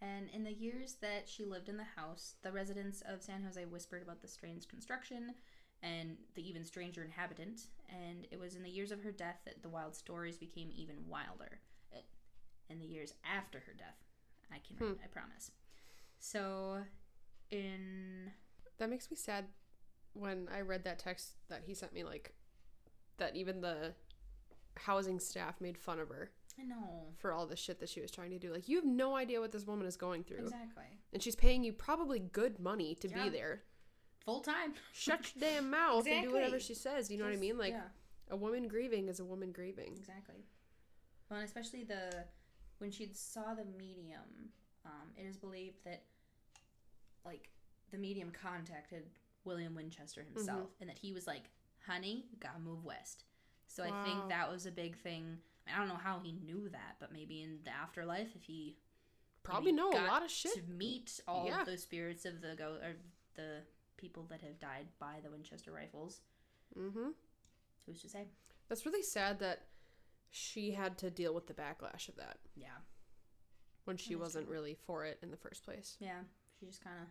And 0.00 0.28
in 0.32 0.44
the 0.44 0.52
years 0.52 0.96
that 1.00 1.28
she 1.28 1.44
lived 1.44 1.68
in 1.68 1.76
the 1.76 1.82
house, 1.96 2.36
the 2.42 2.52
residents 2.52 3.02
of 3.08 3.22
San 3.22 3.42
Jose 3.42 3.64
whispered 3.64 4.02
about 4.02 4.22
the 4.22 4.28
strange 4.28 4.68
construction 4.68 5.34
and 5.82 6.16
the 6.34 6.48
even 6.48 6.64
stranger 6.64 7.02
inhabitant. 7.02 7.62
And 7.88 8.26
it 8.30 8.38
was 8.38 8.54
in 8.54 8.62
the 8.62 8.68
years 8.70 8.92
of 8.92 9.02
her 9.02 9.12
death 9.12 9.38
that 9.46 9.62
the 9.62 9.68
wild 9.68 9.94
stories 9.96 10.36
became 10.36 10.70
even 10.74 10.96
wilder. 11.08 11.60
Uh, 11.94 12.00
In 12.68 12.78
the 12.80 12.86
years 12.86 13.14
after 13.24 13.60
her 13.60 13.72
death, 13.72 13.96
I 14.52 14.58
can, 14.58 14.76
Hmm. 14.76 14.92
I 15.02 15.06
promise. 15.06 15.50
So, 16.18 16.84
in 17.50 18.30
That 18.78 18.90
makes 18.90 19.10
me 19.10 19.16
sad 19.16 19.46
when 20.12 20.48
I 20.52 20.60
read 20.60 20.84
that 20.84 20.98
text 20.98 21.32
that 21.48 21.62
he 21.64 21.74
sent 21.74 21.92
me, 21.92 22.04
like, 22.04 22.34
that 23.16 23.34
even 23.36 23.60
the 23.60 23.94
housing 24.76 25.18
staff 25.18 25.60
made 25.60 25.76
fun 25.78 25.98
of 25.98 26.08
her 26.08 26.30
I 26.60 26.62
know 26.64 27.12
for 27.16 27.32
all 27.32 27.46
the 27.46 27.56
shit 27.56 27.80
that 27.80 27.88
she 27.88 28.00
was 28.00 28.10
trying 28.10 28.30
to 28.30 28.38
do. 28.38 28.52
Like, 28.52 28.68
you 28.68 28.76
have 28.76 28.84
no 28.84 29.16
idea 29.16 29.40
what 29.40 29.50
this 29.52 29.66
woman 29.66 29.86
is 29.86 29.96
going 29.96 30.24
through. 30.24 30.44
exactly 30.44 30.84
And 31.12 31.22
she's 31.22 31.34
paying 31.36 31.64
you 31.64 31.72
probably 31.72 32.18
good 32.18 32.58
money 32.60 32.94
to 32.96 33.08
Yeah. 33.08 33.24
be 33.24 33.28
there. 33.30 33.62
Full 34.24 34.40
time. 34.40 34.74
Shut 34.92 35.32
your 35.34 35.48
damn 35.50 35.70
mouth 35.70 36.06
and 36.06 36.24
do 36.24 36.32
whatever 36.32 36.60
she 36.60 36.74
says. 36.74 37.10
You 37.10 37.18
know 37.18 37.24
what 37.24 37.32
I 37.32 37.36
mean? 37.36 37.58
Like, 37.58 37.72
yeah. 37.72 37.82
a 38.30 38.36
woman 38.36 38.68
grieving 38.68 39.08
is 39.08 39.20
a 39.20 39.24
woman 39.24 39.52
grieving. 39.52 39.94
Exactly. 39.96 40.44
Well, 41.30 41.40
and 41.40 41.46
especially 41.48 41.84
the 41.84 42.24
when 42.78 42.90
she 42.90 43.08
saw 43.12 43.54
the 43.54 43.64
medium, 43.64 44.50
um, 44.86 45.10
it 45.16 45.22
is 45.26 45.36
believed 45.36 45.84
that 45.84 46.02
like 47.24 47.50
the 47.90 47.98
medium 47.98 48.30
contacted 48.30 49.04
William 49.44 49.74
Winchester 49.74 50.22
himself, 50.22 50.70
and 50.80 50.88
that 50.88 50.98
he 50.98 51.12
was 51.12 51.26
like, 51.26 51.50
"Honey, 51.86 52.26
you 52.30 52.38
gotta 52.38 52.58
move 52.60 52.84
west." 52.84 53.24
So 53.66 53.82
I 53.82 54.02
think 54.04 54.28
that 54.30 54.50
was 54.50 54.64
a 54.66 54.70
big 54.70 54.96
thing. 54.96 55.38
I 55.72 55.78
don't 55.78 55.88
know 55.88 55.96
how 56.02 56.18
he 56.20 56.32
knew 56.32 56.68
that, 56.70 56.96
but 57.00 57.12
maybe 57.12 57.42
in 57.42 57.58
the 57.64 57.70
afterlife, 57.70 58.34
if 58.34 58.42
he 58.44 58.76
Probably 59.42 59.72
know 59.72 59.90
a 59.90 60.06
lot 60.06 60.22
of 60.24 60.30
shit. 60.30 60.54
to 60.54 60.62
meet 60.70 61.20
all 61.28 61.46
Yeah. 61.46 61.60
of 61.60 61.66
the 61.66 61.76
spirits 61.76 62.24
of 62.24 62.40
the 62.40 62.54
go 62.56 62.78
or 62.82 62.96
the 63.34 63.62
people 63.98 64.24
that 64.30 64.40
have 64.40 64.58
died 64.58 64.86
by 64.98 65.16
the 65.22 65.30
Winchester 65.30 65.70
rifles. 65.72 66.22
Mm-hmm. 66.78 67.08
Who's 67.86 68.00
to 68.02 68.08
say? 68.08 68.28
That's 68.70 68.86
really 68.86 69.02
sad 69.02 69.38
that 69.40 69.66
she 70.30 70.70
had 70.72 70.96
to 70.98 71.10
deal 71.10 71.34
with 71.34 71.46
the 71.46 71.54
backlash 71.54 72.08
of 72.08 72.16
that 72.16 72.38
Yeah. 72.56 72.78
when 73.84 73.96
she 73.96 74.14
wasn't 74.14 74.46
true. 74.46 74.54
really 74.54 74.74
for 74.86 75.04
it 75.04 75.18
in 75.22 75.30
the 75.30 75.36
first 75.36 75.64
place. 75.64 75.96
Yeah, 76.00 76.20
she 76.58 76.66
just 76.66 76.82
kind 76.82 76.96
of 77.00 77.06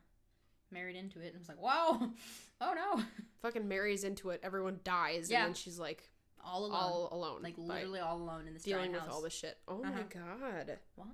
married 0.72 0.96
into 0.96 1.20
it 1.20 1.28
and 1.34 1.40
was 1.40 1.48
like, 1.50 1.58
"Whoa, 1.62 2.12
oh 2.62 2.74
no!" 2.74 3.04
Fucking 3.42 3.68
marries 3.68 4.04
into 4.04 4.30
it, 4.32 4.40
everyone 4.44 4.80
dies, 4.84 5.30
Yeah. 5.32 5.40
and 5.40 5.48
then 5.48 5.54
she's 5.56 5.80
like, 5.80 6.10
all 6.44 6.66
alone, 6.66 6.74
all 6.74 7.10
alone, 7.12 7.42
like 7.42 7.56
literally 7.58 8.00
all 8.00 8.18
alone 8.22 8.48
in 8.48 8.54
this 8.54 8.64
dealing 8.64 8.92
with 8.92 9.02
house. 9.02 9.10
all 9.12 9.22
the 9.22 9.30
shit. 9.30 9.58
Oh 9.68 9.82
my 9.84 9.90
Uh-huh. 9.90 10.04
god! 10.10 10.78
Wow. 10.96 11.06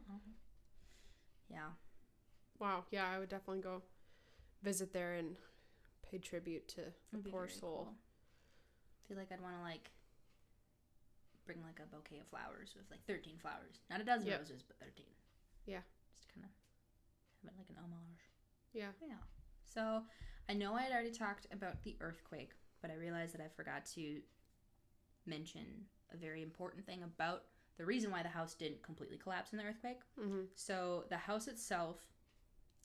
Yeah. 1.49 1.69
Wow, 2.59 2.83
yeah, 2.91 3.05
I 3.09 3.19
would 3.19 3.29
definitely 3.29 3.61
go 3.61 3.81
visit 4.61 4.91
there 4.93 5.13
and 5.13 5.35
pay 6.13 6.19
tribute 6.19 6.67
to 6.69 6.81
the 7.11 7.17
poor 7.29 7.47
soul. 7.47 7.85
cool. 7.89 7.93
I 7.93 9.07
feel 9.07 9.17
like 9.17 9.31
I'd 9.31 9.41
want 9.41 9.55
to 9.57 9.61
like 9.61 9.89
bring 11.45 11.57
like 11.65 11.79
a 11.83 11.87
bouquet 11.93 12.19
of 12.19 12.27
flowers 12.27 12.73
with 12.77 12.85
like 12.91 13.03
13 13.07 13.37
flowers. 13.41 13.81
Not 13.89 13.99
a 13.99 14.03
dozen 14.05 14.27
Yep. 14.27 14.39
roses, 14.39 14.63
but 14.65 14.77
13. 14.79 15.05
Yeah. 15.65 15.81
Just 16.15 16.29
kind 16.33 16.45
of 16.45 16.51
have 17.43 17.51
it 17.53 17.57
like 17.57 17.69
an 17.69 17.77
homage. 17.83 18.21
Yeah. 18.73 18.91
Yeah. 19.05 19.15
So 19.65 20.03
I 20.47 20.53
know 20.53 20.75
I 20.75 20.83
had 20.83 20.91
already 20.91 21.11
talked 21.11 21.47
about 21.51 21.81
the 21.83 21.97
earthquake, 21.99 22.51
but 22.81 22.91
I 22.91 22.95
realized 22.95 23.33
that 23.33 23.41
I 23.41 23.47
forgot 23.55 23.85
to 23.95 24.21
mention 25.25 25.65
a 26.13 26.17
very 26.17 26.43
important 26.43 26.85
thing 26.85 27.01
about 27.03 27.43
the 27.77 27.85
reason 27.85 28.11
why 28.11 28.21
the 28.21 28.29
house 28.29 28.53
didn't 28.53 28.83
completely 28.83 29.17
collapse 29.17 29.51
in 29.51 29.57
the 29.57 29.63
earthquake. 29.65 29.99
Mm-hmm. 30.19 30.41
So 30.53 31.05
the 31.09 31.17
house 31.17 31.47
itself, 31.47 31.97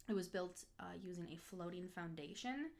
it 0.09 0.15
was 0.15 0.29
built 0.29 0.65
uh, 0.81 0.97
using 1.01 1.29
a 1.31 1.37
floating 1.37 1.87
foundation, 1.95 2.71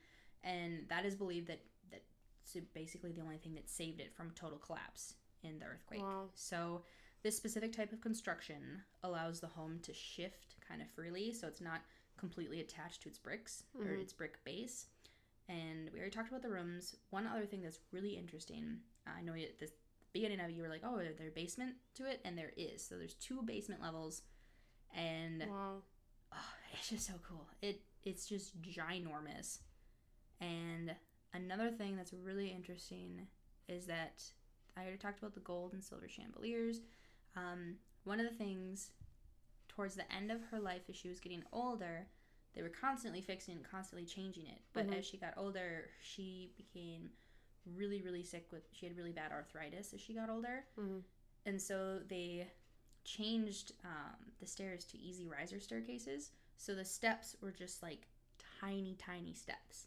and 0.45 0.85
that 0.89 1.05
is 1.05 1.15
believed 1.15 1.49
that 1.49 1.61
that 1.91 2.03
so 2.45 2.61
basically 2.75 3.13
the 3.13 3.21
only 3.21 3.39
thing 3.39 3.55
that 3.55 3.69
saved 3.69 4.01
it 4.01 4.13
from 4.15 4.31
total 4.33 4.59
collapse 4.59 5.15
in 5.43 5.59
the 5.59 5.67
earthquake. 5.67 6.03
Wow. 6.03 6.31
So 6.35 6.83
this 7.23 7.37
specific 7.37 7.73
type 7.73 7.93
of 7.93 8.01
construction 8.01 8.83
allows 9.03 9.41
the 9.41 9.47
home 9.49 9.79
to 9.83 9.93
shift 9.93 10.57
kind 10.67 10.81
of 10.83 10.89
freely, 10.91 11.33
so 11.33 11.47
it's 11.49 11.61
not 11.61 11.81
completely 12.17 12.61
attached 12.61 13.03
to 13.03 13.09
its 13.09 13.19
bricks 13.19 13.63
or 13.75 13.85
Mhm. 13.87 14.03
its 14.03 14.13
brick 14.13 14.43
base. 14.45 14.87
And 15.49 15.91
we 15.91 15.99
already 15.99 16.11
talked 16.15 16.29
about 16.29 16.43
the 16.43 16.51
rooms. 16.51 16.95
One 17.11 17.27
other 17.27 17.47
thing 17.47 17.63
that's 17.63 17.81
really 17.91 18.17
interesting, 18.17 18.83
I 19.07 19.23
know 19.23 19.35
at 19.35 19.59
the 19.59 19.71
beginning 20.13 20.41
of 20.41 20.51
it 20.51 20.55
you 20.55 20.63
were 20.63 20.69
like, 20.69 20.83
oh, 20.85 20.99
is 20.99 21.17
there 21.17 21.29
a 21.29 21.31
basement 21.33 21.77
to 21.95 22.07
it? 22.07 22.21
And 22.25 22.37
there 22.37 22.53
is. 22.57 22.85
So 22.87 22.99
there's 22.99 23.15
two 23.15 23.43
basement 23.43 23.81
levels, 23.81 24.23
and 24.95 25.43
Wow. 25.49 25.83
oh, 26.33 26.55
it's 26.73 26.91
just 26.91 27.07
so 27.07 27.19
cool. 27.23 27.49
It 27.63 27.83
it's 28.05 28.27
just 28.27 28.61
ginormous. 28.63 29.61
And 30.41 30.95
another 31.33 31.71
thing 31.71 31.97
that's 31.97 32.13
really 32.13 32.49
interesting 32.51 33.27
is 33.69 33.87
that 33.87 34.23
I 34.77 34.83
already 34.83 34.99
talked 34.99 35.19
about 35.19 35.35
the 35.35 35.41
gold 35.41 35.73
and 35.73 35.83
silver 35.83 36.09
chandeliers. 36.09 36.81
Um, 37.37 37.77
one 38.05 38.21
of 38.21 38.27
the 38.27 38.37
things 38.37 38.93
towards 39.69 39.95
the 39.95 40.11
end 40.13 40.31
of 40.31 40.41
her 40.51 40.59
life 40.61 40.83
as 40.89 40.97
she 40.97 41.09
was 41.09 41.21
getting 41.21 41.43
older, 41.53 42.07
they 42.55 42.63
were 42.63 42.69
constantly 42.69 43.21
fixing 43.21 43.57
and 43.57 43.65
constantly 43.65 44.07
changing 44.07 44.47
it. 44.47 44.61
But 44.73 44.87
Mhm. 44.87 44.99
as 44.99 45.05
she 45.05 45.19
got 45.19 45.35
older, 45.37 45.91
she 46.03 46.53
became 46.57 47.13
really, 47.67 48.01
really 48.03 48.23
sick 48.23 48.51
with 48.51 48.63
she 48.73 48.87
had 48.87 48.97
really 48.97 49.13
bad 49.13 49.31
arthritis 49.33 49.93
as 49.93 50.01
she 50.01 50.15
got 50.15 50.31
older. 50.31 50.65
Mm-hmm. 50.79 51.01
And 51.45 51.61
so 51.61 51.99
they 52.01 52.51
changed 53.05 53.73
um, 53.85 54.33
the 54.41 54.47
stairs 54.47 54.85
to 54.87 54.99
easy 54.99 55.27
riser 55.27 55.61
staircases. 55.61 56.33
So 56.57 56.75
the 56.75 56.85
steps 56.85 57.37
were 57.41 57.53
just 57.53 57.83
like 57.83 58.09
tiny, 58.61 58.95
tiny 58.97 59.35
steps. 59.35 59.87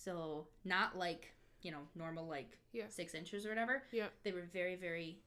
So 0.00 0.46
not 0.64 0.96
like, 0.96 1.30
you 1.60 1.70
know, 1.70 1.82
normal 1.94 2.26
like 2.26 2.56
Yeah. 2.72 2.88
six 2.88 3.14
inches 3.14 3.44
or 3.44 3.50
whatever. 3.50 3.82
Yeah. 3.92 4.08
They 4.22 4.32
were 4.32 4.42
very, 4.52 4.74
very, 4.76 5.18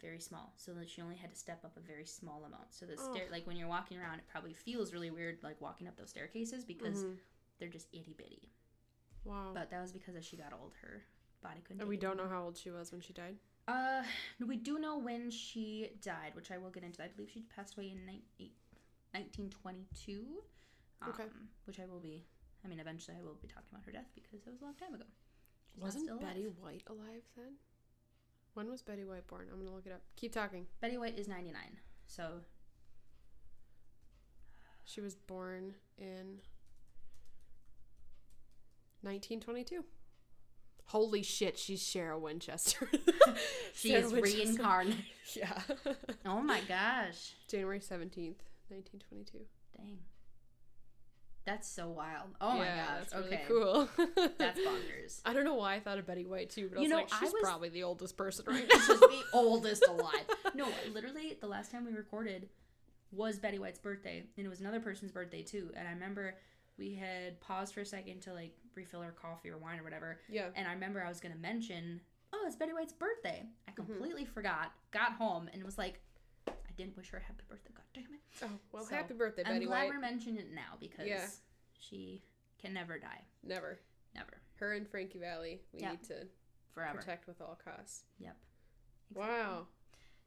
very 0.00 0.20
small. 0.20 0.52
So 0.56 0.72
that 0.74 0.88
she 0.88 1.02
only 1.02 1.16
had 1.16 1.30
to 1.30 1.36
step 1.36 1.64
up 1.64 1.76
a 1.76 1.80
very 1.80 2.06
small 2.06 2.44
amount. 2.44 2.72
So 2.72 2.86
the 2.86 2.96
stair, 2.96 3.26
Oh. 3.28 3.32
like 3.32 3.44
when 3.46 3.56
you're 3.56 3.68
walking 3.68 3.98
around, 3.98 4.20
it 4.20 4.28
probably 4.28 4.52
feels 4.54 4.92
really 4.92 5.10
weird, 5.10 5.42
like 5.42 5.60
walking 5.60 5.88
up 5.88 5.96
those 5.96 6.10
staircases 6.10 6.64
because 6.64 7.02
Mhm. 7.02 7.18
they're 7.58 7.68
just 7.68 7.88
itty 7.92 8.12
bitty. 8.14 8.52
Wow. 9.24 9.52
But 9.52 9.70
that 9.70 9.80
was 9.80 9.90
because 9.92 10.14
as 10.14 10.24
she 10.24 10.36
got 10.36 10.52
old, 10.52 10.74
her 10.74 11.02
body 11.42 11.60
couldn't. 11.62 11.80
and 11.80 11.88
we 11.88 11.96
don't 11.96 12.16
know 12.16 12.28
how 12.28 12.44
old 12.44 12.56
she 12.56 12.70
was 12.70 12.92
when 12.92 13.00
she 13.00 13.12
died. 13.12 13.36
Uh, 13.66 14.04
we 14.38 14.56
do 14.56 14.78
know 14.78 14.96
when 14.98 15.28
she 15.30 15.90
died, 16.00 16.34
which 16.36 16.50
I 16.52 16.58
will 16.58 16.70
get 16.70 16.84
into. 16.84 17.02
I 17.02 17.08
believe 17.08 17.30
she 17.30 17.42
passed 17.42 17.74
away 17.76 17.90
in 17.90 18.06
ni- 18.06 18.24
eight- 18.38 18.56
1922. 19.12 20.44
Um, 21.02 21.10
Okay. 21.10 21.28
Which 21.64 21.80
I 21.80 21.86
will 21.86 22.00
be. 22.00 22.24
I 22.64 22.68
mean, 22.68 22.78
eventually 22.80 23.16
I 23.18 23.22
will 23.22 23.36
be 23.40 23.48
talking 23.48 23.68
about 23.72 23.84
her 23.84 23.92
death 23.92 24.08
because 24.14 24.40
it 24.46 24.50
was 24.50 24.60
a 24.60 24.64
long 24.64 24.74
time 24.74 24.94
ago. 24.94 25.04
She's 25.74 25.82
Wasn't 25.82 26.04
still 26.04 26.16
alive. 26.18 26.26
Betty 26.34 26.46
White 26.60 26.82
alive 26.88 27.22
then? 27.36 27.54
When 28.54 28.68
was 28.68 28.82
Betty 28.82 29.04
White 29.04 29.26
born? 29.28 29.46
I'm 29.52 29.58
gonna 29.58 29.74
look 29.74 29.86
it 29.86 29.92
up. 29.92 30.02
Keep 30.16 30.32
talking. 30.32 30.66
Betty 30.80 30.98
White 30.98 31.18
is 31.18 31.28
99. 31.28 31.54
So 32.06 32.40
She 34.84 35.00
was 35.00 35.14
born 35.14 35.74
in 35.96 36.40
1922. 39.02 39.84
Holy 40.86 41.22
shit, 41.22 41.56
she's 41.56 41.80
Cheryl 41.82 42.20
Winchester. 42.20 42.90
she 43.74 43.90
Sarah 43.90 44.04
is 44.06 44.12
Winchester. 44.12 44.38
reincarnated. 44.44 45.04
Yeah. 45.36 45.62
oh 46.26 46.40
my 46.40 46.60
gosh. 46.66 47.34
January 47.48 47.78
17th, 47.78 48.42
1922. 48.68 49.38
Dang. 49.76 49.98
That's 51.50 51.68
so 51.68 51.88
wild. 51.88 52.28
Oh 52.40 52.58
my 52.58 52.64
yeah, 52.64 52.76
gosh. 52.86 52.96
That's 53.10 53.14
okay. 53.26 53.42
really 53.48 53.62
cool. 53.62 53.88
That's 54.38 54.60
bonkers. 54.60 55.20
I 55.24 55.32
don't 55.32 55.44
know 55.44 55.54
why 55.56 55.74
I 55.74 55.80
thought 55.80 55.98
of 55.98 56.06
Betty 56.06 56.24
White 56.24 56.50
too, 56.50 56.68
but 56.68 56.78
I 56.78 56.82
You 56.82 56.84
was 56.84 56.90
know, 56.90 56.96
like, 56.98 57.08
she's 57.20 57.32
was- 57.32 57.42
probably 57.42 57.70
the 57.70 57.82
oldest 57.82 58.16
person 58.16 58.44
right 58.48 58.70
She's 58.70 58.88
now. 58.88 58.94
the 58.96 59.22
oldest 59.32 59.84
alive. 59.88 60.26
No, 60.54 60.68
literally, 60.92 61.36
the 61.40 61.46
last 61.46 61.70
time 61.72 61.84
we 61.86 61.92
recorded 61.92 62.48
was 63.12 63.38
Betty 63.38 63.58
White's 63.58 63.78
birthday, 63.78 64.24
and 64.36 64.46
it 64.46 64.48
was 64.48 64.60
another 64.60 64.80
person's 64.80 65.10
birthday 65.12 65.42
too. 65.42 65.70
And 65.76 65.86
I 65.88 65.92
remember 65.92 66.34
we 66.78 66.94
had 66.94 67.40
paused 67.40 67.74
for 67.74 67.80
a 67.80 67.86
second 67.86 68.20
to 68.22 68.32
like 68.32 68.52
refill 68.76 69.00
our 69.00 69.10
coffee 69.12 69.50
or 69.50 69.58
wine 69.58 69.78
or 69.80 69.82
whatever. 69.84 70.20
yeah. 70.28 70.46
And 70.54 70.66
I 70.68 70.72
remember 70.72 71.02
I 71.04 71.08
was 71.08 71.18
gonna 71.20 71.34
mention, 71.36 72.00
oh, 72.32 72.44
it's 72.46 72.56
Betty 72.56 72.72
White's 72.72 72.92
birthday. 72.92 73.44
I 73.68 73.72
Mhm. 73.72 73.76
completely 73.76 74.24
forgot. 74.24 74.72
Got 74.92 75.12
home 75.14 75.48
and 75.52 75.62
was 75.64 75.78
like, 75.78 75.94
I 75.94 75.98
didn't 76.80 76.96
wish 76.96 77.10
her 77.10 77.18
a 77.18 77.22
happy 77.22 77.42
birthday. 77.48 77.70
God 77.74 77.84
damn 77.94 78.04
it! 78.04 78.20
Oh, 78.42 78.58
well, 78.72 78.84
So, 78.84 78.94
happy 78.94 79.14
birthday, 79.14 79.42
Betty 79.42 79.56
I'm 79.56 79.62
glad 79.64 79.82
White. 79.84 79.88
we're 79.90 80.00
mentioning 80.00 80.38
it 80.40 80.52
now 80.52 80.76
because 80.80 81.06
Yeah. 81.06 81.26
she 81.78 82.22
can 82.58 82.72
never 82.72 82.98
die, 82.98 83.24
Never. 83.42 83.80
never, 84.14 84.40
Her 84.56 84.74
and 84.74 84.86
Frankie 84.88 85.18
Valli, 85.18 85.62
we 85.72 85.80
Yeah. 85.80 85.92
need 85.92 86.02
to 86.04 86.28
forever. 86.72 86.98
protect 86.98 87.26
with 87.26 87.40
all 87.40 87.56
costs. 87.56 88.04
Yep. 88.18 88.36
Wow. 89.14 89.66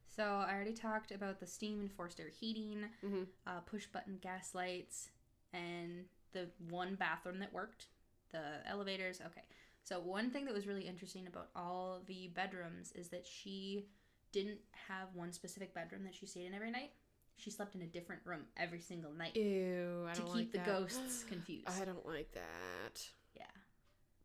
So 0.07 0.23
I 0.23 0.53
already 0.53 0.73
talked 0.73 1.11
about 1.11 1.39
the 1.39 1.47
steam 1.47 1.79
and 1.79 1.91
forced 1.91 2.19
air 2.19 2.29
heating. 2.29 2.89
hmm 3.01 3.23
uh, 3.47 3.59
push 3.61 3.85
button 3.87 4.17
gas 4.19 4.53
lights, 4.55 5.09
and 5.53 6.05
the 6.33 6.49
one 6.69 6.95
bathroom 6.95 7.39
that 7.39 7.51
worked, 7.53 7.87
the 8.31 8.61
elevators. 8.67 9.21
Okay. 9.21 9.43
So, 9.83 9.99
one 9.99 10.31
thing 10.31 10.45
that 10.45 10.53
was 10.53 10.65
really 10.65 10.87
interesting 10.87 11.27
about 11.27 11.49
all 11.55 12.01
the 12.05 12.27
bedrooms 12.29 12.91
is 12.93 13.09
that 13.09 13.25
she 13.27 13.85
didn't 14.33 14.59
have 14.89 15.07
one 15.13 15.31
specific 15.31 15.73
bedroom 15.73 16.03
that 16.03 16.13
she 16.13 16.25
stayed 16.25 16.47
in 16.47 16.53
every 16.53 16.71
night. 16.71 16.91
She 17.37 17.49
slept 17.49 17.73
in 17.75 17.81
a 17.81 17.85
different 17.87 18.21
room 18.25 18.41
every 18.57 18.79
single 18.81 19.11
night 19.13 19.35
Ew, 19.35 20.05
I 20.09 20.13
to 20.13 20.21
keep 20.21 20.33
like 20.35 20.51
the 20.51 20.57
that. 20.59 20.65
ghosts 20.67 21.23
confused. 21.29 21.67
I 21.81 21.85
don't 21.85 22.05
like 22.05 22.31
that. 22.33 23.01
yeah. 23.35 23.43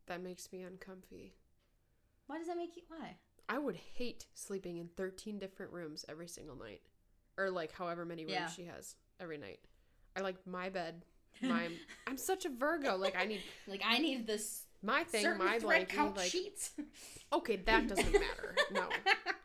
That 0.07 0.23
makes 0.23 0.51
me 0.53 0.63
uncomfy. 0.63 1.35
Why 2.27 2.39
does 2.39 2.49
that 2.49 2.57
make 2.57 2.77
you? 2.77 2.83
Why? 2.89 3.17
I 3.49 3.59
would 3.59 3.77
hate 3.95 4.27
sleeping 4.35 4.77
in 4.77 4.89
13 4.97 5.39
different 5.39 5.73
rooms 5.73 6.05
every 6.09 6.29
single 6.29 6.57
night. 6.57 6.83
Or 7.39 7.51
like 7.51 7.73
however 7.73 8.05
many 8.05 8.25
rooms 8.25 8.35
Yeah. 8.35 8.49
she 8.49 8.65
has 8.65 8.97
every 9.21 9.39
night. 9.39 9.61
I 10.17 10.21
like 10.21 10.37
my 10.47 10.69
bed. 10.69 11.05
My 11.43 11.69
I'm 12.07 12.17
such 12.17 12.47
a 12.47 12.49
Virgo. 12.49 12.97
Like 12.97 13.15
I 13.17 13.25
need 13.25 13.41
like, 13.69 13.83
I 13.87 13.99
need 13.99 14.27
this 14.27 14.65
my 14.83 15.05
thing, 15.05 15.23
certain 15.23 15.39
my 15.39 15.59
thread 15.61 15.81
like 15.81 15.89
count 15.89 16.17
like 16.17 16.31
sheets. 16.31 16.73
Okay, 17.33 17.57
that 17.57 17.87
doesn't 17.89 18.13
matter. 18.13 18.57
No. 18.73 18.89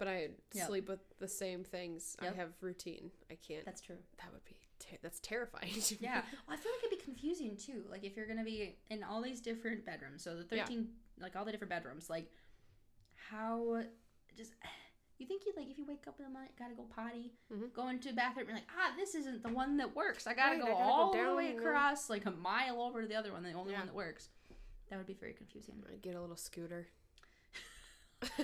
But 0.00 0.08
I 0.08 0.30
Yep. 0.54 0.66
sleep 0.66 0.88
with 0.88 1.00
the 1.18 1.28
same 1.28 1.62
things. 1.62 2.16
Yep. 2.22 2.32
I 2.32 2.36
have 2.36 2.54
routine. 2.62 3.10
I 3.30 3.34
can't. 3.34 3.66
That's 3.66 3.82
true. 3.82 3.98
that 4.16 4.32
would 4.32 4.42
be 4.46 4.56
ter- 4.78 4.96
that's 5.02 5.20
terrifying. 5.20 5.74
to 5.74 5.94
me. 5.94 5.98
Yeah. 6.00 6.22
Well, 6.48 6.56
I 6.56 6.56
feel 6.56 6.72
like 6.72 6.84
it'd 6.86 6.98
be 6.98 7.04
confusing 7.04 7.54
too. 7.54 7.84
Like 7.90 8.02
if 8.02 8.16
you're 8.16 8.26
gonna 8.26 8.42
be 8.42 8.78
in 8.88 9.02
all 9.02 9.20
these 9.20 9.42
different 9.42 9.84
bedrooms, 9.84 10.22
so 10.24 10.34
the 10.42 10.56
Yeah. 10.56 10.64
thirteen, 10.64 10.96
like 11.18 11.36
all 11.36 11.44
the 11.44 11.52
different 11.52 11.68
bedrooms, 11.68 12.08
like 12.08 12.32
how 13.28 13.82
just 14.36 14.52
you 15.18 15.26
think 15.26 15.44
you 15.44 15.52
like 15.54 15.68
if 15.68 15.76
you 15.76 15.84
wake 15.84 16.06
up 16.08 16.18
in 16.18 16.24
the 16.24 16.30
night, 16.32 16.52
gotta 16.58 16.74
go 16.74 16.84
potty, 16.84 17.34
Mhm. 17.52 17.70
go 17.74 17.88
into 17.88 18.08
the 18.08 18.14
bathroom, 18.14 18.46
you're 18.48 18.56
like, 18.56 18.70
ah, 18.74 18.94
this 18.96 19.14
isn't 19.14 19.42
the 19.42 19.50
one 19.52 19.76
that 19.76 19.94
works. 19.94 20.26
I 20.26 20.32
gotta 20.32 20.52
Right, 20.52 20.60
go 20.62 20.66
I 20.68 20.70
gotta 20.70 20.84
go 20.84 20.90
all 20.90 21.12
the 21.12 21.34
way 21.36 21.54
across, 21.56 22.08
like 22.08 22.24
a 22.24 22.30
mile 22.30 22.80
over 22.80 23.02
to 23.02 23.06
the 23.06 23.16
other 23.16 23.32
one, 23.32 23.42
the 23.42 23.52
only 23.52 23.72
Yeah. 23.72 23.80
one 23.80 23.86
that 23.88 23.94
works. 23.94 24.30
That 24.88 24.96
would 24.96 25.06
be 25.06 25.12
very 25.12 25.34
confusing. 25.34 25.84
I'd 25.92 26.00
get 26.00 26.14
a 26.16 26.20
little 26.22 26.36
scooter. 26.36 26.88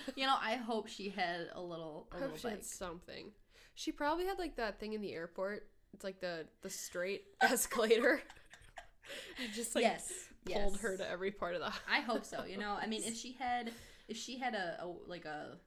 You 0.16 0.26
know, 0.26 0.36
I 0.40 0.56
hope 0.56 0.88
she 0.88 1.08
had 1.10 1.48
a 1.54 1.60
little 1.60 2.08
a 2.12 2.16
I 2.16 2.20
little 2.20 2.36
she 2.36 2.42
bike. 2.44 2.52
had 2.54 2.64
something. 2.64 3.30
She 3.74 3.92
probably 3.92 4.26
had 4.26 4.38
like 4.38 4.56
that 4.56 4.78
thing 4.80 4.92
in 4.94 5.00
the 5.00 5.12
airport. 5.12 5.68
It's 5.94 6.04
like 6.04 6.20
the 6.20 6.46
the 6.62 6.70
straight 6.70 7.24
escalator. 7.40 8.20
I 9.38 9.54
just 9.54 9.74
like 9.74 9.82
yes, 9.84 10.12
pulled 10.44 10.72
yes. 10.72 10.80
her 10.80 10.96
to 10.96 11.08
every 11.08 11.30
part 11.30 11.54
of 11.54 11.60
the. 11.60 11.72
I 11.90 12.00
hope 12.00 12.24
so. 12.24 12.44
You 12.44 12.58
know, 12.58 12.76
I 12.80 12.86
mean, 12.86 13.02
if 13.04 13.16
she 13.16 13.32
had, 13.38 13.70
if 14.08 14.16
she 14.16 14.38
had 14.38 14.54
a, 14.54 14.78
a 14.82 14.86
like 15.06 15.24
a, 15.24 15.58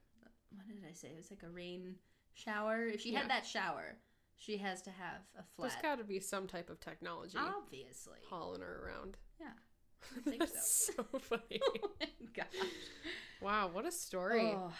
what 0.50 0.66
did 0.66 0.84
I 0.88 0.92
say? 0.92 1.08
It 1.08 1.16
was 1.16 1.30
like 1.30 1.42
a 1.42 1.48
rain 1.50 1.94
shower. 2.34 2.86
If 2.86 3.00
she 3.00 3.12
Yeah. 3.12 3.20
had 3.20 3.30
that 3.30 3.46
shower, 3.46 3.96
she 4.36 4.58
has 4.58 4.82
to 4.82 4.90
have 4.90 5.22
a 5.38 5.42
flat. 5.56 5.70
There's 5.70 5.82
got 5.82 5.98
to 5.98 6.04
be 6.04 6.20
some 6.20 6.46
type 6.46 6.68
of 6.68 6.80
technology 6.80 7.38
Obviously, 7.38 8.18
hauling 8.28 8.60
her 8.60 8.84
around. 8.86 9.16
I 10.16 10.20
think 10.28 10.38
That's 10.40 10.90
so. 10.96 11.04
so 11.12 11.18
funny. 11.18 11.60
oh 11.84 11.90
my 12.00 12.06
gosh. 12.34 12.46
wow, 13.40 13.68
what 13.72 13.86
a 13.86 13.92
story. 13.92 14.52
Oh 14.54 14.72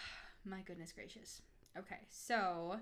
my 0.45 0.61
goodness 0.61 0.91
gracious. 0.91 1.41
Okay, 1.77 1.99
so 2.09 2.77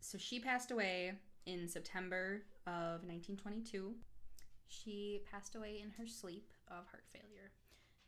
so 0.00 0.18
she 0.18 0.40
passed 0.40 0.70
away 0.70 1.12
in 1.46 1.68
September 1.68 2.42
of 2.66 3.04
1922. 3.04 3.94
She 4.68 5.22
passed 5.30 5.54
away 5.54 5.80
in 5.82 5.90
her 5.98 6.06
sleep 6.06 6.52
of 6.68 6.86
heart 6.90 7.04
failure. 7.12 7.52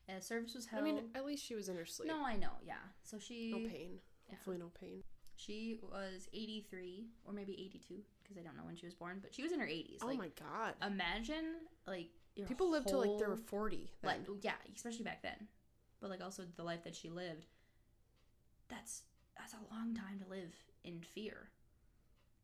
A 0.09 0.21
service 0.21 0.55
was 0.55 0.67
held. 0.67 0.83
I 0.83 0.85
mean, 0.85 1.01
at 1.15 1.25
least 1.25 1.45
she 1.45 1.55
was 1.55 1.69
in 1.69 1.77
her 1.77 1.87
sleep. 1.87 2.09
no, 2.09 2.25
I 2.25 2.37
know. 2.37 2.51
Yeah. 2.67 2.75
So 3.05 3.19
she 3.19 3.51
No 3.53 3.59
pain. 3.69 3.99
Yeah. 4.29 4.35
Hopefully, 4.37 4.59
no 4.59 4.71
pain. 4.81 5.03
she 5.37 5.79
was 5.83 6.29
83 6.33 7.07
or 7.25 7.33
maybe 7.33 7.53
82 7.53 7.95
because 8.23 8.37
I 8.39 8.43
don't 8.43 8.57
know 8.57 8.65
when 8.65 8.77
she 8.77 8.87
was 8.87 8.95
born, 8.95 9.19
but 9.23 9.35
she 9.35 9.43
was 9.43 9.53
in 9.53 9.61
her 9.61 9.67
80s. 9.67 9.99
oh 10.03 10.07
like, 10.07 10.19
my 10.19 10.31
god. 10.39 10.75
imagine 10.87 11.45
like 11.87 12.11
your 12.37 12.47
People 12.47 12.71
lived 12.71 12.89
till 12.89 12.99
like 13.01 13.19
they 13.19 13.27
were 13.27 13.37
40. 13.37 13.91
like 14.03 14.21
yeah 14.43 14.53
especially 14.75 15.05
back 15.05 15.23
then 15.23 15.49
but 16.01 16.11
like 16.11 16.23
also 16.23 16.45
the 16.57 16.63
life 16.63 16.85
that 16.85 16.95
she 16.95 17.09
lived 17.11 17.47
that's 18.69 19.03
that's 19.37 19.55
a 19.55 19.75
long 19.75 19.95
time 19.95 20.19
to 20.23 20.29
live 20.29 20.55
in 20.85 21.01
fear 21.01 21.49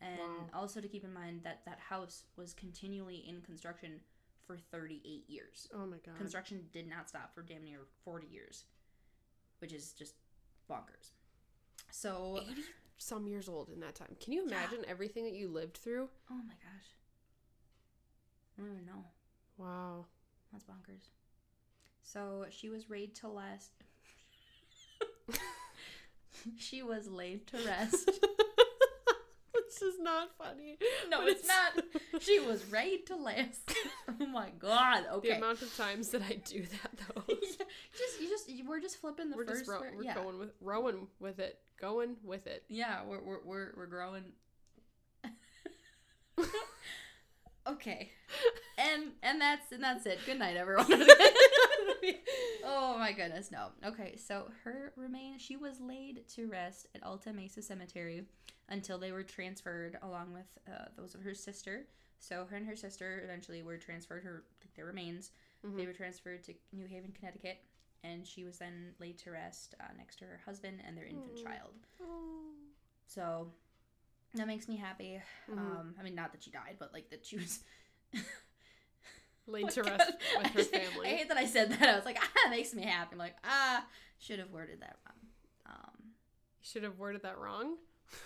and 0.00 0.18
Wow. 0.18 0.48
also 0.52 0.80
to 0.80 0.88
keep 0.88 1.04
in 1.04 1.12
mind 1.12 1.40
that 1.44 1.64
that 1.64 1.78
house 1.78 2.24
was 2.36 2.52
continually 2.52 3.24
in 3.28 3.40
construction 3.40 4.00
for 4.46 4.56
38 4.58 5.24
years 5.28 5.68
oh 5.74 5.86
my 5.86 5.96
god. 6.04 6.16
construction 6.16 6.64
did 6.72 6.88
not 6.88 7.08
stop 7.08 7.34
for 7.34 7.42
damn 7.42 7.64
near 7.64 7.80
40 8.04 8.26
years 8.26 8.64
which 9.60 9.72
is 9.72 9.92
just 9.92 10.14
bonkers 10.70 11.12
so 11.90 12.40
80 12.50 12.62
some 12.98 13.26
years 13.26 13.46
old 13.48 13.68
in 13.68 13.80
that 13.80 13.94
time. 13.94 14.16
Can 14.20 14.32
you 14.32 14.42
Yeah. 14.48 14.56
imagine 14.56 14.84
everything 14.88 15.24
that 15.24 15.34
you 15.34 15.48
lived 15.48 15.76
through? 15.76 16.08
oh 16.30 16.34
my 16.46 16.54
gosh 16.54 16.88
i 18.58 18.62
don't 18.62 18.72
even 18.72 18.86
know 18.86 19.04
Wow. 19.58 20.06
That's 20.52 20.64
bonkers. 20.64 21.08
So 22.02 22.46
she 22.50 22.68
was 22.68 22.88
laid 22.88 23.14
to 23.16 23.28
rest. 23.28 23.72
she 26.58 26.82
was 26.82 27.08
laid 27.08 27.46
to 27.48 27.56
rest. 27.66 28.06
this 29.54 29.82
is 29.82 29.98
not 30.00 30.28
funny. 30.38 30.78
No, 31.08 31.20
But 31.20 31.28
it's 31.28 31.46
not. 31.48 31.84
She 32.20 32.38
was 32.40 32.70
laid 32.72 33.06
to 33.08 33.16
rest. 33.24 33.74
oh 34.20 34.26
my 34.26 34.50
god. 34.58 35.04
Okay. 35.14 35.30
The 35.30 35.36
amount 35.36 35.60
of 35.62 35.76
times 35.76 36.10
that 36.10 36.22
I 36.22 36.34
do 36.44 36.62
that 36.62 36.90
though. 37.14 37.22
yeah, 37.28 37.66
just 37.98 38.20
you 38.20 38.28
just 38.28 38.48
you- 38.48 38.64
we're 38.68 38.80
just 38.80 38.98
flipping 39.00 39.28
the 39.30 39.36
we're 39.36 39.46
first 39.46 39.66
just 39.66 39.70
ro- 39.70 39.80
we're 39.94 40.02
yeah. 40.04 40.14
going 40.14 40.38
with 40.38 40.50
rowing 40.60 41.08
with 41.20 41.38
it. 41.40 41.58
Going 41.80 42.16
with 42.24 42.46
it. 42.46 42.64
Yeah, 42.68 43.00
we're 43.06 43.20
we're 43.22 43.40
we're, 43.44 43.72
we're 43.76 43.86
growing. 43.86 44.24
Okay. 47.66 48.10
And 48.78 49.12
and 49.22 49.40
that's 49.40 49.72
and 49.72 49.82
that's 49.82 50.04
it. 50.04 50.18
Good 50.26 50.38
night 50.38 50.54
everyone. 50.58 50.84
oh 52.64 52.96
my 52.98 53.10
goodness, 53.16 53.50
no. 53.50 53.68
Okay, 53.86 54.16
so 54.16 54.50
her 54.64 54.92
remain 54.96 55.38
she 55.38 55.56
was 55.56 55.80
laid 55.80 56.28
to 56.34 56.46
rest 56.46 56.86
at 56.94 57.02
Alta 57.02 57.32
Mesa 57.32 57.62
Cemetery 57.62 58.26
until 58.68 58.98
they 58.98 59.12
were 59.12 59.22
transferred 59.22 59.96
along 60.02 60.34
with 60.34 60.58
uh, 60.68 60.88
those 60.94 61.14
of 61.14 61.22
her 61.22 61.32
sister. 61.34 61.86
So 62.18 62.44
her 62.50 62.56
and 62.56 62.66
her 62.66 62.76
sister 62.76 63.22
eventually 63.24 63.62
were 63.62 63.78
transferred 63.78 64.24
her 64.24 64.44
like 64.60 64.74
their 64.74 64.84
remains. 64.84 65.30
Mhm. 65.64 65.76
They 65.78 65.86
were 65.86 65.94
transferred 65.94 66.44
to 66.44 66.54
New 66.72 66.86
Haven, 66.86 67.12
Connecticut, 67.18 67.58
and 68.04 68.26
she 68.26 68.44
was 68.44 68.58
then 68.58 68.94
laid 69.00 69.16
to 69.20 69.30
rest 69.30 69.74
uh, 69.80 69.84
next 69.96 70.16
to 70.18 70.26
her 70.26 70.40
husband 70.44 70.82
and 70.86 70.96
their 70.96 71.06
infant 71.06 71.42
child. 71.42 71.72
So 73.06 73.52
that 74.36 74.46
makes 74.46 74.68
me 74.68 74.76
happy. 74.76 75.20
Mhm. 75.50 75.58
Um, 75.58 75.94
I 75.98 76.02
mean, 76.02 76.14
not 76.14 76.32
that 76.32 76.42
she 76.42 76.50
died, 76.50 76.76
but 76.78 76.92
like 76.92 77.10
that 77.10 77.24
she 77.26 77.36
was 77.36 77.60
Laid 79.48 79.66
Oh 79.66 79.68
to 79.68 79.82
rest 79.84 80.12
with 80.38 80.46
her 80.48 80.62
family. 80.64 81.06
I 81.08 81.16
hate 81.16 81.28
that 81.28 81.36
I 81.36 81.46
said 81.46 81.70
that. 81.70 81.82
I 81.88 81.94
was 81.96 82.04
like, 82.04 82.18
ah, 82.22 82.46
it 82.46 82.50
makes 82.50 82.74
me 82.74 82.82
happy. 82.82 83.10
I'm 83.12 83.18
like, 83.18 83.36
ah, 83.44 83.84
should 84.18 84.38
have 84.40 84.50
worded 84.50 84.80
that 84.80 84.96
wrong. 85.06 85.16
Um, 85.76 86.10
Should 86.62 86.82
have 86.82 86.98
worded 86.98 87.22
that 87.22 87.38
wrong. 87.38 87.76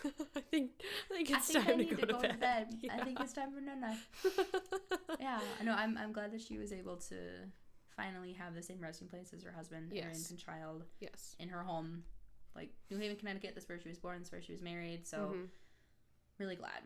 I 0.04 0.40
think 0.50 0.70
I 1.10 1.14
think 1.14 1.30
I 1.30 1.36
it's 1.38 1.50
think 1.52 1.64
time 1.64 1.74
I 1.74 1.76
need 1.76 1.90
to 1.98 2.06
go, 2.06 2.20
to, 2.20 2.34
bed. 2.34 2.68
I 2.90 2.96
Yeah. 2.96 3.04
think 3.04 3.20
it's 3.20 3.32
time 3.32 3.50
for 3.52 3.60
Nana. 3.60 3.98
Yeah, 5.18 5.40
I 5.58 5.64
know. 5.64 5.72
I'm 5.72 5.96
I'm 5.98 6.12
glad 6.12 6.32
that 6.32 6.40
she 6.42 6.58
was 6.58 6.72
able 6.72 6.96
to 7.08 7.16
finally 7.96 8.32
have 8.34 8.54
the 8.54 8.62
same 8.62 8.78
resting 8.80 9.08
place 9.08 9.32
as 9.34 9.42
her 9.42 9.52
husband 9.52 9.92
and 9.92 10.04
her 10.04 10.10
infant 10.10 10.38
child 10.38 10.84
yes. 11.00 11.34
in 11.38 11.48
her 11.48 11.62
home, 11.62 12.04
like 12.54 12.70
New 12.90 12.98
Haven, 12.98 13.16
Connecticut. 13.16 13.52
That's 13.54 13.68
where 13.68 13.80
she 13.80 13.88
was 13.88 13.98
born. 13.98 14.18
That's 14.18 14.32
where 14.32 14.42
she 14.42 14.52
was 14.52 14.62
married. 14.62 15.06
So 15.06 15.34
Mhm. 15.34 15.48
Really 16.40 16.56
glad. 16.56 16.82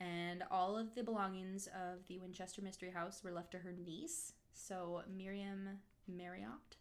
And 0.00 0.44
all 0.50 0.76
of 0.76 0.94
the 0.94 1.02
belongings 1.02 1.66
of 1.68 2.06
the 2.08 2.18
Winchester 2.18 2.60
Mystery 2.62 2.90
House 2.90 3.22
were 3.24 3.32
left 3.32 3.52
to 3.52 3.58
her 3.58 3.72
niece, 3.72 4.32
so 4.52 5.02
Miriam 5.16 5.68
Marriott. 6.06 6.76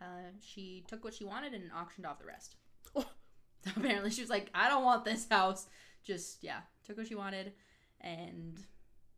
Uh, 0.00 0.30
she 0.40 0.84
took 0.86 1.02
what 1.04 1.14
she 1.14 1.24
wanted 1.24 1.54
and 1.54 1.70
auctioned 1.72 2.06
off 2.06 2.18
the 2.18 2.26
rest. 2.26 2.56
So 2.94 3.04
apparently, 3.76 4.10
she 4.10 4.20
was 4.20 4.30
like, 4.30 4.50
"I 4.54 4.68
don't 4.68 4.84
want 4.84 5.04
this 5.04 5.26
house." 5.30 5.66
Just 6.04 6.42
yeah, 6.44 6.60
took 6.84 6.98
what 6.98 7.08
she 7.08 7.14
wanted, 7.14 7.52
and 8.00 8.62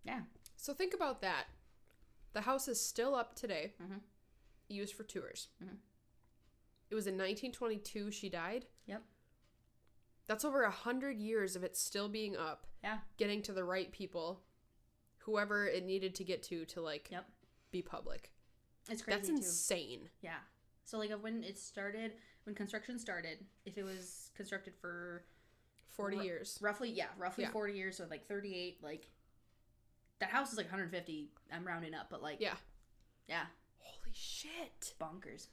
yeah. 0.04 0.20
So 0.56 0.72
think 0.72 0.94
about 0.94 1.20
that. 1.22 1.44
The 2.32 2.42
house 2.42 2.68
is 2.68 2.80
still 2.80 3.14
up 3.14 3.34
today, 3.34 3.74
Mhm. 3.82 4.00
used 4.68 4.94
for 4.94 5.02
tours. 5.02 5.48
Mhm. 5.62 5.78
It 6.90 6.94
was 6.94 7.06
in 7.06 7.16
1922 7.16 8.10
she 8.10 8.28
died. 8.28 8.66
That's 10.26 10.44
over 10.44 10.62
a 10.62 10.70
hundred 10.70 11.18
years 11.18 11.54
of 11.56 11.62
it 11.64 11.76
still 11.76 12.08
being 12.08 12.36
up, 12.36 12.66
yeah, 12.82 12.98
getting 13.16 13.42
to 13.42 13.52
the 13.52 13.64
right 13.64 13.90
people, 13.92 14.40
whoever 15.18 15.66
it 15.66 15.84
needed 15.84 16.14
to 16.16 16.24
get 16.24 16.42
to 16.44 16.64
to 16.66 16.80
like 16.80 17.08
Yep. 17.10 17.26
be 17.70 17.82
public. 17.82 18.32
it's 18.88 19.02
crazy 19.02 19.16
That's 19.18 19.28
too. 19.28 19.36
insane. 19.36 20.08
Yeah. 20.22 20.38
So 20.84 20.98
like 20.98 21.10
when 21.20 21.42
it 21.44 21.58
started, 21.58 22.12
when 22.44 22.54
construction 22.54 22.98
started, 22.98 23.44
if 23.64 23.76
it 23.78 23.82
was 23.84 24.30
constructed 24.36 24.74
for 24.80 25.24
40 25.90 26.16
Ru- 26.18 26.22
years. 26.24 26.58
roughly 26.60 26.90
yeah 26.90 27.06
roughly 27.18 27.44
Yeah. 27.44 27.50
40 27.50 27.72
years 27.72 27.96
so 27.96 28.06
like 28.10 28.26
38 28.28 28.82
like 28.82 29.08
that 30.18 30.28
house 30.28 30.52
is 30.52 30.58
like 30.58 30.66
150 30.66 31.30
i'm 31.50 31.66
rounding 31.66 31.94
up 31.94 32.08
but 32.10 32.20
like 32.22 32.38
Yeah. 32.38 32.56
yeah 33.28 33.46
Holy 33.78 34.12
shit. 34.12 34.92
bonkers 35.00 35.48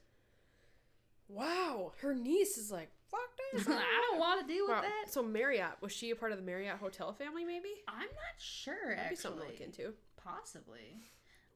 Wow. 1.30 1.94
Her 2.02 2.14
niece 2.14 2.58
is 2.58 2.72
like, 2.72 2.92
fuck 3.14 3.30
this. 3.54 3.68
i 3.70 4.02
don't 4.10 4.20
want 4.20 4.42
to 4.42 4.48
deal 4.54 4.66
with 4.66 4.76
Wow. 4.76 4.82
that 4.82 5.12
So 5.12 5.22
Marriott, 5.24 5.82
was 5.82 5.92
she 5.94 6.10
a 6.12 6.16
part 6.16 6.32
of 6.32 6.38
the 6.38 6.44
Marriott 6.44 6.78
hotel 6.80 7.14
family 7.14 7.46
maybe? 7.46 7.70
i'm 7.88 8.00
not 8.00 8.36
sure 8.40 8.76
That'd 8.96 9.00
actually 9.00 9.16
be 9.16 9.22
something 9.22 9.42
to 9.42 9.48
look 9.52 9.62
into. 9.62 9.94
possibly 10.18 10.98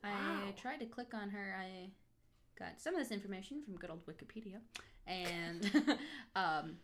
Wow. 0.03 0.11
i 0.47 0.51
tried 0.51 0.79
to 0.81 0.85
click 0.85 1.13
on 1.13 1.29
her 1.31 1.55
i 1.59 1.89
got 2.59 2.79
some 2.79 2.93
of 2.95 2.99
this 2.99 3.11
information 3.11 3.61
from 3.63 3.75
good 3.75 3.89
old 3.89 4.05
wikipedia 4.05 4.59
and 5.07 5.69
um 6.35 6.77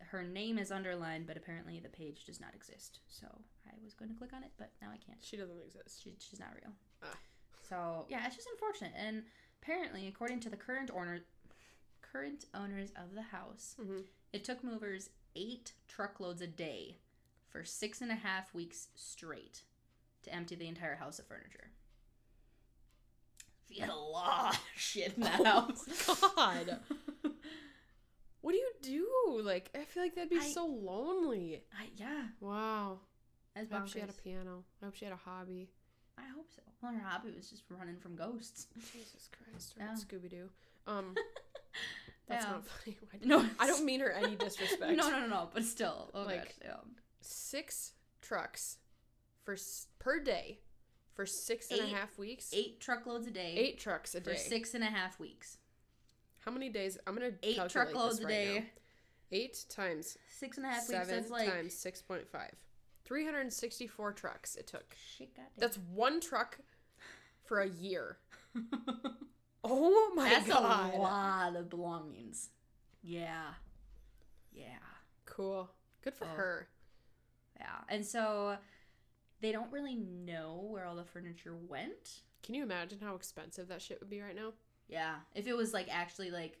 her 0.00 0.22
name 0.22 0.58
is 0.58 0.70
underlined 0.70 1.26
but 1.26 1.36
apparently 1.36 1.80
the 1.80 1.88
page 1.88 2.24
does 2.26 2.40
not 2.40 2.54
exist 2.54 3.00
so 3.08 3.26
i 3.66 3.72
was 3.84 3.94
going 3.94 4.10
to 4.10 4.16
click 4.16 4.32
on 4.34 4.42
it 4.44 4.50
but 4.58 4.70
now 4.82 4.88
i 4.92 4.96
can't 4.98 5.18
She 5.22 5.36
doesn't 5.36 5.60
exist. 5.64 6.02
she, 6.02 6.14
she's 6.18 6.38
not 6.40 6.50
real. 6.54 6.72
Ah. 7.02 7.16
So 7.68 8.04
yeah, 8.10 8.26
it's 8.26 8.36
just 8.36 8.48
unfortunate. 8.52 8.92
And 8.94 9.22
apparently, 9.62 10.06
according 10.06 10.40
to 10.40 10.50
the 10.50 10.56
current 10.56 10.90
owner, 10.94 11.20
current 12.14 12.44
owners 12.54 12.90
of 12.96 13.14
the 13.14 13.22
house, 13.22 13.74
hmm 13.80 14.00
it 14.32 14.42
took 14.44 14.64
movers 14.64 15.10
eight 15.36 15.72
truckloads 15.86 16.40
a 16.42 16.46
day 16.48 16.96
for 17.48 17.62
six 17.64 18.00
and 18.00 18.10
a 18.10 18.16
half 18.16 18.52
weeks 18.52 18.88
straight 18.96 19.62
to 20.24 20.34
empty 20.34 20.56
the 20.56 20.66
entire 20.66 20.96
house 20.96 21.20
of 21.20 21.26
furniture. 21.26 21.70
You 23.68 23.82
had 23.82 23.90
a 23.90 23.94
lot 23.94 24.54
of 24.54 24.60
shit 24.76 25.14
in 25.16 25.22
that 25.22 25.44
house. 25.46 25.84
God. 26.36 26.78
What 28.40 28.52
do 28.52 28.58
you 28.58 28.72
do? 28.82 29.40
Like, 29.42 29.70
I 29.74 29.84
feel 29.84 30.02
like 30.02 30.14
that'd 30.16 30.28
be 30.28 30.36
I- 30.36 30.50
so 30.50 30.66
lonely. 30.66 31.62
I, 31.72 31.86
yeah, 31.96 32.24
Wow. 32.40 32.98
as 33.56 33.72
I 33.72 33.78
hope 33.78 33.88
she 33.88 34.00
had 34.00 34.10
a 34.10 34.12
piano. 34.12 34.64
I 34.82 34.84
hope 34.84 34.94
she 34.96 35.06
had 35.06 35.14
a 35.14 35.16
hobby. 35.16 35.70
I 36.18 36.22
hope 36.36 36.48
so. 36.54 36.60
Well, 36.82 36.92
her 36.92 36.98
hobby 37.00 37.30
was 37.34 37.48
just 37.48 37.62
running 37.70 37.96
from 37.96 38.16
ghosts. 38.16 38.66
Jesus 38.74 39.30
Christ. 39.50 39.74
Yeah. 39.78 39.94
Scooby 39.94 40.28
Doo. 40.28 40.50
Um, 40.86 41.14
that's 42.28 42.44
Yeah. 42.44 42.50
not 42.52 42.66
funny. 42.66 42.96
No, 43.24 43.44
I 43.58 43.66
don't 43.66 43.84
mean 43.84 44.00
her 44.00 44.10
any 44.10 44.34
disrespect. 44.36 44.96
No, 44.96 45.08
no, 45.10 45.20
no, 45.20 45.26
no. 45.26 45.48
But 45.52 45.64
still, 45.64 46.10
oh 46.14 46.22
Like, 46.24 46.44
gosh, 46.44 46.52
yeah. 46.64 46.76
Six 47.20 47.92
trucks 48.20 48.78
for 49.44 49.56
per 49.98 50.20
day 50.20 50.58
for 51.14 51.24
six 51.26 51.70
and 51.70 51.80
a 51.80 51.86
half 51.86 52.10
Eight- 52.14 52.18
weeks. 52.18 52.50
eight 52.52 52.80
truckloads 52.80 53.26
a 53.26 53.30
day 53.30 53.54
Eight 53.56 53.78
trucks 53.78 54.14
a 54.14 54.20
for 54.20 54.32
day. 54.32 54.36
six 54.38 54.74
and 54.74 54.82
a 54.84 54.88
half 54.88 55.18
weeks. 55.20 55.58
How 56.40 56.50
many 56.50 56.68
days? 56.68 56.98
I'm 57.06 57.14
gonna 57.14 57.30
Eight 57.42 57.56
calculate 57.56 57.70
truckloads 57.70 58.16
this 58.16 58.24
a 58.24 58.26
right 58.26 58.32
day, 58.32 58.54
now. 58.58 58.64
Eight 59.32 59.64
times 59.70 60.18
six 60.28 60.56
and 60.58 60.66
a 60.66 60.68
half 60.68 60.88
weeks. 60.88 61.00
seven 61.00 61.14
That's 61.14 61.30
like 61.30 61.50
times 61.50 61.74
six 61.74 62.02
point 62.02 62.28
five. 62.28 62.52
Three 63.04 63.24
hundred 63.24 63.40
and 63.42 63.52
sixty-four 63.52 64.12
trucks 64.12 64.56
it 64.56 64.66
took. 64.66 64.94
shit. 65.16 65.30
That's 65.56 65.76
one 65.78 66.20
truck 66.20 66.58
for 67.44 67.60
a 67.60 67.68
year. 67.68 68.18
Oh 69.64 70.12
my 70.14 70.28
That's 70.28 70.46
god! 70.48 70.94
a 70.94 70.98
lot 70.98 71.56
of 71.56 71.70
belongings. 71.70 72.50
Yeah, 73.02 73.54
yeah, 74.52 74.78
Cool. 75.24 75.70
Good 76.02 76.14
for 76.14 76.26
Oh. 76.26 76.36
her. 76.36 76.68
yeah. 77.58 77.78
And 77.88 78.04
so 78.04 78.58
they 79.40 79.52
don't 79.52 79.72
really 79.72 79.96
know 79.96 80.66
where 80.70 80.84
all 80.84 80.96
the 80.96 81.04
furniture 81.04 81.54
went. 81.56 82.20
Can 82.42 82.54
you 82.54 82.62
imagine 82.62 82.98
how 83.00 83.14
expensive 83.14 83.68
that 83.68 83.80
shit 83.80 84.00
would 84.00 84.10
be 84.10 84.20
right 84.20 84.36
now? 84.36 84.52
Yeah, 84.86 85.16
if 85.34 85.46
it 85.46 85.56
was 85.56 85.72
like 85.72 85.88
actually 85.90 86.30
like 86.30 86.58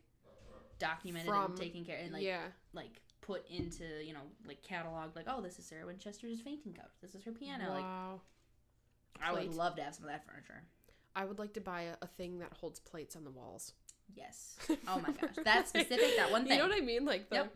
documented 0.78 1.28
From- 1.28 1.52
and 1.52 1.56
taken 1.60 1.84
care 1.84 1.98
of 1.98 2.04
and 2.04 2.12
like 2.14 2.22
yeah. 2.22 2.46
like 2.72 3.00
put 3.20 3.46
into 3.48 3.84
you 4.04 4.12
know 4.12 4.20
like 4.46 4.62
catalog 4.62 5.14
like 5.16 5.26
oh 5.28 5.40
this 5.40 5.58
is 5.58 5.64
Sarah 5.64 5.86
Winchester's 5.86 6.40
fainting 6.40 6.72
couch 6.74 6.90
this 7.00 7.14
is 7.14 7.22
her 7.24 7.32
piano 7.32 7.70
like 7.70 7.82
wow. 7.84 8.20
I 9.22 9.32
would 9.32 9.54
love 9.54 9.76
to 9.76 9.82
have 9.82 9.94
some 9.94 10.04
of 10.04 10.10
that 10.10 10.26
furniture. 10.26 10.62
I 11.16 11.24
would 11.24 11.38
like 11.38 11.54
to 11.54 11.60
buy 11.60 11.82
a, 11.82 11.94
a 12.02 12.06
thing 12.06 12.38
that 12.40 12.52
holds 12.54 12.80
plates 12.80 13.16
on 13.16 13.24
the 13.24 13.30
walls. 13.30 13.72
Yes. 14.14 14.56
Oh 14.88 15.00
my 15.00 15.10
gosh, 15.12 15.36
that 15.44 15.68
specific 15.68 16.16
that 16.16 16.30
one 16.30 16.44
thing. 16.44 16.52
You 16.56 16.62
know 16.62 16.68
what 16.68 16.76
I 16.76 16.84
mean? 16.84 17.04
Like 17.04 17.28
the 17.30 17.36
Yep. 17.36 17.54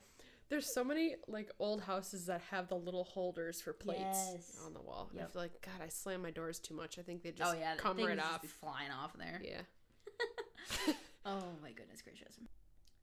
there's 0.48 0.72
so 0.72 0.82
many 0.82 1.16
like 1.26 1.50
old 1.58 1.82
houses 1.82 2.26
that 2.26 2.40
have 2.50 2.68
the 2.68 2.74
little 2.76 3.04
holders 3.04 3.60
for 3.60 3.72
plates 3.72 4.30
Yes. 4.34 4.56
on 4.64 4.72
the 4.74 4.80
wall. 4.80 5.08
And 5.10 5.20
I 5.20 5.22
Yep. 5.24 5.32
feel 5.32 5.42
like 5.42 5.60
God, 5.62 5.84
I 5.84 5.88
slam 5.88 6.22
my 6.22 6.30
doors 6.30 6.58
too 6.58 6.74
much. 6.74 6.98
I 6.98 7.02
think 7.02 7.22
they 7.22 7.30
oh, 7.30 7.32
just 7.36 7.54
oh 7.54 7.58
yeah, 7.58 7.74
come 7.76 7.98
right 7.98 8.16
just 8.16 8.32
off. 8.32 8.42
be 8.42 8.48
flying 8.48 8.90
off 8.90 9.12
there. 9.18 9.40
Yeah. 9.44 9.60
Oh 11.26 11.42
my 11.62 11.72
goodness 11.72 12.00
gracious. 12.00 12.38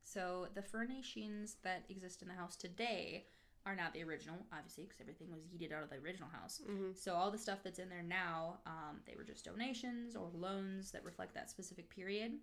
So 0.03 0.47
the 0.55 0.61
furnishings 0.63 1.57
that 1.63 1.83
exist 1.89 2.21
in 2.23 2.27
the 2.27 2.33
house 2.33 2.55
today 2.55 3.25
are 3.65 3.75
not 3.75 3.93
the 3.93 4.03
original, 4.03 4.37
obviously, 4.53 4.83
because 4.83 5.01
everything 5.01 5.31
was 5.31 5.41
yeeted 5.43 5.73
out 5.73 5.83
of 5.83 5.89
the 5.89 5.97
original 5.97 6.29
house. 6.29 6.61
hmm 6.65 6.91
So 6.95 7.13
all 7.15 7.31
the 7.31 7.37
stuff 7.37 7.59
that's 7.63 7.79
in 7.79 7.89
there 7.89 8.03
now, 8.03 8.59
um, 8.67 8.99
they 9.07 9.15
were 9.15 9.23
just 9.23 9.45
donations 9.45 10.15
or 10.15 10.29
loans 10.33 10.91
that 10.91 11.03
reflect 11.03 11.33
that 11.35 11.49
specific 11.49 11.89
period. 11.89 12.33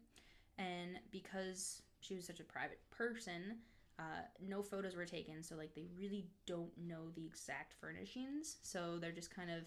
And 0.59 0.99
because 1.11 1.83
she 2.01 2.15
was 2.15 2.27
such 2.27 2.41
a 2.41 2.45
private 2.45 2.81
person, 2.91 3.59
uh, 3.99 4.23
no 4.47 4.63
photos 4.63 4.97
were 4.97 5.07
taken. 5.07 5.43
So 5.43 5.57
like 5.57 5.75
they 5.75 5.87
really 5.99 6.27
don't 6.47 6.77
know 6.77 7.11
the 7.15 7.25
exact 7.25 7.75
furnishings. 7.81 8.57
So 8.63 8.99
they're 9.01 9.13
just 9.13 9.35
kind 9.35 9.51
of 9.51 9.65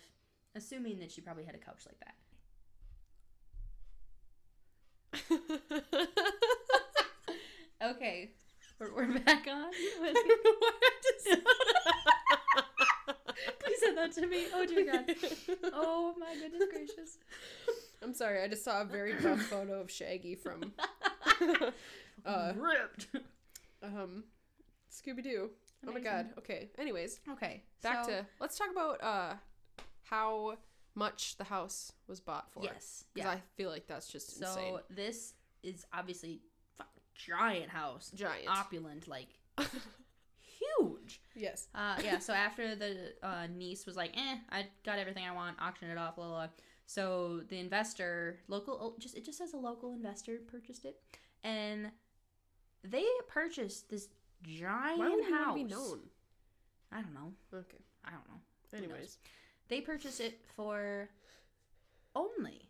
assuming 0.56 1.00
that 1.00 1.12
she 1.12 1.22
probably 1.22 1.44
had 1.46 1.56
a 1.56 1.60
couch 1.60 1.86
like 1.86 2.00
that. 2.00 2.16
Okay, 7.82 8.32
we're, 8.80 8.94
we're 8.94 9.20
back 9.20 9.48
on. 9.48 9.66
I 10.02 10.14
don't 10.14 10.28
know 10.28 10.52
I 10.62 10.90
just. 11.04 11.42
Please 13.64 13.80
send 13.80 13.98
that 13.98 14.12
to 14.14 14.28
me. 14.28 14.46
Oh 14.54 14.66
dear 14.66 14.86
God. 14.92 15.06
Oh 15.74 16.14
my 16.20 16.36
goodness 16.36 16.64
gracious. 16.72 17.18
I'm 18.02 18.14
sorry. 18.14 18.42
I 18.44 18.48
just 18.48 18.64
saw 18.64 18.82
a 18.82 18.86
very 18.86 19.14
buff 19.14 19.42
photo 19.50 19.82
of 19.82 19.92
Shaggy 19.92 20.36
from 20.36 20.74
uh, 22.26 22.54
Ripped. 22.56 23.08
um, 23.84 24.24
Scooby 24.92 25.24
Doo. 25.24 25.50
Oh 25.88 25.92
my 25.92 26.00
God. 26.00 26.30
Okay. 26.38 26.70
Anyways, 26.78 27.20
Okay, 27.32 27.64
back 27.84 28.06
so- 28.06 28.12
to 28.12 28.26
let's 28.40 28.58
talk 28.58 28.70
about 28.72 29.04
uh 29.04 29.34
how 30.04 30.58
much 30.96 31.36
the 31.38 31.44
house 31.44 31.92
was 32.08 32.20
bought 32.20 32.50
for. 32.52 32.64
yes, 32.64 33.06
Because 33.14 33.28
yeah. 33.28 33.32
I 33.34 33.42
feel 33.58 33.70
like 33.70 33.88
that's 33.88 34.08
just 34.08 34.38
so 34.40 34.48
insane. 34.48 34.78
this 34.90 35.34
is 35.64 35.86
obviously 35.94 36.42
giant 37.16 37.70
house, 37.70 38.12
Giant. 38.16 38.48
opulent, 38.48 39.08
like 39.08 39.28
huge. 40.40 41.22
yes. 41.36 41.68
Uh, 41.74 41.96
yeah. 42.04 42.20
So 42.20 42.34
after 42.48 42.76
the 42.76 43.14
uh, 43.24 43.48
niece 43.48 43.86
was 43.86 43.96
like, 43.96 44.12
"Eh, 44.16 44.38
I 44.52 44.68
got 44.86 45.00
everything 45.00 45.24
I 45.26 45.34
want," 45.34 45.58
auctioned 45.62 45.92
it 45.92 45.98
off, 45.98 46.16
blah 46.16 46.26
blah. 46.28 46.36
blah. 46.36 46.48
So 46.88 47.42
the 47.50 47.60
investor, 47.60 48.40
local, 48.48 48.78
oh, 48.82 48.96
just 49.00 49.16
it 49.18 49.26
just 49.26 49.38
says 49.38 49.54
a 49.54 49.58
local 49.58 49.94
investor 49.94 50.38
purchased 50.48 50.86
it, 50.86 50.98
and 51.44 51.92
they 52.84 53.06
purchased 53.28 53.90
this 53.90 54.10
giant 54.44 55.00
Why 55.00 55.10
would 55.10 55.34
house. 55.34 55.56
be 55.56 55.64
known? 55.64 56.00
I 56.92 57.02
don't 57.02 57.14
know. 57.14 57.34
Okay. 57.54 57.84
I 58.06 58.12
don't 58.12 58.28
know. 58.30 58.78
Anyways. 58.78 59.18
They 59.68 59.82
purchased 59.82 60.22
it 60.22 60.40
for 60.56 61.10
only 62.16 62.70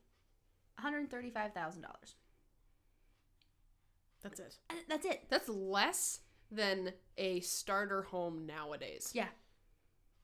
one 0.78 0.84
hundred 0.94 1.12
thirty-five 1.12 1.54
thousand 1.54 1.82
dollars. 1.82 2.16
That's 4.26 4.40
it. 4.40 4.58
That's 4.90 5.06
it. 5.06 5.24
That's 5.30 5.48
less 5.48 6.20
than 6.52 6.94
a 7.18 7.40
starter 7.42 8.02
home 8.02 8.46
nowadays. 8.48 9.12
Yeah. 9.14 9.28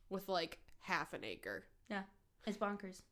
With 0.10 0.28
like 0.28 0.58
half 0.80 1.14
an 1.14 1.24
acre. 1.24 1.66
Yeah. 1.90 2.02
It's 2.48 2.58
bonkers. 2.58 3.04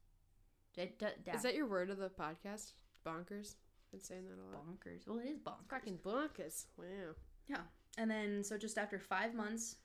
It, 0.75 0.97
d- 0.97 1.05
d- 1.23 1.31
Is 1.31 1.43
that 1.43 1.53
your 1.55 1.67
word 1.67 1.91
of 1.91 1.97
the 1.97 2.09
podcast? 2.09 2.71
Bonkers? 3.05 3.53
I've 3.55 3.91
Been 3.91 4.01
saying 4.01 4.25
that 4.27 4.33
a 4.33 4.45
lot. 4.55 4.65
bonkers? 4.65 5.07
Well, 5.07 5.19
it 5.19 5.27
is 5.27 5.37
bonkers. 5.37 5.69
Fucking 5.69 5.99
bonkers. 6.03 6.65
Wow. 6.77 7.13
Yeah. 7.47 7.57
And 7.99 8.09
then, 8.09 8.43
so 8.43 8.57
just 8.57 8.77
after 8.79 8.97
five 8.97 9.35
months, 9.35 9.75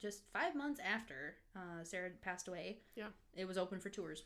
just 0.00 0.22
five 0.32 0.54
months 0.54 0.78
after 0.80 1.34
uh, 1.56 1.82
Sarah 1.82 2.10
passed 2.22 2.46
away, 2.48 2.78
Yeah. 2.94 3.08
it 3.34 3.46
was 3.46 3.58
open 3.58 3.80
for 3.80 3.90
tours. 3.90 4.22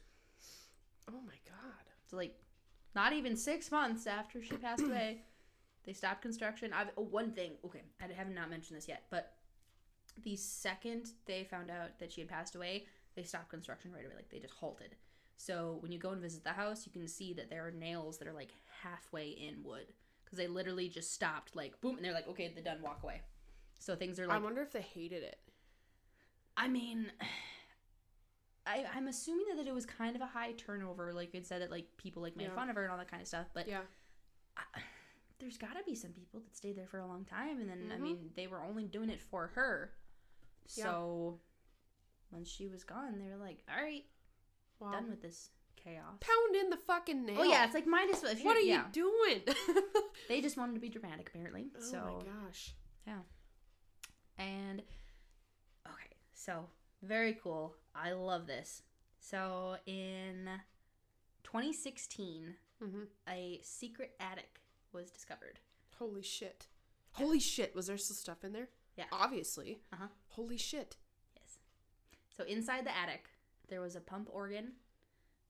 Oh 1.09 1.20
my 1.27 1.39
god. 1.47 1.85
So, 2.11 2.16
like, 2.16 2.36
not 2.94 3.12
even 3.15 3.36
six 3.36 3.70
months 3.70 4.07
after 4.07 4.43
she 4.43 4.57
passed 4.57 4.82
away, 4.82 5.23
they 5.85 5.93
stopped 5.93 6.23
construction. 6.23 6.73
I've, 6.73 6.89
oh, 6.97 7.02
one 7.02 7.32
thing, 7.32 7.52
okay, 7.65 7.82
I 8.01 8.12
have 8.12 8.28
not 8.31 8.51
mentioned 8.51 8.77
this 8.77 8.89
yet, 8.89 9.05
but 9.11 9.35
the 10.23 10.36
second 10.36 11.11
they 11.27 11.44
found 11.44 11.70
out 11.70 11.98
that 11.98 12.12
she 12.12 12.20
had 12.20 12.28
passed 12.28 12.55
away, 12.55 12.86
they 13.16 13.23
stopped 13.23 13.48
construction 13.48 13.93
right 13.93 14.05
away. 14.05 14.15
Like, 14.16 14.31
they 14.31 14.39
just 14.39 14.55
halted. 14.55 14.97
So, 15.36 15.78
when 15.81 15.90
you 15.90 15.98
go 15.98 16.11
and 16.11 16.20
visit 16.20 16.44
the 16.44 16.51
house, 16.51 16.85
you 16.85 16.93
can 16.93 17.09
see 17.09 17.32
that 17.35 17.48
there 17.48 17.66
are 17.66 17.70
nails 17.70 18.19
that 18.19 18.28
are 18.28 18.32
like 18.32 18.51
halfway 18.82 19.28
in 19.28 19.62
wood 19.65 19.86
because 20.24 20.36
they 20.36 20.47
literally 20.47 20.89
just 20.89 21.12
stopped, 21.15 21.57
like, 21.57 21.81
boom, 21.81 21.97
and 21.97 22.05
they're 22.05 22.12
like, 22.12 22.28
okay, 22.28 22.52
they're 22.55 22.62
done, 22.62 22.82
walk 22.82 23.01
away. 23.02 23.23
So, 23.78 23.97
things 23.97 24.20
are 24.20 24.27
like. 24.27 24.36
I 24.36 24.40
wonder 24.40 24.61
if 24.61 24.73
they 24.73 24.82
hated 24.82 25.23
it. 25.23 25.39
I 26.57 26.69
mean, 26.69 27.11
I, 28.66 28.85
I'm 28.94 29.09
assuming 29.09 29.57
that 29.57 29.66
it 29.66 29.74
was 29.74 29.86
kind 29.86 30.15
of 30.15 30.20
a 30.23 30.27
high 30.27 30.52
turnover. 30.52 31.12
Like 31.15 31.35
it 31.35 31.47
said 31.47 31.62
that 31.62 31.70
like 31.70 31.86
people 31.97 32.23
like 32.23 32.36
made 32.36 32.48
Yeah. 32.48 32.55
fun 32.55 32.69
of 32.69 32.77
her 32.77 32.82
and 32.82 32.93
all 32.93 32.98
that 32.98 33.11
kind 33.11 33.23
of 33.23 33.27
stuff. 33.27 33.47
But 33.55 33.66
Yeah. 33.66 33.81
I, 34.57 34.62
there's 35.40 35.56
got 35.58 35.76
to 35.76 35.82
be 35.84 35.94
some 35.94 36.12
people 36.12 36.40
that 36.40 36.54
stayed 36.56 36.76
there 36.76 36.86
for 36.86 36.98
a 37.00 37.06
long 37.06 37.24
time, 37.24 37.60
and 37.60 37.68
then 37.68 37.90
I 37.92 37.96
Mhm. 37.96 38.00
mean 38.02 38.32
they 38.36 38.46
were 38.46 38.62
only 38.62 38.86
doing 38.86 39.10
it 39.10 39.20
for 39.20 39.48
her. 39.48 39.92
Yeah. 40.76 40.84
So 40.84 41.40
once 42.30 42.48
she 42.48 42.68
was 42.68 42.84
gone, 42.84 43.18
they 43.18 43.28
were 43.28 43.36
like, 43.36 43.64
"All 43.68 43.82
right, 43.82 44.04
Wow. 44.78 44.92
done 44.92 45.10
with 45.10 45.20
this 45.22 45.50
chaos." 45.76 46.18
Pound 46.20 46.56
in 46.56 46.70
the 46.70 46.76
fucking 46.76 47.24
nail. 47.24 47.40
Oh 47.40 47.42
yeah, 47.44 47.64
it's 47.64 47.74
like 47.74 47.86
might 47.86 48.10
as 48.10 48.22
well. 48.22 48.34
What 48.36 48.56
are 48.56 48.60
you're- 48.60 48.84
you 48.84 48.92
doing? 48.92 49.42
They 50.28 50.40
just 50.40 50.56
wanted 50.56 50.74
to 50.74 50.80
be 50.80 50.88
dramatic, 50.90 51.28
apparently. 51.30 51.72
oh 51.76 51.80
so 51.80 52.22
my 52.24 52.32
gosh. 52.44 52.74
Yeah. 53.06 53.22
And 54.38 54.80
okay, 55.86 56.16
so 56.34 56.68
very 57.02 57.34
cool. 57.34 57.74
I 57.94 58.12
love 58.12 58.46
this. 58.46 58.82
So 59.18 59.76
in 59.86 60.48
2016, 61.42 62.56
hmm 62.78 63.04
a 63.28 63.60
secret 63.62 64.14
attic 64.20 64.60
was 64.92 65.10
discovered. 65.10 65.60
Holy 65.98 66.22
shit. 66.22 66.66
Holy 67.12 67.40
shit. 67.40 67.74
Was 67.74 67.86
there 67.86 67.98
still 67.98 68.16
stuff 68.16 68.44
in 68.44 68.52
there? 68.52 68.68
Yeah. 68.96 69.04
Obviously. 69.12 69.80
Uh-huh. 69.92 70.06
Holy 70.28 70.56
shit. 70.56 70.96
Yes. 71.36 71.58
So 72.36 72.44
inside 72.44 72.86
the 72.86 72.96
attic, 72.96 73.24
there 73.68 73.80
was 73.80 73.96
a 73.96 74.00
pump 74.00 74.28
organ, 74.32 74.72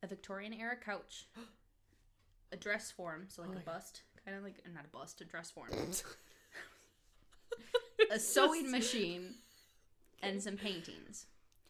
a 0.02 0.06
Victorian 0.06 0.52
era 0.52 0.76
couch, 0.76 1.28
a 2.52 2.56
dress 2.56 2.90
form, 2.90 3.26
so 3.28 3.42
like 3.42 3.50
Oh 3.54 3.58
a 3.58 3.60
bust, 3.60 4.02
kind 4.24 4.36
of 4.36 4.42
like 4.42 4.56
not 4.74 4.84
a 4.84 4.88
bust, 4.88 5.20
a 5.20 5.24
dress 5.24 5.50
form, 5.50 5.70
a 8.12 8.18
sewing 8.18 8.70
machine, 8.70 9.34
and 10.22 10.42
some 10.42 10.56
paintings. 10.56 11.26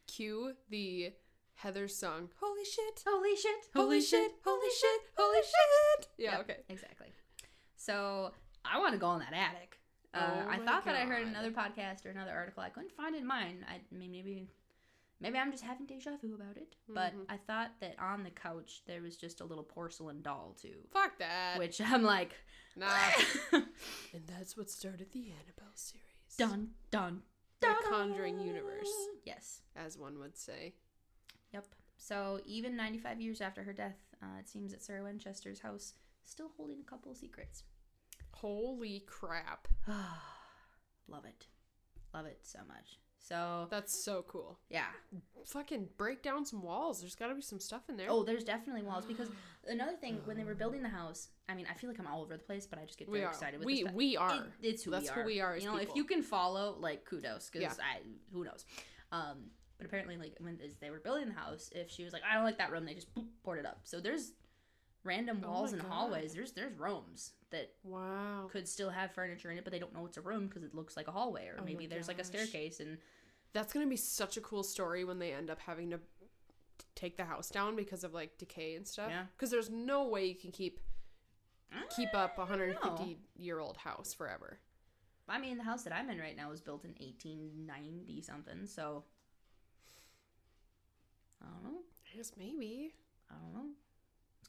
Cue 0.07 0.55
the 0.71 1.13
Heather 1.55 1.89
song. 1.89 2.31
Holy 2.41 2.65
shit. 2.65 3.03
Holy 3.07 3.37
shit! 3.37 3.53
Holy 3.75 4.01
shit. 4.01 4.33
Holy 4.45 4.71
shit. 4.71 5.01
Holy 5.17 5.41
shit. 5.43 6.09
Yeah, 6.17 6.31
Yep, 6.33 6.41
okay. 6.41 6.57
Exactly. 6.71 7.09
So 7.81 8.33
I 8.63 8.79
want 8.79 8.93
to 8.93 8.99
go 8.99 9.13
in 9.15 9.21
that 9.21 9.33
attic. 9.33 9.79
Uh, 10.13 10.19
Oh 10.45 10.49
I 10.51 10.59
my 10.59 10.65
thought 10.67 10.85
that 10.85 10.97
I 10.97 11.01
heard 11.07 11.27
another 11.27 11.51
podcast 11.51 12.05
or 12.05 12.11
another 12.11 12.33
article. 12.33 12.63
I 12.63 12.69
couldn't 12.69 12.93
find 12.93 13.15
it 13.15 13.23
in 13.23 13.27
mine. 13.27 13.65
I 13.67 13.81
mean, 13.95 14.11
maybe, 14.11 14.51
maybe 15.19 15.39
I'm 15.39 15.51
just 15.51 15.65
having 15.65 15.87
deja 15.87 16.11
vu 16.21 16.35
about 16.35 16.59
it. 16.59 16.75
But 16.89 17.15
Mhm. 17.15 17.25
I 17.31 17.39
thought 17.39 17.71
that 17.81 17.99
on 17.99 18.23
the 18.23 18.31
couch 18.31 18.83
there 18.85 19.01
was 19.01 19.17
just 19.17 19.41
a 19.41 19.45
little 19.45 19.65
porcelain 19.65 20.21
doll 20.21 20.55
too, 20.61 20.87
Fuck 20.93 21.17
that. 21.21 21.59
which 21.59 21.81
I'm 21.81 22.03
like, 22.03 22.35
Nah. 22.77 22.93
and 23.53 24.27
that's 24.27 24.57
what 24.59 24.69
started 24.71 25.11
the 25.13 25.31
Annabelle 25.33 25.75
series. 25.75 26.37
dun 26.37 26.75
dun. 26.91 27.23
The 27.61 27.67
dun, 27.69 27.91
Conjuring 27.91 28.41
universe. 28.41 28.93
Yes. 29.25 29.63
As 29.75 29.97
one 29.97 30.19
would 30.19 30.37
say. 30.37 30.75
Yep. 31.53 31.67
So 31.97 32.41
even 32.45 32.77
95 32.77 33.21
years 33.21 33.41
after 33.41 33.63
her 33.63 33.73
death, 33.73 33.99
uh, 34.23 34.39
it 34.39 34.49
seems 34.49 34.73
that 34.73 34.83
Sarah 34.83 35.03
Winchester's 35.03 35.61
house 35.61 35.83
is 35.83 35.95
still 36.25 36.51
holding 36.57 36.81
a 36.81 36.85
couple 36.91 37.15
secrets. 37.15 37.65
Holy 38.33 39.05
crap. 39.07 39.69
Love 41.09 41.25
it. 41.25 41.47
Love 42.15 42.27
it 42.27 42.39
so 42.43 42.59
much. 42.69 42.99
So 43.23 43.67
That's 43.71 44.03
so 44.03 44.25
cool. 44.27 44.59
yeah. 44.71 44.87
Fucking 45.47 45.89
break 45.99 46.23
down 46.23 46.45
some 46.47 46.63
walls. 46.63 47.01
There's 47.01 47.15
got 47.15 47.29
to 47.29 47.35
be 47.35 47.43
some 47.43 47.61
stuff 47.61 47.83
in 47.89 47.97
there. 47.97 48.07
Oh, 48.09 48.25
there's 48.25 48.45
definitely 48.45 48.83
walls 48.83 49.05
because 49.05 49.29
another 49.69 49.93
thing 49.95 50.21
when 50.25 50.37
they 50.39 50.45
were 50.45 50.55
building 50.55 50.83
the 50.83 50.89
house, 50.89 51.29
I 51.49 51.55
mean, 51.55 51.67
I 51.71 51.75
feel 51.75 51.91
like 51.91 52.01
I'm 52.01 52.07
all 52.07 52.23
over 52.23 52.33
the 52.37 52.43
place, 52.43 52.67
but 52.67 52.79
I 52.79 52.85
just 52.87 52.99
get 52.99 53.09
very 53.11 53.25
excited 53.25 53.59
with 53.61 53.67
we 53.67 53.75
this 53.75 53.83
stuff. 53.83 53.95
we 53.95 54.17
are. 54.17 54.35
It- 54.37 54.43
it's 54.69 54.83
who 54.85 54.91
That's 54.91 55.11
we 55.11 55.15
who 55.15 55.21
are. 55.21 55.25
we 55.27 55.41
are 55.43 55.55
as 55.57 55.63
You 55.63 55.69
know, 55.71 55.77
if 55.77 55.81
people. 55.83 55.97
you 55.99 56.05
can 56.05 56.23
follow, 56.23 56.77
like 56.81 57.05
kudos, 57.05 57.51
because 57.51 57.77
Yeah. 57.79 57.85
I 57.85 58.01
who 58.33 58.43
knows. 58.45 58.65
Um, 59.13 59.51
But 59.77 59.87
apparently, 59.87 60.17
like 60.17 60.37
when 60.41 60.59
as 60.65 60.77
they 60.77 60.91
were 60.91 61.01
building 61.01 61.29
the 61.29 61.35
house, 61.35 61.71
if 61.75 61.91
she 61.91 62.05
was 62.05 62.13
like, 62.13 62.23
I 62.29 62.35
don't 62.35 62.45
like 62.45 62.59
that 62.59 62.71
room, 62.73 62.85
they 62.87 62.95
just 62.95 63.15
boop, 63.15 63.27
boarded 63.45 63.65
up. 63.67 63.81
So 63.85 64.01
there's 64.01 64.33
random 65.05 65.43
Oh 65.45 65.49
walls 65.49 65.73
my 65.73 65.79
and 65.79 65.87
God. 65.87 65.93
hallways. 65.93 66.33
There's 66.35 66.53
there's 66.53 66.79
rooms 66.79 67.33
that 67.51 67.73
Wow. 67.83 68.49
could 68.51 68.69
still 68.69 68.91
have 68.91 69.13
furniture 69.13 69.51
in 69.51 69.59
it, 69.59 69.65
but 69.65 69.73
they 69.73 69.79
don't 69.79 69.95
know 69.95 70.07
it's 70.07 70.17
a 70.17 70.21
room 70.21 70.47
because 70.47 70.63
it 70.63 70.75
looks 70.75 70.97
like 70.97 71.09
a 71.09 71.13
hallway, 71.13 71.47
or 71.49 71.57
Oh 71.59 71.65
maybe 71.65 71.87
there's 71.87 72.09
like 72.09 72.19
a 72.21 72.25
staircase 72.25 72.81
and 72.81 72.99
That's 73.53 73.73
gonna 73.73 73.87
be 73.87 73.97
such 73.97 74.37
a 74.37 74.41
cool 74.41 74.63
story 74.63 75.05
when 75.05 75.19
they 75.19 75.33
end 75.33 75.51
up 75.51 75.59
having 75.61 75.91
to 75.91 76.01
take 76.95 77.17
the 77.17 77.25
house 77.25 77.49
down 77.49 77.75
because 77.77 78.05
of 78.05 78.13
like 78.15 78.39
decay 78.39 78.75
and 78.77 78.87
stuff. 78.87 79.09
Yeah. 79.11 79.25
Because 79.37 79.51
there's 79.51 79.71
no 79.71 80.07
way 80.07 80.27
you 80.27 80.35
can 80.37 80.53
keep 80.53 80.81
keep 81.97 82.15
up 82.15 82.37
a 82.37 82.43
150 82.43 83.19
year 83.37 83.59
old 83.59 83.77
house 83.79 84.13
forever. 84.15 84.59
I 85.29 85.39
mean, 85.39 85.57
the 85.59 85.65
house 85.65 85.85
that 85.85 85.93
I'm 85.93 86.11
in 86.11 86.19
right 86.19 86.37
now 86.37 86.51
was 86.51 86.61
built 86.61 86.85
in 86.85 86.91
1890 86.99 88.21
something, 88.23 88.67
so 88.67 89.05
I 91.43 91.47
don't 91.47 91.63
know. 91.73 91.81
I 92.13 92.17
guess 92.17 92.33
maybe. 92.37 92.93
I 93.31 93.35
don't 93.35 93.55
know. 93.55 93.71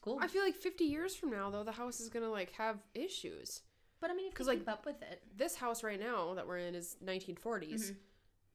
Cool. 0.02 0.18
I 0.22 0.28
feel 0.28 0.41
like 0.44 0.56
50 0.56 0.84
years 0.84 1.15
from 1.15 1.30
now 1.32 1.49
though, 1.49 1.64
the 1.64 1.72
house 1.72 1.99
is 1.99 2.10
gonna 2.10 2.30
like 2.30 2.52
have 2.53 2.80
issues. 2.95 3.61
but 3.99 4.10
I 4.10 4.14
mean, 4.15 4.26
if 4.26 4.32
you 4.32 4.38
'cause, 4.38 4.48
like, 4.48 4.60
keep 4.60 4.69
up 4.69 4.86
with 4.86 4.99
it, 5.03 5.22
This 5.38 5.56
house 5.57 5.84
right 5.84 5.99
now 5.99 6.34
that 6.34 6.48
we're 6.48 6.57
in 6.57 6.73
is 6.73 6.98
1940s, 7.02 7.91
Mhm. 7.91 7.98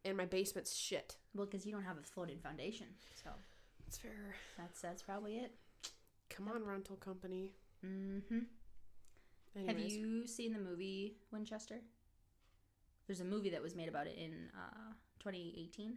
and 0.07 0.17
my 0.17 0.25
basement's 0.27 0.75
shit. 0.75 1.17
well, 1.35 1.47
because 1.47 1.65
you 1.65 1.71
don't 1.73 1.85
have 1.85 1.99
a 1.99 2.03
floated 2.03 2.41
foundation, 2.43 2.89
so 3.23 3.31
It's 3.87 3.97
fair. 3.99 4.35
that's 4.57 4.81
that's 4.81 5.03
probably 5.03 5.39
it. 5.39 5.57
Come 6.31 6.49
on, 6.49 6.65
rental 6.65 6.97
company. 6.97 7.53
Mm-hmm. 7.85 8.41
Have 9.67 9.79
you 9.79 10.27
seen 10.27 10.53
the 10.53 10.59
movie 10.59 11.17
Winchester? 11.31 11.81
There's 13.07 13.21
a 13.21 13.25
movie 13.25 13.51
that 13.51 13.63
was 13.63 13.75
made 13.77 13.89
about 13.89 14.07
it 14.09 14.19
in 14.19 14.51
uh, 14.55 14.93
2018. 15.21 15.97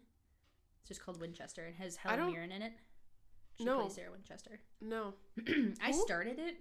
It's 0.81 0.87
just 0.87 1.01
called 1.01 1.19
Winchester 1.19 1.65
and 1.65 1.75
has 1.77 1.95
Helen 1.97 2.19
don't- 2.19 2.31
Mirren 2.33 2.51
in 2.51 2.61
it. 2.61 2.73
She 3.59 3.65
No. 3.65 3.81
plays 3.81 3.93
Sarah 3.95 4.11
Winchester. 4.11 4.59
No. 4.81 5.13
I 5.81 5.91
Who? 5.91 6.01
started 6.01 6.39
it, 6.39 6.55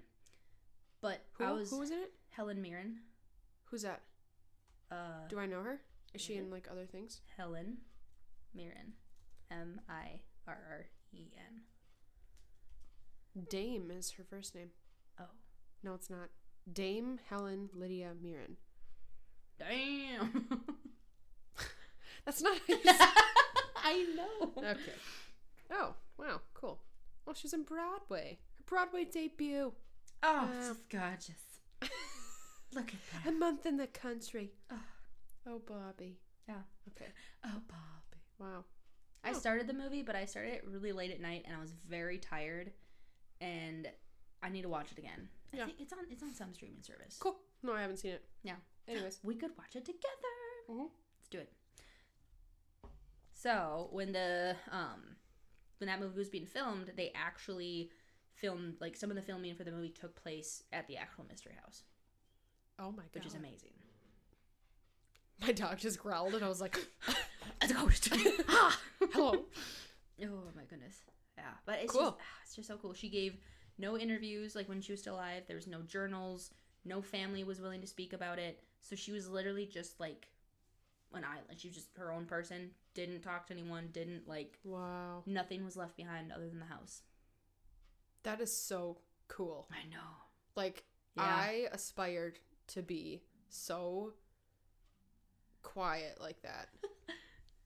but 1.00 1.20
Who, 1.38 1.44
I 1.44 1.52
was 1.52 1.70
who 1.70 1.78
was 1.78 1.90
in 1.92 1.98
it? 1.98 2.12
Helen 2.30 2.60
Mirren. 2.60 2.98
Who's 3.66 3.82
that? 3.82 4.02
Uh, 4.90 5.28
Do 5.28 5.38
I 5.38 5.46
know 5.46 5.62
her? 5.62 5.80
Is 6.14 6.20
she 6.20 6.34
in 6.36 6.50
like 6.50 6.66
other 6.70 6.84
things? 6.86 7.20
Helen 7.36 7.78
Mirren. 8.54 8.94
M 9.50 9.80
I 9.88 10.20
R 10.48 10.58
R 10.70 10.86
E 11.12 11.26
N. 11.36 11.62
Dame 13.48 13.90
is 13.96 14.10
her 14.12 14.24
first 14.28 14.54
name. 14.54 14.70
Oh. 15.20 15.24
No, 15.84 15.94
it's 15.94 16.10
not. 16.10 16.30
Dame 16.72 17.20
Helen 17.28 17.70
Lydia 17.72 18.12
Mirren. 18.20 18.56
Damn. 19.58 20.48
That's 22.24 22.42
not 22.42 22.56
how 22.58 22.74
you 22.74 22.82
say 22.84 22.96
I 23.76 24.06
know. 24.16 24.52
Okay. 24.58 24.76
Oh. 25.70 25.94
She's 27.38 27.52
in 27.52 27.62
Broadway. 27.62 28.38
Her 28.58 28.64
Broadway 28.66 29.04
debut. 29.04 29.72
Oh, 30.22 30.50
Uh, 30.52 30.60
just 30.60 30.88
gorgeous. 30.88 31.60
Look 32.74 32.88
at 32.92 33.00
that. 33.24 33.28
A 33.28 33.32
month 33.32 33.64
in 33.64 33.76
the 33.76 33.86
country. 33.86 34.52
Oh. 34.70 34.80
Oh, 35.46 35.58
Bobby. 35.60 36.18
Yeah. 36.48 36.62
Okay. 36.88 37.10
Oh, 37.44 37.60
Bobby. 37.68 38.20
Wow. 38.38 38.64
I 39.24 39.30
Oh. 39.30 39.34
started 39.34 39.66
the 39.66 39.72
movie, 39.74 40.02
but 40.02 40.16
I 40.16 40.24
started 40.24 40.54
it 40.54 40.64
really 40.66 40.92
late 40.92 41.10
at 41.12 41.20
night, 41.20 41.44
and 41.46 41.56
I 41.56 41.60
was 41.60 41.72
very 41.88 42.18
tired, 42.18 42.72
and 43.40 43.88
I 44.42 44.48
need 44.48 44.62
to 44.62 44.68
watch 44.68 44.90
it 44.92 44.98
again. 44.98 45.28
I 45.52 45.56
Yeah. 45.58 45.66
think 45.66 45.80
it's 45.80 45.92
on 45.92 46.06
it's 46.10 46.22
on 46.22 46.32
some 46.34 46.52
streaming 46.54 46.82
service. 46.82 47.16
Cool. 47.18 47.38
No, 47.62 47.72
I 47.72 47.80
haven't 47.80 47.98
seen 47.98 48.12
it. 48.12 48.24
Yeah. 48.42 48.56
Anyways. 48.86 49.20
We 49.24 49.34
could 49.36 49.56
watch 49.56 49.76
it 49.76 49.84
together. 49.84 50.36
Mhm. 50.68 50.90
Let's 51.16 51.28
do 51.28 51.38
it. 51.38 51.52
So 53.32 53.88
when 53.92 54.12
the 54.12 54.56
um 54.70 55.16
when 55.78 55.88
that 55.88 56.00
movie 56.00 56.18
was 56.18 56.28
being 56.28 56.46
filmed, 56.46 56.92
they 56.96 57.12
actually 57.14 57.90
filmed 58.34 58.74
like 58.80 58.96
some 58.96 59.10
of 59.10 59.16
the 59.16 59.22
filming 59.22 59.54
for 59.54 59.64
the 59.64 59.70
movie 59.72 59.88
took 59.90 60.14
place 60.20 60.62
at 60.72 60.86
the 60.86 60.96
actual 60.96 61.24
mystery 61.28 61.54
house, 61.62 61.82
Oh 62.78 62.90
my 62.92 63.02
god. 63.04 63.14
which 63.14 63.26
is 63.26 63.34
amazing. 63.34 63.70
My 65.40 65.52
dog 65.52 65.78
just 65.78 65.98
growled 66.00 66.34
and 66.34 66.44
I 66.44 66.48
was 66.48 66.60
like, 66.60 66.76
It's 67.62 67.70
a 67.72 67.74
ghost. 67.74 68.08
ah! 68.48 68.80
hello. 69.12 69.44
Oh 70.22 70.26
my 70.56 70.64
goodness. 70.68 70.96
Yeah, 71.36 71.44
but 71.66 71.78
it's 71.80 71.92
Cool. 71.92 72.02
just 72.02 72.16
ah, 72.20 72.38
it's 72.44 72.56
just 72.56 72.68
so 72.68 72.76
cool. 72.76 72.92
She 72.94 73.08
gave 73.08 73.36
no 73.78 73.96
interviews 73.96 74.54
like 74.56 74.68
when 74.68 74.80
she 74.80 74.92
was 74.92 75.00
still 75.00 75.14
alive. 75.14 75.44
There 75.46 75.56
was 75.56 75.66
no 75.68 75.82
journals. 75.82 76.50
No 76.84 77.00
family 77.02 77.44
was 77.44 77.60
willing 77.60 77.80
to 77.80 77.86
speak 77.86 78.12
about 78.12 78.38
it. 78.38 78.60
So 78.80 78.96
she 78.96 79.12
was 79.12 79.28
literally 79.28 79.66
just 79.66 80.00
like 80.00 80.28
an 81.14 81.24
island. 81.24 81.58
She 81.58 81.68
was 81.68 81.76
just 81.76 81.88
her 81.96 82.12
own 82.12 82.24
person. 82.26 82.70
Didn't 82.98 83.20
talk 83.20 83.46
to 83.46 83.52
anyone. 83.52 83.90
Didn't 83.92 84.26
like 84.26 84.58
Wow. 84.64 85.22
nothing 85.24 85.64
was 85.64 85.76
left 85.76 85.96
behind 85.96 86.32
other 86.32 86.48
than 86.48 86.58
the 86.58 86.64
house. 86.66 87.02
That 88.24 88.40
is 88.40 88.52
so 88.52 88.98
cool. 89.28 89.68
I 89.70 89.88
know. 89.88 90.16
Like, 90.56 90.84
Yeah. 91.16 91.22
I 91.24 91.68
aspired 91.70 92.40
to 92.68 92.82
be 92.82 93.22
so 93.48 94.14
quiet 95.62 96.20
like 96.20 96.42
that. 96.42 96.70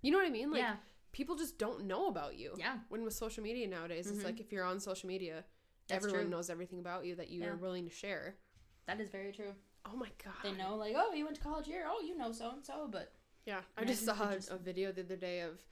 You 0.05 0.11
know 0.11 0.19
what 0.19 0.27
I 0.27 0.31
mean? 0.31 0.51
Like, 0.51 0.59
yeah. 0.63 0.77
people 1.13 1.37
just 1.37 1.59
don't 1.59 1.85
know 1.85 2.09
about 2.09 2.35
you. 2.37 2.57
Yeah. 2.59 2.81
When 2.89 3.05
with 3.05 3.15
social 3.15 3.41
media 3.45 3.69
nowadays, 3.69 4.09
it's 4.11 4.19
Mhm. 4.19 4.25
like 4.25 4.41
if 4.41 4.51
you're 4.51 4.65
on 4.65 4.81
social 4.81 5.07
media, 5.07 5.45
That's 5.87 6.05
everyone 6.05 6.23
true. 6.23 6.31
knows 6.31 6.51
everything 6.51 6.81
about 6.81 7.05
you 7.07 7.15
that 7.15 7.29
you 7.31 7.41
Yeah. 7.43 7.51
are 7.51 7.57
willing 7.57 7.85
to 7.85 7.91
share. 7.91 8.37
That 8.87 9.01
is 9.01 9.11
very 9.11 9.31
true. 9.33 9.55
Oh 9.85 9.95
my 9.95 10.11
god. 10.25 10.35
They 10.43 10.53
know 10.55 10.75
like, 10.75 10.95
oh, 10.97 11.13
you 11.13 11.25
went 11.25 11.37
to 11.37 11.43
college 11.43 11.67
here. 11.67 11.87
Oh, 11.89 12.01
you 12.01 12.17
know 12.17 12.33
so 12.33 12.51
and 12.51 12.67
so, 12.67 12.89
but 12.89 13.15
Yeah, 13.47 13.60
I 13.77 13.85
just 13.85 14.05
saw 14.05 14.31
a, 14.31 14.35
just- 14.35 14.51
a 14.51 14.56
video 14.56 14.93
the 14.93 15.02
other 15.02 15.16
day 15.16 15.40
of, 15.40 15.62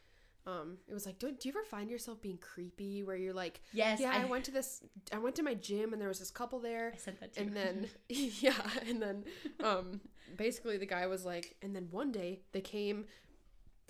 um, 0.46 0.78
it 0.88 0.94
was 0.94 1.06
like, 1.06 1.18
do, 1.18 1.30
do 1.30 1.48
you 1.48 1.52
ever 1.54 1.64
find 1.64 1.90
yourself 1.90 2.20
being 2.22 2.38
creepy 2.38 3.02
where 3.02 3.16
you're 3.16 3.34
like, 3.34 3.60
yes, 3.72 4.00
yeah, 4.00 4.12
I, 4.12 4.24
went 4.24 4.44
to 4.46 4.50
this, 4.50 4.82
I 5.12 5.18
went 5.18 5.36
to 5.36 5.42
my 5.42 5.54
gym 5.54 5.92
and 5.92 6.00
there 6.00 6.08
was 6.08 6.18
this 6.18 6.30
couple 6.30 6.58
there, 6.58 6.92
I 6.94 6.98
sent 6.98 7.20
that 7.20 7.34
to 7.34 7.40
and 7.42 7.54
then 7.54 7.88
yeah, 8.08 8.54
and 8.88 9.00
then, 9.02 9.24
um, 9.62 10.00
basically 10.36 10.78
the 10.78 10.86
guy 10.86 11.06
was 11.06 11.24
like, 11.24 11.56
and 11.62 11.74
then 11.76 11.88
one 11.90 12.10
day 12.10 12.40
they 12.52 12.60
came 12.60 13.04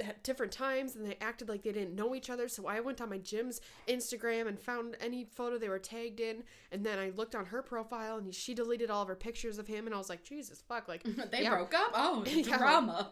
at 0.02 0.22
different 0.24 0.50
times 0.50 0.96
and 0.96 1.04
they 1.06 1.16
acted 1.20 1.48
like 1.48 1.62
they 1.62 1.72
didn't 1.72 1.94
know 1.94 2.14
each 2.14 2.30
other. 2.30 2.48
So 2.48 2.66
I 2.66 2.80
went 2.80 3.00
on 3.00 3.10
my 3.10 3.18
gym's 3.18 3.60
Instagram 3.86 4.48
and 4.48 4.58
found 4.58 4.96
any 5.00 5.24
photo 5.24 5.58
they 5.58 5.68
were 5.68 5.78
tagged 5.78 6.20
in, 6.20 6.42
and 6.72 6.84
then 6.84 6.98
I 6.98 7.10
looked 7.10 7.34
on 7.34 7.46
her 7.46 7.62
profile 7.62 8.16
and 8.16 8.34
she 8.34 8.54
deleted 8.54 8.90
all 8.90 9.02
of 9.02 9.08
her 9.08 9.14
pictures 9.14 9.58
of 9.58 9.66
him, 9.66 9.86
and 9.86 9.94
I 9.94 9.98
was 9.98 10.08
like, 10.08 10.24
Jesus 10.24 10.62
fuck, 10.66 10.88
like 10.88 11.02
they 11.30 11.42
yeah. 11.42 11.50
broke 11.54 11.74
up. 11.74 11.90
Oh, 11.94 12.24
Yeah. 12.26 12.56
drama. 12.58 13.10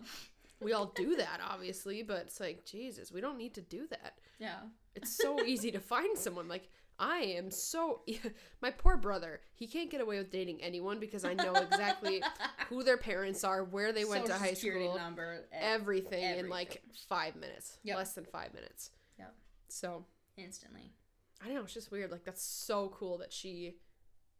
We 0.61 0.73
all 0.73 0.87
do 0.87 1.17
that 1.17 1.41
obviously 1.49 2.03
but 2.03 2.19
it's 2.19 2.41
like 2.41 2.65
jesus 2.65 3.13
we 3.13 3.21
don't 3.21 3.39
need 3.39 3.55
to 3.55 3.61
do 3.61 3.87
that 3.89 4.19
Yeah. 4.39 4.57
it's 4.95 5.11
so 5.17 5.43
easy 5.45 5.71
to 5.73 5.81
find 5.81 6.17
someone 6.19 6.49
like 6.49 6.69
i 6.99 7.19
am 7.19 7.51
so 7.51 8.03
my 8.61 8.71
poor 8.71 8.97
brother 8.97 9.41
he 9.55 9.67
can't 9.67 9.91
get 9.91 10.01
away 10.01 10.19
with 10.19 10.31
dating 10.31 10.63
anyone 10.63 10.99
because 10.99 11.25
i 11.25 11.33
know 11.35 11.55
exactly 11.55 12.23
who 12.69 12.83
their 12.83 12.97
parents 12.97 13.45
are 13.45 13.63
where 13.65 13.93
they 13.93 14.05
went 14.05 14.27
to 14.27 14.35
high 14.35 14.55
school 14.55 14.97
number. 14.97 15.45
eh, 15.53 15.57
everything, 15.61 16.23
in 16.39 16.49
like 16.49 16.83
five 17.09 17.37
minutes 17.37 17.79
Yep. 17.85 17.97
less 17.97 18.13
than 18.15 18.25
five 18.25 18.53
minutes 18.55 18.91
Yep. 19.19 19.35
so 19.69 20.05
instantly. 20.37 20.93
i 21.41 21.47
don't 21.47 21.55
know 21.55 21.63
it's 21.63 21.75
just 21.75 21.91
weird 21.93 22.11
like 22.11 22.25
that's 22.25 22.43
so 22.43 22.89
cool 22.89 23.19
that 23.19 23.33
she 23.33 23.77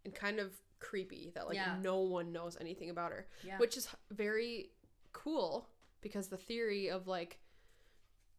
and 0.05 0.15
kind 0.15 0.39
of 0.41 0.53
creepy 0.81 1.33
that 1.35 1.47
like 1.47 1.57
Yeah. 1.57 1.77
no 1.83 1.99
one 2.01 2.31
knows 2.33 2.57
anything 2.61 2.89
about 2.91 3.11
her 3.13 3.27
Yeah. 3.45 3.59
which 3.59 3.77
is 3.77 3.89
very 4.11 4.71
cool 5.13 5.69
because 6.01 6.29
the 6.29 6.37
theory 6.37 6.89
of 6.91 7.07
like 7.07 7.39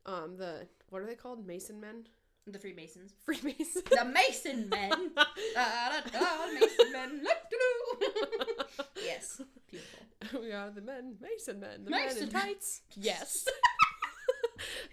um 0.05 0.37
the 0.37 0.67
what 0.89 1.01
are 1.01 1.05
they 1.05 1.15
called 1.15 1.45
mason 1.45 1.79
men 1.79 2.07
the 2.47 2.57
Freemasons. 2.57 3.13
freemasons 3.23 3.83
The 3.91 4.05
Mason 4.05 4.69
Men. 4.69 4.89
da, 5.15 5.23
da, 5.53 5.99
da, 6.11 6.51
Mason 6.51 6.91
Men. 6.91 7.21
Yes. 9.05 9.41
Beautiful. 9.69 9.99
we 10.41 10.51
are 10.51 10.71
the 10.71 10.81
men 10.81 11.15
mason 11.21 11.59
men 11.59 11.85
the 11.85 11.91
Mason 11.91 12.15
men 12.15 12.23
in 12.23 12.29
tights 12.29 12.81
yes 12.95 13.45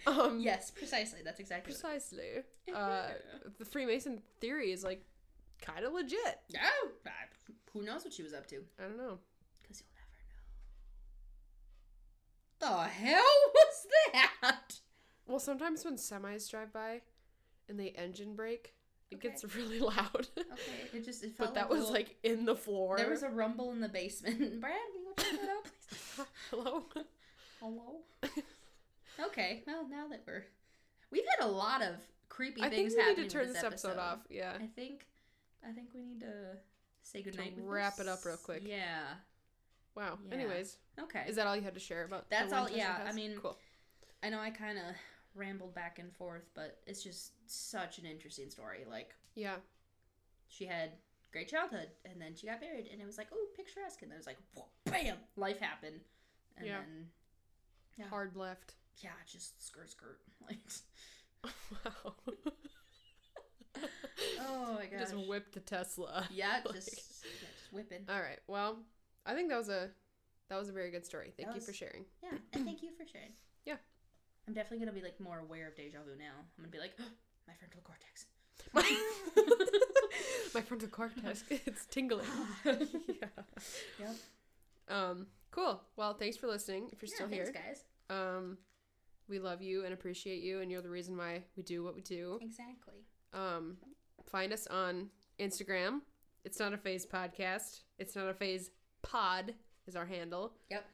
um 0.05 0.39
Yes, 0.39 0.69
precisely. 0.71 1.19
That's 1.25 1.39
exactly 1.39 1.73
precisely 1.73 2.43
uh 2.75 3.07
the 3.57 3.65
freemason 3.65 4.21
theory 4.39 4.71
is 4.71 4.83
like 4.83 5.03
kind 5.61 5.83
of 5.83 5.93
legit 5.93 6.39
Yeah. 6.49 6.59
Who 7.73 7.81
knows 7.81 8.03
what 8.03 8.13
she 8.13 8.21
was 8.23 8.33
up 8.33 8.45
to? 8.47 8.57
i 8.79 8.83
don't 8.83 8.97
know 8.97 9.17
Because 9.63 9.79
you'll 9.81 9.95
never 9.95 10.11
know. 10.29 10.43
The 12.59 12.67
hell 12.83 13.23
was 13.53 13.87
that? 14.13 14.79
well 15.27 15.39
sometimes 15.39 15.83
when 15.85 15.95
semis 15.95 16.49
drive 16.49 16.71
by 16.73 17.01
and 17.69 17.79
they 17.79 17.89
engine 17.89 18.35
brake 18.35 18.73
it 19.11 19.15
Okay. 19.15 19.29
gets 19.29 19.43
really 19.55 19.79
loud 19.79 20.27
Okay, 20.37 20.89
it 20.97 21.05
just 21.05 21.23
it 21.23 21.35
felt 21.37 21.49
but 21.49 21.55
that 21.55 21.69
was 21.69 21.79
little- 21.79 21.93
like 21.93 22.15
in 22.23 22.45
the 22.45 22.55
floor 22.55 22.97
there 22.97 23.09
was 23.09 23.23
a 23.23 23.29
rumble 23.29 23.71
in 23.71 23.79
the 23.81 23.89
basement. 23.89 24.39
Brad, 24.61 24.73
can 24.91 25.01
you 25.01 25.07
go 25.07 25.23
check 25.23 25.41
that 25.41 25.49
out, 25.49 25.63
please? 25.65 26.25
hello 26.51 26.83
Hello. 27.59 28.01
okay, 29.27 29.63
well 29.65 29.87
now 29.89 30.07
that 30.09 30.21
we're 30.27 30.45
we've 31.11 31.25
had 31.39 31.45
a 31.47 31.49
lot 31.51 31.81
of 31.81 31.95
creepy 32.29 32.61
I 32.61 32.69
think 32.69 32.75
things 32.75 32.93
we 32.93 32.97
need 32.97 33.07
happening 33.09 33.29
to 33.29 33.33
turn 33.37 33.53
this 33.53 33.63
episode 33.63 33.97
off. 33.97 34.19
Yeah. 34.29 34.53
I 34.61 34.67
think 34.67 35.07
I 35.67 35.71
think 35.71 35.87
we 35.95 36.01
need 36.03 36.19
to 36.21 36.57
say 37.03 37.21
goodnight. 37.23 37.55
with 37.55 37.65
wrap 37.65 37.99
it 37.99 38.07
up 38.07 38.23
real 38.25 38.37
quick. 38.37 38.61
Yeah. 38.65 39.01
Wow. 39.97 40.19
Yeah. 40.27 40.33
Anyways, 40.35 40.77
Okay. 40.99 41.25
is 41.27 41.35
that 41.37 41.47
all 41.47 41.55
you 41.55 41.63
had 41.63 41.73
to 41.73 41.79
share 41.79 42.03
about? 42.05 42.29
the 42.29 42.35
That's 42.35 42.53
all- 42.53 42.69
yeah, 42.69 43.03
I 43.07 43.11
mean- 43.13 43.39
cool. 43.39 43.57
I 44.21 44.29
know 44.29 44.39
I 44.39 44.51
kind 44.51 44.77
of 44.77 44.95
rambled 45.33 45.73
back 45.73 45.97
and 45.99 46.13
forth, 46.15 46.47
but 46.53 46.79
it's 46.85 47.03
just 47.03 47.31
such 47.49 47.97
an 47.97 48.05
interesting 48.05 48.49
story. 48.51 48.85
Like 48.85 49.15
Yeah. 49.33 49.57
she 50.49 50.65
had 50.65 50.91
great 51.31 51.47
childhood, 51.49 51.89
and 52.05 52.21
then 52.21 52.35
she 52.35 52.45
got 52.47 52.61
married, 52.61 52.87
and 52.91 53.01
it 53.01 53.05
was 53.05 53.17
like, 53.17 53.27
oh, 53.31 53.47
picturesque, 53.55 54.01
and 54.03 54.11
then 54.11 54.15
it 54.17 54.19
was 54.19 54.27
like, 54.27 54.37
whoa, 54.53 54.65
bam, 54.85 55.17
life 55.35 55.59
happened, 55.59 56.01
and 56.57 56.65
Yeah. 56.67 56.79
then 56.81 57.11
Yeah. 57.97 58.07
Hard 58.09 58.35
left. 58.35 58.75
yeah, 58.99 59.13
just 59.25 59.59
skirt 59.61 59.89
skirt, 59.89 60.21
like 60.47 60.59
wow. 61.43 62.15
oh 64.39 64.73
my 64.75 64.85
gosh, 64.87 64.99
Just 64.99 65.15
whipped 65.27 65.53
the 65.53 65.59
Tesla. 65.59 66.27
yeah, 66.31 66.61
Like- 66.65 66.75
just 66.75 66.89
yeah, 67.23 67.31
just 67.59 67.73
whipping. 67.73 68.05
All 68.09 68.19
right. 68.21 68.39
Well, 68.47 68.79
I 69.27 69.33
think 69.35 69.49
that 69.49 69.57
was 69.57 69.69
a 69.69 69.89
that 70.49 70.57
was 70.57 70.69
a 70.69 70.71
very 70.71 70.89
good 70.91 71.05
story. 71.05 71.33
Thank 71.35 71.49
That 71.49 71.55
you 71.55 71.59
was- 71.59 71.65
for 71.65 71.73
sharing. 71.73 72.05
Yeah, 72.23 72.37
and 72.53 72.65
thank 72.65 72.81
you 72.81 72.89
for 72.97 73.05
sharing. 73.05 73.31
Yeah. 73.65 73.75
I'm 74.47 74.53
definitely 74.53 74.79
gonna 74.79 74.93
be 74.97 75.01
like 75.03 75.19
more 75.19 75.39
aware 75.39 75.67
of 75.67 75.75
deja 75.75 75.97
vu 76.05 76.15
now. 76.17 76.31
I'm 76.57 76.63
gonna 76.63 76.71
be 76.71 76.79
like, 76.79 76.97
my 77.47 77.53
frontal 77.59 77.81
cortex. 77.83 78.25
My, 78.73 78.83
my 80.53 80.61
frontal 80.61 80.89
cortex 80.89 81.43
it's 81.49 81.85
tingling. 81.85 82.25
yeah. 82.65 83.27
Yep. 83.99 84.15
Um 84.89 85.27
cool. 85.51 85.81
Well, 85.97 86.13
thanks 86.13 86.37
for 86.37 86.47
listening. 86.47 86.89
If 86.91 87.01
you're 87.01 87.09
still 87.09 87.29
yeah, 87.29 87.35
here. 87.35 87.53
guys. 87.53 87.83
Um 88.09 88.57
we 89.29 89.39
love 89.39 89.61
you 89.61 89.83
and 89.83 89.93
appreciate 89.93 90.41
you 90.41 90.61
and 90.61 90.71
you're 90.71 90.81
the 90.81 90.89
reason 90.89 91.17
why 91.17 91.43
we 91.57 91.63
do 91.63 91.83
what 91.83 91.95
we 91.95 92.01
do. 92.01 92.39
Exactly. 92.41 93.03
Um 93.33 93.77
find 94.29 94.53
us 94.53 94.65
on 94.67 95.09
Instagram. 95.39 95.99
It's 96.45 96.59
not 96.59 96.73
a 96.73 96.77
phase 96.77 97.05
podcast. 97.05 97.81
It's 97.99 98.15
not 98.15 98.27
a 98.29 98.33
phase 98.33 98.71
pod 99.07 99.53
is 99.87 99.95
our 99.95 100.05
handle. 100.05 100.53
Yep. 100.69 100.85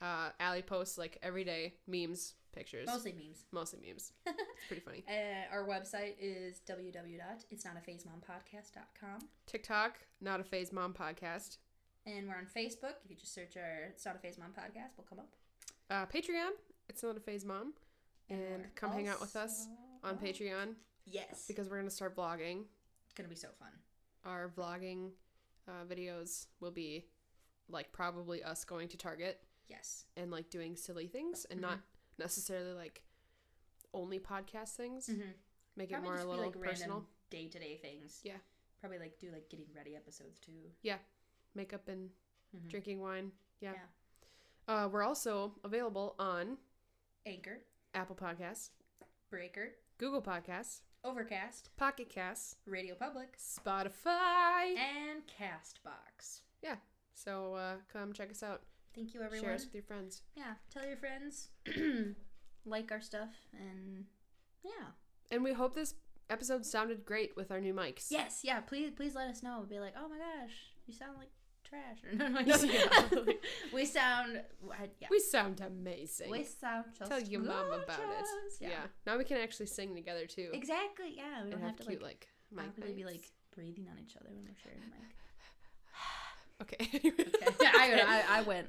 Uh 0.00 0.30
Allie 0.40 0.62
posts 0.62 0.96
like 0.98 1.18
every 1.22 1.44
day 1.44 1.74
memes, 1.86 2.34
pictures. 2.52 2.86
Mostly 2.86 3.12
memes. 3.12 3.44
Mostly 3.52 3.80
memes. 3.86 4.12
It's 4.26 4.66
pretty 4.68 4.82
funny. 4.82 5.04
Uh, 5.08 5.52
our 5.52 5.66
website 5.66 6.14
is 6.20 6.60
www.itsnotaphasemom.podcast.com. 6.68 9.28
TikTok, 9.46 9.98
not 10.20 10.40
a 10.40 10.44
phase 10.44 10.72
mom 10.72 10.92
podcast. 10.94 11.58
And 12.06 12.28
we're 12.28 12.36
on 12.36 12.46
Facebook. 12.46 12.94
If 13.04 13.10
you 13.10 13.16
just 13.16 13.34
search 13.34 13.56
our 13.56 13.86
It's 13.90 14.04
Not 14.04 14.16
a 14.16 14.18
Phase 14.18 14.36
Mom 14.38 14.50
podcast, 14.50 14.90
we'll 14.96 15.06
come 15.08 15.18
up. 15.20 15.28
Uh, 15.90 16.06
Patreon, 16.06 16.50
it's 16.88 17.02
not 17.02 17.16
a 17.16 17.20
phase 17.20 17.44
mom. 17.44 17.74
And 18.30 18.40
we're 18.40 18.70
come 18.74 18.90
hang 18.92 19.08
out 19.08 19.20
with 19.20 19.36
us 19.36 19.66
on 20.02 20.16
Patreon 20.18 20.74
Yes. 21.06 21.44
because 21.46 21.68
we're 21.68 21.76
gonna 21.78 21.90
start 21.90 22.16
vlogging. 22.16 22.64
It's 23.04 23.14
going 23.14 23.26
to 23.28 23.30
be 23.30 23.36
so 23.36 23.48
fun. 23.58 23.68
Our 24.24 24.48
vlogging 24.56 25.10
uh, 25.68 25.84
videos 25.88 26.46
will 26.60 26.70
be 26.70 27.04
like 27.68 27.92
probably 27.92 28.42
us 28.42 28.64
going 28.64 28.88
to 28.88 28.96
Target 28.96 29.40
Yes. 29.68 30.04
and 30.16 30.30
like 30.30 30.50
doing 30.50 30.76
silly 30.76 31.06
things 31.06 31.46
and 31.50 31.60
not 31.60 31.78
necessarily 32.18 32.72
like 32.72 33.02
only 33.94 34.18
podcast 34.18 34.74
things. 34.76 35.06
Mm-hmm. 35.08 35.30
Make 35.76 35.90
it 35.90 35.94
Probably 35.94 36.08
more 36.10 36.18
a 36.18 36.24
little 36.24 36.44
like 36.44 36.60
personal. 36.60 37.06
day 37.30 37.48
to 37.48 37.58
day 37.58 37.76
things. 37.80 38.20
Yeah. 38.22 38.36
Probably 38.80 38.98
like 38.98 39.18
do 39.18 39.30
like 39.32 39.48
getting 39.48 39.66
ready 39.74 39.94
episodes 39.96 40.38
too. 40.40 40.70
Yeah. 40.82 40.98
Makeup 41.54 41.88
and 41.88 42.10
Mhm. 42.56 42.68
drinking 42.68 43.00
wine. 43.00 43.32
Yeah. 43.60 43.72
Yeah. 43.74 44.74
Uh, 44.84 44.88
we're 44.88 45.02
also 45.02 45.54
available 45.64 46.14
on 46.18 46.58
Anchor, 47.26 47.64
Apple 47.94 48.16
Podcasts, 48.16 48.70
Breaker, 49.30 49.76
Google 49.98 50.20
Podcasts, 50.22 50.80
Overcast, 51.04 51.70
Pocket 51.76 52.08
Casts, 52.10 52.56
Radio 52.66 52.94
Public, 52.94 53.36
Spotify. 53.38 54.76
and 54.76 55.22
Castbox. 55.26 56.40
So 57.14 57.54
uh, 57.54 57.74
come 57.92 58.12
check 58.12 58.30
us 58.30 58.42
out. 58.42 58.62
Thank 58.94 59.14
you, 59.14 59.22
everyone. 59.22 59.44
Share 59.44 59.54
us 59.54 59.64
with 59.64 59.74
your 59.74 59.82
friends. 59.84 60.22
Yeah, 60.36 60.54
tell 60.70 60.86
your 60.86 60.96
friends, 60.98 61.48
like 62.66 62.92
our 62.92 63.00
stuff, 63.00 63.30
and 63.58 64.04
yeah. 64.62 64.88
And 65.30 65.42
we 65.42 65.52
hope 65.52 65.74
this 65.74 65.94
episode 66.28 66.66
sounded 66.66 67.04
great 67.04 67.36
with 67.36 67.50
our 67.50 67.60
new 67.60 67.72
mics. 67.72 68.06
Yes, 68.10 68.40
yeah. 68.42 68.60
Please, 68.60 68.90
please 68.94 69.14
let 69.14 69.28
us 69.28 69.42
know. 69.42 69.64
Be 69.68 69.80
like, 69.80 69.94
oh 69.98 70.08
my 70.08 70.18
gosh, 70.18 70.52
you 70.86 70.92
sound 70.92 71.12
like 71.18 71.30
trash. 71.64 71.98
Or 72.04 72.14
no, 72.30 72.40
no, 72.40 72.56
Yeah. 72.62 73.32
we 73.72 73.84
sound. 73.86 74.42
Yeah. 75.00 75.08
We 75.10 75.20
sound 75.20 75.60
amazing. 75.60 76.30
We 76.30 76.44
sound 76.44 76.86
just 76.98 77.10
Tell 77.10 77.20
your 77.20 77.40
mom 77.40 77.66
about 77.66 78.00
it. 78.00 78.26
Yeah. 78.60 78.68
Yeah. 78.68 78.84
Now 79.06 79.18
we 79.18 79.24
can 79.24 79.38
actually 79.38 79.66
sing 79.66 79.94
together 79.94 80.26
too. 80.26 80.50
Exactly. 80.52 81.14
Yeah. 81.16 81.44
We 81.44 81.50
don't 81.50 81.60
have 81.60 81.70
have 81.70 81.78
to 81.78 81.86
cute 81.86 82.02
like 82.02 82.28
like, 82.54 82.76
mic 82.78 82.96
be 82.96 83.04
like 83.04 83.30
breathing 83.54 83.88
on 83.90 83.98
each 83.98 84.16
other 84.16 84.28
when 84.30 84.44
we're 84.44 84.56
sharing 84.62 84.80
mic. 84.80 85.16
Okay. 86.62 87.00
Okay. 87.42 87.56
Yeah, 87.60 87.72
I, 87.74 88.22
I, 88.28 88.38
I 88.38 88.42
went. 88.42 88.68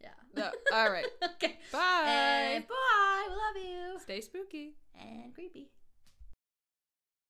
Yeah. 0.00 0.08
No, 0.36 0.50
all 0.72 0.90
right. 0.90 1.06
okay. 1.34 1.58
Bye. 1.72 2.04
And 2.06 2.68
bye. 2.68 3.26
We 3.28 3.34
love 3.34 3.56
you. 3.66 4.00
Stay 4.00 4.20
spooky. 4.20 4.74
And 5.00 5.34
creepy. 5.34 5.70